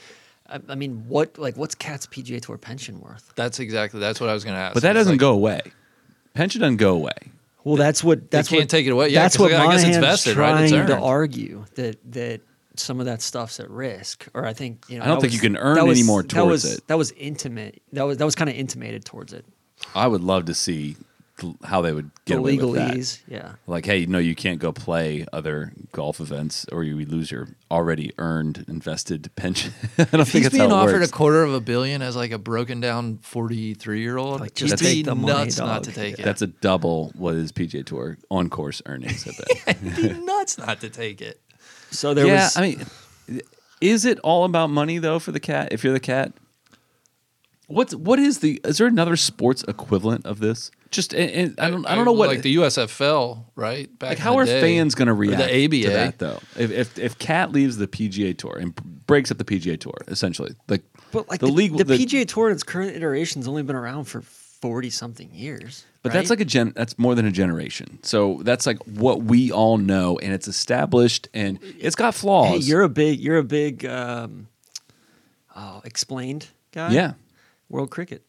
I, 0.49 0.59
I 0.69 0.75
mean, 0.75 1.05
what 1.07 1.37
like 1.37 1.57
what's 1.57 1.75
Cat's 1.75 2.05
PGA 2.07 2.41
Tour 2.41 2.57
pension 2.57 2.99
worth? 3.01 3.31
That's 3.35 3.59
exactly. 3.59 3.99
That's 3.99 4.19
what 4.21 4.29
I 4.29 4.33
was 4.33 4.43
going 4.43 4.55
to 4.55 4.61
ask. 4.61 4.73
but 4.73 4.83
that 4.83 4.93
doesn't 4.93 5.13
like- 5.13 5.19
go 5.19 5.31
away. 5.33 5.61
Pension 6.33 6.61
doesn't 6.61 6.77
go 6.77 6.93
away. 6.93 7.11
Well, 7.63 7.75
that's 7.75 8.03
what 8.03 8.29
that's 8.31 8.47
can't 8.49 8.61
what, 8.61 8.69
take 8.69 8.85
it 8.85 8.91
away. 8.91 9.09
Yeah, 9.09 9.23
that's 9.23 9.35
'cause 9.35 9.51
what 9.51 9.53
I 9.53 9.65
guess 9.71 9.83
it's 9.83 9.97
Monahan's 9.97 10.05
vested, 10.05 10.37
right? 10.37 10.61
It's 10.63 10.71
trying 10.71 10.87
to 10.87 10.97
argue 10.99 11.65
that 11.75 11.97
that 12.13 12.41
some 12.75 12.99
of 12.99 13.07
that 13.07 13.21
stuff's 13.21 13.59
at 13.59 13.69
risk, 13.69 14.27
or 14.33 14.45
I 14.45 14.53
think 14.53 14.85
you 14.87 14.99
know. 14.99 15.03
I 15.03 15.07
don't 15.07 15.19
think 15.19 15.31
was- 15.31 15.35
you 15.35 15.41
can 15.41 15.57
earn 15.57 15.75
that 15.75 15.81
any 15.81 15.89
was- 15.89 16.03
more 16.05 16.21
that 16.21 16.29
towards 16.29 16.63
was, 16.63 16.77
it. 16.77 16.87
That 16.87 16.97
was 16.97 17.11
intimate. 17.13 17.81
That 17.93 18.03
was 18.03 18.17
that 18.17 18.25
was 18.25 18.35
kind 18.35 18.49
of 18.49 18.55
intimated 18.55 19.03
towards 19.03 19.33
it. 19.33 19.45
I 19.95 20.07
would 20.07 20.21
love 20.21 20.45
to 20.45 20.53
see 20.53 20.93
th- 20.93 20.97
how 21.63 21.81
they 21.81 21.93
would 21.93 22.11
get 22.25 22.35
the 22.35 22.39
away 22.39 22.57
with 22.57 22.75
that. 22.75 22.93
legalese, 22.95 23.21
yeah. 23.27 23.53
Like, 23.67 23.85
hey, 23.85 24.05
no, 24.05 24.17
you 24.17 24.35
can't 24.35 24.59
go 24.59 24.71
play 24.71 25.25
other 25.31 25.73
golf 25.91 26.19
events, 26.19 26.65
or 26.71 26.83
you 26.83 27.05
lose 27.05 27.31
your 27.31 27.47
already 27.69 28.11
earned 28.17 28.65
invested 28.67 29.29
pension. 29.35 29.73
I 29.97 30.03
don't 30.03 30.11
think 30.11 30.29
He's 30.29 30.43
that's 30.43 30.57
being 30.57 30.69
how 30.69 30.77
it 30.77 30.79
offered 30.83 31.01
works. 31.01 31.09
a 31.09 31.13
quarter 31.13 31.43
of 31.43 31.53
a 31.53 31.61
billion 31.61 32.01
as 32.01 32.15
like 32.15 32.31
a 32.31 32.37
broken 32.37 32.79
down 32.79 33.17
43 33.19 34.01
year 34.01 34.17
old. 34.17 34.41
Like, 34.41 34.57
He'd 34.57 34.67
just 34.67 34.81
be 34.81 34.85
take 34.85 35.05
the 35.05 35.15
money, 35.15 35.45
nuts 35.45 35.57
not 35.59 35.83
to 35.83 35.91
take 35.91 36.19
it. 36.19 36.23
That's 36.23 36.41
a 36.41 36.47
double 36.47 37.11
what 37.15 37.35
is 37.35 37.51
PGA 37.51 37.85
Tour 37.85 38.17
on 38.31 38.49
course 38.49 38.81
earnings. 38.85 39.27
I 39.27 39.71
bet. 39.71 39.77
He'd 39.77 39.95
be 40.17 40.25
nuts 40.25 40.57
not 40.57 40.81
to 40.81 40.89
take 40.89 41.21
it. 41.21 41.39
So 41.91 42.13
there 42.13 42.25
yeah, 42.25 42.45
was. 42.45 42.57
I 42.57 42.61
mean, 42.61 42.85
is 43.79 44.05
it 44.05 44.19
all 44.19 44.43
about 44.43 44.69
money 44.69 44.97
though 44.97 45.19
for 45.19 45.31
the 45.31 45.39
cat? 45.39 45.69
If 45.71 45.83
you're 45.83 45.93
the 45.93 45.99
cat, 45.99 46.33
what's 47.67 47.93
what 47.95 48.19
is 48.19 48.39
the? 48.39 48.59
Is 48.63 48.79
there 48.79 48.87
another 48.87 49.15
sports 49.15 49.63
equivalent 49.67 50.25
of 50.25 50.39
this? 50.39 50.71
Just 50.91 51.13
and, 51.13 51.31
and 51.31 51.59
I 51.59 51.69
don't 51.69 51.85
I 51.85 51.95
don't 51.95 52.05
know 52.05 52.13
what 52.13 52.29
like 52.29 52.41
the 52.41 52.55
USFL, 52.55 53.43
right? 53.55 53.87
Back 53.99 54.09
like 54.09 54.17
in 54.17 54.23
how 54.23 54.33
the 54.33 54.39
are 54.39 54.45
day. 54.45 54.61
fans 54.61 54.95
going 54.95 55.07
to 55.07 55.13
react 55.13 55.37
The 55.37 55.65
ABA. 55.65 55.81
to 55.83 55.89
that 55.89 56.19
though? 56.19 56.39
If 56.55 56.71
if 56.71 56.99
if 56.99 57.19
Cat 57.19 57.51
leaves 57.51 57.77
the 57.77 57.87
PGA 57.87 58.37
Tour 58.37 58.57
and 58.57 58.75
breaks 59.05 59.31
up 59.31 59.37
the 59.37 59.43
PGA 59.45 59.79
Tour, 59.79 59.95
essentially, 60.07 60.55
like 60.67 60.83
but 61.11 61.29
like 61.29 61.39
the 61.39 61.47
the, 61.47 61.51
league, 61.51 61.77
the, 61.77 61.83
PGA 61.83 62.27
Tour 62.27 62.47
in 62.47 62.53
its 62.53 62.63
current 62.63 62.95
iteration's 62.95 63.47
only 63.47 63.63
been 63.63 63.75
around 63.75 64.05
for 64.05 64.21
forty 64.21 64.89
something 64.89 65.29
years. 65.33 65.85
But 66.03 66.13
that's 66.13 66.29
like 66.29 66.39
a 66.39 66.45
gen. 66.45 66.71
That's 66.75 66.97
more 66.97 67.15
than 67.15 67.25
a 67.25 67.31
generation. 67.31 67.99
So 68.03 68.39
that's 68.43 68.65
like 68.65 68.81
what 68.85 69.23
we 69.23 69.51
all 69.51 69.77
know, 69.77 70.17
and 70.19 70.31
it's 70.33 70.47
established, 70.47 71.27
and 71.33 71.59
it's 71.79 71.95
got 71.95 72.15
flaws. 72.15 72.49
Hey, 72.49 72.57
you're 72.59 72.83
a 72.83 72.89
big, 72.89 73.19
you're 73.19 73.37
a 73.37 73.43
big, 73.43 73.85
um, 73.85 74.47
oh, 75.55 75.81
explained 75.83 76.47
guy. 76.71 76.91
yeah, 76.91 77.13
World 77.67 77.89
Cricket. 77.91 78.23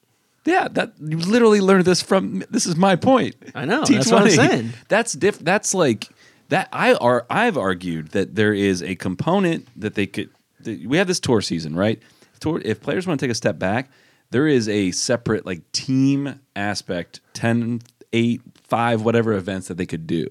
Yeah. 0.45 0.69
That 0.71 0.93
you 1.01 1.19
literally 1.19 1.61
learned 1.61 1.85
this 1.85 2.03
from. 2.03 2.45
This 2.51 2.67
is 2.67 2.77
my 2.77 2.97
point. 2.97 3.37
I 3.55 3.65
know, 3.65 3.85
that's 3.85 4.11
what 4.11 4.23
I'm 4.23 4.31
saying. 4.31 4.71
That's 4.89 5.13
diff. 5.13 5.39
That's 5.39 5.75
like 5.75 6.09
that. 6.49 6.69
I 6.73 6.95
are. 6.95 7.27
I've 7.31 7.57
argued 7.59 8.09
that 8.09 8.35
there 8.35 8.55
is 8.55 8.83
a 8.83 8.95
component 8.95 9.69
that 9.81 9.95
they 9.95 10.07
could. 10.07 10.31
That 10.61 10.85
we 10.87 10.97
have 10.99 11.07
this 11.07 11.21
tour 11.21 11.41
season, 11.41 11.77
right? 11.77 12.01
Tour. 12.41 12.61
If 12.65 12.81
players 12.81 13.07
want 13.07 13.21
to 13.21 13.27
take 13.27 13.33
a 13.33 13.35
step 13.35 13.59
back, 13.59 13.91
there 14.31 14.47
is 14.47 14.69
a 14.69 14.91
separate 14.93 15.45
like 15.47 15.71
team 15.73 16.41
aspect, 16.57 17.21
10, 17.35 17.83
8, 18.13 18.43
5, 18.65 19.03
whatever 19.03 19.33
events 19.35 19.69
that 19.69 19.77
they 19.77 19.87
could 19.87 20.07
do. 20.07 20.27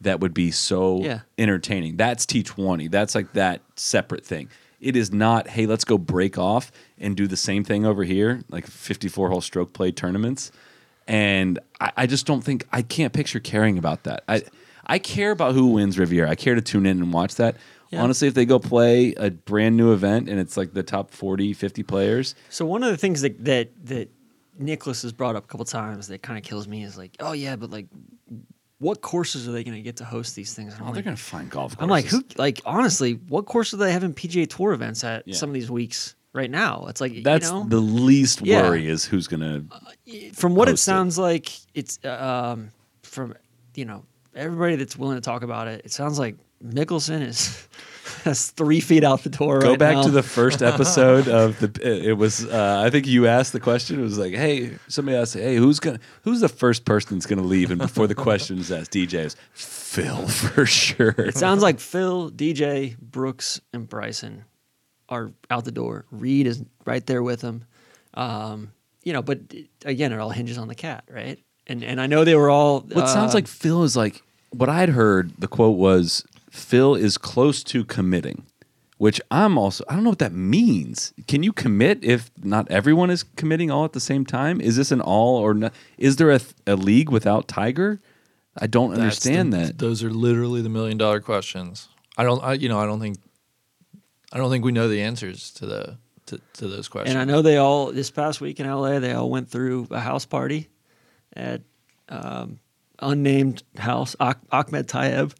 That 0.00 0.20
would 0.20 0.32
be 0.32 0.52
so 0.52 1.02
Yeah. 1.02 1.20
entertaining. 1.36 1.96
That's 1.96 2.24
T20. 2.24 2.88
That's 2.90 3.14
like 3.16 3.32
that 3.32 3.62
separate 3.74 4.24
thing. 4.24 4.48
It 4.80 4.96
is 4.96 5.12
not, 5.12 5.48
hey, 5.48 5.66
let's 5.66 5.84
go 5.84 5.98
break 5.98 6.38
off 6.38 6.70
and 6.98 7.16
do 7.16 7.26
the 7.26 7.36
same 7.36 7.64
thing 7.64 7.84
over 7.84 8.04
here, 8.04 8.42
like 8.48 8.66
54 8.66 9.30
hole 9.30 9.40
stroke 9.40 9.72
play 9.72 9.90
tournaments. 9.90 10.52
And 11.06 11.58
I, 11.80 11.92
I 11.98 12.06
just 12.06 12.26
don't 12.26 12.42
think, 12.42 12.64
I 12.72 12.82
can't 12.82 13.12
picture 13.12 13.40
caring 13.40 13.78
about 13.78 14.04
that. 14.04 14.22
I, 14.28 14.42
I 14.86 14.98
care 14.98 15.30
about 15.30 15.54
who 15.54 15.68
wins 15.68 15.98
Riviera. 15.98 16.30
I 16.30 16.34
care 16.34 16.54
to 16.54 16.60
tune 16.60 16.86
in 16.86 16.98
and 16.98 17.12
watch 17.12 17.34
that. 17.36 17.56
Yeah. 17.90 18.02
Honestly, 18.02 18.28
if 18.28 18.34
they 18.34 18.44
go 18.44 18.58
play 18.58 19.14
a 19.14 19.30
brand 19.30 19.76
new 19.76 19.92
event 19.92 20.28
and 20.28 20.38
it's 20.38 20.56
like 20.56 20.74
the 20.74 20.82
top 20.82 21.10
40, 21.10 21.54
50 21.54 21.82
players, 21.82 22.34
So 22.50 22.66
one 22.66 22.82
of 22.82 22.90
the 22.90 22.98
things 22.98 23.22
that 23.22 23.44
that 23.44 23.70
that 23.86 24.10
Nicholas 24.58 25.02
has 25.02 25.12
brought 25.12 25.36
up 25.36 25.44
a 25.44 25.46
couple 25.46 25.64
times 25.64 26.08
that 26.08 26.22
kind 26.22 26.38
of 26.38 26.44
kills 26.44 26.68
me 26.68 26.84
is 26.84 26.98
like, 26.98 27.16
oh 27.20 27.32
yeah, 27.32 27.56
but 27.56 27.70
like, 27.70 27.86
what 28.78 29.00
courses 29.00 29.48
are 29.48 29.52
they 29.52 29.64
going 29.64 29.76
to 29.76 29.82
get 29.82 29.96
to 29.96 30.04
host 30.04 30.36
these 30.36 30.54
things? 30.54 30.72
And 30.74 30.82
I'm 30.82 30.88
oh, 30.88 30.92
they're 30.92 30.96
like, 30.96 31.04
going 31.04 31.16
to 31.16 31.22
find 31.22 31.50
golf 31.50 31.76
courses. 31.76 31.82
I'm 31.82 31.88
like, 31.90 32.04
who? 32.06 32.22
Like, 32.36 32.60
honestly, 32.64 33.14
what 33.28 33.46
course 33.46 33.74
are 33.74 33.76
they 33.76 33.92
having 33.92 34.14
PGA 34.14 34.48
Tour 34.48 34.72
events 34.72 35.02
at 35.04 35.26
Yeah. 35.26 35.34
some 35.34 35.50
of 35.50 35.54
these 35.54 35.70
weeks 35.70 36.14
right 36.32 36.50
now? 36.50 36.86
It's 36.88 37.00
like 37.00 37.22
That's 37.24 37.46
you 37.48 37.52
know, 37.54 37.64
the 37.68 37.80
least 37.80 38.40
Yeah. 38.42 38.62
worry 38.62 38.86
is 38.88 39.04
who's 39.04 39.26
going 39.26 39.40
to. 39.40 40.32
from 40.34 40.54
what 40.54 40.68
it 40.68 40.72
host 40.72 40.82
it. 40.82 40.84
sounds 40.84 41.18
like, 41.18 41.50
it's 41.74 41.98
uh, 42.04 42.52
um, 42.54 42.70
from 43.02 43.34
you 43.74 43.84
know 43.84 44.04
everybody 44.34 44.76
that's 44.76 44.96
willing 44.96 45.16
to 45.16 45.20
talk 45.20 45.42
about 45.42 45.66
it. 45.68 45.82
It 45.84 45.90
sounds 45.92 46.18
like 46.18 46.36
Mickelson 46.64 47.22
is 47.22 47.66
has 48.24 48.50
three 48.50 48.80
feet 48.80 49.04
out 49.04 49.22
the 49.22 49.30
door. 49.30 49.60
Go 49.60 49.70
right 49.70 49.78
back 49.78 49.96
now. 49.96 50.02
to 50.02 50.10
the 50.10 50.22
first 50.22 50.62
episode 50.62 51.28
of 51.28 51.58
the. 51.60 52.08
It 52.08 52.14
was. 52.14 52.44
Uh, 52.44 52.82
I 52.84 52.90
think 52.90 53.06
you 53.06 53.26
asked 53.26 53.52
the 53.52 53.60
question. 53.60 53.98
It 53.98 54.02
was 54.02 54.18
like, 54.18 54.34
hey, 54.34 54.76
somebody 54.88 55.16
asked, 55.16 55.34
hey, 55.34 55.56
who's 55.56 55.80
gonna, 55.80 56.00
who's 56.22 56.40
the 56.40 56.48
first 56.48 56.84
person 56.84 57.16
that's 57.16 57.26
gonna 57.26 57.42
leave? 57.42 57.70
And 57.70 57.78
before 57.78 58.06
the 58.06 58.14
question 58.26 58.58
is 58.58 58.70
asked, 58.70 58.92
DJ 58.92 59.24
is 59.24 59.36
Phil 59.52 60.28
for 60.28 60.66
sure. 60.66 61.14
It 61.18 61.36
sounds 61.36 61.62
like 61.62 61.80
Phil, 61.80 62.30
DJ, 62.30 62.98
Brooks, 62.98 63.60
and 63.72 63.88
Bryson 63.88 64.44
are 65.08 65.32
out 65.50 65.64
the 65.64 65.72
door. 65.72 66.04
Reed 66.10 66.46
is 66.46 66.62
right 66.84 67.04
there 67.06 67.22
with 67.22 67.40
them. 67.40 67.64
Um, 68.14 68.72
you 69.04 69.12
know, 69.12 69.22
but 69.22 69.40
again, 69.84 70.12
it 70.12 70.18
all 70.18 70.30
hinges 70.30 70.58
on 70.58 70.68
the 70.68 70.74
cat, 70.74 71.04
right? 71.10 71.38
And 71.66 71.82
and 71.84 72.00
I 72.00 72.06
know 72.06 72.24
they 72.24 72.34
were 72.34 72.50
all. 72.50 72.80
What 72.80 73.08
sounds 73.08 73.32
uh, 73.32 73.38
like 73.38 73.46
Phil 73.46 73.84
is 73.84 73.96
like 73.96 74.22
what 74.50 74.68
I'd 74.68 74.90
heard. 74.90 75.32
The 75.38 75.48
quote 75.48 75.76
was, 75.76 76.24
"Phil 76.50 76.94
is 76.94 77.18
close 77.18 77.62
to 77.64 77.84
committing," 77.84 78.44
which 78.98 79.20
I'm 79.30 79.56
also. 79.58 79.84
I 79.88 79.94
don't 79.94 80.04
know 80.04 80.10
what 80.10 80.18
that 80.20 80.32
means. 80.32 81.12
Can 81.26 81.42
you 81.42 81.52
commit 81.52 82.02
if 82.04 82.30
not 82.42 82.70
everyone 82.70 83.10
is 83.10 83.22
committing 83.22 83.70
all 83.70 83.84
at 83.84 83.92
the 83.92 84.00
same 84.00 84.24
time? 84.24 84.60
Is 84.60 84.76
this 84.76 84.90
an 84.92 85.00
all 85.00 85.36
or 85.36 85.54
not? 85.54 85.72
Is 85.98 86.16
there 86.16 86.30
a, 86.30 86.40
a 86.66 86.76
league 86.76 87.10
without 87.10 87.48
Tiger? 87.48 88.00
I 88.60 88.66
don't 88.66 88.90
That's 88.90 89.00
understand 89.00 89.52
the- 89.52 89.58
that. 89.58 89.78
Those 89.78 90.02
are 90.02 90.10
literally 90.10 90.62
the 90.62 90.68
million 90.68 90.98
dollar 90.98 91.20
questions. 91.20 91.88
I 92.16 92.24
don't. 92.24 92.42
I, 92.42 92.54
you 92.54 92.68
know, 92.68 92.78
I 92.80 92.86
don't 92.86 93.00
think. 93.00 93.18
I 94.32 94.36
don't 94.36 94.50
think 94.50 94.64
we 94.64 94.72
know 94.72 94.88
the 94.88 95.00
answers 95.02 95.50
to 95.52 95.66
the 95.66 95.98
to, 96.26 96.40
to 96.54 96.68
those 96.68 96.88
questions. 96.88 97.14
And 97.14 97.20
I 97.20 97.24
know 97.24 97.40
they 97.40 97.56
all 97.56 97.92
this 97.92 98.10
past 98.10 98.40
week 98.40 98.60
in 98.60 98.66
LA, 98.68 98.98
they 98.98 99.12
all 99.12 99.30
went 99.30 99.48
through 99.48 99.86
a 99.90 100.00
house 100.00 100.26
party 100.26 100.68
at 101.34 101.62
um, 102.10 102.58
unnamed 102.98 103.62
house. 103.76 104.14
Ah- 104.20 104.34
Ahmed 104.50 104.88
Tayeb 104.88 105.32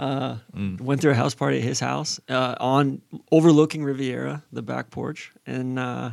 uh, 0.00 0.36
Mm. 0.56 0.80
went 0.80 1.00
through 1.00 1.12
a 1.12 1.14
house 1.14 1.34
party 1.34 1.58
at 1.58 1.62
his 1.62 1.78
house 1.78 2.18
uh, 2.28 2.54
on 2.58 3.00
overlooking 3.30 3.84
Riviera, 3.84 4.42
the 4.52 4.62
back 4.62 4.90
porch, 4.90 5.30
and 5.46 5.78
uh, 5.78 6.10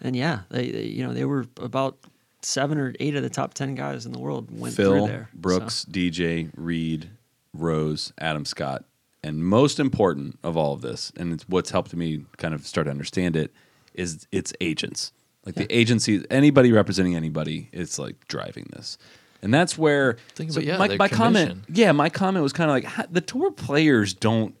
and 0.00 0.14
yeah, 0.14 0.40
they, 0.50 0.70
they 0.70 0.82
you 0.84 1.04
know 1.06 1.12
they 1.14 1.24
were 1.24 1.46
about 1.56 1.96
seven 2.42 2.78
or 2.78 2.94
eight 3.00 3.16
of 3.16 3.22
the 3.22 3.30
top 3.30 3.54
ten 3.54 3.74
guys 3.74 4.06
in 4.06 4.12
the 4.12 4.18
world 4.20 4.48
went 4.56 4.74
through 4.74 4.84
Phil, 4.94 5.06
there. 5.06 5.28
So- 5.32 5.38
Brooks, 5.40 5.86
DJ, 5.90 6.50
Reed, 6.56 7.10
Rose, 7.54 8.12
Adam 8.18 8.44
Scott, 8.44 8.84
and 9.24 9.42
most 9.44 9.80
important 9.80 10.38
of 10.44 10.56
all 10.56 10.74
of 10.74 10.82
this, 10.82 11.10
and 11.16 11.32
it's 11.32 11.48
what's 11.48 11.70
helped 11.70 11.94
me 11.94 12.24
kind 12.36 12.54
of 12.54 12.66
start 12.66 12.84
to 12.84 12.90
understand 12.90 13.34
it, 13.36 13.52
is 13.94 14.26
its 14.30 14.52
agents. 14.60 15.12
Like 15.46 15.54
the 15.54 15.72
agency, 15.74 16.24
anybody 16.28 16.72
representing 16.72 17.14
anybody, 17.14 17.68
it's 17.72 17.98
like 18.00 18.26
driving 18.28 18.66
this. 18.74 18.98
And 19.46 19.54
that's 19.54 19.78
where 19.78 20.16
Think 20.34 20.50
so 20.50 20.58
about- 20.60 20.66
yeah, 20.66 20.76
my, 20.76 20.96
my 20.96 21.08
comment. 21.08 21.64
Yeah, 21.68 21.92
my 21.92 22.10
comment 22.10 22.42
was 22.42 22.52
kind 22.52 22.68
of 22.68 22.92
like 22.92 23.12
the 23.12 23.20
tour 23.20 23.52
players 23.52 24.12
don't 24.12 24.56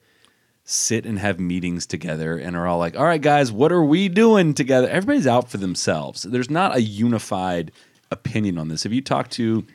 sit 0.62 1.04
and 1.04 1.18
have 1.18 1.38
meetings 1.40 1.86
together 1.86 2.38
and 2.38 2.54
are 2.56 2.66
all 2.68 2.78
like, 2.78 2.96
"All 2.96 3.04
right, 3.04 3.20
guys, 3.20 3.50
what 3.50 3.72
are 3.72 3.84
we 3.84 4.08
doing 4.08 4.54
together?" 4.54 4.88
Everybody's 4.88 5.26
out 5.26 5.50
for 5.50 5.58
themselves. 5.58 6.22
There's 6.22 6.50
not 6.50 6.76
a 6.76 6.80
unified 6.80 7.72
opinion 8.12 8.58
on 8.58 8.68
this. 8.68 8.86
If 8.86 8.92
you 8.92 9.02
talk 9.02 9.28
to 9.30 9.66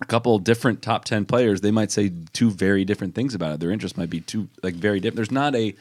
a 0.00 0.06
couple 0.06 0.38
different 0.38 0.82
top 0.82 1.04
10 1.04 1.24
players, 1.24 1.60
they 1.60 1.70
might 1.72 1.90
say 1.90 2.12
two 2.32 2.50
very 2.50 2.84
different 2.84 3.14
things 3.16 3.34
about 3.34 3.54
it. 3.54 3.60
Their 3.60 3.70
interests 3.72 3.98
might 3.98 4.10
be 4.10 4.20
two 4.20 4.48
like 4.62 4.74
very 4.74 5.00
different. 5.00 5.16
There's 5.16 5.30
not 5.32 5.56
a 5.56 5.74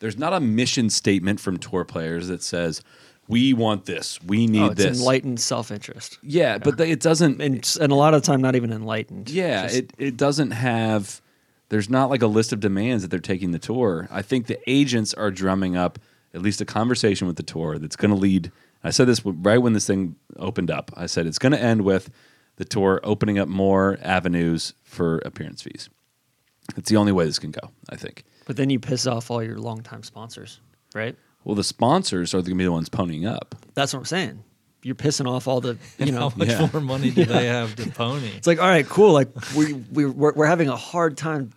there's 0.00 0.18
not 0.18 0.32
a 0.34 0.40
mission 0.40 0.90
statement 0.90 1.40
from 1.40 1.56
tour 1.58 1.84
players 1.86 2.28
that 2.28 2.42
says 2.42 2.82
we 3.30 3.54
want 3.54 3.86
this, 3.86 4.22
we 4.22 4.46
need 4.46 4.62
oh, 4.62 4.66
it's 4.66 4.82
this. 4.82 4.98
enlightened 4.98 5.40
self 5.40 5.70
interest, 5.70 6.18
yeah, 6.22 6.58
but 6.58 6.76
the, 6.76 6.86
it 6.88 7.00
doesn't 7.00 7.40
and 7.40 7.76
and 7.80 7.92
a 7.92 7.94
lot 7.94 8.14
of 8.14 8.22
the 8.22 8.26
time 8.26 8.40
not 8.40 8.56
even 8.56 8.72
enlightened. 8.72 9.30
yeah, 9.30 9.62
Just- 9.62 9.76
it, 9.76 9.92
it 9.98 10.16
doesn't 10.16 10.50
have. 10.52 11.20
There's 11.68 11.88
not 11.88 12.10
like 12.10 12.20
a 12.20 12.26
list 12.26 12.52
of 12.52 12.58
demands 12.58 13.02
that 13.04 13.10
they're 13.10 13.20
taking 13.20 13.52
the 13.52 13.58
tour. 13.60 14.08
I 14.10 14.22
think 14.22 14.48
the 14.48 14.58
agents 14.68 15.14
are 15.14 15.30
drumming 15.30 15.76
up 15.76 16.00
at 16.34 16.42
least 16.42 16.60
a 16.60 16.64
conversation 16.64 17.28
with 17.28 17.36
the 17.36 17.44
tour 17.44 17.78
that's 17.78 17.94
going 17.96 18.10
to 18.10 18.16
lead. 18.16 18.50
I 18.82 18.90
said 18.90 19.06
this 19.06 19.24
right 19.24 19.58
when 19.58 19.72
this 19.72 19.86
thing 19.86 20.16
opened 20.36 20.70
up. 20.70 20.90
I 20.96 21.06
said 21.06 21.26
it's 21.26 21.38
going 21.38 21.52
to 21.52 21.60
end 21.62 21.82
with 21.82 22.10
the 22.56 22.64
tour 22.64 23.00
opening 23.04 23.38
up 23.38 23.48
more 23.48 23.98
avenues 24.02 24.74
for 24.82 25.18
appearance 25.24 25.62
fees. 25.62 25.88
It's 26.76 26.90
the 26.90 26.96
only 26.96 27.12
way 27.12 27.24
this 27.24 27.38
can 27.38 27.52
go. 27.52 27.70
I 27.88 27.96
think. 27.96 28.24
But 28.46 28.56
then 28.56 28.68
you 28.70 28.80
piss 28.80 29.06
off 29.06 29.30
all 29.30 29.42
your 29.42 29.58
longtime 29.58 30.02
sponsors, 30.02 30.60
right? 30.94 31.16
Well, 31.44 31.54
the 31.54 31.64
sponsors 31.64 32.34
are 32.34 32.38
going 32.38 32.50
to 32.50 32.54
be 32.54 32.64
the 32.64 32.72
ones 32.72 32.88
ponying 32.88 33.26
up. 33.26 33.54
That's 33.74 33.92
what 33.92 34.00
I'm 34.00 34.04
saying. 34.06 34.44
You're 34.82 34.94
pissing 34.94 35.26
off 35.30 35.46
all 35.48 35.60
the, 35.60 35.76
you 35.98 36.12
know. 36.12 36.28
How 36.30 36.36
much 36.36 36.48
Yeah. 36.48 36.68
more 36.72 36.80
money 36.82 37.10
do 37.10 37.24
they 37.24 37.46
have 37.46 37.76
to 37.76 37.90
pony? 37.90 38.28
It's 38.36 38.46
like, 38.46 38.58
all 38.60 38.68
right, 38.68 38.86
cool. 38.86 39.12
Like 39.12 39.28
we 39.54 39.74
we 39.92 40.06
we're, 40.06 40.32
we're 40.32 40.46
having 40.46 40.68
a 40.68 40.76
hard 40.76 41.16
time 41.18 41.50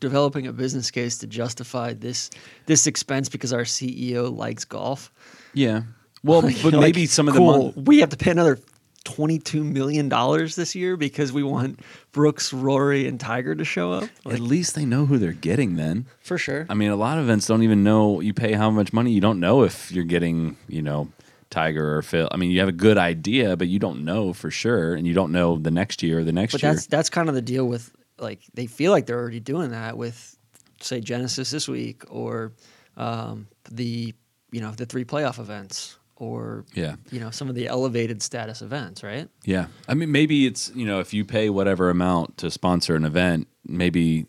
developing 0.00 0.46
a 0.46 0.52
business 0.52 0.90
case 0.90 1.18
to 1.18 1.26
justify 1.26 1.92
this 1.94 2.30
this 2.66 2.86
expense 2.86 3.28
because 3.28 3.52
our 3.52 3.62
CEO 3.62 4.34
likes 4.36 4.64
golf. 4.64 5.12
Yeah. 5.52 5.82
Well, 6.24 6.42
Like, 6.42 6.56
but 6.62 6.72
like, 6.72 6.80
maybe 6.80 7.06
some 7.06 7.28
of 7.28 7.34
cool, 7.34 7.52
the 7.70 7.76
mon- 7.76 7.84
we 7.84 8.00
have 8.00 8.10
to 8.10 8.16
pay 8.16 8.30
another 8.32 8.58
twenty-two 9.04 9.62
million 9.62 10.08
dollars 10.08 10.56
this 10.56 10.74
year 10.74 10.96
because 10.96 11.32
we 11.32 11.42
want 11.42 11.80
Brooks, 12.12 12.52
Rory, 12.52 13.06
and 13.06 13.20
Tiger 13.20 13.54
to 13.54 13.64
show 13.64 13.92
up. 13.92 14.08
At 14.26 14.40
least 14.40 14.74
they 14.74 14.84
know 14.84 15.06
who 15.06 15.18
they're 15.18 15.32
getting 15.32 15.76
then. 15.76 16.06
For 16.20 16.38
sure. 16.38 16.66
I 16.68 16.74
mean, 16.74 16.90
a 16.90 16.96
lot 16.96 17.18
of 17.18 17.24
events 17.24 17.46
don't 17.46 17.62
even 17.62 17.84
know 17.84 18.20
you 18.20 18.34
pay 18.34 18.52
how 18.52 18.70
much 18.70 18.92
money. 18.92 19.12
You 19.12 19.20
don't 19.20 19.40
know 19.40 19.62
if 19.62 19.92
you're 19.92 20.04
getting, 20.04 20.56
you 20.68 20.82
know, 20.82 21.08
Tiger 21.50 21.96
or 21.96 22.02
Phil. 22.02 22.28
I 22.32 22.36
mean, 22.36 22.50
you 22.50 22.60
have 22.60 22.68
a 22.68 22.72
good 22.72 22.98
idea, 22.98 23.56
but 23.56 23.68
you 23.68 23.78
don't 23.78 24.04
know 24.04 24.32
for 24.32 24.50
sure, 24.50 24.94
and 24.94 25.06
you 25.06 25.14
don't 25.14 25.32
know 25.32 25.58
the 25.58 25.70
next 25.70 26.02
year 26.02 26.20
or 26.20 26.24
the 26.24 26.32
next 26.32 26.52
But 26.52 26.62
year. 26.62 26.70
But 26.72 26.74
that's 26.74 26.86
that's 26.86 27.10
kind 27.10 27.28
of 27.28 27.34
the 27.34 27.42
deal 27.42 27.66
with 27.66 27.92
like 28.18 28.40
they 28.54 28.66
feel 28.66 28.90
like 28.90 29.06
they're 29.06 29.20
already 29.20 29.40
doing 29.40 29.70
that 29.70 29.96
with 29.96 30.36
say 30.80 31.00
Genesis 31.00 31.50
this 31.50 31.68
week 31.68 32.02
or 32.08 32.52
um, 32.96 33.46
the 33.70 34.14
you 34.50 34.60
know 34.60 34.70
the 34.72 34.86
three 34.86 35.04
playoff 35.04 35.38
events 35.38 35.98
or 36.24 36.64
Yeah. 36.74 36.96
you 37.10 37.20
know 37.20 37.30
some 37.30 37.48
of 37.48 37.54
the 37.54 37.66
elevated 37.68 38.22
status 38.22 38.62
events, 38.62 39.02
right? 39.02 39.28
Yeah. 39.44 39.66
I 39.88 39.94
mean, 39.94 40.10
maybe 40.10 40.46
it's, 40.46 40.70
you 40.74 40.86
know, 40.86 41.00
if 41.00 41.12
you 41.14 41.24
pay 41.24 41.50
whatever 41.50 41.90
amount 41.90 42.38
to 42.38 42.50
sponsor 42.50 42.94
an 42.96 43.04
event, 43.04 43.46
maybe 43.66 44.26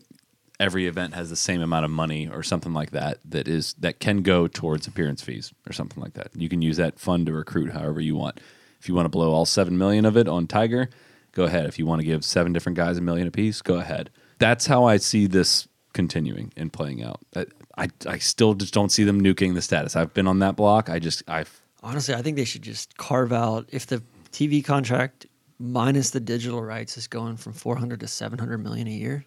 every 0.59 0.87
event 0.87 1.13
has 1.13 1.29
the 1.29 1.35
same 1.35 1.61
amount 1.61 1.83
of 1.85 1.91
money 1.91 2.27
or 2.29 2.41
something 2.41 2.73
like 2.73 2.91
that 2.91 3.17
that 3.25 3.47
is 3.47 3.73
that 3.79 3.99
can 3.99 4.21
go 4.21 4.47
towards 4.47 4.87
appearance 4.87 5.21
fees 5.21 5.53
or 5.67 5.73
something 5.73 6.01
like 6.01 6.13
that. 6.13 6.27
You 6.35 6.49
can 6.49 6.61
use 6.61 6.77
that 6.77 6.99
fund 6.99 7.25
to 7.27 7.33
recruit 7.33 7.71
however 7.73 7.99
you 8.01 8.15
want. 8.15 8.39
If 8.79 8.87
you 8.87 8.95
want 8.95 9.05
to 9.05 9.09
blow 9.09 9.31
all 9.31 9.45
7 9.45 9.77
million 9.77 10.05
of 10.05 10.15
it 10.15 10.27
on 10.27 10.47
Tiger, 10.47 10.89
go 11.33 11.43
ahead. 11.45 11.65
If 11.65 11.77
you 11.79 11.85
want 11.85 12.01
to 12.01 12.05
give 12.05 12.23
seven 12.23 12.53
different 12.53 12.77
guys 12.77 12.97
a 12.97 13.01
million 13.01 13.27
apiece, 13.27 13.61
go 13.61 13.75
ahead. 13.75 14.09
That's 14.37 14.67
how 14.67 14.85
I 14.85 14.97
see 14.97 15.27
this 15.27 15.67
continuing 15.93 16.51
and 16.55 16.71
playing 16.71 17.03
out. 17.03 17.19
I, 17.35 17.45
I, 17.77 17.87
I 18.07 18.17
still 18.19 18.53
just 18.53 18.73
don't 18.73 18.91
see 18.91 19.03
them 19.03 19.21
nuking 19.21 19.55
the 19.55 19.61
status. 19.61 19.95
I've 19.95 20.13
been 20.13 20.27
on 20.27 20.39
that 20.39 20.55
block. 20.55 20.89
I 20.89 20.99
just 20.99 21.23
I 21.27 21.45
Honestly, 21.86 22.15
I 22.15 22.23
think 22.23 22.36
they 22.36 22.45
should 22.45 22.63
just 22.63 22.97
carve 22.97 23.31
out 23.31 23.69
if 23.71 23.86
the 23.86 24.01
TV 24.31 24.65
contract 24.65 25.27
minus 25.59 26.09
the 26.09 26.19
digital 26.19 26.63
rights 26.63 26.97
is 26.97 27.05
going 27.05 27.38
from 27.38 27.53
400 27.53 27.99
to 27.99 28.07
700 28.07 28.57
million 28.57 28.88
a 28.88 28.91
year, 28.91 29.23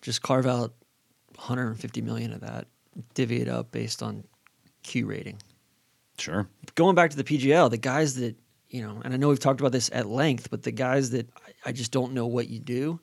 just 0.00 0.22
carve 0.22 0.46
out 0.46 0.72
150 1.34 2.00
million 2.02 2.32
of 2.32 2.40
that, 2.40 2.68
divvy 3.14 3.40
it 3.40 3.48
up 3.48 3.72
based 3.72 4.00
on 4.00 4.22
Q 4.84 5.06
rating. 5.06 5.42
sure. 6.18 6.46
Going 6.76 6.94
back 6.94 7.10
to 7.10 7.16
the 7.16 7.24
PGL, 7.24 7.68
the 7.68 7.76
guys 7.76 8.14
that, 8.14 8.36
you 8.68 8.82
know, 8.82 9.02
and 9.04 9.12
I 9.12 9.16
know 9.16 9.28
we've 9.28 9.40
talked 9.40 9.60
about 9.60 9.72
this 9.72 9.90
at 9.92 10.06
length, 10.06 10.50
but 10.50 10.62
the 10.62 10.70
guys 10.70 11.10
that 11.10 11.28
I, 11.36 11.70
I 11.70 11.72
just 11.72 11.90
don't 11.90 12.12
know 12.12 12.28
what 12.28 12.48
you 12.48 12.60
do 12.60 13.00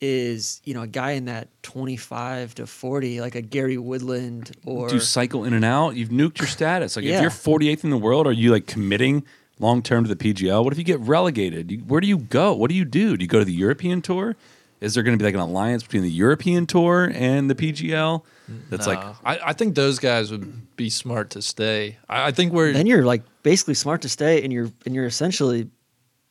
is, 0.00 0.60
you 0.64 0.74
know, 0.74 0.82
a 0.82 0.86
guy 0.86 1.12
in 1.12 1.24
that 1.26 1.48
25 1.62 2.54
to 2.56 2.66
40, 2.66 3.20
like 3.20 3.34
a 3.34 3.40
Gary 3.42 3.78
Woodland 3.78 4.52
or 4.64 4.88
do 4.88 4.94
you 4.96 5.00
cycle 5.00 5.44
in 5.44 5.52
and 5.54 5.64
out? 5.64 5.96
You've 5.96 6.10
nuked 6.10 6.38
your 6.38 6.48
status. 6.48 6.96
Like 6.96 7.04
Yeah. 7.04 7.16
if 7.16 7.22
you're 7.22 7.30
48th 7.30 7.84
in 7.84 7.90
the 7.90 7.96
world, 7.98 8.26
are 8.26 8.32
you 8.32 8.50
like 8.52 8.66
committing 8.66 9.24
long 9.58 9.82
term 9.82 10.04
to 10.04 10.14
the 10.14 10.16
PGL? 10.16 10.62
What 10.64 10.72
if 10.72 10.78
you 10.78 10.84
get 10.84 11.00
relegated? 11.00 11.70
You- 11.70 11.78
Where 11.78 12.00
do 12.00 12.06
you 12.06 12.18
go? 12.18 12.54
What 12.54 12.68
do 12.70 12.76
you 12.76 12.84
do? 12.84 13.16
Do 13.16 13.22
you 13.22 13.28
go 13.28 13.38
to 13.38 13.44
the 13.44 13.52
European 13.52 14.02
Tour? 14.02 14.36
Is 14.78 14.92
there 14.92 15.02
going 15.02 15.16
to 15.16 15.22
be 15.22 15.24
like 15.26 15.32
an 15.34 15.40
alliance 15.40 15.82
between 15.82 16.02
the 16.02 16.10
European 16.10 16.66
Tour 16.66 17.10
and 17.14 17.48
the 17.48 17.54
PGL? 17.54 18.22
That's 18.68 18.86
like 18.86 18.98
I, 19.24 19.38
I 19.46 19.52
think 19.54 19.74
those 19.74 19.98
guys 19.98 20.30
would 20.30 20.76
be 20.76 20.90
smart 20.90 21.30
to 21.30 21.40
stay. 21.42 21.96
I, 22.10 22.26
I 22.26 22.30
think 22.30 22.52
we're 22.52 22.72
then 22.74 22.86
you're 22.86 23.04
like 23.04 23.22
basically 23.42 23.72
smart 23.74 24.02
to 24.02 24.08
stay 24.10 24.44
and 24.44 24.52
you're 24.52 24.70
and 24.84 24.94
you're 24.94 25.06
essentially 25.06 25.68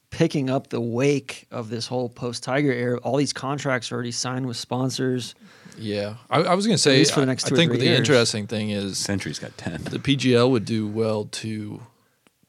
picking 0.09 0.49
up 0.49 0.67
the 0.67 0.79
wake 0.81 1.47
of 1.51 1.69
this 1.69 1.87
whole 1.87 2.09
post 2.09 2.43
Tiger 2.43 2.71
era. 2.71 2.97
All 2.99 3.17
these 3.17 3.33
contracts 3.33 3.91
are 3.91 3.95
already 3.95 4.11
signed 4.11 4.45
with 4.47 4.57
sponsors. 4.57 5.35
yeah. 5.77 6.15
I, 6.29 6.41
I 6.43 6.53
was 6.55 6.65
going 6.65 6.75
to 6.75 6.81
say 6.81 6.97
least 6.99 7.13
for 7.13 7.19
the 7.19 7.25
next 7.25 7.45
I, 7.45 7.49
two 7.49 7.55
I 7.55 7.57
think 7.57 7.71
the 7.73 7.83
years. 7.85 7.99
interesting 7.99 8.47
thing 8.47 8.69
is 8.69 8.97
Sentry's 8.97 9.39
got 9.39 9.57
10. 9.57 9.83
the 9.85 9.99
PGL 9.99 10.49
would 10.51 10.63
do 10.65 10.87
well 10.87 11.25
to 11.25 11.81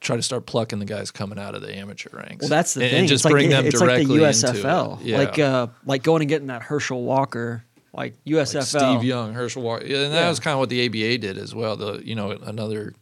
try 0.01 0.15
to 0.15 0.23
start 0.23 0.47
plucking 0.47 0.79
the 0.79 0.85
guys 0.85 1.11
coming 1.11 1.39
out 1.39 1.55
of 1.57 1.63
the 1.63 1.75
amateur 1.75 2.11
ranks. 2.13 2.43
Well, 2.43 2.51
that's 2.51 2.75
the 2.75 2.83
and, 2.83 2.91
thing. 2.91 2.99
And 3.01 3.09
just 3.09 3.25
it's 3.25 3.33
bring 3.33 3.51
like, 3.51 3.57
them 3.59 3.67
it's 3.67 3.81
directly 3.81 4.05
like 4.19 4.35
the 4.37 4.47
into 4.49 4.63
USFL, 4.63 5.01
it. 5.01 5.07
Yeah. 5.07 5.19
like 5.19 5.39
uh, 5.39 5.67
like 5.85 6.03
going 6.05 6.23
and 6.23 6.29
getting 6.29 6.47
that 6.49 6.63
Herschel 6.63 7.03
Walker, 7.03 7.65
like 7.93 8.15
USFL. 8.27 8.55
Like 8.55 8.99
Steve 8.99 9.05
Young, 9.09 9.33
Herschel 9.35 9.63
Walker, 9.63 9.85
and 9.85 9.91
that 10.13 10.21
Yeah. 10.23 10.29
was 10.29 10.39
kind 10.39 10.53
of 10.53 10.61
what 10.61 10.69
the 10.69 10.87
ABA 10.87 11.19
did 11.19 11.39
as 11.39 11.53
well. 11.55 11.77
The 11.77 12.01
you 12.07 12.15
know 12.15 12.31
another 12.31 12.95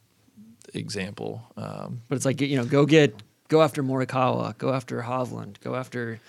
example. 0.73 1.43
Um, 1.57 2.01
But 2.09 2.17
it's 2.17 2.25
like 2.25 2.41
you 2.41 2.57
know, 2.57 2.65
go 2.65 2.87
get 2.87 3.15
go 3.49 3.63
after 3.63 3.83
Morikawa, 3.83 4.57
go 4.59 4.73
after 4.73 5.03
Hovland, 5.03 5.61
go 5.61 5.75
after. 5.75 6.21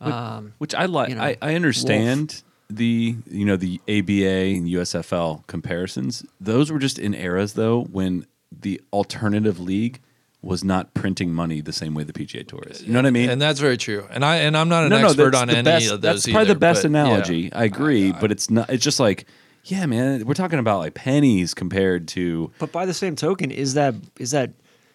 Um, 0.00 0.54
Which 0.58 0.74
I 0.74 0.86
like. 0.86 1.10
you 1.10 1.14
know, 1.14 1.22
I, 1.22 1.36
I 1.40 1.54
understand 1.54 2.42
the 2.68 3.16
you 3.30 3.44
know 3.44 3.56
the 3.56 3.80
ABA 3.88 4.56
and 4.56 4.66
USFL 4.66 5.46
comparisons. 5.46 6.24
Those 6.40 6.72
were 6.72 6.78
just 6.78 6.98
in 6.98 7.14
eras 7.14 7.52
though 7.52 7.82
when 7.84 8.26
the 8.50 8.80
alternative 8.92 9.60
league 9.60 10.00
was 10.42 10.64
not 10.64 10.92
printing 10.92 11.32
money 11.32 11.60
the 11.60 11.72
same 11.72 11.94
way 11.94 12.02
the 12.02 12.12
PGA 12.12 12.46
Tour 12.46 12.64
is. 12.66 12.82
You 12.82 12.92
know 12.92 12.98
what 12.98 13.06
I 13.06 13.10
mean? 13.10 13.30
and 13.30 13.40
that's 13.40 13.60
very 13.60 13.76
true. 13.76 14.06
And 14.10 14.24
I 14.24 14.38
and 14.38 14.56
I'm 14.56 14.68
not 14.68 14.84
an 14.84 14.90
no, 14.90 15.00
no, 15.00 15.06
expert 15.06 15.30
that's 15.30 15.42
on 15.42 15.50
any 15.50 15.62
best, 15.62 15.90
of 15.90 16.00
those. 16.00 16.24
That's 16.24 16.32
probably 16.32 16.52
the 16.52 16.58
best 16.58 16.82
but, 16.82 16.90
yeah. 16.90 17.04
analogy. 17.04 17.52
I 17.52 17.64
agree, 17.64 18.12
but 18.12 18.32
it's 18.32 18.50
not. 18.50 18.68
It's 18.68 18.82
just 18.82 18.98
like, 18.98 19.26
yeah, 19.64 19.86
man, 19.86 20.26
we're 20.26 20.34
talking 20.34 20.58
about 20.58 20.80
like 20.80 20.94
pennies 20.94 21.54
compared 21.54 22.08
to. 22.08 22.50
but 22.58 22.72
by 22.72 22.86
the 22.86 22.94
same 22.94 23.14
token, 23.14 23.50
is 23.50 23.74
that 23.74 23.94
is 24.18 24.32
that 24.32 24.50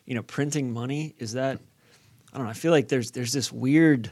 you 0.07 0.15
know 0.15 0.23
printing 0.23 0.73
money? 0.73 1.13
Is 1.19 1.33
that 1.33 1.59
I 2.33 2.37
don't 2.37 2.45
know. 2.45 2.49
I 2.49 2.55
feel 2.55 2.71
like 2.71 2.87
there's 2.87 3.11
there's 3.11 3.33
this 3.33 3.51
weird 3.51 4.09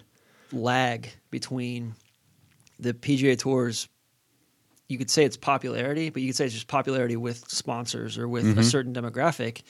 lag 0.51 1.09
between 1.31 1.95
the 2.79 2.93
PGA 2.93 3.37
Tour's. 3.39 3.89
You 4.87 4.99
could 4.99 5.09
say 5.09 5.25
it's 5.25 5.37
popularity, 5.37 6.11
but 6.11 6.21
you 6.21 6.29
could 6.29 6.35
say 6.35 6.45
it's 6.45 6.53
just 6.53 6.67
popularity 6.67 7.17
with 7.17 7.49
sponsors 7.49 8.19
or 8.19 8.27
with 8.27 8.45
a 8.45 8.49
mm-hmm. 8.49 8.61
certain 8.61 8.93
demographic, 8.93 9.63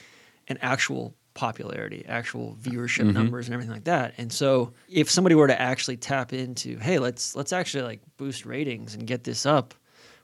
and 0.50 0.60
actual 0.62 1.16
popularity, 1.36 2.04
actual 2.08 2.58
viewership 2.62 3.04
mm-hmm. 3.04 3.14
numbers, 3.14 3.48
and 3.48 3.54
everything 3.54 3.74
like 3.74 3.86
that. 3.86 4.14
And 4.18 4.32
so, 4.32 4.74
if 4.90 5.10
somebody 5.10 5.36
were 5.36 5.48
to 5.48 5.60
actually 5.60 5.98
tap 5.98 6.34
into, 6.34 6.78
hey, 6.78 7.00
let's 7.00 7.36
let's 7.36 7.54
actually 7.54 7.84
like 7.84 8.02
boost 8.18 8.46
ratings 8.46 8.94
and 8.94 9.08
get 9.08 9.24
this 9.24 9.46
up 9.46 9.74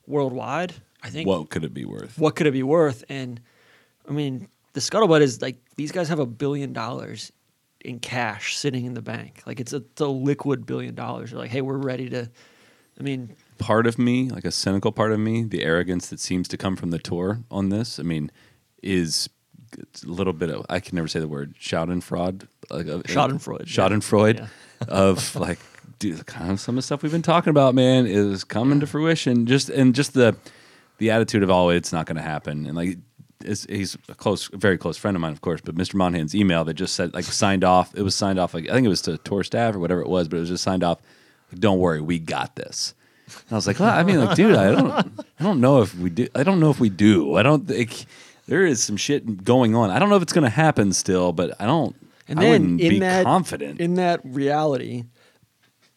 worldwide, 0.08 0.74
I 1.04 1.10
think 1.10 1.28
What 1.28 1.50
could 1.50 1.64
it 1.64 1.74
be 1.74 1.86
worth? 1.86 2.18
what 2.18 2.36
could 2.36 2.48
it 2.48 2.52
be 2.52 2.64
worth? 2.64 3.04
And 3.08 3.40
I 4.10 4.12
mean, 4.12 4.48
the 4.74 4.80
scuttlebutt 4.80 5.22
is 5.22 5.42
like 5.42 5.58
these 5.82 5.92
guys 5.92 6.10
have 6.10 6.20
a 6.20 6.28
billion 6.28 6.74
dollars 6.74 7.32
in 7.84 7.98
cash 8.00 8.56
sitting 8.56 8.86
in 8.86 8.94
the 8.94 9.02
bank. 9.02 9.42
Like 9.48 9.60
it's 9.60 9.74
a, 9.74 9.78
it's 9.78 10.02
a 10.02 10.08
liquid 10.08 10.68
billion 10.68 10.94
dollars. 10.94 11.32
They're 11.32 11.40
like, 11.40 11.50
hey, 11.50 11.62
we're 11.62 11.78
ready 11.78 12.08
to. 12.12 12.30
I 13.00 13.04
mean, 13.04 13.36
part 13.58 13.88
of 13.88 13.98
me, 13.98 14.30
like 14.30 14.46
a 14.46 14.52
cynical 14.52 14.92
part 14.92 15.12
of 15.12 15.20
me, 15.20 15.44
the 15.44 15.64
arrogance 15.64 16.10
that 16.10 16.20
seems 16.20 16.48
to 16.50 16.58
come 16.58 16.76
from 16.76 16.92
the 16.92 17.00
tour 17.00 17.40
on 17.50 17.70
this, 17.70 18.00
I 18.00 18.04
mean, 18.04 18.30
is 18.84 19.28
it's 19.76 20.04
a 20.04 20.08
little 20.08 20.34
bit 20.34 20.52
of 20.52 20.64
I 20.70 20.80
can 20.80 20.96
never 20.96 21.08
say 21.08 21.20
the 21.20 21.28
word 21.28 21.56
Schadenfreude, 21.60 22.48
like 22.70 22.86
Schadenfreude, 22.86 23.62
yeah. 23.62 23.66
Schadenfreude 23.66 24.38
Yeah. 24.38 24.48
of 24.88 25.36
like, 25.36 25.58
dude, 25.98 26.24
kind 26.28 26.52
of 26.52 26.60
some 26.60 26.76
of 26.76 26.78
the 26.78 26.82
stuff 26.84 27.02
we've 27.02 27.12
been 27.12 27.24
talking 27.24 27.50
about, 27.50 27.74
man, 27.74 28.06
is 28.06 28.44
coming 28.44 28.80
to 28.82 28.86
fruition. 28.86 29.48
Just 29.48 29.70
and 29.70 29.96
just 29.96 30.14
the 30.14 30.36
the 31.00 31.10
attitude 31.10 31.42
of 31.42 31.50
oh, 31.50 31.70
it's 31.70 31.92
not 31.92 32.06
going 32.06 32.18
to 32.18 32.22
happen, 32.22 32.68
and 32.68 32.76
like. 32.76 33.00
Is, 33.46 33.66
he's 33.70 33.98
a 34.10 34.16
close, 34.16 34.48
very 34.54 34.78
close 34.78 34.98
friend 34.98 35.16
of 35.16 35.22
mine, 35.22 35.32
of 35.32 35.42
course. 35.42 35.62
But 35.62 35.76
Mr. 35.76 35.96
Monahan's 35.96 36.36
email 36.36 36.64
that 36.66 36.74
just 36.76 36.96
said 36.96 37.14
like 37.14 37.26
signed 37.26 37.64
off. 37.64 37.94
It 37.96 38.02
was 38.04 38.16
signed 38.16 38.40
off. 38.40 38.54
Like 38.54 38.70
I 38.70 38.74
think 38.74 38.86
it 38.86 38.90
was 38.90 39.02
to 39.04 39.18
tour 39.20 39.44
staff 39.44 39.76
or 39.76 39.80
whatever 39.80 40.02
it 40.02 40.08
was, 40.10 40.28
but 40.28 40.38
it 40.38 40.42
was 40.42 40.50
just 40.50 40.64
signed 40.64 40.84
off. 40.84 41.00
Like, 41.52 41.60
don't 41.60 41.80
worry, 41.80 42.02
we 42.02 42.20
got 42.20 42.56
this. 42.56 42.94
And 43.28 43.52
I 43.52 43.56
was 43.56 43.68
like, 43.68 43.80
well, 43.80 43.90
I 43.90 44.04
mean, 44.04 44.24
like, 44.24 44.36
dude, 44.36 44.56
I 44.56 44.72
don't, 44.72 44.92
I 45.40 45.44
don't 45.44 45.62
know 45.62 45.82
if 45.82 45.96
we 45.96 46.10
do. 46.10 46.28
I 46.36 46.44
don't 46.44 46.60
know 46.60 46.70
if 46.70 46.80
we 46.80 46.90
do. 46.90 47.36
I 47.36 47.44
don't 47.44 47.68
think 47.68 48.06
there 48.48 48.66
is 48.66 48.84
some 48.84 48.98
shit 48.98 49.44
going 49.44 49.76
on. 49.76 49.90
I 49.90 50.00
don't 50.00 50.10
know 50.10 50.18
if 50.18 50.22
it's 50.22 50.34
going 50.34 50.44
to 50.44 50.50
happen 50.50 50.92
still, 50.94 51.32
but 51.32 51.60
I 51.62 51.66
don't. 51.66 51.96
and 52.28 52.40
I 52.40 52.44
then 52.44 52.52
wouldn't 52.52 52.82
in 52.82 52.90
be 52.90 53.00
that 53.00 53.24
confident. 53.24 53.80
in 53.80 53.96
that 53.96 54.20
reality, 54.24 55.06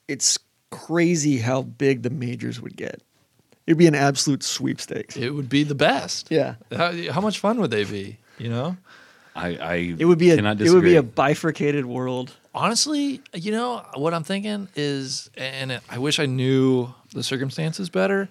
it's 0.06 0.38
crazy 0.70 1.38
how 1.38 1.62
big 1.62 2.02
the 2.02 2.10
majors 2.10 2.60
would 2.60 2.76
get. 2.76 3.02
It'd 3.66 3.78
be 3.78 3.86
an 3.86 3.94
absolute 3.94 4.42
sweepstakes. 4.42 5.16
It 5.16 5.30
would 5.30 5.48
be 5.48 5.64
the 5.64 5.74
best. 5.74 6.30
Yeah. 6.30 6.56
How, 6.70 6.92
how 7.12 7.20
much 7.20 7.38
fun 7.38 7.60
would 7.60 7.70
they 7.70 7.84
be? 7.84 8.18
You 8.38 8.50
know. 8.50 8.76
I, 9.36 9.48
I 9.56 9.74
It 9.98 10.04
would 10.04 10.18
be 10.18 10.30
a 10.30 10.36
it 10.36 10.70
would 10.70 10.84
be 10.84 10.96
a 10.96 11.02
bifurcated 11.02 11.86
world. 11.86 12.32
Honestly, 12.54 13.20
you 13.32 13.50
know 13.50 13.84
what 13.94 14.14
I'm 14.14 14.22
thinking 14.22 14.68
is, 14.76 15.28
and 15.36 15.80
I 15.90 15.98
wish 15.98 16.20
I 16.20 16.26
knew 16.26 16.94
the 17.12 17.22
circumstances 17.22 17.90
better. 17.90 18.28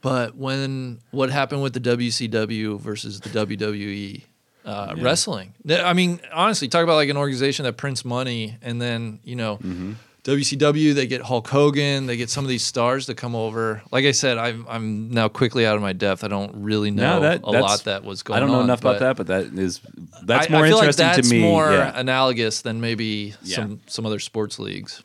But 0.00 0.36
when 0.36 1.00
what 1.10 1.30
happened 1.30 1.62
with 1.62 1.72
the 1.72 1.80
WCW 1.80 2.78
versus 2.78 3.20
the 3.20 3.30
WWE 3.30 4.22
uh, 4.64 4.94
wrestling, 4.98 5.54
I 5.68 5.92
mean, 5.92 6.20
honestly, 6.32 6.68
talk 6.68 6.84
about 6.84 6.94
like 6.94 7.08
an 7.08 7.16
organization 7.16 7.64
that 7.64 7.76
prints 7.76 8.04
money, 8.04 8.58
and 8.62 8.80
then 8.80 9.18
you 9.24 9.34
know, 9.34 9.56
Mm-hmm. 9.56 9.92
WCW 10.24 10.94
they 10.94 11.06
get 11.06 11.22
Hulk 11.22 11.48
Hogan, 11.48 12.06
they 12.06 12.16
get 12.16 12.28
some 12.28 12.44
of 12.44 12.48
these 12.48 12.64
stars 12.64 13.06
to 13.06 13.14
come 13.14 13.34
over. 13.34 13.82
Like 13.90 14.04
I 14.04 14.10
said, 14.10 14.36
I'm 14.36 14.66
I'm 14.68 15.10
now 15.10 15.28
quickly 15.28 15.64
out 15.64 15.76
of 15.76 15.82
my 15.82 15.92
depth. 15.92 16.22
I 16.24 16.28
don't 16.28 16.62
really 16.62 16.90
know 16.90 17.14
No, 17.16 17.20
that- 17.20 17.42
a 17.44 17.50
lot 17.50 17.84
that 17.84 18.04
was 18.04 18.22
going 18.22 18.36
I 18.36 18.40
don't 18.40 18.50
know 18.50 18.58
on, 18.58 18.64
enough 18.64 18.80
about 18.80 18.98
that, 19.00 19.16
but 19.16 19.28
that 19.28 19.46
is 19.58 19.80
that's 20.24 20.48
I- 20.48 20.52
more 20.52 20.64
I 20.64 20.68
feel 20.68 20.78
interesting 20.78 21.06
like 21.06 21.16
that's 21.16 21.28
to 21.28 21.34
me. 21.34 21.40
more 21.42 21.70
yeah. 21.72 21.92
analogous 21.98 22.60
than 22.62 22.80
maybe 22.80 23.34
Yeah. 23.42 23.56
some 23.56 23.80
some 23.86 24.04
other 24.06 24.18
sports 24.18 24.58
leagues. 24.58 25.02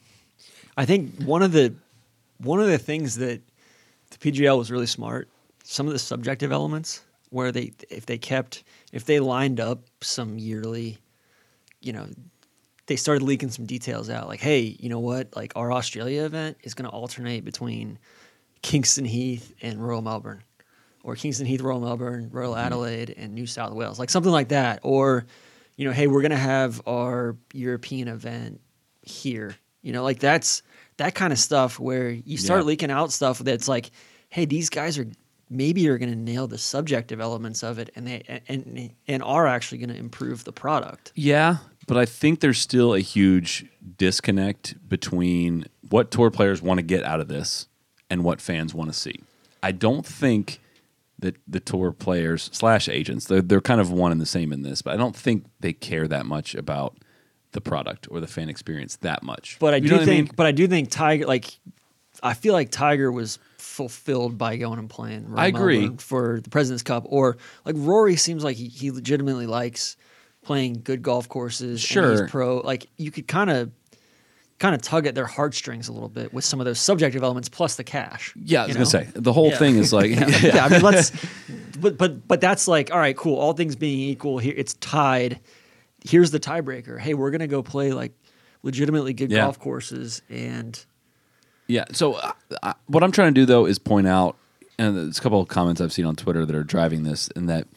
I 0.76 0.86
think 0.86 1.22
one 1.24 1.42
of 1.44 1.52
the 1.52 1.74
one 2.40 2.60
of 2.60 2.68
the 2.68 2.80
things 2.80 3.16
that 3.18 3.40
the 4.10 4.18
PGL 4.18 4.58
was 4.58 4.72
really 4.72 4.88
smart. 4.88 5.30
Some 5.64 5.88
of 5.88 5.94
the 5.94 6.00
subjective 6.00 6.52
elements 6.52 7.02
where 7.30 7.52
they 7.52 7.72
if 7.90 8.06
they 8.08 8.18
kept 8.18 8.64
if 8.92 9.06
they 9.06 9.20
lined 9.20 9.60
up 9.60 9.80
some 10.02 10.38
yearly, 10.38 10.98
you 11.82 11.94
know, 11.94 12.08
they 12.88 12.96
started 12.96 13.24
leaking 13.24 13.50
some 13.50 13.66
details 13.66 14.10
out. 14.10 14.28
Like, 14.28 14.42
hey, 14.42 14.76
you 14.80 14.90
know 14.90 15.00
what? 15.00 15.36
Like 15.36 15.54
our 15.56 15.72
Australia 15.72 16.26
event 16.26 16.58
is 16.64 16.74
going 16.74 16.90
to 16.90 16.92
alternate 16.92 17.46
between 17.46 17.98
Kingston 18.62 19.06
Heath 19.06 19.54
and 19.62 19.86
Royal 19.86 20.02
Melbourne, 20.02 20.44
or 21.04 21.16
Kingston 21.16 21.46
Heath, 21.46 21.62
Royal 21.62 21.80
Melbourne, 21.80 22.30
Royal 22.32 22.54
mm-hmm. 22.54 22.66
Adelaide, 22.66 23.14
and 23.18 23.34
New 23.34 23.48
South 23.48 23.74
Wales, 23.74 24.00
like 24.00 24.10
something 24.10 24.32
like 24.32 24.50
that. 24.50 24.80
Or, 24.84 25.26
you 25.76 25.86
know, 25.86 25.94
hey, 25.94 26.08
we're 26.08 26.22
going 26.22 26.32
to 26.32 26.38
have 26.38 26.82
our 26.88 27.38
European 27.54 28.08
event 28.08 28.62
here. 29.02 29.56
You 29.82 29.92
know, 29.92 30.04
like 30.04 30.20
that's 30.20 30.62
that 30.98 31.16
kind 31.16 31.34
of 31.34 31.40
stuff 31.40 31.80
where 31.80 32.10
you 32.10 32.38
start 32.38 32.62
Yeah. 32.62 32.68
leaking 32.68 32.92
out 32.92 33.12
stuff 33.12 33.40
that's 33.40 33.68
like, 33.68 33.92
hey, 34.30 34.46
these 34.46 34.70
guys 34.70 34.98
are 34.98 35.08
maybe 35.50 35.88
are 35.90 35.98
going 35.98 36.10
to 36.12 36.18
nail 36.18 36.48
the 36.48 36.58
subjective 36.58 37.20
elements 37.20 37.64
of 37.64 37.80
it, 37.80 37.90
and 37.96 38.08
they 38.08 38.42
and 38.48 38.92
and 39.08 39.24
are 39.24 39.46
actually 39.46 39.78
going 39.80 39.90
to 39.90 39.98
improve 39.98 40.44
the 40.46 40.54
product. 40.54 41.12
Yeah, 41.16 41.58
but 41.88 41.98
I 41.98 42.06
think 42.06 42.40
there's 42.40 42.58
still 42.60 42.94
a 42.94 43.00
huge 43.00 43.66
disconnect 43.98 44.76
between 44.88 45.66
what 45.90 46.12
tour 46.12 46.32
players 46.32 46.62
want 46.62 46.78
to 46.80 46.84
get 46.84 47.04
out 47.04 47.20
of 47.20 47.28
this 47.28 47.68
and 48.10 48.24
what 48.24 48.42
fans 48.42 48.74
want 48.74 48.92
to 48.92 48.98
see. 48.98 49.22
I 49.62 49.72
don't 49.72 50.06
think 50.06 50.60
that 51.20 51.38
the 51.48 51.60
tour 51.60 51.92
players 51.92 52.50
slash 52.52 52.90
agents 52.90 53.26
they're, 53.26 53.42
they're 53.42 53.62
kind 53.62 53.80
of 53.80 53.92
one 53.92 54.12
and 54.12 54.20
the 54.20 54.26
same 54.26 54.52
in 54.52 54.62
this, 54.64 54.82
but 54.82 54.94
I 54.94 54.98
don't 54.98 55.16
think 55.16 55.46
they 55.60 55.72
care 55.74 56.08
that 56.08 56.26
much 56.26 56.54
about 56.56 56.98
the 57.52 57.62
product 57.62 58.08
or 58.12 58.20
the 58.20 58.28
fan 58.28 58.50
experience 58.50 58.98
that 58.98 59.24
much. 59.24 59.58
But 59.60 59.74
I 59.74 59.78
You 59.78 59.90
do 59.90 59.98
think, 60.00 60.08
mean? 60.08 60.30
but 60.36 60.46
I 60.48 60.52
do 60.52 60.68
think 60.68 60.90
Tiger, 60.90 61.26
like, 61.26 61.58
I 62.22 62.34
feel 62.34 62.54
like 62.54 62.72
Tiger 62.72 63.12
was 63.12 63.40
fulfilled 63.58 64.38
by 64.38 64.58
going 64.58 64.80
and 64.80 64.90
playing. 64.90 65.30
Royal 65.30 65.40
I 65.40 65.48
agree. 65.48 65.80
Melbourne 65.82 65.98
for 65.98 66.40
the 66.42 66.50
President's 66.50 66.84
Cup, 66.84 67.04
or 67.08 67.38
like 67.66 67.76
Rory 67.78 68.16
seems 68.16 68.44
like 68.44 68.58
he, 68.58 68.68
he 68.68 68.92
legitimately 68.92 69.46
likes 69.46 69.96
playing 70.44 70.82
good 70.84 71.02
golf 71.02 71.28
courses. 71.30 71.82
Sure. 71.82 72.28
pro. 72.28 72.58
Like 72.58 72.88
you 72.98 73.12
could 73.12 73.28
kind 73.28 73.50
of, 73.50 73.72
kind 74.60 74.76
of 74.76 74.82
tug 74.82 75.06
at 75.08 75.16
their 75.16 75.26
heartstrings 75.26 75.90
a 75.90 75.92
little 75.94 76.08
bit 76.10 76.34
with 76.34 76.46
some 76.46 76.62
of 76.62 76.66
those 76.66 76.80
subjective 76.80 77.22
elements 77.24 77.50
plus 77.50 77.76
the 77.76 77.84
cash. 77.84 78.34
yeah, 78.42 78.64
I 78.64 78.68
was 78.68 78.76
gonna 78.76 78.86
say 78.86 79.08
the 79.14 79.34
whole 79.34 79.50
Yeah. 79.50 79.58
thing 79.58 79.76
is 79.78 79.92
like 79.92 80.10
yeah, 80.42 80.66
I 80.66 80.70
mean, 80.70 80.82
let's. 80.82 81.12
But 81.80 81.98
but 81.98 82.28
but 82.28 82.40
that's 82.40 82.68
like, 82.68 82.92
all 82.92 83.00
right, 83.00 83.16
cool. 83.18 83.38
All 83.38 83.54
things 83.54 83.76
being 83.76 84.00
equal, 84.00 84.38
here 84.38 84.54
it's 84.56 84.74
tied. 84.76 85.40
Here's 86.06 86.32
the 86.32 86.40
tiebreaker. 86.40 87.00
Hey, 87.00 87.14
we're 87.14 87.32
gonna 87.32 87.48
go 87.48 87.62
play 87.64 87.92
like 87.92 88.14
legitimately 88.62 89.14
good 89.14 89.32
Yeah. 89.32 89.40
golf 89.42 89.60
courses, 89.60 90.22
and 90.30 90.80
Yeah. 91.68 91.86
So 91.92 92.14
uh, 92.14 92.32
uh, 92.62 92.74
what 92.88 93.04
I'm 93.04 93.12
trying 93.12 93.34
to 93.34 93.42
do 93.42 93.46
though 93.46 93.66
is 93.66 93.80
point 93.80 94.08
out, 94.08 94.38
and 94.78 94.96
there's 94.96 95.18
a 95.18 95.22
couple 95.22 95.42
of 95.42 95.48
comments 95.50 95.82
I've 95.82 95.92
seen 95.94 96.06
on 96.06 96.16
Twitter 96.16 96.46
that 96.46 96.56
are 96.56 96.64
driving 96.64 97.04
this, 97.04 97.30
and 97.36 97.50
that 97.50 97.68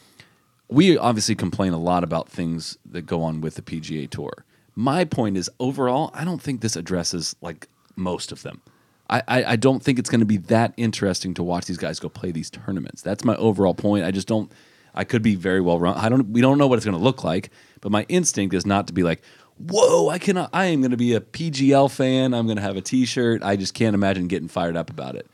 we 0.69 0.99
obviously 0.99 1.35
complain 1.35 1.73
a 1.73 1.79
lot 1.79 2.05
about 2.05 2.29
things 2.29 2.77
that 2.85 3.03
go 3.03 3.23
on 3.23 3.41
with 3.41 3.55
the 3.55 3.63
PGA 3.63 4.09
Tour. 4.11 4.45
My 4.75 5.05
point 5.05 5.37
is, 5.37 5.49
overall, 5.59 6.11
I 6.13 6.25
don't 6.25 6.43
think 6.43 6.61
this 6.61 6.77
addresses 6.77 7.37
like 7.41 7.69
most 7.95 8.33
of 8.33 8.43
them. 8.43 8.61
I, 9.09 9.23
I, 9.29 9.45
I 9.45 9.57
don't 9.57 9.83
think 9.83 9.99
it's 9.99 10.11
going 10.11 10.21
to 10.21 10.27
be 10.27 10.37
that 10.39 10.75
interesting 10.77 11.35
to 11.35 11.43
watch 11.43 11.67
these 11.67 11.79
guys 11.79 12.01
go 12.01 12.09
play 12.09 12.33
these 12.33 12.51
tournaments. 12.51 13.03
That's 13.03 13.25
my 13.25 13.37
overall 13.37 13.75
point. 13.75 14.05
I 14.05 14.11
just 14.11 14.27
don't. 14.27 14.51
I 14.95 15.05
could 15.05 15.23
be 15.23 15.35
very 15.35 15.61
well 15.61 15.79
wrong. 15.79 15.95
I 15.97 16.09
don't. 16.09 16.31
We 16.31 16.41
don't 16.41 16.59
know 16.59 16.67
what 16.67 16.77
it's 16.77 16.85
going 16.85 16.97
to 16.97 17.03
look 17.03 17.23
like. 17.23 17.51
But 17.81 17.93
my 17.93 18.05
instinct 18.09 18.55
is 18.55 18.67
not 18.67 18.89
to 18.89 18.93
be 18.93 19.03
like, 19.03 19.23
whoa, 19.59 20.09
I 20.09 20.19
cannot. 20.19 20.51
I 20.53 20.67
am 20.67 20.81
going 20.81 20.91
to 20.91 20.97
be 20.97 21.15
a 21.15 21.21
PGL 21.21 21.91
fan. 21.91 22.35
I'm 22.35 22.47
going 22.47 22.57
to 22.57 22.63
have 22.63 22.77
a 22.77 22.81
T-shirt. 22.81 23.43
I 23.43 23.57
just 23.57 23.75
can't 23.75 23.95
imagine 23.95 24.27
getting 24.27 24.49
fired 24.49 24.77
up 24.77 24.91
about 24.91 25.15
it. 25.15 25.27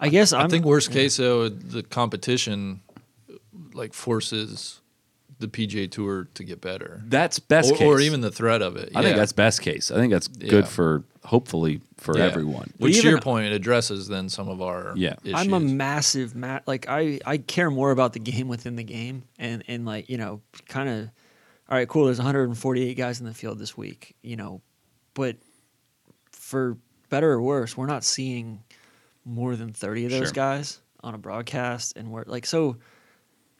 I 0.00 0.08
guess 0.08 0.32
I'm, 0.32 0.46
I 0.46 0.48
think 0.48 0.64
worst 0.64 0.90
case 0.90 1.18
though, 1.18 1.48
the 1.48 1.84
competition 1.84 2.80
like 3.74 3.94
forces 3.94 4.80
the 5.38 5.48
PGA 5.48 5.90
Tour 5.90 6.28
to 6.34 6.44
get 6.44 6.60
better, 6.60 7.02
That's 7.06 7.38
best 7.40 7.72
or, 7.72 7.76
case, 7.76 7.86
or 7.86 8.00
even 8.00 8.20
the 8.20 8.30
threat 8.30 8.62
of 8.62 8.76
it. 8.76 8.92
I 8.94 9.02
think 9.02 9.16
that's 9.16 9.32
best 9.32 9.60
case. 9.60 9.90
I 9.90 9.96
think 9.96 10.12
that's 10.12 10.28
good 10.28 10.52
Yeah. 10.52 10.70
for 10.70 11.04
hopefully 11.24 11.80
for 11.96 12.16
Yeah. 12.16 12.24
everyone. 12.26 12.72
Which 12.78 13.00
to 13.00 13.08
your 13.08 13.20
point, 13.20 13.46
it 13.46 13.52
addresses 13.52 14.06
then 14.08 14.28
some 14.28 14.48
of 14.48 14.62
our 14.62 14.92
Yeah. 14.96 15.14
Issues. 15.24 15.34
I'm 15.34 15.52
a 15.54 15.58
massive 15.60 16.36
ma- 16.36 16.60
like 16.66 16.86
I 16.88 17.18
I 17.26 17.38
care 17.38 17.70
more 17.70 17.90
about 17.90 18.12
the 18.12 18.20
game 18.20 18.46
within 18.46 18.76
the 18.76 18.84
game 18.84 19.24
and 19.38 19.64
and 19.66 19.84
like 19.84 20.08
you 20.08 20.16
know 20.16 20.42
kind 20.68 20.88
of 20.88 21.10
all 21.68 21.76
right 21.78 21.88
cool 21.88 22.04
there's 22.06 22.18
148 22.18 22.94
guys 22.96 23.18
in 23.18 23.26
the 23.26 23.34
field 23.34 23.58
this 23.58 23.76
week 23.76 24.14
you 24.22 24.36
know 24.36 24.60
but 25.14 25.36
for 26.30 26.76
better 27.08 27.30
or 27.32 27.42
worse 27.42 27.76
we're 27.76 27.86
not 27.86 28.04
seeing 28.04 28.62
more 29.24 29.56
than 29.56 29.72
30 29.72 30.04
of 30.06 30.10
those 30.10 30.20
Sure. 30.28 30.32
guys 30.32 30.80
on 31.02 31.14
a 31.14 31.18
broadcast 31.18 31.96
and 31.96 32.10
we're 32.10 32.24
like 32.26 32.46
so 32.46 32.76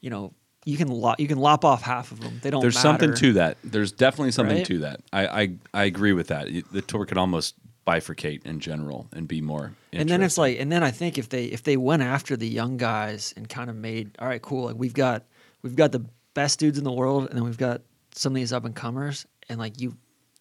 you 0.03 0.11
know 0.11 0.35
you 0.67 0.77
can 0.77 0.89
lop 0.89 1.19
you 1.19 1.27
can 1.27 1.39
lop 1.39 1.65
off 1.65 1.81
half 1.83 2.13
of 2.13 2.21
them 2.21 2.39
they 2.43 2.51
don't 2.51 2.61
There's 2.61 2.79
something 2.79 3.15
to 3.15 3.33
that. 3.35 3.57
There's 3.65 3.91
definitely 3.93 4.33
something 4.33 4.59
Right? 4.59 4.67
to 4.67 4.79
that. 4.81 5.01
I, 5.13 5.27
I 5.43 5.55
I 5.73 5.85
agree 5.85 6.13
with 6.13 6.29
that. 6.29 6.49
The 6.71 6.83
tour 6.83 7.07
could 7.07 7.17
almost 7.19 7.55
bifurcate 7.87 8.45
in 8.47 8.61
general 8.61 9.09
and 9.13 9.27
be 9.27 9.41
more. 9.41 9.73
and 9.93 10.09
then 10.09 10.23
it's 10.23 10.39
like 10.39 10.57
and 10.61 10.71
then 10.71 10.85
i 10.85 10.91
think 10.93 11.19
if 11.19 11.29
they 11.31 11.47
if 11.47 11.65
they 11.65 11.77
went 11.77 12.01
after 12.01 12.37
the 12.37 12.47
young 12.49 12.77
guys 12.77 13.35
and 13.37 13.49
kind 13.49 13.69
of 13.69 13.75
made 13.75 14.15
all 14.21 14.29
right 14.29 14.41
cool 14.41 14.67
like 14.67 14.77
we've 14.77 14.95
got 14.95 15.25
we've 15.63 15.75
got 15.75 15.91
the 15.91 16.05
best 16.35 16.61
dudes 16.61 16.79
in 16.79 16.85
the 16.85 16.93
world 16.93 17.27
and 17.27 17.37
then 17.37 17.43
we've 17.45 17.59
got 17.59 17.83
some 18.15 18.31
of 18.33 18.37
these 18.37 18.53
up 18.53 18.65
and 18.65 18.77
comers 18.77 19.27
and 19.49 19.59
like 19.59 19.81
you 19.81 19.97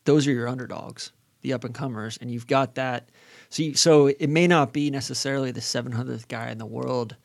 those 0.05 0.27
are 0.27 0.31
your 0.31 0.47
underdogs 0.47 1.11
the 1.41 1.51
up 1.51 1.63
and 1.63 1.73
comers 1.73 2.19
and 2.21 2.29
you've 2.29 2.45
got 2.45 2.75
that 2.75 3.09
so 3.49 3.63
you, 3.63 3.73
so 3.73 4.05
it 4.05 4.29
may 4.29 4.45
not 4.45 4.71
be 4.71 4.91
necessarily 4.91 5.49
the 5.49 5.61
700th 5.61 6.27
guy 6.27 6.51
in 6.51 6.59
the 6.59 6.65
world 6.67 7.15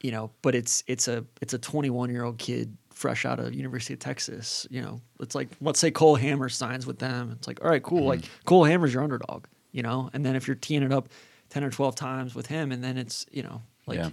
you 0.00 0.10
know 0.10 0.30
but 0.42 0.54
it's 0.54 0.84
it's 0.86 1.08
a 1.08 1.24
it's 1.40 1.54
a 1.54 1.58
21 1.58 2.10
year 2.10 2.24
old 2.24 2.38
kid 2.38 2.76
fresh 2.90 3.24
out 3.24 3.38
of 3.38 3.54
university 3.54 3.94
of 3.94 4.00
texas 4.00 4.66
you 4.70 4.80
know 4.82 5.00
it's 5.20 5.34
like 5.34 5.48
let's 5.60 5.78
say 5.78 5.90
cole 5.90 6.16
hammer 6.16 6.48
signs 6.48 6.86
with 6.86 6.98
them 6.98 7.32
it's 7.38 7.46
like 7.46 7.62
all 7.64 7.70
right 7.70 7.82
cool 7.82 8.04
like 8.04 8.20
mm-hmm. 8.20 8.44
cole 8.44 8.64
hammer's 8.64 8.92
your 8.92 9.02
underdog 9.02 9.44
you 9.72 9.82
know 9.82 10.10
and 10.12 10.24
then 10.24 10.34
if 10.36 10.46
you're 10.48 10.56
teeing 10.56 10.82
it 10.82 10.92
up 10.92 11.08
10 11.50 11.64
or 11.64 11.70
12 11.70 11.94
times 11.94 12.34
with 12.34 12.46
him 12.46 12.72
and 12.72 12.82
then 12.82 12.96
it's 12.98 13.24
you 13.30 13.42
know 13.42 13.62
like 13.86 13.98
yeah. 13.98 14.10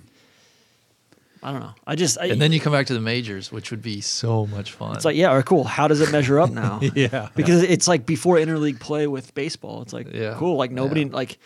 i 1.43 1.51
don't 1.51 1.61
know 1.61 1.73
i 1.87 1.95
just 1.95 2.19
I, 2.19 2.27
and 2.27 2.41
then 2.41 2.51
you 2.51 2.59
come 2.59 2.73
back 2.73 2.85
to 2.87 2.93
the 2.93 3.01
majors, 3.01 3.51
which 3.51 3.71
would 3.71 3.81
be 3.81 4.01
so 4.01 4.45
much 4.45 4.71
fun. 4.71 4.95
it's 4.95 5.05
like 5.05 5.15
yeah 5.15 5.29
all 5.29 5.35
right 5.35 5.45
cool 5.45 5.63
how 5.63 5.87
does 5.87 6.01
it 6.01 6.11
measure 6.11 6.39
up 6.39 6.51
now 6.51 6.79
yeah, 6.95 7.29
because 7.35 7.63
it's 7.63 7.87
like 7.87 8.05
before 8.05 8.35
interleague 8.37 8.79
play 8.79 9.07
with 9.07 9.33
baseball 9.33 9.81
it's 9.81 9.93
like 9.93 10.11
Yeah. 10.13 10.35
cool 10.37 10.57
like 10.57 10.71
nobody 10.71 11.01
Yeah. 11.01 11.09
like 11.13 11.39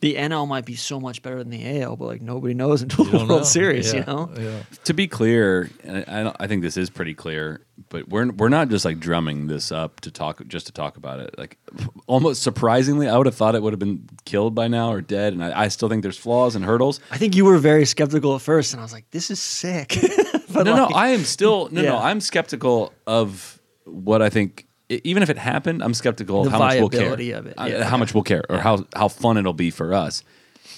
the 0.00 0.16
NL 0.16 0.48
might 0.48 0.64
be 0.64 0.74
so 0.74 1.00
much 1.00 1.22
better 1.22 1.38
than 1.38 1.50
the 1.50 1.82
AL, 1.82 1.96
but 1.96 2.06
like 2.06 2.22
nobody 2.22 2.54
knows 2.54 2.82
until 2.82 3.04
the 3.04 3.16
World 3.16 3.28
know. 3.28 3.42
Series, 3.42 3.92
Yeah, 3.92 4.00
you 4.00 4.06
know. 4.06 4.30
Yeah. 4.38 4.62
To 4.84 4.92
be 4.94 5.06
clear, 5.06 5.70
and 5.84 6.04
I, 6.08 6.34
I 6.40 6.46
think 6.46 6.62
this 6.62 6.76
is 6.76 6.90
pretty 6.90 7.14
clear, 7.14 7.64
but 7.88 8.08
we're 8.08 8.30
we're 8.32 8.48
not 8.48 8.68
just 8.68 8.84
like 8.84 8.98
drumming 8.98 9.46
this 9.46 9.70
up 9.70 10.00
to 10.00 10.10
talk 10.10 10.46
just 10.46 10.66
to 10.66 10.72
talk 10.72 10.96
about 10.96 11.20
it. 11.20 11.38
Like 11.38 11.58
almost 12.06 12.42
surprisingly, 12.42 13.08
I 13.08 13.16
would 13.16 13.26
have 13.26 13.34
thought 13.34 13.54
it 13.54 13.62
would 13.62 13.72
have 13.72 13.80
been 13.80 14.08
killed 14.24 14.54
by 14.54 14.68
now 14.68 14.90
or 14.92 15.00
dead, 15.00 15.32
and 15.32 15.42
I, 15.42 15.62
I 15.62 15.68
still 15.68 15.88
think 15.88 16.02
there's 16.02 16.18
flaws 16.18 16.56
and 16.56 16.64
hurdles. 16.64 17.00
I 17.10 17.18
think 17.18 17.36
you 17.36 17.44
were 17.44 17.58
very 17.58 17.84
skeptical 17.84 18.34
at 18.34 18.42
first, 18.42 18.72
and 18.72 18.80
I 18.80 18.84
was 18.84 18.92
like, 18.92 19.10
"This 19.10 19.30
is 19.30 19.40
sick." 19.40 19.96
but 20.52 20.64
no, 20.64 20.72
like, 20.72 20.90
no, 20.90 20.96
I 20.96 21.08
am 21.08 21.24
still 21.24 21.68
no, 21.70 21.82
no. 21.82 21.94
Yeah. 21.94 21.98
I'm 21.98 22.20
skeptical 22.20 22.92
of 23.06 23.60
what 23.84 24.22
I 24.22 24.30
think. 24.30 24.66
Even 24.88 25.22
if 25.22 25.28
it 25.30 25.36
happened, 25.38 25.82
I'm 25.82 25.92
skeptical 25.94 26.40
of 26.40 26.44
The 26.46 26.50
how 26.52 26.58
much 26.58 26.78
we'll 26.78 26.88
care. 26.88 27.12
of 27.12 27.46
it, 27.46 27.54
Uh, 27.58 27.66
yeah. 27.66 27.84
How 27.84 27.96
much 27.98 28.14
we'll 28.14 28.22
care, 28.22 28.42
or 28.48 28.58
how 28.58 28.86
how 28.96 29.08
fun 29.08 29.36
it'll 29.36 29.52
be 29.52 29.70
for 29.70 29.92
us. 29.92 30.22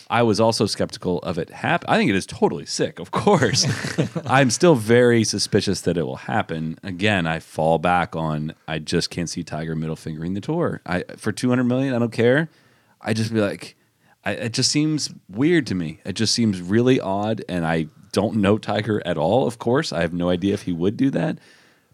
I 0.08 0.22
was 0.24 0.40
also 0.40 0.66
skeptical 0.66 1.20
of 1.20 1.38
it 1.38 1.50
happen. 1.50 1.88
I 1.88 1.96
think 1.96 2.10
it 2.10 2.16
is 2.16 2.26
totally 2.26 2.66
sick, 2.66 2.98
of 2.98 3.12
course. 3.12 3.64
I'm 4.26 4.50
still 4.50 4.74
very 4.74 5.22
suspicious 5.22 5.82
that 5.82 5.96
it 5.96 6.02
will 6.02 6.16
happen. 6.16 6.78
Again, 6.82 7.28
I 7.28 7.38
fall 7.38 7.78
back 7.78 8.16
on 8.16 8.54
I 8.66 8.80
just 8.80 9.10
can't 9.10 9.30
see 9.30 9.44
Tiger 9.44 9.76
middle 9.76 9.94
fingering 9.94 10.34
the 10.34 10.40
tour. 10.40 10.80
I 10.84 11.04
for 11.16 11.30
200 11.30 11.62
million, 11.62 11.94
I 11.94 12.00
don't 12.00 12.10
care. 12.12 12.48
I 13.00 13.14
just 13.14 13.32
be 13.32 13.40
like, 13.40 13.76
I, 14.24 14.32
it 14.32 14.52
just 14.52 14.72
seems 14.72 15.14
weird 15.28 15.68
to 15.68 15.76
me. 15.76 16.00
It 16.04 16.14
just 16.14 16.34
seems 16.34 16.60
really 16.60 16.98
odd, 17.00 17.44
and 17.48 17.64
I 17.64 17.86
don't 18.12 18.36
know 18.36 18.58
Tiger 18.58 19.00
at 19.06 19.16
all. 19.16 19.46
Of 19.46 19.58
course, 19.60 19.92
I 19.92 20.00
have 20.00 20.12
no 20.12 20.28
idea 20.28 20.54
if 20.54 20.62
he 20.62 20.72
would 20.72 20.96
do 20.96 21.10
that. 21.10 21.38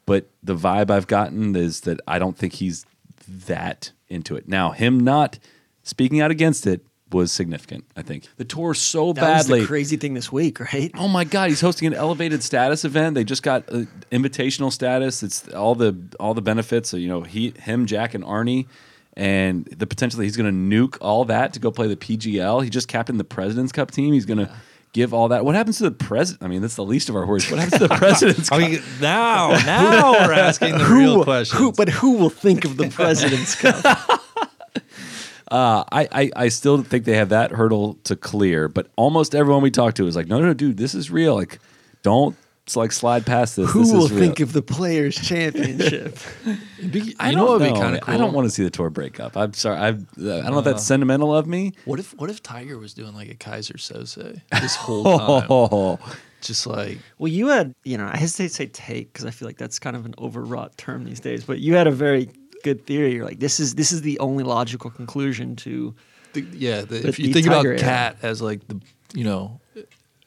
But 0.06 0.30
the 0.42 0.56
vibe 0.56 0.90
I've 0.90 1.06
gotten 1.06 1.56
is 1.56 1.82
that 1.82 2.00
I 2.06 2.18
don't 2.18 2.36
think 2.38 2.54
he's 2.54 2.86
that 3.28 3.92
into 4.08 4.36
it. 4.36 4.48
Now, 4.48 4.70
him 4.70 5.00
not 5.00 5.38
speaking 5.82 6.20
out 6.20 6.30
against 6.30 6.66
it 6.66 6.86
was 7.12 7.30
significant. 7.30 7.84
I 7.96 8.02
think 8.02 8.28
the 8.36 8.44
tour 8.44 8.74
so 8.74 9.12
that 9.12 9.22
was 9.22 9.44
badly. 9.44 9.60
the 9.60 9.66
crazy 9.66 9.96
thing 9.96 10.14
this 10.14 10.32
week, 10.32 10.60
right? 10.60 10.90
Oh 10.94 11.08
my 11.08 11.24
God, 11.24 11.50
he's 11.50 11.60
hosting 11.60 11.86
an 11.86 11.94
elevated 11.94 12.42
status 12.42 12.84
event. 12.84 13.14
They 13.14 13.24
just 13.24 13.42
got 13.42 13.64
uh, 13.68 13.84
invitational 14.10 14.72
status. 14.72 15.22
It's 15.22 15.48
all 15.48 15.74
the 15.74 15.96
all 16.18 16.34
the 16.34 16.42
benefits. 16.42 16.88
So, 16.88 16.96
you 16.96 17.08
know, 17.08 17.22
he, 17.22 17.52
him, 17.58 17.86
Jack, 17.86 18.14
and 18.14 18.24
Arnie, 18.24 18.66
and 19.14 19.66
the 19.66 19.86
potential 19.86 20.18
that 20.18 20.24
he's 20.24 20.36
going 20.36 20.52
to 20.52 20.76
nuke 20.76 20.98
all 21.00 21.24
that 21.26 21.52
to 21.54 21.60
go 21.60 21.70
play 21.70 21.86
the 21.86 21.96
PGL. 21.96 22.64
He 22.64 22.70
just 22.70 22.88
captained 22.88 23.20
the 23.20 23.24
President's 23.24 23.72
Cup 23.72 23.90
team. 23.90 24.12
He's 24.12 24.26
going 24.26 24.38
to 24.38 24.52
give 24.96 25.12
all 25.12 25.28
that. 25.28 25.44
What 25.44 25.54
happens 25.54 25.76
to 25.78 25.84
the 25.84 25.90
president? 25.90 26.42
I 26.42 26.48
mean, 26.48 26.62
that's 26.62 26.74
the 26.74 26.84
least 26.84 27.10
of 27.10 27.16
our 27.16 27.26
worries. 27.26 27.50
What 27.50 27.60
happens 27.60 27.82
to 27.82 27.86
the 27.86 27.94
President's 27.98 28.50
I 28.50 28.58
mean, 28.58 28.82
now, 28.98 29.50
now 29.66 30.12
we're 30.12 30.32
asking 30.32 30.78
the 30.78 30.84
real 30.86 31.22
questions. 31.22 31.60
Who, 31.60 31.72
but 31.72 31.90
who 31.90 32.16
will 32.16 32.30
think 32.30 32.64
of 32.64 32.78
the 32.78 32.88
President's 32.88 33.54
Cup? 33.54 34.22
Uh, 35.48 35.84
I, 35.92 36.08
I, 36.10 36.30
I 36.34 36.48
still 36.48 36.82
think 36.82 37.04
they 37.04 37.14
have 37.14 37.28
that 37.28 37.52
hurdle 37.52 37.98
to 38.02 38.16
clear, 38.16 38.66
but 38.66 38.88
almost 38.96 39.32
everyone 39.32 39.62
we 39.62 39.70
talk 39.70 39.94
to 39.94 40.08
is 40.08 40.16
like, 40.16 40.26
no, 40.26 40.40
no, 40.40 40.46
no, 40.46 40.54
dude, 40.54 40.76
this 40.76 40.92
is 40.92 41.08
real. 41.08 41.36
Like, 41.36 41.60
don't 42.02 42.36
like 42.74 42.90
slide 42.90 43.24
past 43.26 43.54
this. 43.54 43.70
Who 43.70 43.84
This 43.84 43.92
will 43.92 44.04
is 44.06 44.10
real. 44.10 44.20
think 44.20 44.40
of 44.40 44.52
the 44.52 44.62
Players 44.62 45.14
Championship? 45.14 46.18
you 46.80 47.12
I 47.20 47.30
know 47.30 47.38
don't 47.38 47.48
what 47.48 47.60
would 47.60 47.66
be 47.66 47.72
know. 47.72 47.80
kind 47.80 47.94
of 47.96 48.00
cool? 48.00 48.14
I 48.14 48.16
don't 48.16 48.32
want 48.32 48.46
to 48.46 48.50
see 48.50 48.64
the 48.64 48.70
tour 48.70 48.90
break 48.90 49.20
up. 49.20 49.36
I'm 49.36 49.52
sorry. 49.52 49.76
I 49.78 49.88
I 49.88 49.92
don't 49.92 50.16
know 50.50 50.58
if 50.58 50.64
that's 50.64 50.76
uh, 50.80 50.84
sentimental 50.84 51.36
of 51.36 51.46
me. 51.46 51.74
What 51.84 52.00
if 52.00 52.14
what 52.18 52.30
if 52.30 52.42
Tiger 52.42 52.78
was 52.78 52.94
doing 52.94 53.14
like 53.14 53.28
a 53.30 53.34
Keyser 53.34 53.76
Söze 53.76 54.40
this 54.60 54.74
whole 54.74 55.04
time? 55.18 55.46
Oh, 55.50 55.98
Just 56.40 56.66
like 56.66 56.98
well, 57.18 57.30
you 57.30 57.48
had, 57.48 57.72
you 57.84 57.98
know, 57.98 58.08
I 58.12 58.16
hesitate 58.16 58.48
to 58.48 58.54
say 58.54 58.66
take 58.66 59.12
because 59.12 59.24
I 59.26 59.30
feel 59.30 59.46
like 59.46 59.58
that's 59.58 59.78
kind 59.78 59.94
of 59.94 60.04
an 60.06 60.14
overwrought 60.18 60.76
term 60.78 61.04
these 61.04 61.20
days. 61.20 61.44
But 61.44 61.60
you 61.60 61.74
had 61.74 61.86
a 61.86 61.92
very 61.92 62.30
good 62.64 62.84
theory. 62.86 63.14
You're 63.14 63.24
like, 63.26 63.38
this 63.38 63.60
is 63.60 63.74
this 63.76 63.92
is 63.92 64.00
the 64.02 64.18
only 64.18 64.42
logical 64.42 64.90
conclusion 64.90 65.54
to. 65.56 65.94
the, 66.32 66.40
yeah, 66.52 66.80
the, 66.80 66.98
The- 66.98 67.08
if 67.08 67.18
you 67.20 67.32
think 67.32 67.46
about 67.46 67.64
Cat 67.78 68.16
as 68.22 68.42
like 68.42 68.66
the 68.68 68.80
you 69.14 69.22
know 69.24 69.60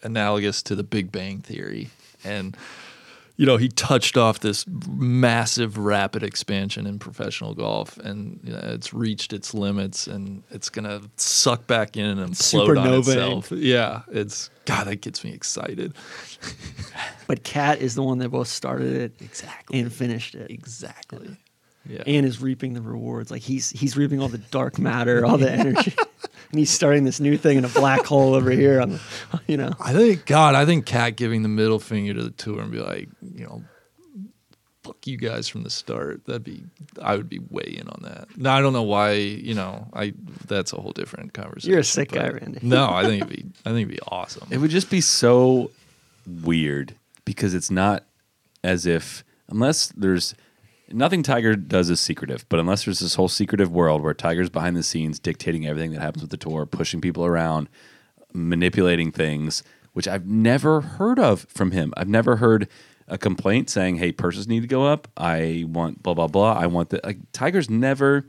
analogous 0.03 0.63
to 0.63 0.75
the 0.75 0.83
Big 0.83 1.11
Bang 1.11 1.39
Theory, 1.39 1.89
and 2.23 2.55
you 3.37 3.45
know 3.45 3.55
he 3.57 3.69
touched 3.69 4.17
off 4.17 4.39
this 4.41 4.65
massive 4.67 5.77
rapid 5.77 6.23
expansion 6.23 6.85
in 6.85 6.99
professional 6.99 7.53
golf, 7.53 7.97
and 7.97 8.39
you 8.43 8.51
know, 8.51 8.59
it's 8.63 8.93
reached 8.93 9.31
its 9.33 9.53
limits, 9.53 10.07
and 10.07 10.43
it's 10.51 10.69
gonna 10.69 11.01
suck 11.17 11.65
back 11.67 11.95
in 11.97 12.05
and 12.05 12.19
implode 12.33 12.77
on 12.77 12.85
Supernovaing. 12.85 12.99
itself. 12.99 13.51
Yeah, 13.51 14.01
it's 14.11 14.49
God 14.65 14.87
that 14.87 14.97
gets 15.01 15.23
me 15.23 15.31
excited. 15.33 15.93
But 17.27 17.43
Cat 17.43 17.79
is 17.79 17.93
the 17.93 18.01
one 18.01 18.17
that 18.19 18.29
both 18.29 18.47
started 18.47 18.91
it 18.95 19.13
Exactly. 19.21 19.79
and 19.79 19.93
finished 19.93 20.33
it. 20.33 20.49
Exactly. 20.49 21.37
Yeah. 21.87 22.01
and 22.07 22.25
is 22.25 22.41
reaping 22.41 22.73
the 22.73 22.81
rewards. 22.81 23.29
Like 23.31 23.43
he's 23.43 23.69
he's 23.69 23.95
reaping 23.95 24.19
all 24.19 24.29
the 24.29 24.39
dark 24.39 24.79
matter, 24.79 25.23
all 25.25 25.37
the 25.37 25.51
energy, 25.51 25.93
and 26.51 26.59
he's 26.59 26.71
starting 26.71 27.03
this 27.03 27.19
new 27.19 27.37
thing 27.37 27.57
in 27.57 27.65
a 27.65 27.69
black 27.69 28.05
hole 28.05 28.33
over 28.33 28.49
here. 28.51 28.81
On 28.81 28.91
the, 28.91 29.01
you 29.47 29.57
know, 29.57 29.73
I 29.79 29.93
think 29.93 30.25
God, 30.25 30.55
I 30.55 30.65
think 30.65 30.85
Cat 30.85 31.15
giving 31.15 31.43
the 31.43 31.49
middle 31.49 31.79
finger 31.79 32.13
to 32.13 32.23
the 32.23 32.31
tour 32.31 32.61
and 32.61 32.71
be 32.71 32.79
like, 32.79 33.09
you 33.21 33.45
know, 33.45 33.63
fuck 34.83 35.05
you 35.05 35.17
guys 35.17 35.47
from 35.47 35.63
the 35.63 35.69
start. 35.69 36.25
That'd 36.25 36.43
be 36.43 36.63
I 37.01 37.15
would 37.15 37.29
be 37.29 37.39
way 37.39 37.75
in 37.79 37.87
on 37.87 38.01
that. 38.03 38.35
Now 38.37 38.55
I 38.55 38.61
don't 38.61 38.73
know 38.73 38.83
why, 38.83 39.11
you 39.11 39.53
know, 39.53 39.87
I 39.93 40.13
that's 40.47 40.73
a 40.73 40.77
whole 40.77 40.91
different 40.91 41.33
conversation. 41.33 41.71
You're 41.71 41.81
a 41.81 41.83
sick 41.83 42.11
guy, 42.11 42.29
Randy. 42.29 42.59
No, 42.61 42.89
I 42.89 43.03
think 43.03 43.23
it'd 43.23 43.35
be 43.35 43.45
I 43.65 43.69
think 43.69 43.87
it'd 43.89 43.89
be 43.89 44.01
awesome. 44.07 44.47
it 44.49 44.57
would 44.57 44.71
just 44.71 44.89
be 44.89 45.01
so 45.01 45.71
weird 46.25 46.95
because 47.25 47.53
it's 47.53 47.69
not 47.71 48.03
as 48.63 48.85
if 48.85 49.23
unless 49.47 49.87
there's 49.87 50.33
nothing 50.91 51.23
Tiger 51.23 51.55
does 51.55 51.89
is 51.89 51.99
secretive, 51.99 52.45
but 52.49 52.59
unless 52.59 52.85
there's 52.85 52.99
this 52.99 53.15
whole 53.15 53.27
secretive 53.27 53.71
world 53.71 54.01
where 54.01 54.13
Tiger's 54.13 54.49
behind 54.49 54.75
the 54.75 54.83
scenes 54.83 55.19
dictating 55.19 55.65
everything 55.65 55.91
that 55.91 56.01
happens 56.01 56.21
with 56.21 56.31
the 56.31 56.37
tour, 56.37 56.65
pushing 56.65 57.01
people 57.01 57.25
around, 57.25 57.69
manipulating 58.33 59.11
things, 59.11 59.63
which 59.93 60.07
I've 60.07 60.25
never 60.25 60.81
heard 60.81 61.19
of 61.19 61.45
from 61.49 61.71
him. 61.71 61.93
I've 61.97 62.07
never 62.07 62.37
heard 62.37 62.67
a 63.07 63.17
complaint 63.17 63.69
saying, 63.69 63.97
"Hey, 63.97 64.11
purses 64.11 64.47
need 64.47 64.61
to 64.61 64.67
go 64.67 64.85
up. 64.85 65.07
I 65.17 65.65
want 65.67 66.03
blah 66.03 66.13
blah 66.13 66.27
blah. 66.27 66.53
I 66.53 66.67
want 66.67 66.89
that." 66.91 67.03
Like 67.03 67.19
Tiger's 67.31 67.69
never. 67.69 68.25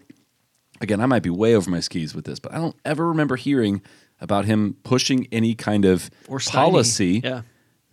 Again, 0.80 1.00
I 1.00 1.06
might 1.06 1.22
be 1.22 1.28
way 1.28 1.54
over 1.54 1.70
my 1.70 1.80
skis 1.80 2.14
with 2.14 2.24
this, 2.24 2.38
but 2.38 2.54
I 2.54 2.56
don't 2.56 2.76
ever 2.86 3.06
remember 3.06 3.36
hearing 3.36 3.82
about 4.18 4.46
him 4.46 4.76
pushing 4.82 5.26
any 5.30 5.54
kind 5.54 5.84
of 5.84 6.10
policy 6.52 7.20
Yeah, 7.22 7.42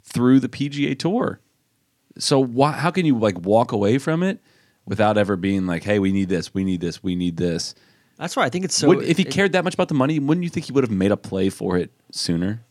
through 0.03 0.39
the 0.39 0.47
PGA 0.47 0.97
Tour. 0.97 1.41
So 2.17 2.39
why, 2.39 2.71
how 2.71 2.91
can 2.91 3.05
you 3.05 3.17
like 3.17 3.39
walk 3.41 3.73
away 3.73 3.97
from 3.97 4.23
it 4.23 4.39
without 4.87 5.17
ever 5.17 5.35
being 5.35 5.67
like, 5.67 5.83
"Hey, 5.83 5.99
we 5.99 6.11
need 6.11 6.29
this, 6.29 6.53
we 6.53 6.63
need 6.63 6.81
this, 6.81 7.03
we 7.03 7.15
need 7.15 7.37
this"? 7.37 7.75
that's 8.17 8.35
why 8.35 8.43
I 8.45 8.49
think 8.49 8.65
it's 8.65 8.73
so. 8.75 8.87
Would- 8.87 9.03
if 9.03 9.17
he 9.17 9.23
it- 9.23 9.31
cared 9.31 9.51
that 9.51 9.63
much 9.63 9.75
about 9.75 9.89
the 9.89 9.93
money, 9.93 10.17
wouldn't 10.17 10.43
you 10.43 10.49
think 10.49 10.65
he 10.65 10.71
would 10.71 10.83
have 10.83 10.91
made 10.91 11.11
a 11.11 11.17
play 11.17 11.49
for 11.49 11.77
it 11.77 11.91
sooner? 12.11 12.61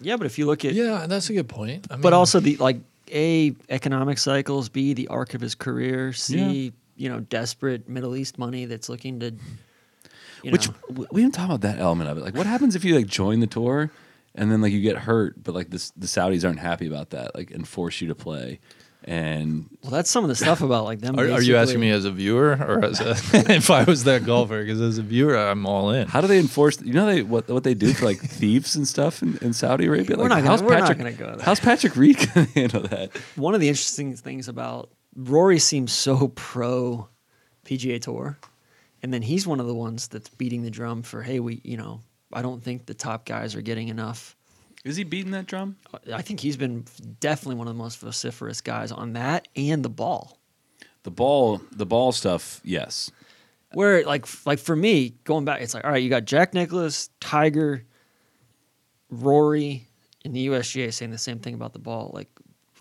yeah, 0.00 0.16
but 0.16 0.26
if 0.26 0.38
you 0.38 0.46
look 0.46 0.64
at, 0.64 0.74
yeah, 0.74 1.06
that's 1.08 1.30
a 1.30 1.32
good 1.32 1.48
point. 1.48 1.86
I 1.90 1.94
mean, 1.94 2.02
but 2.02 2.12
also 2.12 2.40
the 2.40 2.56
like 2.56 2.78
a 3.10 3.54
economic 3.68 4.18
cycles, 4.18 4.68
b 4.68 4.92
the 4.92 5.08
arc 5.08 5.34
of 5.34 5.40
his 5.40 5.54
career, 5.54 6.12
c 6.12 6.72
you 6.96 7.08
know 7.08 7.20
desperate 7.20 7.88
Middle 7.88 8.16
East 8.16 8.38
money 8.38 8.64
that's 8.66 8.88
looking 8.88 9.20
to, 9.20 9.32
you 10.42 10.50
Which 10.50 10.68
know, 10.68 11.06
we 11.10 11.22
didn't 11.22 11.34
talk 11.34 11.46
about 11.46 11.62
that 11.62 11.78
element 11.78 12.10
of 12.10 12.18
it. 12.18 12.24
Like, 12.24 12.34
what 12.34 12.46
happens 12.46 12.74
if 12.76 12.84
you 12.84 12.94
like 12.94 13.06
join 13.06 13.40
the 13.40 13.46
tour 13.46 13.90
and 14.34 14.50
then 14.52 14.60
like 14.60 14.72
you 14.72 14.80
get 14.82 14.96
hurt, 14.98 15.42
but 15.42 15.54
like 15.54 15.70
this, 15.70 15.90
the 15.96 16.06
Saudis 16.06 16.44
aren't 16.44 16.58
happy 16.58 16.86
about 16.86 17.10
that, 17.10 17.34
like 17.34 17.50
and 17.50 17.66
force 17.66 18.00
you 18.02 18.08
to 18.08 18.14
play, 18.14 18.60
and 19.06 19.66
well, 19.82 19.92
that's 19.92 20.10
some 20.10 20.24
of 20.24 20.28
the 20.28 20.34
stuff 20.34 20.62
about 20.62 20.84
like 20.84 21.00
them. 21.00 21.18
are, 21.18 21.30
are 21.30 21.40
you 21.42 21.56
asking 21.56 21.80
me 21.80 21.90
as 21.90 22.04
a 22.04 22.10
viewer 22.10 22.52
or 22.60 22.84
as 22.84 23.00
a 23.00 23.10
if 23.52 23.70
I 23.70 23.84
was 23.84 24.04
that 24.04 24.24
golfer? 24.24 24.60
Because 24.62 24.80
as 24.80 24.98
a 24.98 25.02
viewer, 25.02 25.36
I'm 25.36 25.64
all 25.64 25.90
in. 25.90 26.08
How 26.08 26.20
do 26.20 26.26
they 26.26 26.38
enforce? 26.38 26.80
You 26.82 26.92
know 26.92 27.06
they 27.06 27.22
what 27.22 27.48
what 27.48 27.62
they 27.64 27.74
do 27.74 27.92
for 27.94 28.04
like 28.04 28.18
thieves 28.18 28.74
and 28.76 28.86
stuff 28.86 29.22
in, 29.22 29.38
in 29.42 29.52
Saudi 29.52 29.86
Arabia. 29.86 30.16
We're 30.16 30.24
Like, 30.24 30.28
not 30.30 30.36
gonna- 30.38 30.50
how's 30.50 30.62
we're 30.62 30.70
not 30.70 30.80
Patrick, 30.80 30.98
gonna 30.98 31.12
go 31.12 31.36
there. 31.36 31.44
How's 31.44 31.60
Patrick 31.60 31.96
Reed 31.96 32.16
gonna 32.34 32.46
handle 32.48 32.82
that? 32.82 33.10
one 33.36 33.54
of 33.54 33.60
the 33.60 33.68
interesting 33.68 34.16
things 34.16 34.48
about 34.48 34.90
Rory 35.14 35.58
seems 35.58 35.92
so 35.92 36.28
pro 36.28 37.08
PGA 37.64 38.00
Tour, 38.00 38.38
and 39.02 39.14
then 39.14 39.22
he's 39.22 39.46
one 39.46 39.60
of 39.60 39.66
the 39.66 39.74
ones 39.74 40.08
that's 40.08 40.28
beating 40.30 40.62
the 40.62 40.70
drum 40.70 41.02
for 41.02 41.22
hey, 41.22 41.40
we 41.40 41.60
you 41.64 41.76
know 41.76 42.00
I 42.32 42.42
don't 42.42 42.62
think 42.62 42.86
the 42.86 42.94
top 42.94 43.24
guys 43.24 43.54
are 43.54 43.62
getting 43.62 43.88
enough. 43.88 44.35
Is 44.86 44.96
he 44.96 45.04
beating 45.04 45.32
that 45.32 45.46
drum? 45.46 45.76
I 46.12 46.22
think 46.22 46.40
he's 46.40 46.56
been 46.56 46.84
definitely 47.20 47.56
one 47.56 47.66
of 47.66 47.74
the 47.74 47.78
most 47.82 47.98
vociferous 47.98 48.60
guys 48.60 48.92
on 48.92 49.14
that 49.14 49.48
and 49.56 49.82
the 49.84 49.88
ball. 49.88 50.38
The 51.02 51.10
ball, 51.10 51.60
the 51.72 51.86
ball 51.86 52.12
stuff. 52.12 52.60
Yes, 52.64 53.10
Where 53.72 54.04
like 54.04 54.26
like 54.46 54.58
for 54.58 54.74
me 54.76 55.14
going 55.24 55.44
back, 55.44 55.60
it's 55.60 55.74
like 55.74 55.84
all 55.84 55.90
right, 55.90 56.02
you 56.02 56.08
got 56.10 56.24
Jack 56.24 56.54
Nicklaus, 56.54 57.10
Tiger, 57.20 57.84
Rory, 59.10 59.86
and 60.24 60.34
the 60.34 60.48
USGA 60.48 60.92
saying 60.92 61.10
the 61.10 61.18
same 61.18 61.38
thing 61.38 61.54
about 61.54 61.72
the 61.72 61.78
ball. 61.78 62.10
Like, 62.14 62.28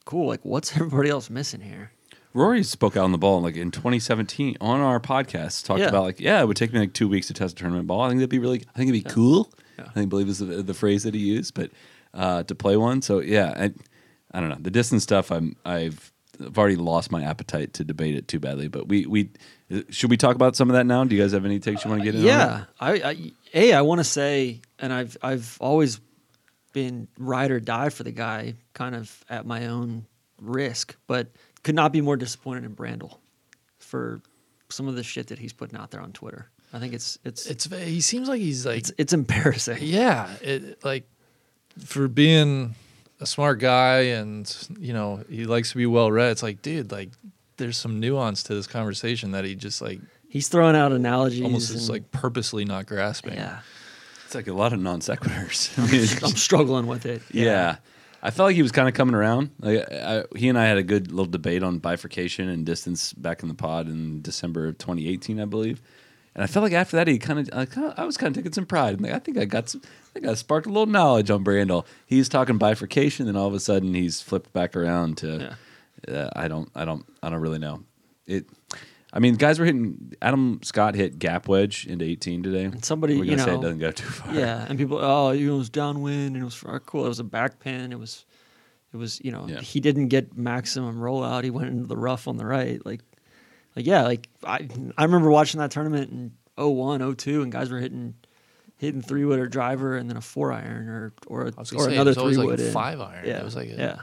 cool. 0.05 0.27
Like, 0.27 0.43
what's 0.43 0.71
everybody 0.75 1.09
else 1.09 1.29
missing 1.29 1.61
here? 1.61 1.91
Rory 2.33 2.63
spoke 2.63 2.97
out 2.97 3.05
on 3.05 3.11
the 3.13 3.17
ball 3.17 3.41
like 3.41 3.55
in 3.55 3.71
2017 3.71 4.57
on 4.59 4.79
our 4.81 4.99
podcast. 4.99 5.63
Talked 5.65 5.79
Yeah. 5.81 5.87
about 5.89 6.03
like, 6.03 6.19
yeah, 6.19 6.41
it 6.41 6.47
would 6.47 6.57
take 6.57 6.73
me 6.73 6.79
like 6.79 6.93
two 6.93 7.07
weeks 7.07 7.27
to 7.27 7.33
test 7.33 7.53
a 7.53 7.55
tournament 7.61 7.87
ball. 7.87 8.01
I 8.01 8.09
think 8.09 8.19
that'd 8.19 8.29
be 8.29 8.39
really. 8.39 8.63
I 8.73 8.77
think 8.77 8.89
it'd 8.89 9.03
be 9.05 9.09
cool. 9.09 9.51
Yeah. 9.77 9.85
I 9.87 9.91
think 9.91 10.09
believe 10.09 10.27
is 10.29 10.39
the, 10.39 10.45
the 10.45 10.73
phrase 10.73 11.03
that 11.03 11.13
he 11.13 11.19
used, 11.21 11.53
but 11.53 11.69
uh, 12.15 12.43
to 12.43 12.55
play 12.55 12.77
one. 12.77 13.01
So 13.01 13.19
yeah, 13.19 13.53
I, 13.55 13.73
I 14.31 14.39
don't 14.39 14.49
know 14.49 14.57
the 14.59 14.71
distance 14.71 15.03
stuff. 15.03 15.31
I'm 15.31 15.55
I've 15.65 16.11
I've 16.43 16.57
already 16.57 16.75
lost 16.75 17.11
my 17.11 17.23
appetite 17.23 17.73
to 17.73 17.83
debate 17.83 18.15
it 18.15 18.27
too 18.27 18.39
badly. 18.39 18.67
But 18.67 18.87
we 18.87 19.05
we 19.05 19.29
should 19.89 20.09
we 20.09 20.17
talk 20.17 20.35
about 20.35 20.55
some 20.55 20.69
of 20.69 20.75
that 20.75 20.85
now? 20.85 21.03
Do 21.03 21.15
you 21.15 21.21
guys 21.21 21.33
have 21.33 21.45
any 21.45 21.59
takes 21.59 21.83
you 21.83 21.91
want 21.91 22.01
to 22.01 22.05
get 22.05 22.15
in? 22.15 22.21
on? 22.21 22.27
Yeah, 22.27 22.63
I, 22.79 22.91
I 22.93 23.31
a 23.53 23.73
I 23.73 23.81
want 23.81 23.99
to 23.99 24.03
say, 24.03 24.61
and 24.79 24.91
I've 24.91 25.17
I've 25.21 25.57
always 25.59 25.99
been 26.73 27.07
ride 27.17 27.51
or 27.51 27.59
die 27.59 27.89
for 27.89 28.03
the 28.03 28.11
guy, 28.11 28.55
kind 28.73 28.95
of 28.95 29.23
at 29.29 29.45
my 29.45 29.67
own 29.67 30.05
risk, 30.41 30.95
but 31.07 31.29
could 31.63 31.75
not 31.75 31.91
be 31.93 32.01
more 32.01 32.17
disappointed 32.17 32.65
in 32.65 32.75
Brandel 32.75 33.17
for 33.79 34.21
some 34.69 34.87
of 34.87 34.95
the 34.95 35.03
shit 35.03 35.27
that 35.27 35.39
he's 35.39 35.53
putting 35.53 35.77
out 35.77 35.91
there 35.91 36.01
on 36.01 36.11
Twitter. 36.11 36.49
I 36.73 36.79
think 36.79 36.93
it's 36.93 37.17
it's 37.23 37.45
it's, 37.45 37.65
It's 37.65 37.83
he 37.83 38.01
seems 38.01 38.27
like 38.27 38.41
he's 38.41 38.65
like 38.65 38.85
it's, 38.97 39.13
embarrassing. 39.13 39.77
Yeah, 39.81 40.29
it 40.41 40.83
like 40.83 41.07
for 41.79 42.07
being 42.07 42.75
a 43.21 43.25
smart 43.25 43.59
guy 43.59 43.99
and 44.01 44.53
you 44.79 44.93
know 44.93 45.23
he 45.29 45.45
likes 45.45 45.71
to 45.71 45.77
be 45.77 45.85
well 45.85 46.11
read. 46.11 46.31
It's 46.31 46.43
like, 46.43 46.61
dude, 46.61 46.91
like 46.91 47.09
there's 47.57 47.77
some 47.77 47.99
nuance 47.99 48.43
to 48.43 48.55
this 48.55 48.67
conversation 48.67 49.31
that 49.31 49.45
he 49.45 49.55
just 49.55 49.81
like 49.81 49.99
He's 50.29 50.49
throwing 50.49 50.75
out 50.75 50.91
analogies. 50.91 51.43
almost 51.43 51.69
is 51.71 51.87
and- 51.87 51.89
like 51.93 52.11
purposely 52.11 52.65
not 52.65 52.85
grasping. 52.87 53.35
yeah. 53.35 53.59
It's 54.25 54.35
like 54.35 54.47
a 54.47 54.53
lot 54.53 54.73
of 54.73 54.79
non 54.81 54.99
sequiturs. 54.99 55.77
I 55.79 55.89
mean, 55.91 56.07
I'm 56.23 56.35
struggling 56.35 56.87
with 56.87 57.05
it. 57.05 57.21
Yeah. 57.31 57.77
I 58.21 58.31
felt 58.31 58.47
like 58.47 58.55
he 58.55 58.63
was 58.63 58.71
kind 58.71 58.87
of 58.89 58.95
coming 58.95 59.13
around. 59.15 59.51
Like 59.59 59.89
I, 59.91 60.23
he 60.35 60.49
and 60.49 60.57
I 60.57 60.65
had 60.65 60.77
a 60.77 60.83
good 60.83 61.11
little 61.11 61.27
debate 61.31 61.61
on 61.63 61.77
bifurcation 61.77 62.49
and 62.49 62.65
distance 62.65 63.13
back 63.13 63.43
in 63.43 63.49
the 63.49 63.53
pod 63.55 63.87
in 63.87 64.21
December 64.23 64.67
of 64.67 64.77
2018, 64.79 65.39
I 65.39 65.45
believe. 65.45 65.79
And 66.33 66.43
I 66.43 66.47
felt 66.47 66.63
like 66.63 66.73
after 66.73 66.97
that, 66.97 67.07
he 67.07 67.17
kind 67.19 67.39
of, 67.39 67.49
I, 67.53 67.65
kinda- 67.65 67.93
I 67.95 68.03
was 68.03 68.17
kind 68.17 68.35
of 68.35 68.35
taking 68.35 68.51
some 68.51 68.65
pride. 68.65 68.95
I'm 68.97 69.03
like, 69.03 69.13
I 69.13 69.19
think 69.19 69.37
I 69.37 69.45
got, 69.45 69.69
some, 69.69 69.81
I 70.15 70.19
think 70.19 70.31
I 70.31 70.33
sparked 70.35 70.65
a 70.65 70.69
little 70.69 70.85
knowledge 70.85 71.29
on 71.29 71.43
Brandel. 71.43 71.85
He's 72.05 72.29
talking 72.29 72.57
bifurcation, 72.57 73.25
then 73.25 73.35
all 73.35 73.47
of 73.47 73.53
a 73.53 73.59
sudden 73.59 73.93
he's 73.93 74.21
flipped 74.21 74.53
back 74.53 74.73
around 74.75 75.17
to, 75.17 75.57
uh, 76.07 76.29
I 76.33 76.47
don't, 76.47 76.69
I 76.73 76.85
don't, 76.85 77.05
I 77.21 77.29
don't 77.29 77.41
really 77.41 77.59
know. 77.59 77.83
It. 78.25 78.45
I 79.11 79.19
mean, 79.19 79.35
guys 79.35 79.59
were 79.59 79.65
hitting. 79.65 80.13
Adam 80.21 80.59
Scott 80.63 80.95
hit 80.95 81.19
gap 81.19 81.47
wedge 81.49 81.85
into 81.85 82.05
18 82.05 82.43
today. 82.43 82.63
And 82.63 82.83
somebody, 82.83 83.17
we're 83.17 83.25
you 83.25 83.31
gonna 83.31 83.43
say 83.43 83.51
know- 83.51 83.59
it 83.59 83.61
doesn't 83.61 83.79
go 83.79 83.91
too 83.91 84.05
far. 84.07 84.33
Yeah, 84.33 84.65
and 84.67 84.77
people, 84.77 84.99
oh, 85.01 85.31
you 85.31 85.47
know, 85.47 85.55
it 85.55 85.57
was 85.57 85.69
downwind 85.69 86.35
and 86.35 86.37
it 86.37 86.45
was 86.45 86.63
oh, 86.65 86.79
cool. 86.79 87.05
It 87.05 87.09
was 87.09 87.19
a 87.19 87.23
back 87.25 87.59
pin. 87.59 87.91
It 87.91 87.99
was, 87.99 88.25
it 88.93 88.97
was, 88.97 89.19
you 89.23 89.31
know, 89.31 89.47
Yeah. 89.47 89.59
he 89.59 89.81
didn't 89.81 90.07
get 90.07 90.37
maximum 90.37 90.97
rollout. 90.97 91.43
He 91.43 91.49
went 91.49 91.67
into 91.69 91.87
the 91.87 91.97
rough 91.97 92.27
on 92.29 92.37
the 92.37 92.45
right. 92.45 92.83
Like, 92.85 93.01
like 93.75 93.85
yeah, 93.85 94.03
like 94.03 94.29
I, 94.45 94.67
I 94.97 95.03
remember 95.03 95.29
watching 95.29 95.59
that 95.59 95.71
tournament 95.71 96.09
in 96.11 96.31
01, 96.57 97.15
02, 97.17 97.41
and 97.43 97.51
guys 97.51 97.69
were 97.69 97.79
hitting, 97.79 98.15
hitting 98.77 99.01
three 99.01 99.25
wood 99.25 99.39
or 99.39 99.47
driver 99.47 99.95
and 99.97 100.09
then 100.09 100.17
a 100.17 100.21
four 100.21 100.51
iron 100.51 100.87
or 100.89 101.13
or, 101.27 101.51
or 101.57 101.65
say, 101.65 101.93
another 101.93 102.13
three 102.13 102.35
like 102.35 102.47
wood. 102.47 102.61
five 102.61 102.99
iron. 102.99 103.25
Yeah, 103.25 103.39
It 103.39 103.43
was 103.45 103.55
like 103.55 103.69
a- 103.69 103.75
yeah. 103.75 104.01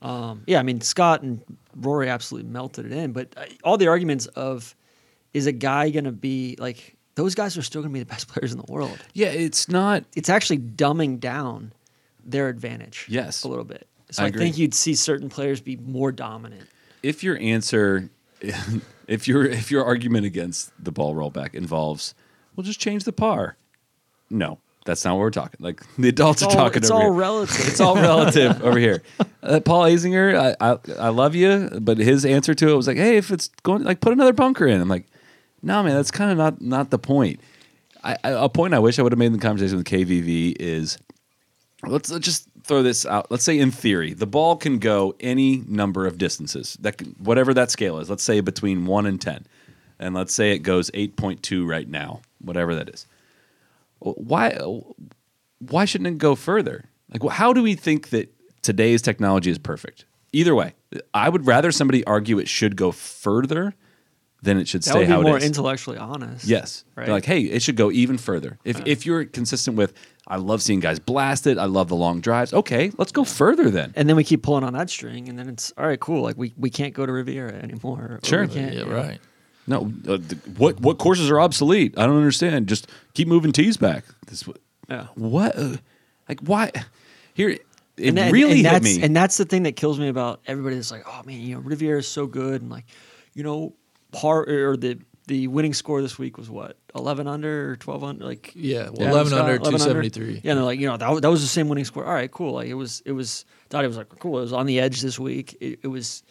Um, 0.00 0.42
yeah, 0.46 0.58
I 0.58 0.62
mean 0.64 0.80
Scott 0.80 1.22
and 1.22 1.40
Rory 1.76 2.08
absolutely 2.08 2.50
melted 2.50 2.86
it 2.86 2.92
in, 2.92 3.12
but 3.12 3.34
uh, 3.36 3.44
all 3.62 3.76
the 3.78 3.86
arguments 3.86 4.26
of 4.26 4.74
is 5.32 5.46
a 5.46 5.52
guy 5.52 5.90
going 5.90 6.04
to 6.04 6.12
be 6.12 6.56
like 6.58 6.96
those 7.14 7.34
guys 7.34 7.56
are 7.56 7.62
still 7.62 7.82
going 7.82 7.92
to 7.92 7.94
be 7.94 8.00
the 8.00 8.06
best 8.12 8.26
players 8.28 8.50
in 8.52 8.58
the 8.58 8.70
world 8.72 8.98
Yeah, 9.12 9.28
it's 9.28 9.68
not. 9.68 10.04
it's 10.16 10.28
actually 10.28 10.58
dumbing 10.58 11.20
down 11.20 11.72
their 12.24 12.48
advantage. 12.48 13.06
Yes. 13.08 13.44
a 13.44 13.48
little 13.48 13.64
bit. 13.64 13.86
So 14.10 14.24
I 14.24 14.26
I, 14.26 14.30
think 14.30 14.58
you'd 14.58 14.74
see 14.74 14.94
certain 14.94 15.28
players 15.28 15.60
be 15.60 15.76
more 15.76 16.10
dominant. 16.12 16.68
if 17.02 17.22
your 17.22 17.38
answer 17.38 18.10
if 19.06 19.28
your 19.28 19.44
if 19.44 19.70
your 19.70 19.84
argument 19.84 20.26
against 20.26 20.72
the 20.82 20.90
ball 20.90 21.14
rollback 21.14 21.54
involves 21.54 22.14
well 22.56 22.64
just 22.64 22.80
change 22.80 23.04
the 23.04 23.12
par 23.12 23.56
no 24.32 24.58
that's 24.84 25.04
not 25.04 25.12
what 25.14 25.20
we're 25.20 25.30
talking 25.30 25.58
like 25.60 25.82
the 25.96 26.08
adults 26.08 26.42
It's 26.42 26.52
are 26.54 26.58
all, 26.58 26.64
talking 26.64 26.78
it's 26.78 26.90
all 26.90 27.02
here. 27.02 27.12
relative. 27.12 27.68
it's 27.68 27.80
all 27.80 27.94
relative 27.94 28.62
over 28.62 28.78
here 28.78 29.02
uh, 29.42 29.60
paul 29.60 29.82
Azinger, 29.84 30.56
I, 30.60 30.72
I 30.72 30.78
i 30.98 31.08
love 31.10 31.34
you 31.34 31.68
but 31.80 31.98
his 31.98 32.24
answer 32.24 32.54
to 32.54 32.68
it 32.68 32.74
was 32.74 32.86
like 32.88 32.96
hey 32.96 33.16
if 33.16 33.30
it's 33.30 33.48
going 33.62 33.84
like 33.84 34.00
put 34.00 34.12
another 34.12 34.32
bunker 34.32 34.66
in 34.66 34.80
i'm 34.80 34.88
like 34.88 35.06
no 35.62 35.82
man 35.82 35.94
that's 35.94 36.10
kind 36.10 36.32
of 36.32 36.38
not 36.38 36.60
not 36.60 36.90
the 36.90 36.98
point 36.98 37.40
I, 38.02 38.16
I, 38.24 38.30
a 38.30 38.48
point 38.48 38.74
i 38.74 38.80
wish 38.80 38.98
i 38.98 39.02
would 39.02 39.12
have 39.12 39.18
made 39.18 39.26
in 39.26 39.32
the 39.34 39.38
conversation 39.38 39.76
with 39.76 39.86
kvv 39.86 40.56
is 40.58 40.98
let's, 41.86 42.10
let's 42.10 42.24
just 42.24 42.48
throw 42.64 42.82
this 42.82 43.04
out. 43.06 43.30
Let's 43.30 43.44
say 43.44 43.58
in 43.58 43.70
theory, 43.70 44.12
the 44.14 44.26
ball 44.26 44.56
can 44.56 44.78
go 44.78 45.14
any 45.20 45.64
number 45.66 46.06
of 46.06 46.18
distances. 46.18 46.76
That 46.80 46.98
can, 46.98 47.08
whatever 47.18 47.52
that 47.54 47.70
scale 47.70 47.98
is. 47.98 48.08
Let's 48.08 48.22
say 48.22 48.40
between 48.40 48.86
1 48.86 49.06
and 49.06 49.20
10. 49.20 49.46
And 49.98 50.14
let's 50.14 50.34
say 50.34 50.52
it 50.52 50.60
goes 50.60 50.90
8.2 50.92 51.66
right 51.66 51.88
now, 51.88 52.20
whatever 52.40 52.74
that 52.74 52.88
is. 52.88 53.06
Why 54.02 54.58
why 55.58 55.84
shouldn't 55.84 56.08
it 56.08 56.18
go 56.18 56.34
further? 56.34 56.84
Like 57.12 57.30
how 57.32 57.52
do 57.52 57.62
we 57.62 57.74
think 57.74 58.10
that 58.10 58.32
today's 58.62 59.02
technology 59.02 59.50
is 59.50 59.58
perfect? 59.58 60.06
Either 60.32 60.54
way, 60.54 60.74
I 61.12 61.28
would 61.28 61.46
rather 61.46 61.70
somebody 61.72 62.04
argue 62.04 62.38
it 62.38 62.48
should 62.48 62.74
go 62.76 62.90
further 62.90 63.74
than 64.42 64.58
it 64.58 64.66
should 64.66 64.82
that 64.82 64.90
stay 64.90 64.98
would 65.00 65.06
be 65.06 65.12
how 65.12 65.20
more 65.22 65.36
it 65.36 65.42
is. 65.42 65.44
intellectually 65.46 65.98
honest. 65.98 66.46
Yes. 66.46 66.84
Right. 66.96 67.04
They're 67.04 67.14
like, 67.14 67.26
hey, 67.26 67.42
it 67.42 67.62
should 67.62 67.76
go 67.76 67.92
even 67.92 68.18
further. 68.18 68.58
If 68.64 68.80
if 68.86 69.06
you're 69.06 69.24
consistent 69.26 69.76
with, 69.76 69.92
I 70.26 70.36
love 70.36 70.62
seeing 70.62 70.80
guys 70.80 70.98
blast 70.98 71.46
it. 71.46 71.58
I 71.58 71.66
love 71.66 71.88
the 71.88 71.96
long 71.96 72.20
drives. 72.20 72.52
Okay, 72.52 72.90
let's 72.98 73.12
go 73.12 73.22
further 73.24 73.70
then. 73.70 73.92
and 73.94 74.08
then 74.08 74.16
we 74.16 74.24
keep 74.24 74.42
pulling 74.42 74.64
on 74.64 74.72
that 74.72 74.88
string, 74.90 75.28
and 75.28 75.38
then 75.38 75.48
it's 75.48 75.72
all 75.78 75.86
right, 75.86 76.00
cool. 76.00 76.22
Like 76.22 76.36
we, 76.38 76.54
we 76.56 76.70
can't 76.70 76.94
go 76.94 77.04
to 77.06 77.12
Riviera 77.12 77.52
anymore. 77.52 78.00
or 78.00 78.20
Sure. 78.24 78.42
we 78.46 78.48
can't, 78.48 78.72
Yeah, 78.72 78.80
you 78.80 78.86
know. 78.86 78.92
right. 78.96 79.20
No, 79.66 79.92
uh, 80.08 80.18
th- 80.18 80.42
what 80.56 80.80
what 80.80 80.98
courses 80.98 81.30
are 81.30 81.40
obsolete? 81.40 81.94
I 81.96 82.06
don't 82.06 82.16
understand. 82.16 82.66
Just 82.68 82.88
keep 83.14 83.28
moving 83.28 83.52
tees 83.52 83.76
back. 83.76 84.04
This 84.26 84.46
what? 84.46 84.58
Yeah. 84.88 85.06
What? 85.14 85.56
uh, 85.56 85.76
like 86.28 86.40
why? 86.40 86.70
Here, 87.34 87.50
it 87.50 87.64
and 87.98 88.18
that- 88.18 88.32
really 88.32 88.52
and 88.52 88.60
hit 88.62 88.72
that's, 88.72 88.84
me. 88.84 89.02
And 89.02 89.14
that's 89.14 89.36
the 89.36 89.44
thing 89.44 89.62
that 89.64 89.76
kills 89.76 89.98
me 90.00 90.08
about 90.08 90.40
everybody 90.46 90.76
that's 90.76 90.90
like, 90.90 91.04
oh 91.06 91.22
man, 91.24 91.40
you 91.40 91.54
know, 91.54 91.60
Riviera 91.60 92.00
is 92.00 92.08
so 92.08 92.26
good, 92.26 92.60
and 92.62 92.70
like, 92.70 92.86
you 93.34 93.42
know, 93.42 93.74
par 94.10 94.44
or 94.48 94.76
the 94.76 94.98
the 95.28 95.46
winning 95.46 95.72
score 95.72 96.02
this 96.02 96.18
week 96.18 96.36
was 96.36 96.50
what 96.50 96.76
eleven 96.96 97.28
under 97.28 97.70
or 97.70 97.76
twelve 97.76 98.02
under, 98.02 98.24
like 98.24 98.52
Yeah, 98.56 98.88
well, 98.90 98.94
Yeah. 98.98 99.10
11 99.10 99.32
under, 99.34 99.54
11 99.54 99.78
273. 99.78 100.24
Yeah, 100.42 100.50
and 100.50 100.58
they're 100.58 100.64
like, 100.64 100.80
you 100.80 100.86
know, 100.88 100.96
that, 100.96 101.22
that 101.22 101.30
was 101.30 101.42
the 101.42 101.46
same 101.48 101.68
winning 101.68 101.84
score. 101.84 102.04
All 102.04 102.12
right, 102.12 102.30
cool. 102.30 102.54
Like 102.54 102.66
it 102.66 102.74
was, 102.74 103.00
it 103.06 103.12
was. 103.12 103.44
Thought 103.70 103.84
it 103.84 103.88
was 103.88 103.96
like 103.96 104.08
cool. 104.18 104.38
It 104.38 104.42
was 104.42 104.52
on 104.52 104.66
the 104.66 104.80
edge 104.80 105.00
this 105.00 105.18
week. 105.18 105.56
It, 105.60 105.78
it 105.84 105.86
was, 105.86 106.22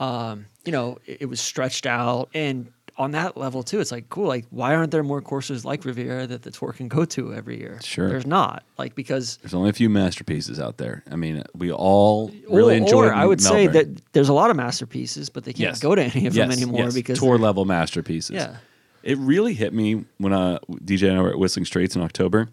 um, 0.00 0.44
you 0.66 0.72
know, 0.72 0.98
it, 1.06 1.22
it 1.22 1.26
was 1.26 1.40
stretched 1.40 1.86
out, 1.86 2.28
and 2.34 2.70
on 2.98 3.10
that 3.10 3.36
level 3.36 3.62
too, 3.62 3.80
it's 3.80 3.92
like 3.92 4.08
cool. 4.08 4.26
Like, 4.26 4.46
why 4.50 4.74
aren't 4.74 4.90
there 4.90 5.02
more 5.02 5.20
courses 5.20 5.64
like 5.64 5.84
Riviera 5.84 6.26
that 6.26 6.42
the 6.42 6.50
tour 6.50 6.72
can 6.72 6.88
go 6.88 7.04
to 7.04 7.34
every 7.34 7.58
year? 7.58 7.78
Sure. 7.82 8.08
there's 8.08 8.26
not. 8.26 8.62
Like 8.78 8.94
because 8.94 9.36
There's 9.38 9.54
only 9.54 9.70
a 9.70 9.74
few 9.74 9.90
masterpieces 9.90 10.58
out 10.58 10.78
there. 10.78 11.02
I 11.10 11.16
mean, 11.16 11.42
we 11.54 11.70
all 11.70 12.32
really 12.48 12.74
or, 12.74 12.78
enjoy. 12.78 13.04
or 13.06 13.14
I 13.14 13.26
would 13.26 13.40
say 13.40 13.66
that 13.66 14.12
there's 14.12 14.28
a 14.30 14.32
lot 14.32 14.50
of 14.50 14.56
masterpieces, 14.56 15.28
but 15.28 15.44
they 15.44 15.52
can't 15.52 15.72
Yes. 15.72 15.80
go 15.80 15.94
to 15.94 16.02
any 16.02 16.26
of 16.26 16.34
them 16.34 16.50
anymore 16.50 16.84
yes. 16.84 16.94
because 16.94 17.18
tour 17.18 17.38
level 17.38 17.64
masterpieces. 17.64 18.34
Yeah. 18.34 18.56
It 19.02 19.18
really 19.18 19.54
hit 19.54 19.72
me 19.72 20.04
when 20.18 20.32
uh, 20.32 20.58
DJ 20.70 21.08
and 21.10 21.18
I 21.18 21.22
were 21.22 21.30
at 21.30 21.38
Whistling 21.38 21.64
Straits 21.66 21.94
in 21.94 22.02
October, 22.02 22.48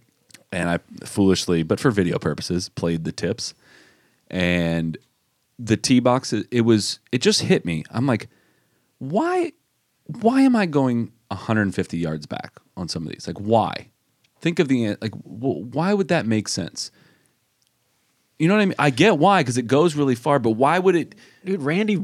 and 0.52 0.70
I 0.70 0.80
foolishly, 1.06 1.64
but 1.64 1.80
for 1.80 1.90
video 1.90 2.20
purposes, 2.20 2.70
played 2.70 3.06
the 3.06 3.12
tips, 3.12 3.56
and 4.30 4.98
the 5.60 5.78
tee 5.78 6.00
box. 6.00 6.34
It 6.34 6.48
it 6.52 6.62
was. 6.62 7.00
It 7.12 7.22
just 7.22 7.42
hit 7.42 7.66
me. 7.66 7.84
I'm 7.92 8.06
like, 8.08 8.30
why? 9.00 9.52
Why 10.06 10.42
am 10.42 10.56
I 10.56 10.66
going 10.66 11.12
150 11.30 11.98
yards 11.98 12.26
back 12.26 12.60
on 12.76 12.88
some 12.90 13.04
of 13.06 13.12
these? 13.12 13.26
Like, 13.28 13.40
why? 13.40 13.90
Think 14.42 14.60
of 14.60 14.68
the 14.68 14.96
like. 15.02 15.14
Why 15.24 15.94
would 15.94 16.10
that 16.10 16.26
make 16.26 16.48
sense? 16.48 16.92
You 18.40 18.48
know 18.48 18.56
what 18.56 18.62
I 18.62 18.66
mean? 18.66 18.76
I 18.80 18.90
get 18.90 19.18
why 19.20 19.42
because 19.42 19.58
it 19.58 19.68
goes 19.68 19.96
really 19.96 20.16
far, 20.16 20.40
but 20.40 20.52
why 20.52 20.80
would 20.80 20.96
it? 20.96 21.16
dude, 21.46 21.62
Randy, 21.62 22.04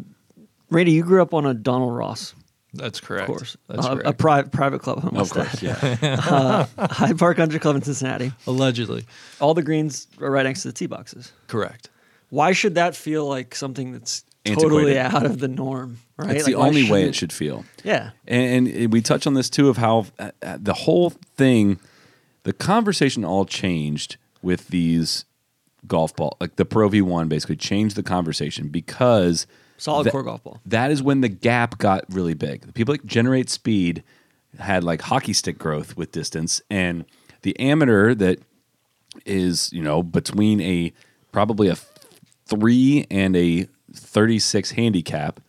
Randy, 0.69 0.91
you 0.93 1.03
grew 1.03 1.21
up 1.21 1.33
on 1.33 1.45
a 1.45 1.53
Donald 1.53 1.93
Ross 1.93 2.33
That's 2.73 3.01
correct. 3.01 3.29
Of 3.29 3.35
course, 3.35 3.57
That's 3.67 3.85
uh, 3.85 3.91
a 3.91 3.95
correct. 3.97 4.19
private 4.19 4.51
private 4.51 4.79
club. 4.81 5.09
I 5.13 5.19
Of 5.19 5.31
course, 5.31 5.61
add. 5.63 5.99
yeah. 6.01 6.67
Hyde 6.79 7.17
Park 7.17 7.35
Country 7.37 7.59
Club 7.59 7.75
in 7.75 7.81
Cincinnati. 7.81 8.31
Allegedly. 8.47 9.05
All 9.41 9.53
the 9.53 9.63
greens 9.63 10.07
are 10.21 10.31
right 10.31 10.43
next 10.43 10.61
to 10.61 10.69
the 10.69 10.73
tee 10.73 10.85
boxes. 10.85 11.33
Correct. 11.47 11.89
Why 12.29 12.51
should 12.51 12.75
that 12.75 12.95
feel 12.95 13.27
like 13.27 13.55
something 13.55 13.91
that's 13.91 14.23
totally 14.45 14.97
out 14.99 15.25
of 15.25 15.39
the 15.39 15.47
norm? 15.47 15.99
Right? 16.17 16.35
It's 16.35 16.45
Like, 16.45 16.53
the 16.53 16.59
only 16.59 16.89
way 16.89 17.03
it 17.03 17.15
should 17.15 17.33
feel. 17.33 17.65
Yeah. 17.83 18.11
And, 18.27 18.67
and 18.67 18.93
we 18.93 19.01
touch 19.01 19.25
on 19.25 19.33
this 19.33 19.49
too 19.49 19.69
of 19.69 19.77
how 19.77 20.05
uh, 20.19 20.31
uh, 20.41 20.57
the 20.61 20.73
whole 20.73 21.11
thing, 21.11 21.79
the 22.43 22.53
conversation 22.53 23.25
all 23.25 23.45
changed 23.45 24.17
with 24.41 24.67
these 24.67 25.25
golf 25.87 26.15
ball, 26.15 26.37
like 26.39 26.55
the 26.55 26.65
Pro 26.65 26.89
V1 26.89 27.29
basically 27.29 27.55
changed 27.55 27.95
the 27.95 28.03
conversation 28.03 28.69
because 28.69 29.47
Solid 29.77 30.11
core 30.11 30.23
golf 30.23 30.43
ball. 30.43 30.59
That 30.65 30.91
is 30.91 31.01
when 31.01 31.21
the 31.21 31.29
gap 31.29 31.77
got 31.77 32.03
really 32.09 32.33
big. 32.33 32.61
The 32.61 32.73
people 32.73 32.93
that 32.93 33.05
generate 33.05 33.49
speed 33.49 34.03
had 34.59 34.83
like 34.83 35.01
hockey 35.01 35.31
stick 35.31 35.57
growth 35.57 35.95
with 35.95 36.11
distance, 36.11 36.61
and 36.69 37.05
the 37.43 37.57
amateur 37.59 38.13
that 38.15 38.39
is 39.25 39.71
you 39.71 39.81
know 39.81 40.03
between 40.03 40.59
a 40.59 40.91
probably 41.31 41.69
a 41.69 41.75
three 42.49 43.05
and 43.11 43.35
a 43.35 43.67
36 43.93 44.71
handicap 44.71 45.39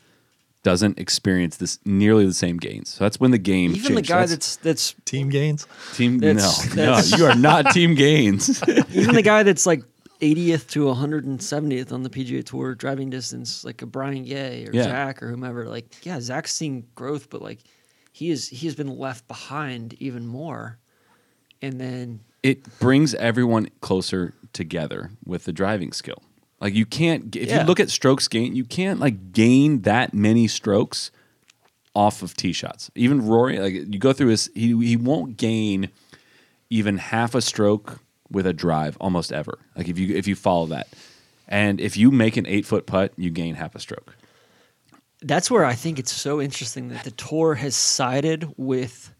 doesn't 0.62 0.98
experience 0.98 1.56
this 1.56 1.78
nearly 1.86 2.26
the 2.26 2.34
same 2.34 2.58
gains. 2.58 2.90
So 2.90 3.04
that's 3.04 3.18
when 3.18 3.30
the 3.30 3.38
game 3.38 3.74
Even 3.74 3.94
the 3.94 4.02
guy 4.02 4.26
So 4.26 4.34
that's 4.34 4.56
that's 4.56 4.94
Team 5.06 5.30
gains. 5.30 5.66
team. 5.94 6.18
that's- 6.18 6.74
no, 6.76 6.82
that's- 6.84 7.10
no, 7.12 7.16
you 7.18 7.24
are 7.26 7.34
not 7.34 7.72
team 7.72 7.94
gains. 7.94 8.62
even 8.92 9.14
the 9.14 9.22
guy 9.22 9.42
that's 9.42 9.64
like 9.66 9.82
80th 10.20 10.68
to 10.72 10.80
170th 10.84 11.92
on 11.92 12.02
the 12.02 12.10
PGA 12.10 12.44
Tour 12.44 12.74
driving 12.74 13.08
distance, 13.08 13.64
like 13.64 13.80
a 13.80 13.86
Brian 13.86 14.22
Gay 14.24 14.66
or 14.66 14.70
Yeah. 14.74 14.82
Zach 14.82 15.22
or 15.22 15.30
whomever. 15.30 15.66
Like, 15.66 16.04
yeah, 16.04 16.20
Zach's 16.20 16.52
seen 16.52 16.86
growth, 16.94 17.30
but 17.30 17.40
like 17.40 17.60
he 18.12 18.30
is 18.30 18.48
he 18.48 18.66
has 18.66 18.74
been 18.74 18.98
left 18.98 19.26
behind 19.28 19.94
even 19.94 20.26
more. 20.26 20.78
And 21.62 21.80
then 21.80 22.20
it 22.42 22.78
brings 22.80 23.14
everyone 23.14 23.70
closer 23.80 24.34
together 24.52 25.10
with 25.24 25.44
the 25.44 25.52
driving 25.52 25.92
skill. 25.92 26.22
Like 26.60 26.74
you 26.74 26.84
can't 26.86 27.34
if 27.34 27.48
Yeah. 27.48 27.60
you 27.60 27.66
look 27.66 27.80
at 27.80 27.90
strokes 27.90 28.28
gain, 28.28 28.54
you 28.54 28.64
can't 28.64 29.00
like 29.00 29.32
gain 29.32 29.82
that 29.82 30.12
many 30.14 30.46
strokes 30.48 31.10
off 31.94 32.22
of 32.22 32.36
tee 32.36 32.52
shots. 32.52 32.90
Even 32.94 33.26
Rory, 33.26 33.58
like 33.58 33.72
you 33.72 33.98
go 33.98 34.12
through 34.12 34.28
his, 34.28 34.50
he 34.54 34.68
he 34.86 34.96
won't 34.96 35.36
gain 35.36 35.90
even 36.68 36.98
half 36.98 37.34
a 37.34 37.40
stroke 37.40 38.00
with 38.30 38.46
a 38.46 38.52
drive 38.52 38.96
almost 39.00 39.32
ever. 39.32 39.58
Like 39.76 39.88
if 39.88 39.98
you 39.98 40.14
if 40.14 40.28
you 40.28 40.36
follow 40.36 40.66
that, 40.66 40.88
and 41.48 41.80
if 41.80 41.96
you 41.96 42.10
make 42.10 42.36
an 42.36 42.46
eight 42.46 42.66
foot 42.66 42.86
putt, 42.86 43.12
you 43.16 43.30
gain 43.30 43.54
half 43.56 43.74
a 43.74 43.80
stroke. 43.80 44.14
that's 45.22 45.50
where 45.50 45.64
I 45.64 45.74
think 45.74 45.98
it's 45.98 46.12
so 46.12 46.40
interesting 46.40 46.88
that 46.90 47.04
the 47.04 47.10
tour 47.10 47.54
has 47.56 47.74
sided 47.76 48.52
with 48.56 49.12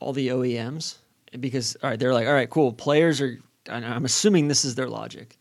all 0.00 0.12
the 0.12 0.28
OEMs 0.28 0.96
because 1.38 1.76
all 1.82 1.90
right, 1.90 1.98
they're 1.98 2.14
like, 2.14 2.26
all 2.26 2.32
right, 2.32 2.48
cool. 2.50 2.72
Players 2.72 3.20
are, 3.20 3.38
I'm 3.68 4.04
assuming 4.04 4.48
this 4.48 4.64
is 4.64 4.74
their 4.74 4.88
logic. 4.88 5.36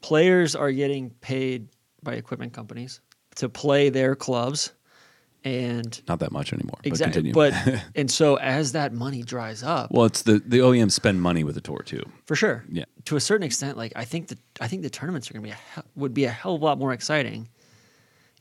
Players 0.00 0.54
are 0.56 0.72
getting 0.72 1.10
paid 1.20 1.68
by 2.02 2.14
equipment 2.14 2.52
companies 2.52 3.00
to 3.36 3.48
play 3.48 3.90
their 3.90 4.14
clubs, 4.16 4.72
and 5.44 6.00
Not 6.08 6.18
that 6.20 6.32
much 6.32 6.52
anymore. 6.52 6.78
exactly. 6.84 7.32
But, 7.32 7.54
But, 7.64 7.82
and 7.94 8.10
so 8.10 8.36
as 8.36 8.72
that 8.72 8.92
money 8.92 9.22
dries 9.22 9.62
up, 9.62 9.90
well, 9.90 10.06
it's 10.06 10.22
the 10.22 10.42
the 10.44 10.58
OEMs 10.58 10.92
spend 10.92 11.20
money 11.20 11.44
with 11.44 11.54
the 11.54 11.60
tour 11.60 11.82
too. 11.84 12.02
for 12.26 12.34
sure, 12.36 12.64
Yeah. 12.70 12.84
to 13.06 13.16
a 13.16 13.20
certain 13.20 13.44
extent, 13.44 13.76
like 13.76 13.92
I 13.96 14.04
think 14.04 14.28
that 14.28 14.38
I 14.60 14.68
think 14.68 14.82
the 14.82 14.90
tournaments 14.90 15.30
are 15.30 15.34
going 15.34 15.42
to 15.44 15.48
be 15.48 15.52
a 15.52 15.54
hell, 15.74 15.84
would 15.96 16.14
be 16.14 16.24
a 16.24 16.30
hell 16.30 16.54
of 16.54 16.62
a 16.62 16.64
lot 16.64 16.78
more 16.78 16.92
exciting 16.92 17.48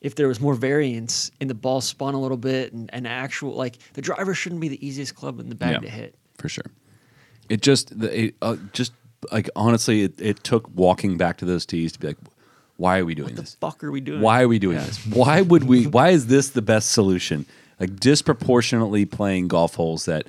if 0.02 0.16
there 0.16 0.28
was 0.30 0.40
more 0.40 0.54
variance 0.56 1.30
in 1.42 1.50
the 1.50 1.54
ball 1.54 1.82
spun 1.82 2.14
a 2.14 2.20
little 2.22 2.38
bit 2.38 2.72
and, 2.72 2.90
and 2.94 3.06
actual 3.06 3.54
like 3.54 3.78
the 3.94 4.02
driver 4.02 4.34
shouldn't 4.34 4.62
be 4.62 4.70
the 4.70 4.86
easiest 4.86 5.14
club 5.16 5.40
in 5.42 5.50
the 5.50 5.56
bag 5.56 5.74
Yeah. 5.74 5.80
to 5.80 5.90
hit. 5.90 6.16
for 6.38 6.48
sure. 6.50 6.64
It 7.50 7.62
just, 7.62 8.00
the- 8.00 8.26
it, 8.26 8.36
uh, 8.42 8.56
just 8.74 8.94
like 9.32 9.50
honestly, 9.56 10.04
it, 10.04 10.14
it 10.20 10.44
took 10.44 10.70
walking 10.76 11.18
back 11.18 11.38
to 11.38 11.46
those 11.46 11.66
tees 11.66 11.92
to 11.94 12.00
be 12.00 12.08
like, 12.08 12.18
why 12.78 13.00
are 13.00 13.06
we 13.06 13.16
doing 13.16 13.30
What 13.30 13.36
the 13.36 13.42
this? 13.42 13.56
fuck 13.56 13.84
are 13.84 13.92
we 13.92 14.00
doing? 14.02 14.22
Why 14.22 14.42
are 14.42 14.48
we 14.48 14.60
doing 14.60 14.78
Yeah. 14.78 14.86
this? 14.86 15.06
Why 15.08 15.42
would 15.42 15.64
we? 15.66 15.88
Why 15.98 16.10
is 16.10 16.28
this 16.28 16.50
the 16.52 16.62
best 16.62 16.92
solution? 16.92 17.46
Like 17.80 18.00
disproportionately 18.00 19.06
playing 19.06 19.48
golf 19.50 19.76
holes 19.76 20.06
that 20.06 20.26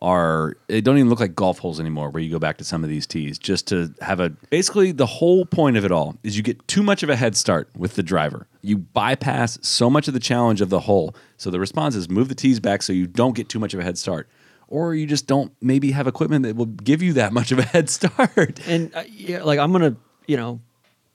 are 0.00 0.56
they 0.66 0.80
don't 0.80 0.96
even 0.98 1.08
look 1.08 1.20
like 1.20 1.34
golf 1.36 1.60
holes 1.60 1.78
anymore. 1.78 2.10
Where 2.10 2.20
you 2.22 2.30
go 2.30 2.40
back 2.40 2.58
to 2.58 2.64
some 2.64 2.82
of 2.82 2.90
these 2.90 3.06
tees 3.06 3.38
just 3.38 3.68
to 3.68 3.94
have 4.00 4.18
a 4.18 4.30
basically 4.30 4.90
the 4.90 5.06
whole 5.06 5.46
point 5.46 5.76
of 5.76 5.84
it 5.84 5.92
all 5.92 6.16
is 6.24 6.36
you 6.36 6.42
get 6.42 6.66
too 6.66 6.82
much 6.82 7.04
of 7.04 7.08
a 7.08 7.14
head 7.14 7.36
start 7.36 7.68
with 7.76 7.94
the 7.94 8.02
driver. 8.02 8.48
You 8.62 8.78
bypass 8.78 9.58
so 9.62 9.88
much 9.88 10.08
of 10.08 10.14
the 10.14 10.20
challenge 10.20 10.60
of 10.60 10.70
the 10.70 10.80
hole. 10.80 11.14
So 11.36 11.50
the 11.50 11.60
response 11.60 11.94
is 11.94 12.08
move 12.08 12.28
the 12.28 12.34
tees 12.34 12.58
back 12.58 12.82
so 12.82 12.92
you 12.92 13.06
don't 13.06 13.36
get 13.36 13.48
too 13.48 13.60
much 13.60 13.74
of 13.74 13.80
a 13.80 13.84
head 13.84 13.96
start. 13.96 14.28
Or 14.72 14.94
you 14.94 15.06
just 15.06 15.26
don't 15.26 15.52
maybe 15.60 15.90
have 15.90 16.06
equipment 16.06 16.44
that 16.44 16.56
will 16.56 16.64
give 16.64 17.02
you 17.02 17.12
that 17.12 17.34
much 17.34 17.52
of 17.52 17.58
a 17.58 17.62
head 17.62 17.90
start. 17.90 18.58
And 18.66 18.94
uh, 18.94 19.02
yeah, 19.06 19.42
like 19.42 19.58
I'm 19.58 19.70
gonna, 19.70 19.96
you 20.26 20.38
know, 20.38 20.62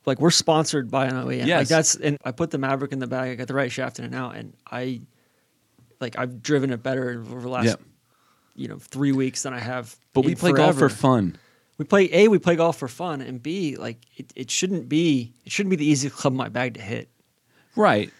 like 0.05 0.19
we're 0.21 0.29
sponsored 0.29 0.91
by 0.91 1.07
an 1.07 1.13
OEM. 1.13 1.47
Yes. 1.47 1.61
Like 1.61 1.67
that's 1.67 1.95
and 1.95 2.19
I 2.23 2.33
put 2.33 2.51
the 2.51 2.59
Mavrik 2.59 2.91
in 2.93 2.99
the 2.99 3.07
bag. 3.07 3.31
I 3.31 3.35
got 3.35 3.47
the 3.47 3.55
right 3.55 3.71
shaft 3.71 3.97
in 3.97 4.05
and 4.05 4.13
out, 4.13 4.35
and 4.35 4.53
I, 4.69 5.01
like 5.99 6.19
I've 6.19 6.43
driven 6.43 6.69
it 6.71 6.83
better 6.83 7.19
over 7.19 7.41
the 7.41 7.49
last, 7.49 7.65
Yep. 7.65 7.81
you 8.55 8.67
know, 8.67 8.77
three 8.77 9.11
weeks 9.11 9.41
than 9.41 9.55
I 9.55 9.59
have. 9.59 9.95
But 10.13 10.23
we 10.23 10.35
play 10.35 10.51
golf 10.51 10.77
for 10.77 10.89
fun. 10.89 11.35
We 11.79 11.85
play 11.85 12.09
a. 12.13 12.27
We 12.27 12.37
play 12.37 12.57
golf 12.57 12.77
for 12.77 12.87
fun, 12.87 13.21
and 13.21 13.41
b. 13.41 13.75
Like 13.75 13.97
it, 14.17 14.31
it 14.35 14.51
shouldn't 14.51 14.87
be. 14.87 15.33
It 15.45 15.51
shouldn't 15.51 15.71
be 15.71 15.77
the 15.77 15.85
easiest 15.89 16.15
club 16.15 16.33
in 16.33 16.37
my 16.37 16.49
bag 16.49 16.75
to 16.75 16.81
hit. 16.81 17.09
Right. 17.75 18.11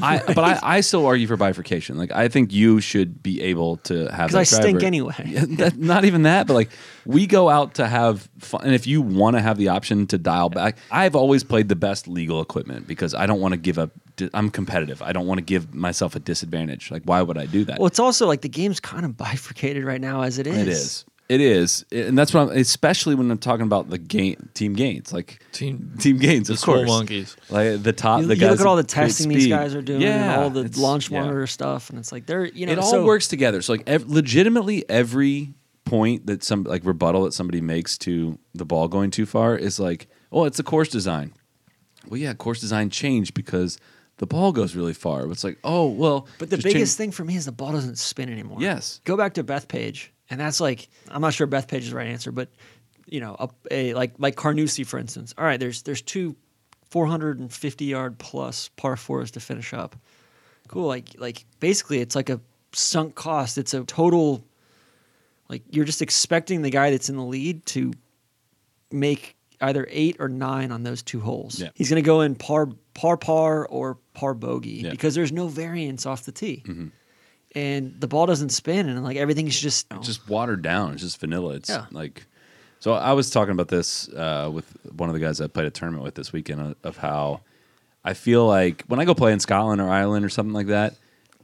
I, 0.00 0.22
but 0.26 0.38
I, 0.38 0.58
I 0.62 0.80
still 0.80 1.04
argue 1.06 1.26
for 1.26 1.36
bifurcation. 1.36 1.98
Like 1.98 2.12
I 2.12 2.28
think 2.28 2.52
you 2.52 2.80
should 2.80 3.22
be 3.22 3.40
able 3.42 3.76
to 3.78 4.06
have 4.08 4.30
Because 4.30 4.52
I 4.52 4.56
that 4.56 4.62
stink 4.62 4.82
anyway. 4.82 5.14
That, 5.58 5.76
not 5.76 6.04
even 6.04 6.22
that, 6.22 6.46
but 6.46 6.54
like 6.54 6.70
we 7.04 7.26
go 7.26 7.48
out 7.48 7.74
to 7.74 7.86
have 7.86 8.28
fun. 8.38 8.62
And 8.64 8.74
if 8.74 8.86
you 8.86 9.02
want 9.02 9.36
to 9.36 9.40
have 9.40 9.58
the 9.58 9.68
option 9.68 10.06
to 10.08 10.18
dial 10.18 10.50
back, 10.50 10.78
I've 10.90 11.14
always 11.14 11.44
played 11.44 11.68
the 11.68 11.76
best 11.76 12.08
legal 12.08 12.40
equipment 12.40 12.86
because 12.86 13.14
I 13.14 13.26
don't 13.26 13.40
want 13.40 13.52
to 13.52 13.58
give 13.58 13.78
up. 13.78 13.90
I'm 14.34 14.50
competitive. 14.50 15.02
I 15.02 15.12
don't 15.12 15.26
want 15.26 15.38
to 15.38 15.44
give 15.44 15.74
myself 15.74 16.16
a 16.16 16.20
disadvantage. 16.20 16.90
Like 16.90 17.02
why 17.04 17.22
would 17.22 17.38
I 17.38 17.46
do 17.46 17.64
that? 17.64 17.78
Well, 17.78 17.86
it's 17.86 18.00
also 18.00 18.26
like 18.26 18.40
the 18.40 18.48
game's 18.48 18.80
kind 18.80 19.04
of 19.04 19.16
bifurcated 19.16 19.84
right 19.84 20.00
now 20.00 20.22
as 20.22 20.38
it 20.38 20.46
is. 20.46 20.56
it 20.56 20.68
is. 20.68 21.04
It 21.28 21.42
is, 21.42 21.84
and 21.92 22.16
that's 22.16 22.32
what 22.32 22.48
I'm. 22.50 22.56
Especially 22.56 23.14
when 23.14 23.30
I'm 23.30 23.36
talking 23.36 23.66
about 23.66 23.90
the 23.90 23.98
game, 23.98 24.48
team 24.54 24.72
gains, 24.72 25.12
like 25.12 25.42
Team- 25.52 25.92
team 25.98 26.16
gains, 26.16 26.48
of 26.48 26.58
small 26.58 26.76
course. 26.76 26.88
monkeys. 26.88 27.36
like 27.50 27.82
the 27.82 27.92
top. 27.92 28.22
You, 28.22 28.28
the 28.28 28.34
you 28.34 28.40
guys 28.40 28.50
look 28.52 28.60
at 28.60 28.66
all 28.66 28.76
the 28.76 28.82
testing 28.82 29.28
these 29.28 29.46
guys 29.46 29.74
are 29.74 29.82
doing, 29.82 30.00
yeah, 30.00 30.32
and 30.32 30.42
all 30.42 30.48
the 30.50 30.60
it's- 30.60 30.78
launch 30.78 31.10
yeah. 31.10 31.20
monitor 31.20 31.46
stuff, 31.46 31.90
and 31.90 31.98
it's 31.98 32.12
like 32.12 32.24
they're 32.24 32.46
you 32.46 32.64
know 32.64 32.72
it 32.72 32.78
all 32.78 32.90
so- 32.90 33.04
works 33.04 33.28
together. 33.28 33.60
So 33.60 33.74
like 33.74 33.82
ev- 33.86 34.08
legitimately 34.08 34.88
every 34.88 35.52
point 35.84 36.26
that 36.28 36.42
some 36.44 36.64
like 36.64 36.82
rebuttal 36.86 37.24
that 37.24 37.34
somebody 37.34 37.60
makes 37.60 37.98
to 37.98 38.38
the 38.54 38.64
ball 38.64 38.88
going 38.88 39.10
too 39.10 39.26
far 39.26 39.54
is 39.54 39.78
like, 39.78 40.08
oh, 40.32 40.44
it's 40.44 40.58
a 40.58 40.62
course 40.62 40.88
design. 40.88 41.32
Well, 42.08 42.18
yeah, 42.18 42.32
course 42.32 42.60
design 42.60 42.88
changed 42.88 43.34
because 43.34 43.78
the 44.16 44.26
ball 44.26 44.52
goes 44.52 44.74
really 44.74 44.94
far. 44.94 45.30
It's 45.30 45.44
like, 45.44 45.58
oh, 45.62 45.88
well, 45.88 46.26
But 46.38 46.48
the 46.48 46.56
biggest 46.56 46.74
change- 46.74 46.90
thing 46.92 47.10
for 47.10 47.24
me 47.24 47.36
is 47.36 47.44
the 47.44 47.52
ball 47.52 47.72
doesn't 47.72 47.98
spin 47.98 48.30
anymore. 48.30 48.58
Yes. 48.62 49.00
Go 49.04 49.14
back 49.16 49.34
to 49.34 49.44
Bethpage, 49.44 50.08
and 50.30 50.40
that's 50.40 50.60
like 50.60 50.88
I'm 51.10 51.20
not 51.22 51.34
sure 51.34 51.46
Bethpage 51.46 51.78
is 51.80 51.90
the 51.90 51.96
right 51.96 52.08
answer, 52.08 52.32
but 52.32 52.48
you 53.06 53.20
know, 53.20 53.36
a, 53.38 53.48
a 53.70 53.94
like 53.94 54.12
like 54.18 54.36
Carnoustie, 54.36 54.84
for 54.84 54.98
instance. 54.98 55.34
All 55.38 55.44
right, 55.44 55.58
there's 55.58 55.82
there's 55.82 56.02
two 56.02 56.36
450 56.90 57.84
yard 57.84 58.18
plus 58.18 58.68
par 58.76 58.96
fours 58.96 59.30
to 59.32 59.40
finish 59.40 59.72
up. 59.74 59.96
Cool. 60.68 60.86
Like 60.86 61.10
like 61.18 61.44
basically, 61.60 62.00
it's 62.00 62.14
like 62.16 62.30
a 62.30 62.40
sunk 62.72 63.14
cost. 63.14 63.58
It's 63.58 63.74
a 63.74 63.84
total. 63.84 64.44
Like 65.48 65.62
you're 65.70 65.86
just 65.86 66.02
expecting 66.02 66.60
the 66.62 66.70
guy 66.70 66.90
that's 66.90 67.08
in 67.08 67.16
the 67.16 67.24
lead 67.24 67.64
to 67.66 67.92
make 68.92 69.36
either 69.60 69.86
eight 69.90 70.16
or 70.20 70.28
nine 70.28 70.70
on 70.70 70.82
those 70.82 71.02
two 71.02 71.20
holes. 71.20 71.60
Yeah. 71.60 71.70
He's 71.74 71.88
going 71.90 72.02
to 72.02 72.06
go 72.06 72.20
in 72.20 72.34
par 72.34 72.68
par 72.94 73.16
par 73.16 73.66
or 73.66 73.96
par 74.14 74.34
bogey 74.34 74.70
Yeah. 74.70 74.82
Mm-hmm. 74.82 74.90
because 74.90 75.14
there's 75.14 75.32
no 75.32 75.48
variance 75.48 76.04
off 76.06 76.24
the 76.24 76.32
tee. 76.32 76.62
And 77.54 77.98
the 78.00 78.06
ball 78.08 78.26
doesn't 78.26 78.50
spin 78.50 78.88
and 78.88 79.02
like 79.02 79.16
everything's 79.16 79.58
just 79.58 79.86
It's 79.94 80.06
just 80.06 80.28
watered 80.28 80.62
down. 80.62 80.92
It's 80.92 81.02
just 81.02 81.18
vanilla. 81.18 81.54
It's 81.54 81.70
Yeah. 81.70 81.86
like 81.90 82.26
so. 82.80 82.92
I 82.92 83.12
was 83.12 83.30
talking 83.30 83.52
about 83.52 83.68
this 83.68 84.08
uh, 84.10 84.50
with 84.52 84.66
one 84.92 85.08
of 85.08 85.14
the 85.14 85.20
guys 85.20 85.40
I 85.40 85.46
played 85.46 85.66
a 85.66 85.70
tournament 85.70 86.04
with 86.04 86.14
this 86.14 86.32
weekend 86.32 86.60
uh, 86.60 86.74
of 86.84 86.98
how 86.98 87.40
I 88.04 88.14
feel 88.14 88.46
like 88.46 88.84
when 88.86 89.00
I 89.00 89.04
go 89.04 89.14
play 89.14 89.32
in 89.32 89.40
Scotland 89.40 89.80
or 89.80 89.88
Ireland 89.88 90.24
or 90.24 90.28
something 90.28 90.52
like 90.52 90.66
that, 90.68 90.94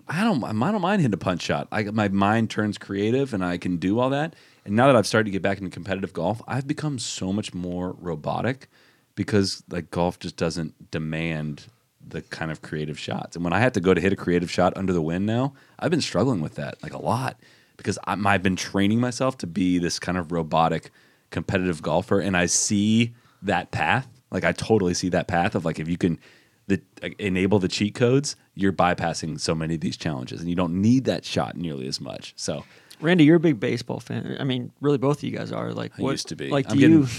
I 0.07 0.23
don't 0.25 0.45
I 0.45 0.53
don't 0.73 0.83
mind 0.83 1.01
hitting 1.01 1.15
a 1.15 1.19
punch 1.19 1.43
shot. 1.43 1.69
I 1.73 1.85
my 1.85 2.09
mind 2.09 2.51
turns 2.51 2.77
creative 2.77 3.33
and 3.33 3.43
I 3.45 3.57
can 3.57 3.79
do 3.79 3.99
all 3.99 4.11
that. 4.11 4.35
And 4.67 4.77
now 4.77 4.87
that 4.87 4.97
I've 4.97 5.07
started 5.07 5.25
to 5.27 5.31
get 5.31 5.43
back 5.43 5.59
into 5.59 5.71
competitive 5.71 6.13
golf, 6.13 6.43
I've 6.47 6.67
become 6.67 6.99
so 6.99 7.33
much 7.33 7.53
more 7.55 7.97
robotic 7.99 8.69
because 9.15 9.63
like 9.71 9.91
golf 9.91 10.19
just 10.19 10.37
doesn't 10.37 10.91
demand 10.91 11.67
the 12.07 12.23
kind 12.23 12.51
of 12.51 12.63
creative 12.63 12.99
shots. 12.99 13.37
And 13.37 13.45
when 13.45 13.53
I 13.53 13.61
had 13.61 13.75
to 13.75 13.81
go 13.81 13.95
to 13.95 14.01
hit 14.01 14.13
a 14.13 14.17
creative 14.17 14.51
shot 14.51 14.77
under 14.77 14.93
the 14.93 15.03
wind 15.03 15.27
now, 15.27 15.55
I've 15.79 15.91
been 15.91 16.01
struggling 16.01 16.41
with 16.41 16.55
that 16.57 16.83
like 16.83 16.93
a 16.93 16.99
lot 16.99 17.39
because 17.77 17.99
I'm, 18.05 18.27
I've 18.27 18.43
been 18.43 18.57
training 18.57 19.01
myself 19.01 19.39
to 19.39 19.47
be 19.47 19.79
this 19.79 19.99
kind 19.99 20.19
of 20.19 20.33
robotic 20.33 20.91
competitive 21.31 21.83
golfer, 21.83 22.21
and 22.21 22.37
I 22.37 22.47
see 22.47 23.15
that 23.43 23.71
path. 23.71 24.09
Like 24.31 24.45
I 24.45 24.53
totally 24.53 24.95
see 24.95 25.09
that 25.11 25.29
path 25.29 25.55
of 25.55 25.65
like 25.65 25.79
if 25.79 25.89
you 25.89 25.97
can 25.97 26.19
the, 26.67 26.81
enable 27.19 27.59
the 27.59 27.69
cheat 27.69 27.95
codes, 27.95 28.37
you're 28.55 28.73
bypassing 28.73 29.39
so 29.39 29.55
many 29.55 29.75
of 29.75 29.81
these 29.81 29.97
challenges, 29.97 30.41
and 30.41 30.49
you 30.49 30.57
don't 30.57 30.81
need 30.81 31.05
that 31.05 31.25
shot 31.25 31.57
nearly 31.57 31.87
as 31.87 32.01
much. 32.01 32.33
So 32.37 32.65
Randy, 33.01 33.25
you're 33.25 33.37
a 33.37 33.41
big 33.41 33.61
baseball 33.61 34.01
fan. 34.01 34.37
I 34.39 34.45
mean, 34.45 34.73
really, 34.81 34.99
both 34.99 35.19
of 35.19 35.25
you 35.25 35.37
guys 35.37 35.53
are. 35.53 35.73
Like, 35.73 35.93
I 35.99 36.03
what, 36.03 36.13
used 36.13 36.29
to 36.29 36.37
be. 36.37 36.51
Like, 36.51 36.71
I'm 36.71 36.79
do 36.79 36.89
you? 36.89 37.07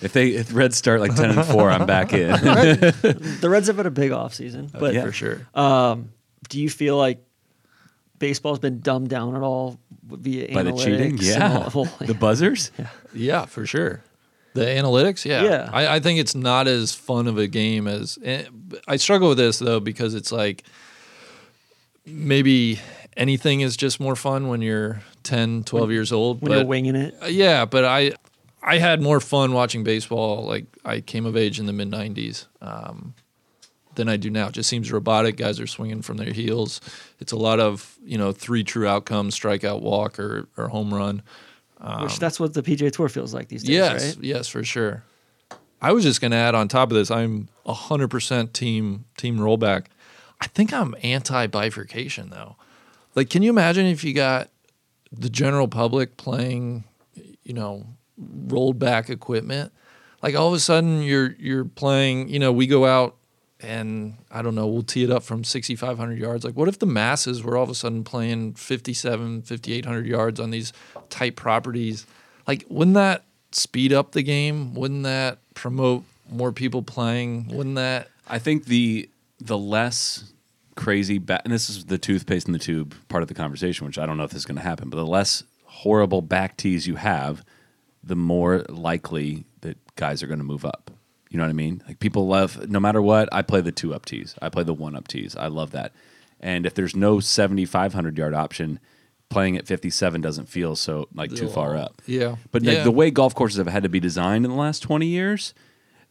getting- 0.00 0.04
if 0.06 0.12
they 0.12 0.28
if 0.30 0.54
Reds 0.54 0.76
start 0.76 1.00
like 1.00 1.14
ten 1.14 1.30
and 1.30 1.44
four, 1.46 1.70
I'm 1.70 1.86
back 1.86 2.12
in. 2.12 2.30
the 2.32 3.48
Reds 3.50 3.66
have 3.68 3.76
had 3.76 3.86
a 3.86 3.90
big 3.90 4.12
off 4.12 4.34
season, 4.34 4.70
but 4.72 4.94
yeah. 4.94 5.02
for 5.04 5.12
sure. 5.12 5.46
do 6.48 6.60
you 6.60 6.68
feel 6.70 6.96
like 6.96 7.24
baseball's 8.18 8.58
been 8.58 8.80
dumbed 8.80 9.08
down 9.08 9.34
at 9.36 9.42
all 9.42 9.78
via 10.06 10.52
By 10.52 10.62
the 10.62 10.72
cheating, 10.72 11.16
analytics 11.18 11.22
yeah, 11.38 11.70
all- 11.74 11.84
well, 11.84 11.94
the 12.06 12.14
buzzers. 12.14 12.70
Yeah, 12.78 12.86
yeah, 13.14 13.44
for 13.46 13.64
sure. 13.66 14.02
The 14.52 14.62
analytics, 14.62 15.24
yeah. 15.24 15.44
Yeah. 15.44 15.70
I, 15.72 15.96
I 15.96 16.00
think 16.00 16.18
it's 16.18 16.34
not 16.34 16.66
as 16.66 16.92
fun 16.92 17.28
of 17.28 17.38
a 17.38 17.46
game 17.46 17.86
as. 17.86 18.18
eh, 18.24 18.44
I 18.88 18.96
struggle 18.96 19.28
with 19.28 19.38
this 19.38 19.60
though 19.60 19.78
because 19.78 20.12
it's 20.14 20.32
like 20.32 20.64
maybe 22.04 22.80
anything 23.16 23.60
is 23.60 23.76
just 23.76 24.00
more 24.00 24.16
fun 24.16 24.48
when 24.48 24.62
you're 24.62 25.02
10, 25.22 25.64
12 25.64 25.90
years 25.92 26.12
old. 26.12 26.40
when 26.42 26.50
but 26.50 26.58
you're 26.58 26.66
winging 26.66 26.96
it. 26.96 27.14
Uh, 27.22 27.26
Yeah, 27.26 27.64
but 27.64 27.84
I 27.84 28.12
I 28.62 28.78
had 28.78 29.00
more 29.00 29.20
fun 29.20 29.52
watching 29.52 29.84
baseball. 29.84 30.44
Like 30.44 30.66
I 30.84 31.00
came 31.00 31.26
of 31.26 31.36
age 31.36 31.58
in 31.58 31.66
the 31.66 31.72
mid 31.72 31.90
'90s 31.90 32.46
um, 32.60 33.14
than 33.94 34.08
I 34.08 34.16
do 34.16 34.30
now. 34.30 34.48
It 34.48 34.52
just 34.52 34.68
seems 34.68 34.92
robotic. 34.92 35.36
Guys 35.36 35.58
are 35.60 35.66
swinging 35.66 36.02
from 36.02 36.16
their 36.18 36.32
heels. 36.32 36.80
It's 37.20 37.32
a 37.32 37.36
lot 37.36 37.58
of 37.60 37.96
you 38.04 38.18
know 38.18 38.32
three 38.32 38.62
true 38.64 38.86
outcomes: 38.86 39.38
strikeout, 39.38 39.80
walk, 39.80 40.18
or 40.18 40.48
or 40.56 40.68
home 40.68 40.92
run. 40.92 41.22
which 42.02 42.18
that's 42.18 42.38
what 42.38 42.52
the 42.54 42.62
PGA 42.62 42.92
Tour 42.92 43.08
feels 43.08 43.32
like 43.32 43.48
these 43.48 43.62
days, 43.62 43.70
Yes, 43.76 44.16
right? 44.16 44.24
yes, 44.24 44.48
for 44.48 44.62
sure. 44.64 45.04
I 45.82 45.92
was 45.92 46.04
just 46.04 46.20
going 46.20 46.32
to 46.32 46.36
add 46.36 46.54
on 46.54 46.68
top 46.68 46.90
of 46.90 46.96
this. 46.98 47.10
I'm 47.10 47.48
100% 47.64 48.52
team 48.52 49.06
team 49.16 49.38
rollback. 49.38 49.86
I 50.38 50.46
think 50.48 50.74
I'm 50.74 50.94
anti 51.02 51.46
bifurcation 51.46 52.28
though. 52.28 52.56
Like, 53.14 53.30
can 53.30 53.42
you 53.42 53.48
imagine 53.50 53.86
if 53.86 54.04
you 54.04 54.12
got 54.12 54.50
the 55.10 55.30
general 55.30 55.68
public 55.68 56.16
playing, 56.18 56.84
you 57.42 57.54
know, 57.54 57.86
rolled 58.20 58.78
back 58.78 59.10
equipment? 59.10 59.72
Like 60.22 60.34
all 60.34 60.48
of 60.48 60.54
a 60.54 60.60
sudden 60.60 61.02
you're 61.02 61.34
you're 61.38 61.64
playing. 61.64 62.28
You 62.28 62.38
know, 62.38 62.52
we 62.52 62.66
go 62.66 62.86
out 62.86 63.16
and 63.62 64.16
I 64.30 64.42
don't 64.42 64.54
know, 64.54 64.66
we'll 64.66 64.82
tee 64.82 65.04
it 65.04 65.10
up 65.10 65.22
from 65.22 65.44
6,500 65.44 66.18
yards. 66.18 66.44
Like, 66.44 66.56
what 66.56 66.68
if 66.68 66.78
the 66.78 66.86
masses 66.86 67.42
were 67.42 67.56
all 67.56 67.64
of 67.64 67.70
a 67.70 67.74
sudden 67.74 68.04
playing 68.04 68.54
57, 68.54 69.42
5,800 69.42 70.06
yards 70.06 70.40
on 70.40 70.50
these 70.50 70.72
tight 71.10 71.36
properties? 71.36 72.06
Like, 72.46 72.64
wouldn't 72.68 72.94
that 72.94 73.24
speed 73.52 73.92
up 73.92 74.12
the 74.12 74.22
game? 74.22 74.74
Wouldn't 74.74 75.02
that 75.02 75.38
promote 75.54 76.04
more 76.30 76.52
people 76.52 76.82
playing? 76.82 77.48
Wouldn't 77.48 77.76
that? 77.76 78.08
I 78.28 78.38
think 78.38 78.66
the 78.66 79.08
the 79.40 79.58
less 79.58 80.32
crazy 80.76 81.18
back, 81.18 81.42
and 81.44 81.52
this 81.52 81.68
is 81.68 81.86
the 81.86 81.98
toothpaste 81.98 82.46
in 82.46 82.52
the 82.52 82.58
tube 82.58 82.94
part 83.08 83.22
of 83.22 83.28
the 83.28 83.34
conversation, 83.34 83.86
which 83.86 83.98
I 83.98 84.06
don't 84.06 84.16
know 84.16 84.24
if 84.24 84.30
this 84.30 84.40
is 84.40 84.46
going 84.46 84.56
to 84.56 84.62
happen, 84.62 84.88
but 84.90 84.96
the 84.96 85.06
less 85.06 85.42
horrible 85.64 86.22
back 86.22 86.56
tees 86.56 86.86
you 86.86 86.96
have, 86.96 87.44
the 88.02 88.16
more 88.16 88.64
likely 88.68 89.44
that 89.60 89.76
guys 89.96 90.22
are 90.22 90.26
going 90.26 90.38
to 90.38 90.44
move 90.44 90.64
up. 90.64 90.90
You 91.28 91.38
know 91.38 91.44
what 91.44 91.50
I 91.50 91.54
mean? 91.54 91.82
Like 91.86 92.00
people 92.00 92.26
love, 92.26 92.68
no 92.68 92.80
matter 92.80 93.00
what, 93.00 93.28
I 93.32 93.42
play 93.42 93.60
the 93.60 93.72
two 93.72 93.94
up 93.94 94.04
tees. 94.04 94.34
I 94.42 94.48
play 94.48 94.64
the 94.64 94.74
one 94.74 94.96
up 94.96 95.06
tees. 95.06 95.36
I 95.36 95.46
love 95.46 95.70
that. 95.72 95.92
And 96.40 96.66
if 96.66 96.74
there's 96.74 96.96
no 96.96 97.20
7,500 97.20 98.18
yard 98.18 98.34
option, 98.34 98.80
playing 99.28 99.56
at 99.56 99.66
57 99.66 100.20
doesn't 100.20 100.48
feel 100.48 100.74
so 100.74 101.08
like 101.14 101.32
too 101.32 101.48
far 101.48 101.76
up. 101.76 102.02
Yeah. 102.06 102.36
But 102.50 102.62
like, 102.62 102.78
Yeah. 102.78 102.84
the 102.84 102.90
way 102.90 103.10
golf 103.10 103.34
courses 103.34 103.58
have 103.58 103.68
had 103.68 103.84
to 103.84 103.88
be 103.88 104.00
designed 104.00 104.44
in 104.44 104.50
the 104.50 104.56
last 104.56 104.80
20 104.80 105.06
years, 105.06 105.54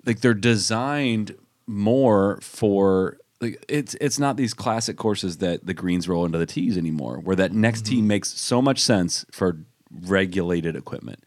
like 0.05 0.21
they're 0.21 0.33
designed 0.33 1.35
more 1.67 2.39
for 2.41 3.17
like 3.41 3.63
it's 3.69 3.95
it's 4.01 4.19
not 4.19 4.37
these 4.37 4.53
classic 4.53 4.97
courses 4.97 5.37
that 5.37 5.65
the 5.65 5.73
greens 5.73 6.07
roll 6.09 6.25
into 6.25 6.37
the 6.37 6.45
tees 6.45 6.77
anymore, 6.77 7.19
where 7.19 7.35
that 7.35 7.53
next 7.53 7.85
tee 7.85 7.97
mm-hmm. 7.97 8.07
makes 8.07 8.29
so 8.29 8.61
much 8.61 8.79
sense 8.79 9.25
for 9.31 9.59
regulated 9.91 10.75
equipment. 10.75 11.23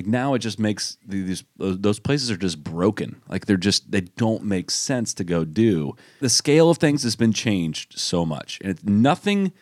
Like 0.00 0.06
now, 0.06 0.32
it 0.32 0.38
just 0.38 0.58
makes 0.58 0.96
these 1.06 1.44
those 1.58 1.98
places 1.98 2.30
are 2.30 2.36
just 2.38 2.64
broken. 2.64 3.20
Like 3.28 3.44
they're 3.44 3.58
just 3.58 3.90
they 3.90 4.00
don't 4.00 4.44
make 4.44 4.70
sense 4.70 5.12
to 5.12 5.24
go 5.24 5.44
do. 5.44 5.94
The 6.20 6.30
scale 6.30 6.70
of 6.70 6.78
things 6.78 7.02
has 7.02 7.16
been 7.16 7.34
changed 7.34 7.98
so 7.98 8.24
much, 8.24 8.58
and 8.62 8.70
it's, 8.70 8.82
nothing 8.82 9.52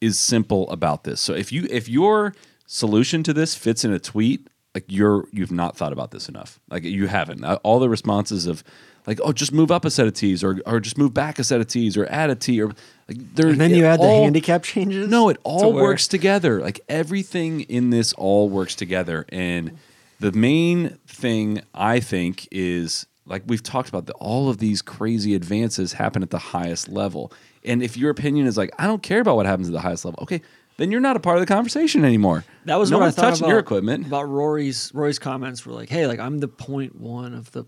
is 0.00 0.18
simple 0.18 0.70
about 0.70 1.04
this. 1.04 1.20
So 1.20 1.34
if 1.34 1.52
you 1.52 1.66
if 1.68 1.90
your 1.90 2.34
solution 2.66 3.22
to 3.24 3.34
this 3.34 3.54
fits 3.54 3.84
in 3.84 3.92
a 3.92 3.98
tweet, 3.98 4.48
like 4.74 4.86
you're 4.88 5.28
you've 5.30 5.52
not 5.52 5.76
thought 5.76 5.92
about 5.92 6.10
this 6.10 6.26
enough. 6.26 6.58
Like 6.70 6.84
you 6.84 7.06
haven't. 7.08 7.44
All 7.44 7.78
the 7.78 7.90
responses 7.90 8.46
of 8.46 8.64
like, 9.06 9.18
oh, 9.22 9.32
just 9.32 9.52
move 9.52 9.70
up 9.70 9.84
a 9.84 9.90
set 9.90 10.06
of 10.06 10.14
tees, 10.14 10.44
or 10.44 10.60
or 10.66 10.80
just 10.80 10.96
move 10.98 11.12
back 11.12 11.38
a 11.38 11.44
set 11.44 11.60
of 11.60 11.66
tees, 11.66 11.96
or 11.96 12.06
add 12.06 12.30
a 12.30 12.34
tee, 12.34 12.62
or 12.62 12.68
like 13.08 13.34
there. 13.34 13.48
And 13.48 13.60
then 13.60 13.74
you 13.74 13.84
add 13.84 14.00
the 14.00 14.08
handicap 14.08 14.62
changes. 14.62 15.08
No, 15.08 15.28
it 15.28 15.38
all 15.42 15.72
where- 15.72 15.82
works 15.84 16.06
together. 16.06 16.60
Like 16.60 16.80
everything 16.88 17.62
in 17.62 17.90
this 17.90 18.12
all 18.14 18.48
works 18.48 18.74
together. 18.74 19.26
And 19.30 19.78
the 20.20 20.32
main 20.32 20.98
thing 21.06 21.62
I 21.74 22.00
think 22.00 22.46
is 22.52 23.06
like 23.26 23.42
we've 23.46 23.62
talked 23.62 23.88
about 23.88 24.06
the, 24.06 24.12
all 24.14 24.48
of 24.48 24.58
these 24.58 24.82
crazy 24.82 25.34
advances 25.34 25.94
happen 25.94 26.22
at 26.22 26.30
the 26.30 26.38
highest 26.38 26.88
level. 26.88 27.32
And 27.64 27.82
if 27.82 27.96
your 27.96 28.10
opinion 28.10 28.46
is 28.46 28.56
like, 28.56 28.70
I 28.78 28.86
don't 28.86 29.02
care 29.02 29.20
about 29.20 29.36
what 29.36 29.46
happens 29.46 29.68
at 29.68 29.72
the 29.72 29.80
highest 29.80 30.04
level, 30.04 30.18
okay, 30.22 30.42
then 30.78 30.90
you're 30.90 31.00
not 31.00 31.16
a 31.16 31.20
part 31.20 31.36
of 31.36 31.42
the 31.42 31.46
conversation 31.46 32.04
anymore. 32.04 32.44
That 32.64 32.76
was 32.76 32.90
no 32.90 32.98
what 32.98 33.02
I 33.02 33.06
one's 33.06 33.14
thought 33.16 33.22
touching 33.30 33.44
about 33.44 33.50
your 33.50 33.58
equipment. 33.58 34.06
About 34.06 34.28
Rory's 34.28 34.90
Rory's 34.94 35.18
comments 35.18 35.64
were 35.66 35.72
like, 35.72 35.88
"Hey, 35.88 36.06
like 36.06 36.18
I'm 36.18 36.38
the 36.38 36.48
point 36.48 36.96
one 37.00 37.34
of 37.34 37.52
the 37.52 37.64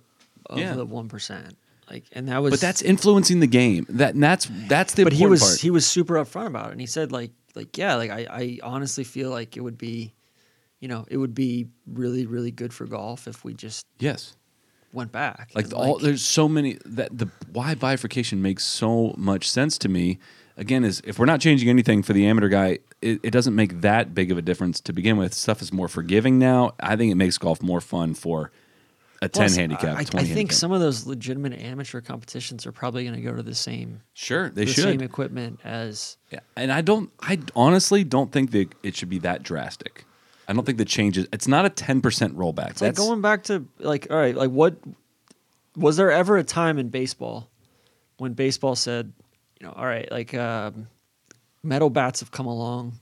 of 0.47 0.59
Yeah. 0.59 0.75
the 0.75 0.85
one. 0.85 1.09
Like, 1.91 2.05
and 2.13 2.29
that 2.29 2.43
was. 2.43 2.53
but 2.53 2.61
that's 2.61 2.83
influencing 2.83 3.41
the 3.41 3.47
game. 3.47 3.87
That 3.89 4.15
and 4.15 4.23
that's 4.23 4.49
that's 4.69 4.95
the 4.95 5.05
but 5.05 5.13
he 5.13 5.27
was 5.27 5.43
part. 5.43 5.61
he 5.61 5.71
was 5.71 5.87
super 5.87 6.15
upfront 6.15 6.47
about 6.47 6.69
it, 6.69 6.73
and 6.73 6.81
he 6.81 6.87
said 6.87 7.13
like 7.13 7.33
like 7.55 7.77
yeah, 7.77 7.95
like 7.97 8.11
I 8.11 8.27
I 8.31 8.59
honestly 8.63 9.05
feel 9.05 9.31
like 9.31 9.57
it 9.57 9.61
would 9.61 9.79
be, 9.79 10.15
you 10.81 10.89
know, 10.89 11.05
it 11.09 11.19
would 11.19 11.35
be 11.35 11.69
really 11.87 12.27
really 12.27 12.51
good 12.51 12.73
for 12.73 12.87
golf 12.87 13.29
if 13.29 13.45
we 13.45 13.55
just 13.55 13.85
yes. 13.99 14.35
went 14.93 15.13
back. 15.13 15.51
Like 15.55 15.67
And, 15.67 15.75
all 15.75 15.99
there's 15.99 16.23
so 16.23 16.49
many 16.49 16.79
that 16.87 17.17
the 17.17 17.29
why 17.53 17.75
bifurcation 17.75 18.41
makes 18.41 18.65
so 18.65 19.15
much 19.19 19.49
sense 19.51 19.77
to 19.79 19.89
me. 19.89 20.19
Again, 20.57 20.85
is 20.85 21.03
if 21.05 21.19
we're 21.19 21.27
not 21.27 21.41
changing 21.41 21.69
anything 21.69 22.05
for 22.05 22.13
the 22.13 22.27
amateur 22.27 22.49
guy, 22.49 22.79
it, 23.03 23.19
it 23.25 23.31
doesn't 23.33 23.57
make 23.57 23.81
that 23.81 24.15
big 24.15 24.31
of 24.31 24.39
a 24.39 24.43
difference 24.43 24.81
to 24.83 24.93
begin 24.93 25.17
with. 25.17 25.35
Stuff 25.35 25.61
is 25.61 25.73
more 25.73 25.89
forgiving 25.89 26.39
now. 26.39 26.75
I 26.79 26.95
think 26.95 27.11
it 27.11 27.17
makes 27.17 27.39
golf 27.39 27.61
more 27.61 27.81
fun 27.81 28.15
for 28.15 28.53
a 29.25 29.29
ten 29.29 29.43
Plus, 29.45 29.57
handicap. 29.57 29.97
I, 29.97 30.01
I 30.01 30.05
think 30.05 30.29
handicap. 30.29 30.53
some 30.53 30.73
of 30.73 30.81
those 30.81 31.07
legitimate 31.07 31.53
amateur 31.61 32.01
competitions 32.01 32.67
are 32.67 32.73
probably 32.73 33.05
going 33.05 33.17
to 33.17 33.23
go 33.23 33.35
to 33.35 33.43
the 33.43 33.55
same 33.55 34.01
sure 34.13 34.51
they 34.51 34.65
the 34.65 34.73
should. 34.73 34.85
same 34.85 35.01
equipment 35.01 35.61
as 35.65 36.17
Yeah, 36.31 36.41
and 36.57 36.73
I 36.73 36.81
don't. 36.81 37.11
I 37.21 37.39
honestly 37.57 38.05
don't 38.05 38.31
think 38.33 38.51
that 38.53 38.69
it 38.83 38.97
should 38.97 39.09
be 39.09 39.19
that 39.21 39.43
drastic. 39.43 40.05
I 40.47 40.53
don't 40.53 40.65
think 40.67 40.79
the 40.79 40.85
changes. 40.85 41.27
It's 41.33 41.49
not 41.49 41.65
a 41.65 41.71
ten 41.71 42.01
percent 42.01 42.37
rollback. 42.37 42.71
It's 42.71 42.83
like 42.83 42.95
going 42.97 43.21
back 43.21 43.45
to 43.45 43.65
like 43.79 44.09
all 44.11 44.17
right, 44.17 44.37
like 44.37 44.51
what 44.51 44.77
was 45.77 45.97
there 45.97 46.11
ever 46.11 46.37
a 46.37 46.45
time 46.45 46.79
in 46.79 46.89
baseball 46.89 47.49
when 48.19 48.33
baseball 48.35 48.77
said, 48.77 49.13
you 49.61 49.67
know, 49.67 49.73
all 49.73 49.87
right, 49.87 50.11
like 50.13 50.35
um, 50.35 50.87
metal 51.63 51.91
bats 51.91 52.21
have 52.21 52.31
come 52.31 52.47
along. 52.47 52.93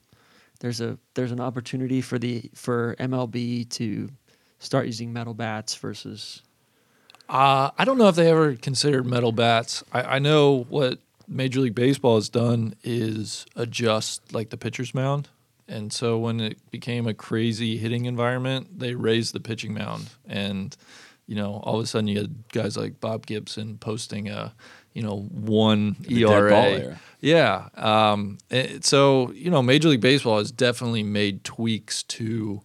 There's 0.61 0.81
a 0.81 0.97
there's 1.15 1.33
an 1.33 1.41
opportunity 1.41 2.01
for 2.01 2.19
the 2.19 2.49
for 2.55 2.95
MLB 3.01 3.69
to 3.71 4.09
start 4.63 4.87
using 4.87 5.13
metal 5.13 5.35
bats 5.35 5.75
versus 5.77 6.43
Uh, 7.29 7.71
I 7.79 7.85
don't 7.85 7.99
know 7.99 8.09
if 8.09 8.17
they 8.17 8.31
ever 8.31 8.55
considered 8.57 9.07
metal 9.07 9.33
bats. 9.33 9.83
I, 9.93 10.03
I 10.03 10.19
know 10.19 10.67
what 10.69 10.99
Major 11.29 11.61
League 11.61 11.75
Baseball 11.75 12.17
has 12.17 12.29
done 12.29 12.75
is 12.85 13.47
adjust 13.57 14.33
like 14.35 14.51
the 14.51 14.57
pitcher's 14.57 14.95
mound. 14.95 15.29
And 15.69 15.93
so 15.93 16.19
when 16.19 16.41
it 16.41 16.59
became 16.71 17.07
a 17.07 17.15
crazy 17.15 17.79
hitting 17.79 18.05
environment, 18.05 18.79
they 18.79 18.95
raised 18.95 19.33
the 19.33 19.41
pitching 19.41 19.73
mound. 19.73 20.11
And, 20.27 20.77
you 21.27 21.35
know, 21.37 21.61
all 21.65 21.77
of 21.79 21.85
a 21.85 21.87
sudden 21.87 22.09
you 22.09 22.19
had 22.19 22.35
guys 22.53 22.77
like 22.77 23.01
Bob 23.01 23.25
Gibson 23.25 23.79
posting 23.79 24.29
a, 24.29 24.53
you 24.93 25.03
know, 25.03 25.21
one 25.31 25.97
The 26.01 26.25
dead 26.25 26.51
ball 26.51 26.65
ERA. 26.65 26.79
era. 26.81 27.01
Yeah. 27.21 27.69
Um, 27.77 28.39
it- 28.51 28.85
so, 28.85 29.33
you 29.33 29.51
know, 29.51 29.63
Major 29.63 29.89
League 29.89 30.01
Baseball 30.03 30.39
has 30.39 30.51
definitely 30.53 31.05
made 31.05 31.45
tweaks 31.45 32.03
to 32.05 32.61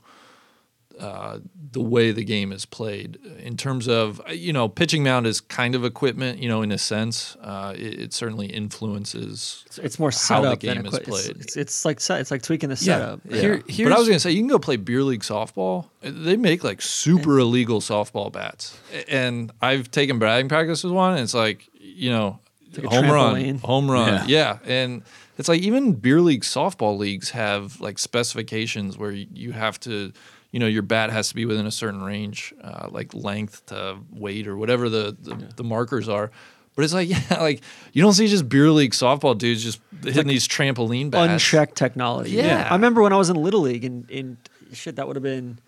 uh, 1.00 1.40
the 1.72 1.82
way 1.82 2.12
the 2.12 2.24
game 2.24 2.52
is 2.52 2.66
played 2.66 3.18
in 3.40 3.56
terms 3.58 3.88
of 3.88 4.22
you 4.32 4.52
know 4.52 4.68
pitching 4.68 5.04
mound 5.04 5.28
is 5.28 5.40
kind 5.42 5.76
of 5.76 5.86
equipment 5.86 6.40
you 6.40 6.50
know 6.50 6.62
in 6.62 6.72
a 6.72 6.78
sense 6.78 7.36
uh, 7.42 7.74
it, 7.78 8.00
it 8.00 8.14
certainly 8.14 8.48
influences 8.48 9.64
it's, 9.68 9.78
it's 9.80 10.00
more 10.00 10.10
How 10.10 10.42
the 10.42 10.50
setup 10.56 10.60
than 10.62 10.76
game 10.78 10.86
is 10.86 10.94
equi- 10.94 11.04
it's- 11.14 11.24
played. 11.28 11.42
It's, 11.42 11.58
it's 11.58 11.86
like 11.86 11.98
it's 12.10 12.32
like 12.32 12.42
tweaking 12.42 12.70
the 12.70 12.76
Yeah. 12.76 13.00
setup. 13.00 13.20
Yeah. 13.30 13.58
Here- 13.68 13.88
but 13.90 13.94
I 13.96 14.00
was 14.00 14.08
gonna 14.08 14.20
say 14.20 14.32
you 14.32 14.40
can 14.40 14.48
go 14.48 14.60
play 14.60 14.78
beer 14.78 15.04
league 15.04 15.22
softball 15.24 15.86
they 16.02 16.38
make 16.38 16.64
like 16.64 16.82
super 16.82 17.40
illegal 17.40 17.80
softball 17.82 18.32
bats 18.32 18.78
and 19.08 19.52
I've 19.62 19.92
taken 19.92 20.20
batting 20.20 20.50
practice 20.50 20.84
with 20.84 20.94
one 20.94 21.14
and 21.14 21.22
it's 21.22 21.34
like 21.34 21.68
you 21.80 22.10
know 22.10 22.40
like 22.76 22.86
a 22.86 22.90
home 22.90 23.10
run 23.12 23.58
home 23.60 23.90
run 23.92 24.28
Yeah. 24.30 24.58
yeah. 24.66 24.72
and 24.84 25.04
it's 25.38 25.48
like 25.48 25.62
even 25.62 25.94
beer 25.94 26.20
league 26.22 26.42
softball 26.44 26.98
leagues 26.98 27.30
have 27.32 27.80
like 27.80 28.00
specifications 28.00 28.98
where 28.98 29.12
you, 29.12 29.28
you 29.34 29.52
have 29.52 29.80
to 29.82 30.12
you 30.58 30.60
know 30.60 30.68
your 30.68 30.82
bat 30.82 31.12
has 31.12 31.30
to 31.30 31.36
be 31.36 31.46
within 31.46 31.68
a 31.68 31.72
certain 31.72 32.02
range 32.02 32.52
uh, 32.64 32.88
like 32.90 33.14
length 33.14 33.68
to 33.68 33.98
weight 34.12 34.48
or 34.48 34.58
whatever 34.58 34.90
the 34.90 35.16
the, 35.22 35.36
the 35.58 35.64
markers 35.64 36.10
are 36.10 36.32
but 36.76 36.84
it's 36.84 36.94
like 36.94 37.10
yeah 37.16 37.38
like 37.40 37.62
you 37.94 38.02
don't 38.02 38.14
see 38.14 38.28
just 38.28 38.50
beer 38.50 38.72
league 38.72 38.94
softball 38.94 39.38
dudes 39.38 39.64
just 39.64 39.80
hitting 40.04 40.28
these 40.28 40.48
trampoline 40.48 41.12
bats 41.12 41.32
unchecked 41.32 41.76
technology. 41.76 42.32
Yeah. 42.32 42.68
I 42.70 42.74
remember 42.74 43.02
when 43.02 43.14
I 43.14 43.18
was 43.18 43.30
in 43.30 43.36
Little 43.36 43.62
League 43.62 43.86
and, 43.86 44.10
and 44.10 44.38
shit, 44.74 44.96
that 44.98 45.08
would 45.08 45.16
have 45.16 45.24
been, 45.24 45.60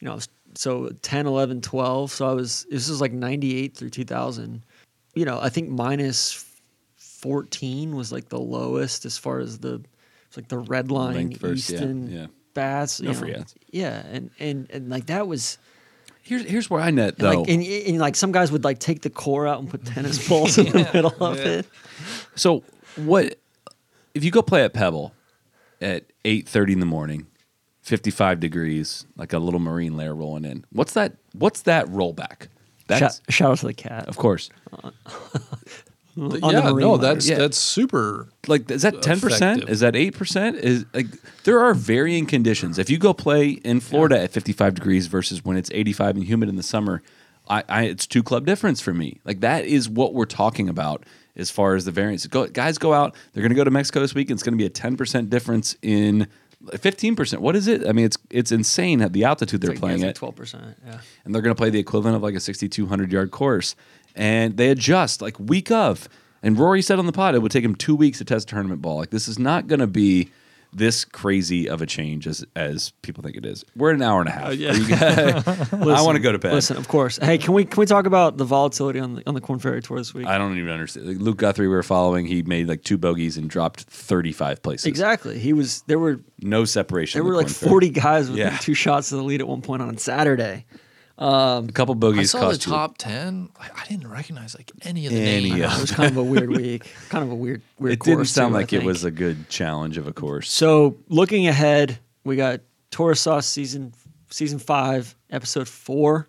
you 0.00 0.08
know, 0.08 0.18
so 0.54 0.88
10, 1.02 1.26
11, 1.26 1.60
12. 1.60 2.10
So 2.10 2.28
I 2.28 2.32
was, 2.32 2.66
this 2.70 2.88
was 2.88 3.00
like 3.00 3.12
98 3.12 3.76
through 3.76 3.90
2000. 3.90 4.62
You 5.14 5.24
know, 5.24 5.38
I 5.40 5.48
think 5.48 5.68
minus 5.68 6.44
14 6.96 7.94
was 7.94 8.12
like 8.12 8.28
the 8.28 8.40
lowest 8.40 9.04
as 9.04 9.18
far 9.18 9.38
as 9.38 9.58
the, 9.58 9.82
it's 10.26 10.36
like 10.36 10.48
the 10.48 10.58
red 10.58 10.90
line 10.90 11.14
Length 11.14 11.40
versus- 11.40 11.70
yeah, 12.10 12.20
yeah. 12.20 12.26
Bats. 12.54 13.00
No 13.00 13.14
free 13.14 13.32
know. 13.32 13.38
ads. 13.40 13.54
Yeah. 13.70 14.02
And, 14.10 14.30
and, 14.38 14.70
and 14.70 14.88
like 14.90 15.06
that 15.06 15.26
was, 15.26 15.58
Here's 16.22 16.44
here's 16.44 16.70
where 16.70 16.80
I 16.80 16.90
net 16.90 17.14
and 17.14 17.16
though. 17.18 17.40
like, 17.40 17.48
and, 17.48 17.62
and 17.62 17.98
like 17.98 18.14
some 18.14 18.30
guys 18.30 18.52
would 18.52 18.62
like 18.62 18.78
take 18.78 19.00
the 19.00 19.10
core 19.10 19.48
out 19.48 19.58
and 19.58 19.68
put 19.68 19.84
tennis 19.84 20.28
balls 20.28 20.58
in 20.58 20.66
the 20.66 20.88
middle 20.92 21.14
of 21.18 21.38
it. 21.38 21.66
So 22.36 22.62
what 22.96 23.36
if 24.14 24.22
you 24.22 24.30
go 24.30 24.42
play 24.42 24.62
at 24.62 24.72
Pebble 24.72 25.12
at 25.80 26.04
eight 26.24 26.46
thirty 26.46 26.74
in 26.74 26.78
the 26.78 26.86
morning, 26.86 27.26
fifty 27.80 28.10
five 28.10 28.38
degrees, 28.38 29.06
like 29.16 29.32
a 29.32 29.38
little 29.38 29.58
marine 29.60 29.96
layer 29.96 30.14
rolling 30.14 30.44
in? 30.44 30.64
What's 30.70 30.92
that? 30.92 31.16
What's 31.32 31.62
that 31.62 31.86
rollback? 31.86 32.46
That's 32.86 33.00
Shout, 33.00 33.20
shout 33.30 33.50
out 33.52 33.58
to 33.58 33.66
the 33.66 33.74
cat. 33.74 34.06
of 34.06 34.16
course. 34.16 34.50
yeah 36.52 36.70
no 36.70 36.96
that's 36.96 37.28
Yeah. 37.28 37.38
that's 37.38 37.56
super 37.58 38.28
Like 38.46 38.70
is 38.70 38.82
that 38.82 39.02
ten 39.02 39.20
percent? 39.20 39.68
Is 39.68 39.80
that 39.80 39.96
eight 39.96 40.14
percent? 40.16 40.56
Is 40.56 40.84
like 40.92 41.06
there 41.44 41.60
are 41.60 41.74
varying 41.74 42.26
conditions. 42.26 42.78
If 42.78 42.90
you 42.90 42.98
go 42.98 43.12
play 43.14 43.50
in 43.50 43.80
Florida 43.80 44.20
at 44.20 44.30
fifty 44.30 44.52
five 44.52 44.74
degrees 44.74 45.06
versus 45.06 45.44
when 45.44 45.56
it's 45.56 45.70
eighty 45.72 45.92
five 45.92 46.16
and 46.16 46.24
humid 46.24 46.48
in 46.48 46.56
the 46.56 46.62
summer, 46.62 47.02
I, 47.48 47.64
I 47.68 47.82
it's 47.84 48.06
two 48.06 48.22
club 48.22 48.46
difference 48.46 48.80
for 48.80 48.92
me. 48.94 49.20
Like 49.24 49.40
that 49.40 49.64
is 49.64 49.88
what 49.88 50.14
we're 50.14 50.24
talking 50.26 50.68
about 50.68 51.04
as 51.36 51.50
far 51.50 51.74
as 51.74 51.84
the 51.84 51.92
variance. 51.92 52.26
Go, 52.26 52.46
guys 52.46 52.76
go 52.78 52.92
out. 52.92 53.14
They're 53.32 53.42
going 53.42 53.50
to 53.50 53.56
go 53.56 53.64
to 53.64 53.70
Mexico 53.70 54.00
this 54.00 54.14
week. 54.14 54.28
And 54.30 54.36
it's 54.36 54.42
going 54.42 54.52
to 54.52 54.58
be 54.58 54.66
a 54.66 54.70
ten 54.70 54.96
percent 54.96 55.30
difference 55.30 55.76
in 55.82 56.26
fifteen 56.78 57.16
percent. 57.16 57.40
What 57.42 57.56
is 57.56 57.66
it? 57.68 57.86
I 57.86 57.92
mean, 57.92 58.04
it's 58.04 58.18
it's 58.30 58.52
insane 58.52 59.00
at 59.00 59.12
the 59.12 59.24
altitude 59.24 59.60
they're 59.60 59.70
like, 59.70 59.80
playing 59.80 60.00
yeah, 60.00 60.06
at 60.06 60.10
it's 60.10 60.22
like 60.22 60.34
12%. 60.34 60.74
Yeah. 60.86 60.98
and 61.24 61.34
they're 61.34 61.42
going 61.42 61.54
to 61.54 61.58
play 61.58 61.70
the 61.70 61.78
equivalent 61.78 62.16
of 62.16 62.22
like 62.22 62.34
a 62.34 62.40
6200 62.40 63.12
yard 63.12 63.30
course 63.30 63.74
and 64.14 64.56
they 64.56 64.70
adjust 64.70 65.20
like 65.22 65.38
week 65.38 65.70
of 65.70 66.08
and 66.42 66.58
rory 66.58 66.82
said 66.82 66.98
on 66.98 67.06
the 67.06 67.12
pod 67.12 67.34
it 67.34 67.38
would 67.40 67.52
take 67.52 67.64
him 67.64 67.74
two 67.74 67.94
weeks 67.96 68.18
to 68.18 68.24
test 68.24 68.48
tournament 68.48 68.80
ball 68.82 68.96
like 68.96 69.10
this 69.10 69.28
is 69.28 69.38
not 69.38 69.66
going 69.66 69.80
to 69.80 69.86
be 69.86 70.28
this 70.72 71.04
crazy 71.04 71.68
of 71.68 71.82
a 71.82 71.86
change 71.86 72.28
as 72.28 72.44
as 72.54 72.92
people 73.02 73.24
think 73.24 73.34
it 73.36 73.44
is 73.44 73.64
we're 73.74 73.90
an 73.90 74.00
hour 74.02 74.20
and 74.20 74.28
a 74.28 74.32
half 74.32 74.46
uh, 74.46 74.50
yeah. 74.50 74.72
You 74.72 74.86
guys- 74.86 75.72
i 75.72 76.00
want 76.02 76.14
to 76.14 76.20
go 76.22 76.30
to 76.30 76.38
bed 76.38 76.52
Listen, 76.52 76.76
of 76.76 76.86
course. 76.86 77.16
Hey, 77.18 77.38
can 77.38 77.54
we 77.54 77.64
can 77.64 77.80
we 77.80 77.86
talk 77.86 78.06
about 78.06 78.36
the 78.36 78.44
volatility 78.44 79.00
on 79.00 79.16
the 79.16 79.22
on 79.26 79.34
the 79.34 79.40
Corn 79.40 79.58
Ferry 79.58 79.82
Tour 79.82 79.98
this 79.98 80.14
week? 80.14 80.26
i 80.28 80.38
don't 80.38 80.56
even 80.56 80.70
understand 80.70 81.08
like 81.08 81.16
luke 81.18 81.38
guthrie 81.38 81.66
we 81.66 81.74
were 81.74 81.82
following 81.82 82.24
he 82.24 82.42
made 82.42 82.68
like 82.68 82.84
two 82.84 82.96
bogeys 82.98 83.36
and 83.36 83.50
dropped 83.50 83.80
35 83.82 84.62
places 84.62 84.86
exactly. 84.86 85.40
He 85.40 85.52
was 85.52 85.82
there 85.88 85.98
were 85.98 86.20
no 86.38 86.64
separation 86.64 87.18
there 87.18 87.24
the 87.24 87.30
were 87.30 87.36
like 87.42 87.48
forty 87.48 87.90
guys 87.90 88.30
within 88.30 88.46
Yeah. 88.52 88.58
two 88.58 88.74
shots 88.74 89.10
of 89.10 89.18
the 89.18 89.24
lead 89.24 89.40
at 89.40 89.48
one 89.48 89.62
point 89.62 89.82
on 89.82 89.96
Saturday. 89.98 90.66
A 91.20 91.72
couple 91.72 91.94
I 91.94 91.98
bogeys 91.98 92.30
saw 92.30 92.40
the 92.40 92.44
cost 92.46 92.66
you- 92.66 92.72
top 92.72 92.96
ten. 92.98 93.50
I, 93.60 93.68
I 93.76 93.84
didn't 93.86 94.08
recognize 94.08 94.54
like 94.56 94.70
any 94.82 95.06
of 95.06 95.12
the 95.12 95.20
Any 95.20 95.50
names. 95.50 95.64
of 95.72 95.78
It 95.78 95.80
was 95.82 95.90
kind 95.92 96.10
of 96.10 96.16
a 96.16 96.22
weird 96.24 96.48
week. 96.56 96.90
Kind 97.10 97.24
of 97.24 97.30
a 97.30 97.34
weird 97.34 97.62
weird. 97.78 97.98
Course. 97.98 98.08
It 98.08 98.10
didn't 98.10 98.16
course, 98.18 98.30
sound 98.30 98.52
too, 98.52 98.56
I 98.56 98.60
like 98.60 98.72
it 98.72 98.76
think. 98.78 98.86
was 98.86 99.04
a 99.04 99.10
good 99.10 99.48
challenge 99.48 99.98
of 99.98 100.06
a 100.06 100.12
course 100.12 100.50
So 100.50 100.96
looking 101.08 101.46
ahead, 101.46 101.98
we 102.24 102.36
got 102.36 102.60
Tour 102.90 103.14
Sauce 103.14 103.46
season 103.46 103.92
season 104.30 104.58
five, 104.58 105.14
episode 105.30 105.68
four, 105.68 106.28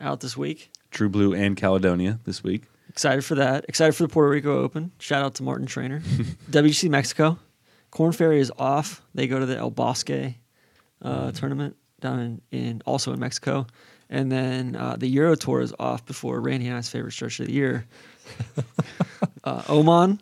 out 0.00 0.20
this 0.20 0.36
week. 0.36 0.70
true 0.90 1.08
blue 1.08 1.34
and 1.34 1.56
caledonia 1.56 2.20
this 2.24 2.42
week 2.44 2.62
Excited 2.90 3.24
for 3.24 3.36
that. 3.36 3.64
Excited 3.68 3.92
for 3.94 4.02
the 4.04 4.08
Puerto 4.08 4.28
Rico 4.30 4.58
Open. 4.60 4.90
Shout 4.98 5.22
out 5.22 5.34
to 5.36 5.42
Martin 5.44 5.66
Trainer. 5.66 6.00
WGC 6.50 6.88
Mexico. 6.90 7.38
Corn 7.92 8.10
Ferry 8.12 8.40
is 8.40 8.50
off. 8.58 9.02
They 9.14 9.28
go 9.28 9.38
to 9.38 9.46
the 9.46 9.56
El 9.56 9.70
Bosque 9.70 10.10
uh, 11.02 11.30
tournament 11.32 11.76
down 12.00 12.18
in, 12.18 12.40
in 12.50 12.82
also 12.86 13.12
in 13.12 13.20
Mexico. 13.20 13.66
And 14.10 14.32
then 14.32 14.74
uh, 14.76 14.96
the 14.96 15.06
Euro 15.08 15.34
Tour 15.34 15.60
is 15.60 15.74
off 15.78 16.04
before 16.06 16.40
Randy 16.40 16.66
and 16.68 16.76
I's 16.76 16.88
favorite 16.88 17.12
stretch 17.12 17.40
of 17.40 17.46
the 17.46 17.52
year. 17.52 17.86
uh, 19.44 19.62
Oman. 19.68 20.20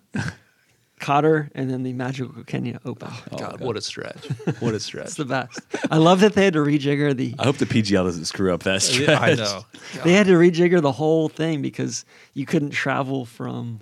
Qatar, 1.01 1.51
and 1.55 1.71
then 1.71 1.83
the 1.83 1.93
Magical 1.93 2.43
Kenya 2.45 2.81
Open. 2.87 3.09
Oh, 3.31 3.37
God, 3.37 3.61
what 3.61 3.77
a 3.77 3.83
stretch! 3.83 4.17
What 4.61 4.75
a 4.75 4.81
stretch! 4.81 5.05
It's 5.07 5.17
the 5.17 5.27
best. 5.27 5.61
I 5.91 5.99
love 5.99 6.21
that 6.21 6.33
they 6.33 6.45
had 6.45 6.55
to 6.55 6.61
rejigger 6.61 7.15
the. 7.15 7.35
I 7.39 7.45
hope 7.45 7.59
the 7.59 7.67
PGL 7.67 8.03
doesn't 8.05 8.25
screw 8.25 8.53
up 8.53 8.63
that 8.63 8.81
stretch. 8.81 9.21
I 9.21 9.35
know. 9.35 9.67
They 10.05 10.15
had 10.15 10.27
to 10.27 10.33
rejigger 10.33 10.81
the 10.81 10.93
whole 10.93 11.29
thing 11.29 11.61
because 11.61 12.07
you 12.33 12.47
couldn't 12.47 12.71
travel 12.71 13.27
from 13.27 13.81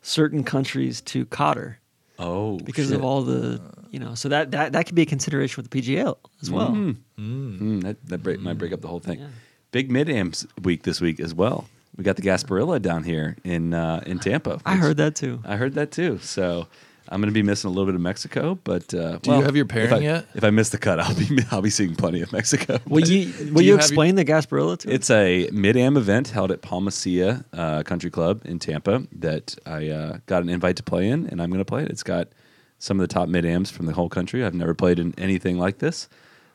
certain 0.00 0.42
countries 0.42 1.00
to 1.02 1.26
Qatar 1.26 1.76
Oh, 2.18 2.58
because 2.60 2.88
shit. 2.88 2.96
of 2.96 3.04
all 3.04 3.22
the 3.22 3.60
you 3.90 3.98
know. 3.98 4.14
So 4.14 4.28
that 4.28 4.50
that 4.52 4.72
that 4.72 4.86
could 4.86 4.94
be 4.94 5.02
a 5.02 5.06
consideration 5.06 5.62
with 5.62 5.70
the 5.70 5.80
PGL 5.82 6.16
as 6.42 6.50
well. 6.50 6.70
Mm, 7.18 7.82
that 7.82 7.96
that 8.06 8.22
break, 8.22 8.40
might 8.40 8.58
break 8.58 8.72
up 8.72 8.80
the 8.80 8.88
whole 8.88 9.00
thing. 9.00 9.20
Yeah. 9.20 9.26
Big 9.70 9.90
mid 9.90 10.08
amps 10.08 10.46
week 10.62 10.82
this 10.84 11.00
week 11.00 11.20
as 11.20 11.34
well. 11.34 11.68
We 11.96 12.04
got 12.04 12.16
the 12.16 12.22
Gasparilla 12.22 12.80
down 12.80 13.02
here 13.04 13.36
in 13.44 13.74
uh, 13.74 14.02
in 14.06 14.18
Tampa. 14.18 14.60
I 14.64 14.76
heard 14.76 14.96
that 14.98 15.14
too. 15.16 15.40
I 15.44 15.56
heard 15.56 15.74
that 15.74 15.90
too. 15.90 16.18
So 16.18 16.68
I'm 17.10 17.20
going 17.20 17.28
to 17.30 17.34
be 17.34 17.42
missing 17.42 17.68
a 17.68 17.70
little 17.72 17.86
bit 17.86 17.94
of 17.94 18.00
Mexico, 18.00 18.58
but 18.64 18.92
uh, 18.94 19.16
Do 19.18 19.32
you 19.34 19.42
have 19.42 19.56
your 19.56 19.64
if 19.64 19.70
pairing 19.70 19.92
I- 19.94 19.98
yet? 19.98 20.26
If 20.34 20.44
I 20.44 20.50
miss 20.50 20.68
the 20.68 20.78
cut, 20.78 21.00
I'll 21.04 21.14
be 21.14 21.26
I'll 21.50 21.62
be 21.62 21.70
seeing 21.70 21.94
plenty 21.96 22.20
of 22.22 22.32
Mexico. 22.32 22.74
Will 22.86 23.00
But 23.00 23.08
you 23.10 23.32
will 23.52 23.62
you 23.62 23.68
you, 23.68 23.72
have 23.72 23.80
explain 23.80 24.14
the 24.14 24.24
Gasparilla 24.24 24.78
to 24.80 24.88
us? 24.88 24.94
It's 24.94 25.10
a 25.10 25.48
mid 25.52 25.76
am 25.76 25.96
event 25.96 26.28
held 26.28 26.52
at 26.52 26.62
Palma 26.62 26.90
Ceia 26.90 27.44
uh, 27.52 27.82
Country 27.82 28.10
Club 28.10 28.42
in 28.44 28.58
Tampa 28.58 29.02
that 29.18 29.56
I 29.66 29.88
uh, 29.88 30.18
got 30.26 30.42
an 30.42 30.48
invite 30.50 30.76
to 30.76 30.82
play 30.82 31.08
in, 31.08 31.26
and 31.26 31.42
I'm 31.42 31.50
going 31.50 31.58
to 31.60 31.64
play 31.64 31.82
it. 31.82 31.88
It's 31.90 32.02
got 32.04 32.28
some 32.78 33.00
of 33.00 33.06
the 33.08 33.12
top 33.12 33.28
mid 33.28 33.44
ams 33.44 33.70
from 33.70 33.86
the 33.86 33.92
whole 33.92 34.08
country. 34.08 34.44
I've 34.44 34.54
never 34.54 34.74
played 34.74 34.98
in 34.98 35.14
anything 35.18 35.58
like 35.58 35.78
this. 35.78 36.08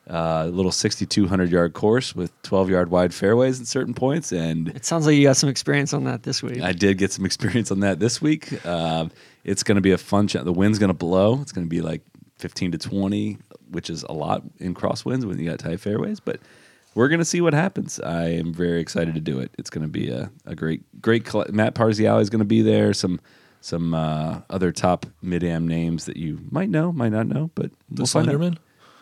Uh, 0.08 0.44
a 0.46 0.50
little 0.50 0.72
6,200 0.72 1.50
yard 1.50 1.72
course 1.72 2.14
with 2.14 2.30
12 2.42 2.68
yard 2.68 2.90
wide 2.90 3.14
fairways 3.14 3.58
at 3.58 3.66
certain 3.66 3.94
points, 3.94 4.32
and 4.32 4.68
It 4.68 4.84
sounds 4.84 5.06
like 5.06 5.16
you 5.16 5.22
got 5.22 5.38
some 5.38 5.48
experience 5.48 5.94
on 5.94 6.04
that 6.04 6.24
this 6.24 6.42
week. 6.42 6.60
I 6.60 6.72
did 6.72 6.98
get 6.98 7.10
some 7.10 7.24
experience 7.24 7.70
on 7.70 7.80
that 7.80 8.00
this 8.00 8.20
week. 8.20 8.64
Um, 8.66 9.10
it's 9.44 9.62
going 9.62 9.76
to 9.76 9.80
be 9.80 9.92
a 9.92 9.98
fun. 9.98 10.26
The 10.26 10.52
wind's 10.52 10.78
going 10.78 10.88
to 10.88 10.94
blow. 10.94 11.40
It's 11.40 11.52
going 11.52 11.66
to 11.66 11.70
be 11.70 11.80
like 11.80 12.02
15 12.38 12.72
to 12.72 12.78
20, 12.78 13.38
which 13.70 13.88
is 13.88 14.02
a 14.02 14.12
lot 14.12 14.42
in 14.58 14.74
crosswinds 14.74 15.24
when 15.24 15.38
you 15.38 15.48
got 15.48 15.58
tight 15.58 15.80
fairways. 15.80 16.20
But 16.20 16.40
we're 16.94 17.08
going 17.08 17.20
to 17.20 17.24
see 17.24 17.40
what 17.40 17.54
happens. 17.54 17.98
I 18.00 18.28
am 18.28 18.52
very 18.52 18.80
excited 18.80 19.14
to 19.14 19.20
do 19.20 19.38
it. 19.40 19.52
It's 19.58 19.70
going 19.70 19.82
to 19.82 19.88
be 19.90 20.10
a, 20.10 20.30
a 20.44 20.54
great, 20.54 20.82
great. 21.00 21.24
Matt 21.52 21.74
Parziale 21.74 22.20
is 22.20 22.28
going 22.28 22.40
to 22.40 22.44
be 22.44 22.60
there. 22.60 22.92
Some 22.92 23.20
some 23.64 23.94
uh, 23.94 24.42
other 24.50 24.72
top 24.72 25.06
mid 25.22 25.42
am 25.42 25.66
names 25.66 26.04
that 26.04 26.18
you 26.18 26.38
might 26.50 26.68
know, 26.68 26.92
might 26.92 27.12
not 27.12 27.26
know, 27.26 27.50
but 27.54 27.70
The 27.90 28.02
we'll 28.02 28.06
find 28.06 28.28
out. 28.28 28.34
Slenderman. 28.34 28.58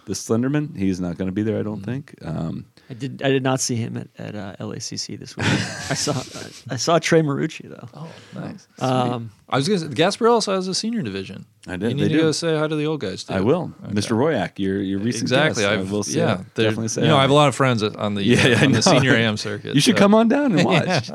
The 0.07 0.13
Slenderman. 0.13 0.77
He's 0.77 1.01
not 1.01 1.19
going 1.19 1.27
to 1.27 1.33
be 1.33 1.43
there. 1.43 1.59
I 1.59 1.65
don't 1.65 1.83
think. 1.83 2.15
Um, 2.23 2.67
I 2.91 2.95
did 2.95 3.23
I 3.23 3.31
did 3.31 3.43
not 3.43 3.61
see 3.61 3.77
him 3.77 3.97
at, 3.97 4.09
at 4.19 4.35
uh, 4.35 4.57
LACC 4.61 5.19
this 5.19 5.35
week. 5.37 5.47
I 5.47 5.95
saw 5.95 6.13
I 6.69 6.77
saw 6.77 6.99
Trey 6.99 7.23
Marucci 7.23 7.69
though. 7.71 7.89
Oh, 7.95 8.13
nice. 8.35 8.67
Um, 8.81 9.31
I 9.49 9.57
was 9.57 9.67
gonna 9.67 9.81
say 9.81 9.87
the 9.87 9.95
Gasparilla 9.95 10.33
also 10.33 10.55
has 10.55 10.69
a 10.69 10.75
senior 10.75 11.01
division. 11.01 11.47
I 11.67 11.77
did, 11.77 11.83
You 11.93 11.97
they 11.97 12.03
need 12.03 12.09
to 12.09 12.15
do. 12.17 12.21
go 12.23 12.33
say 12.33 12.59
hi 12.59 12.67
to 12.67 12.75
the 12.77 12.85
old 12.87 13.01
guys 13.01 13.25
too. 13.25 13.33
I 13.35 13.41
will, 13.41 13.73
Okay. 13.85 13.95
Mr. 13.95 14.17
Royak. 14.17 14.59
Your 14.59 14.83
your 14.83 14.99
recent 14.99 15.23
Exactly. 15.23 15.63
guest. 15.63 15.73
I 15.73 15.91
will 15.91 16.03
say, 16.03 16.19
yeah, 16.19 16.43
definitely 16.55 16.89
say. 16.89 17.03
You 17.03 17.09
know. 17.09 17.17
I 17.17 17.23
have 17.23 17.31
a 17.31 17.35
lot 17.35 17.49
of 17.49 17.55
friends 17.55 17.83
on 17.83 18.15
the 18.15 18.25
Yeah, 18.25 18.47
yeah, 18.49 18.65
on 18.65 18.73
the 18.73 18.83
senior 18.83 19.15
AM 19.15 19.37
circuit. 19.39 19.75
You 19.75 19.81
should 19.81 19.95
so- 19.97 20.01
come 20.01 20.15
on 20.15 20.29
down 20.29 20.53
and 20.53 20.65
watch. 20.67 21.11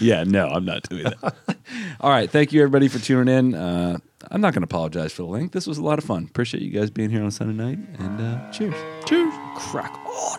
yeah, 0.00 0.24
no, 0.24 0.48
I'm 0.48 0.64
not 0.64 0.88
doing 0.88 1.04
that. 1.04 1.34
All 2.00 2.10
right, 2.10 2.30
thank 2.30 2.52
you 2.54 2.60
everybody 2.62 2.88
for 2.88 3.00
tuning 3.00 3.34
in. 3.34 3.54
Uh, 3.54 3.98
I'm 4.30 4.40
not 4.40 4.54
going 4.54 4.62
to 4.62 4.66
apologize 4.66 5.12
for 5.12 5.22
the 5.22 5.28
link. 5.28 5.52
This 5.52 5.66
was 5.66 5.76
a 5.78 5.82
lot 5.82 5.98
of 5.98 6.04
fun. 6.04 6.24
Appreciate 6.24 6.62
you 6.62 6.70
guys 6.70 6.88
being 6.90 7.10
here 7.10 7.22
on 7.22 7.30
Sunday 7.32 7.52
night, 7.62 7.78
and 7.98 8.20
uh, 8.20 8.50
cheers. 8.50 8.74
Cheers. 9.04 9.34
crack 9.56 9.92
on. 10.06 10.38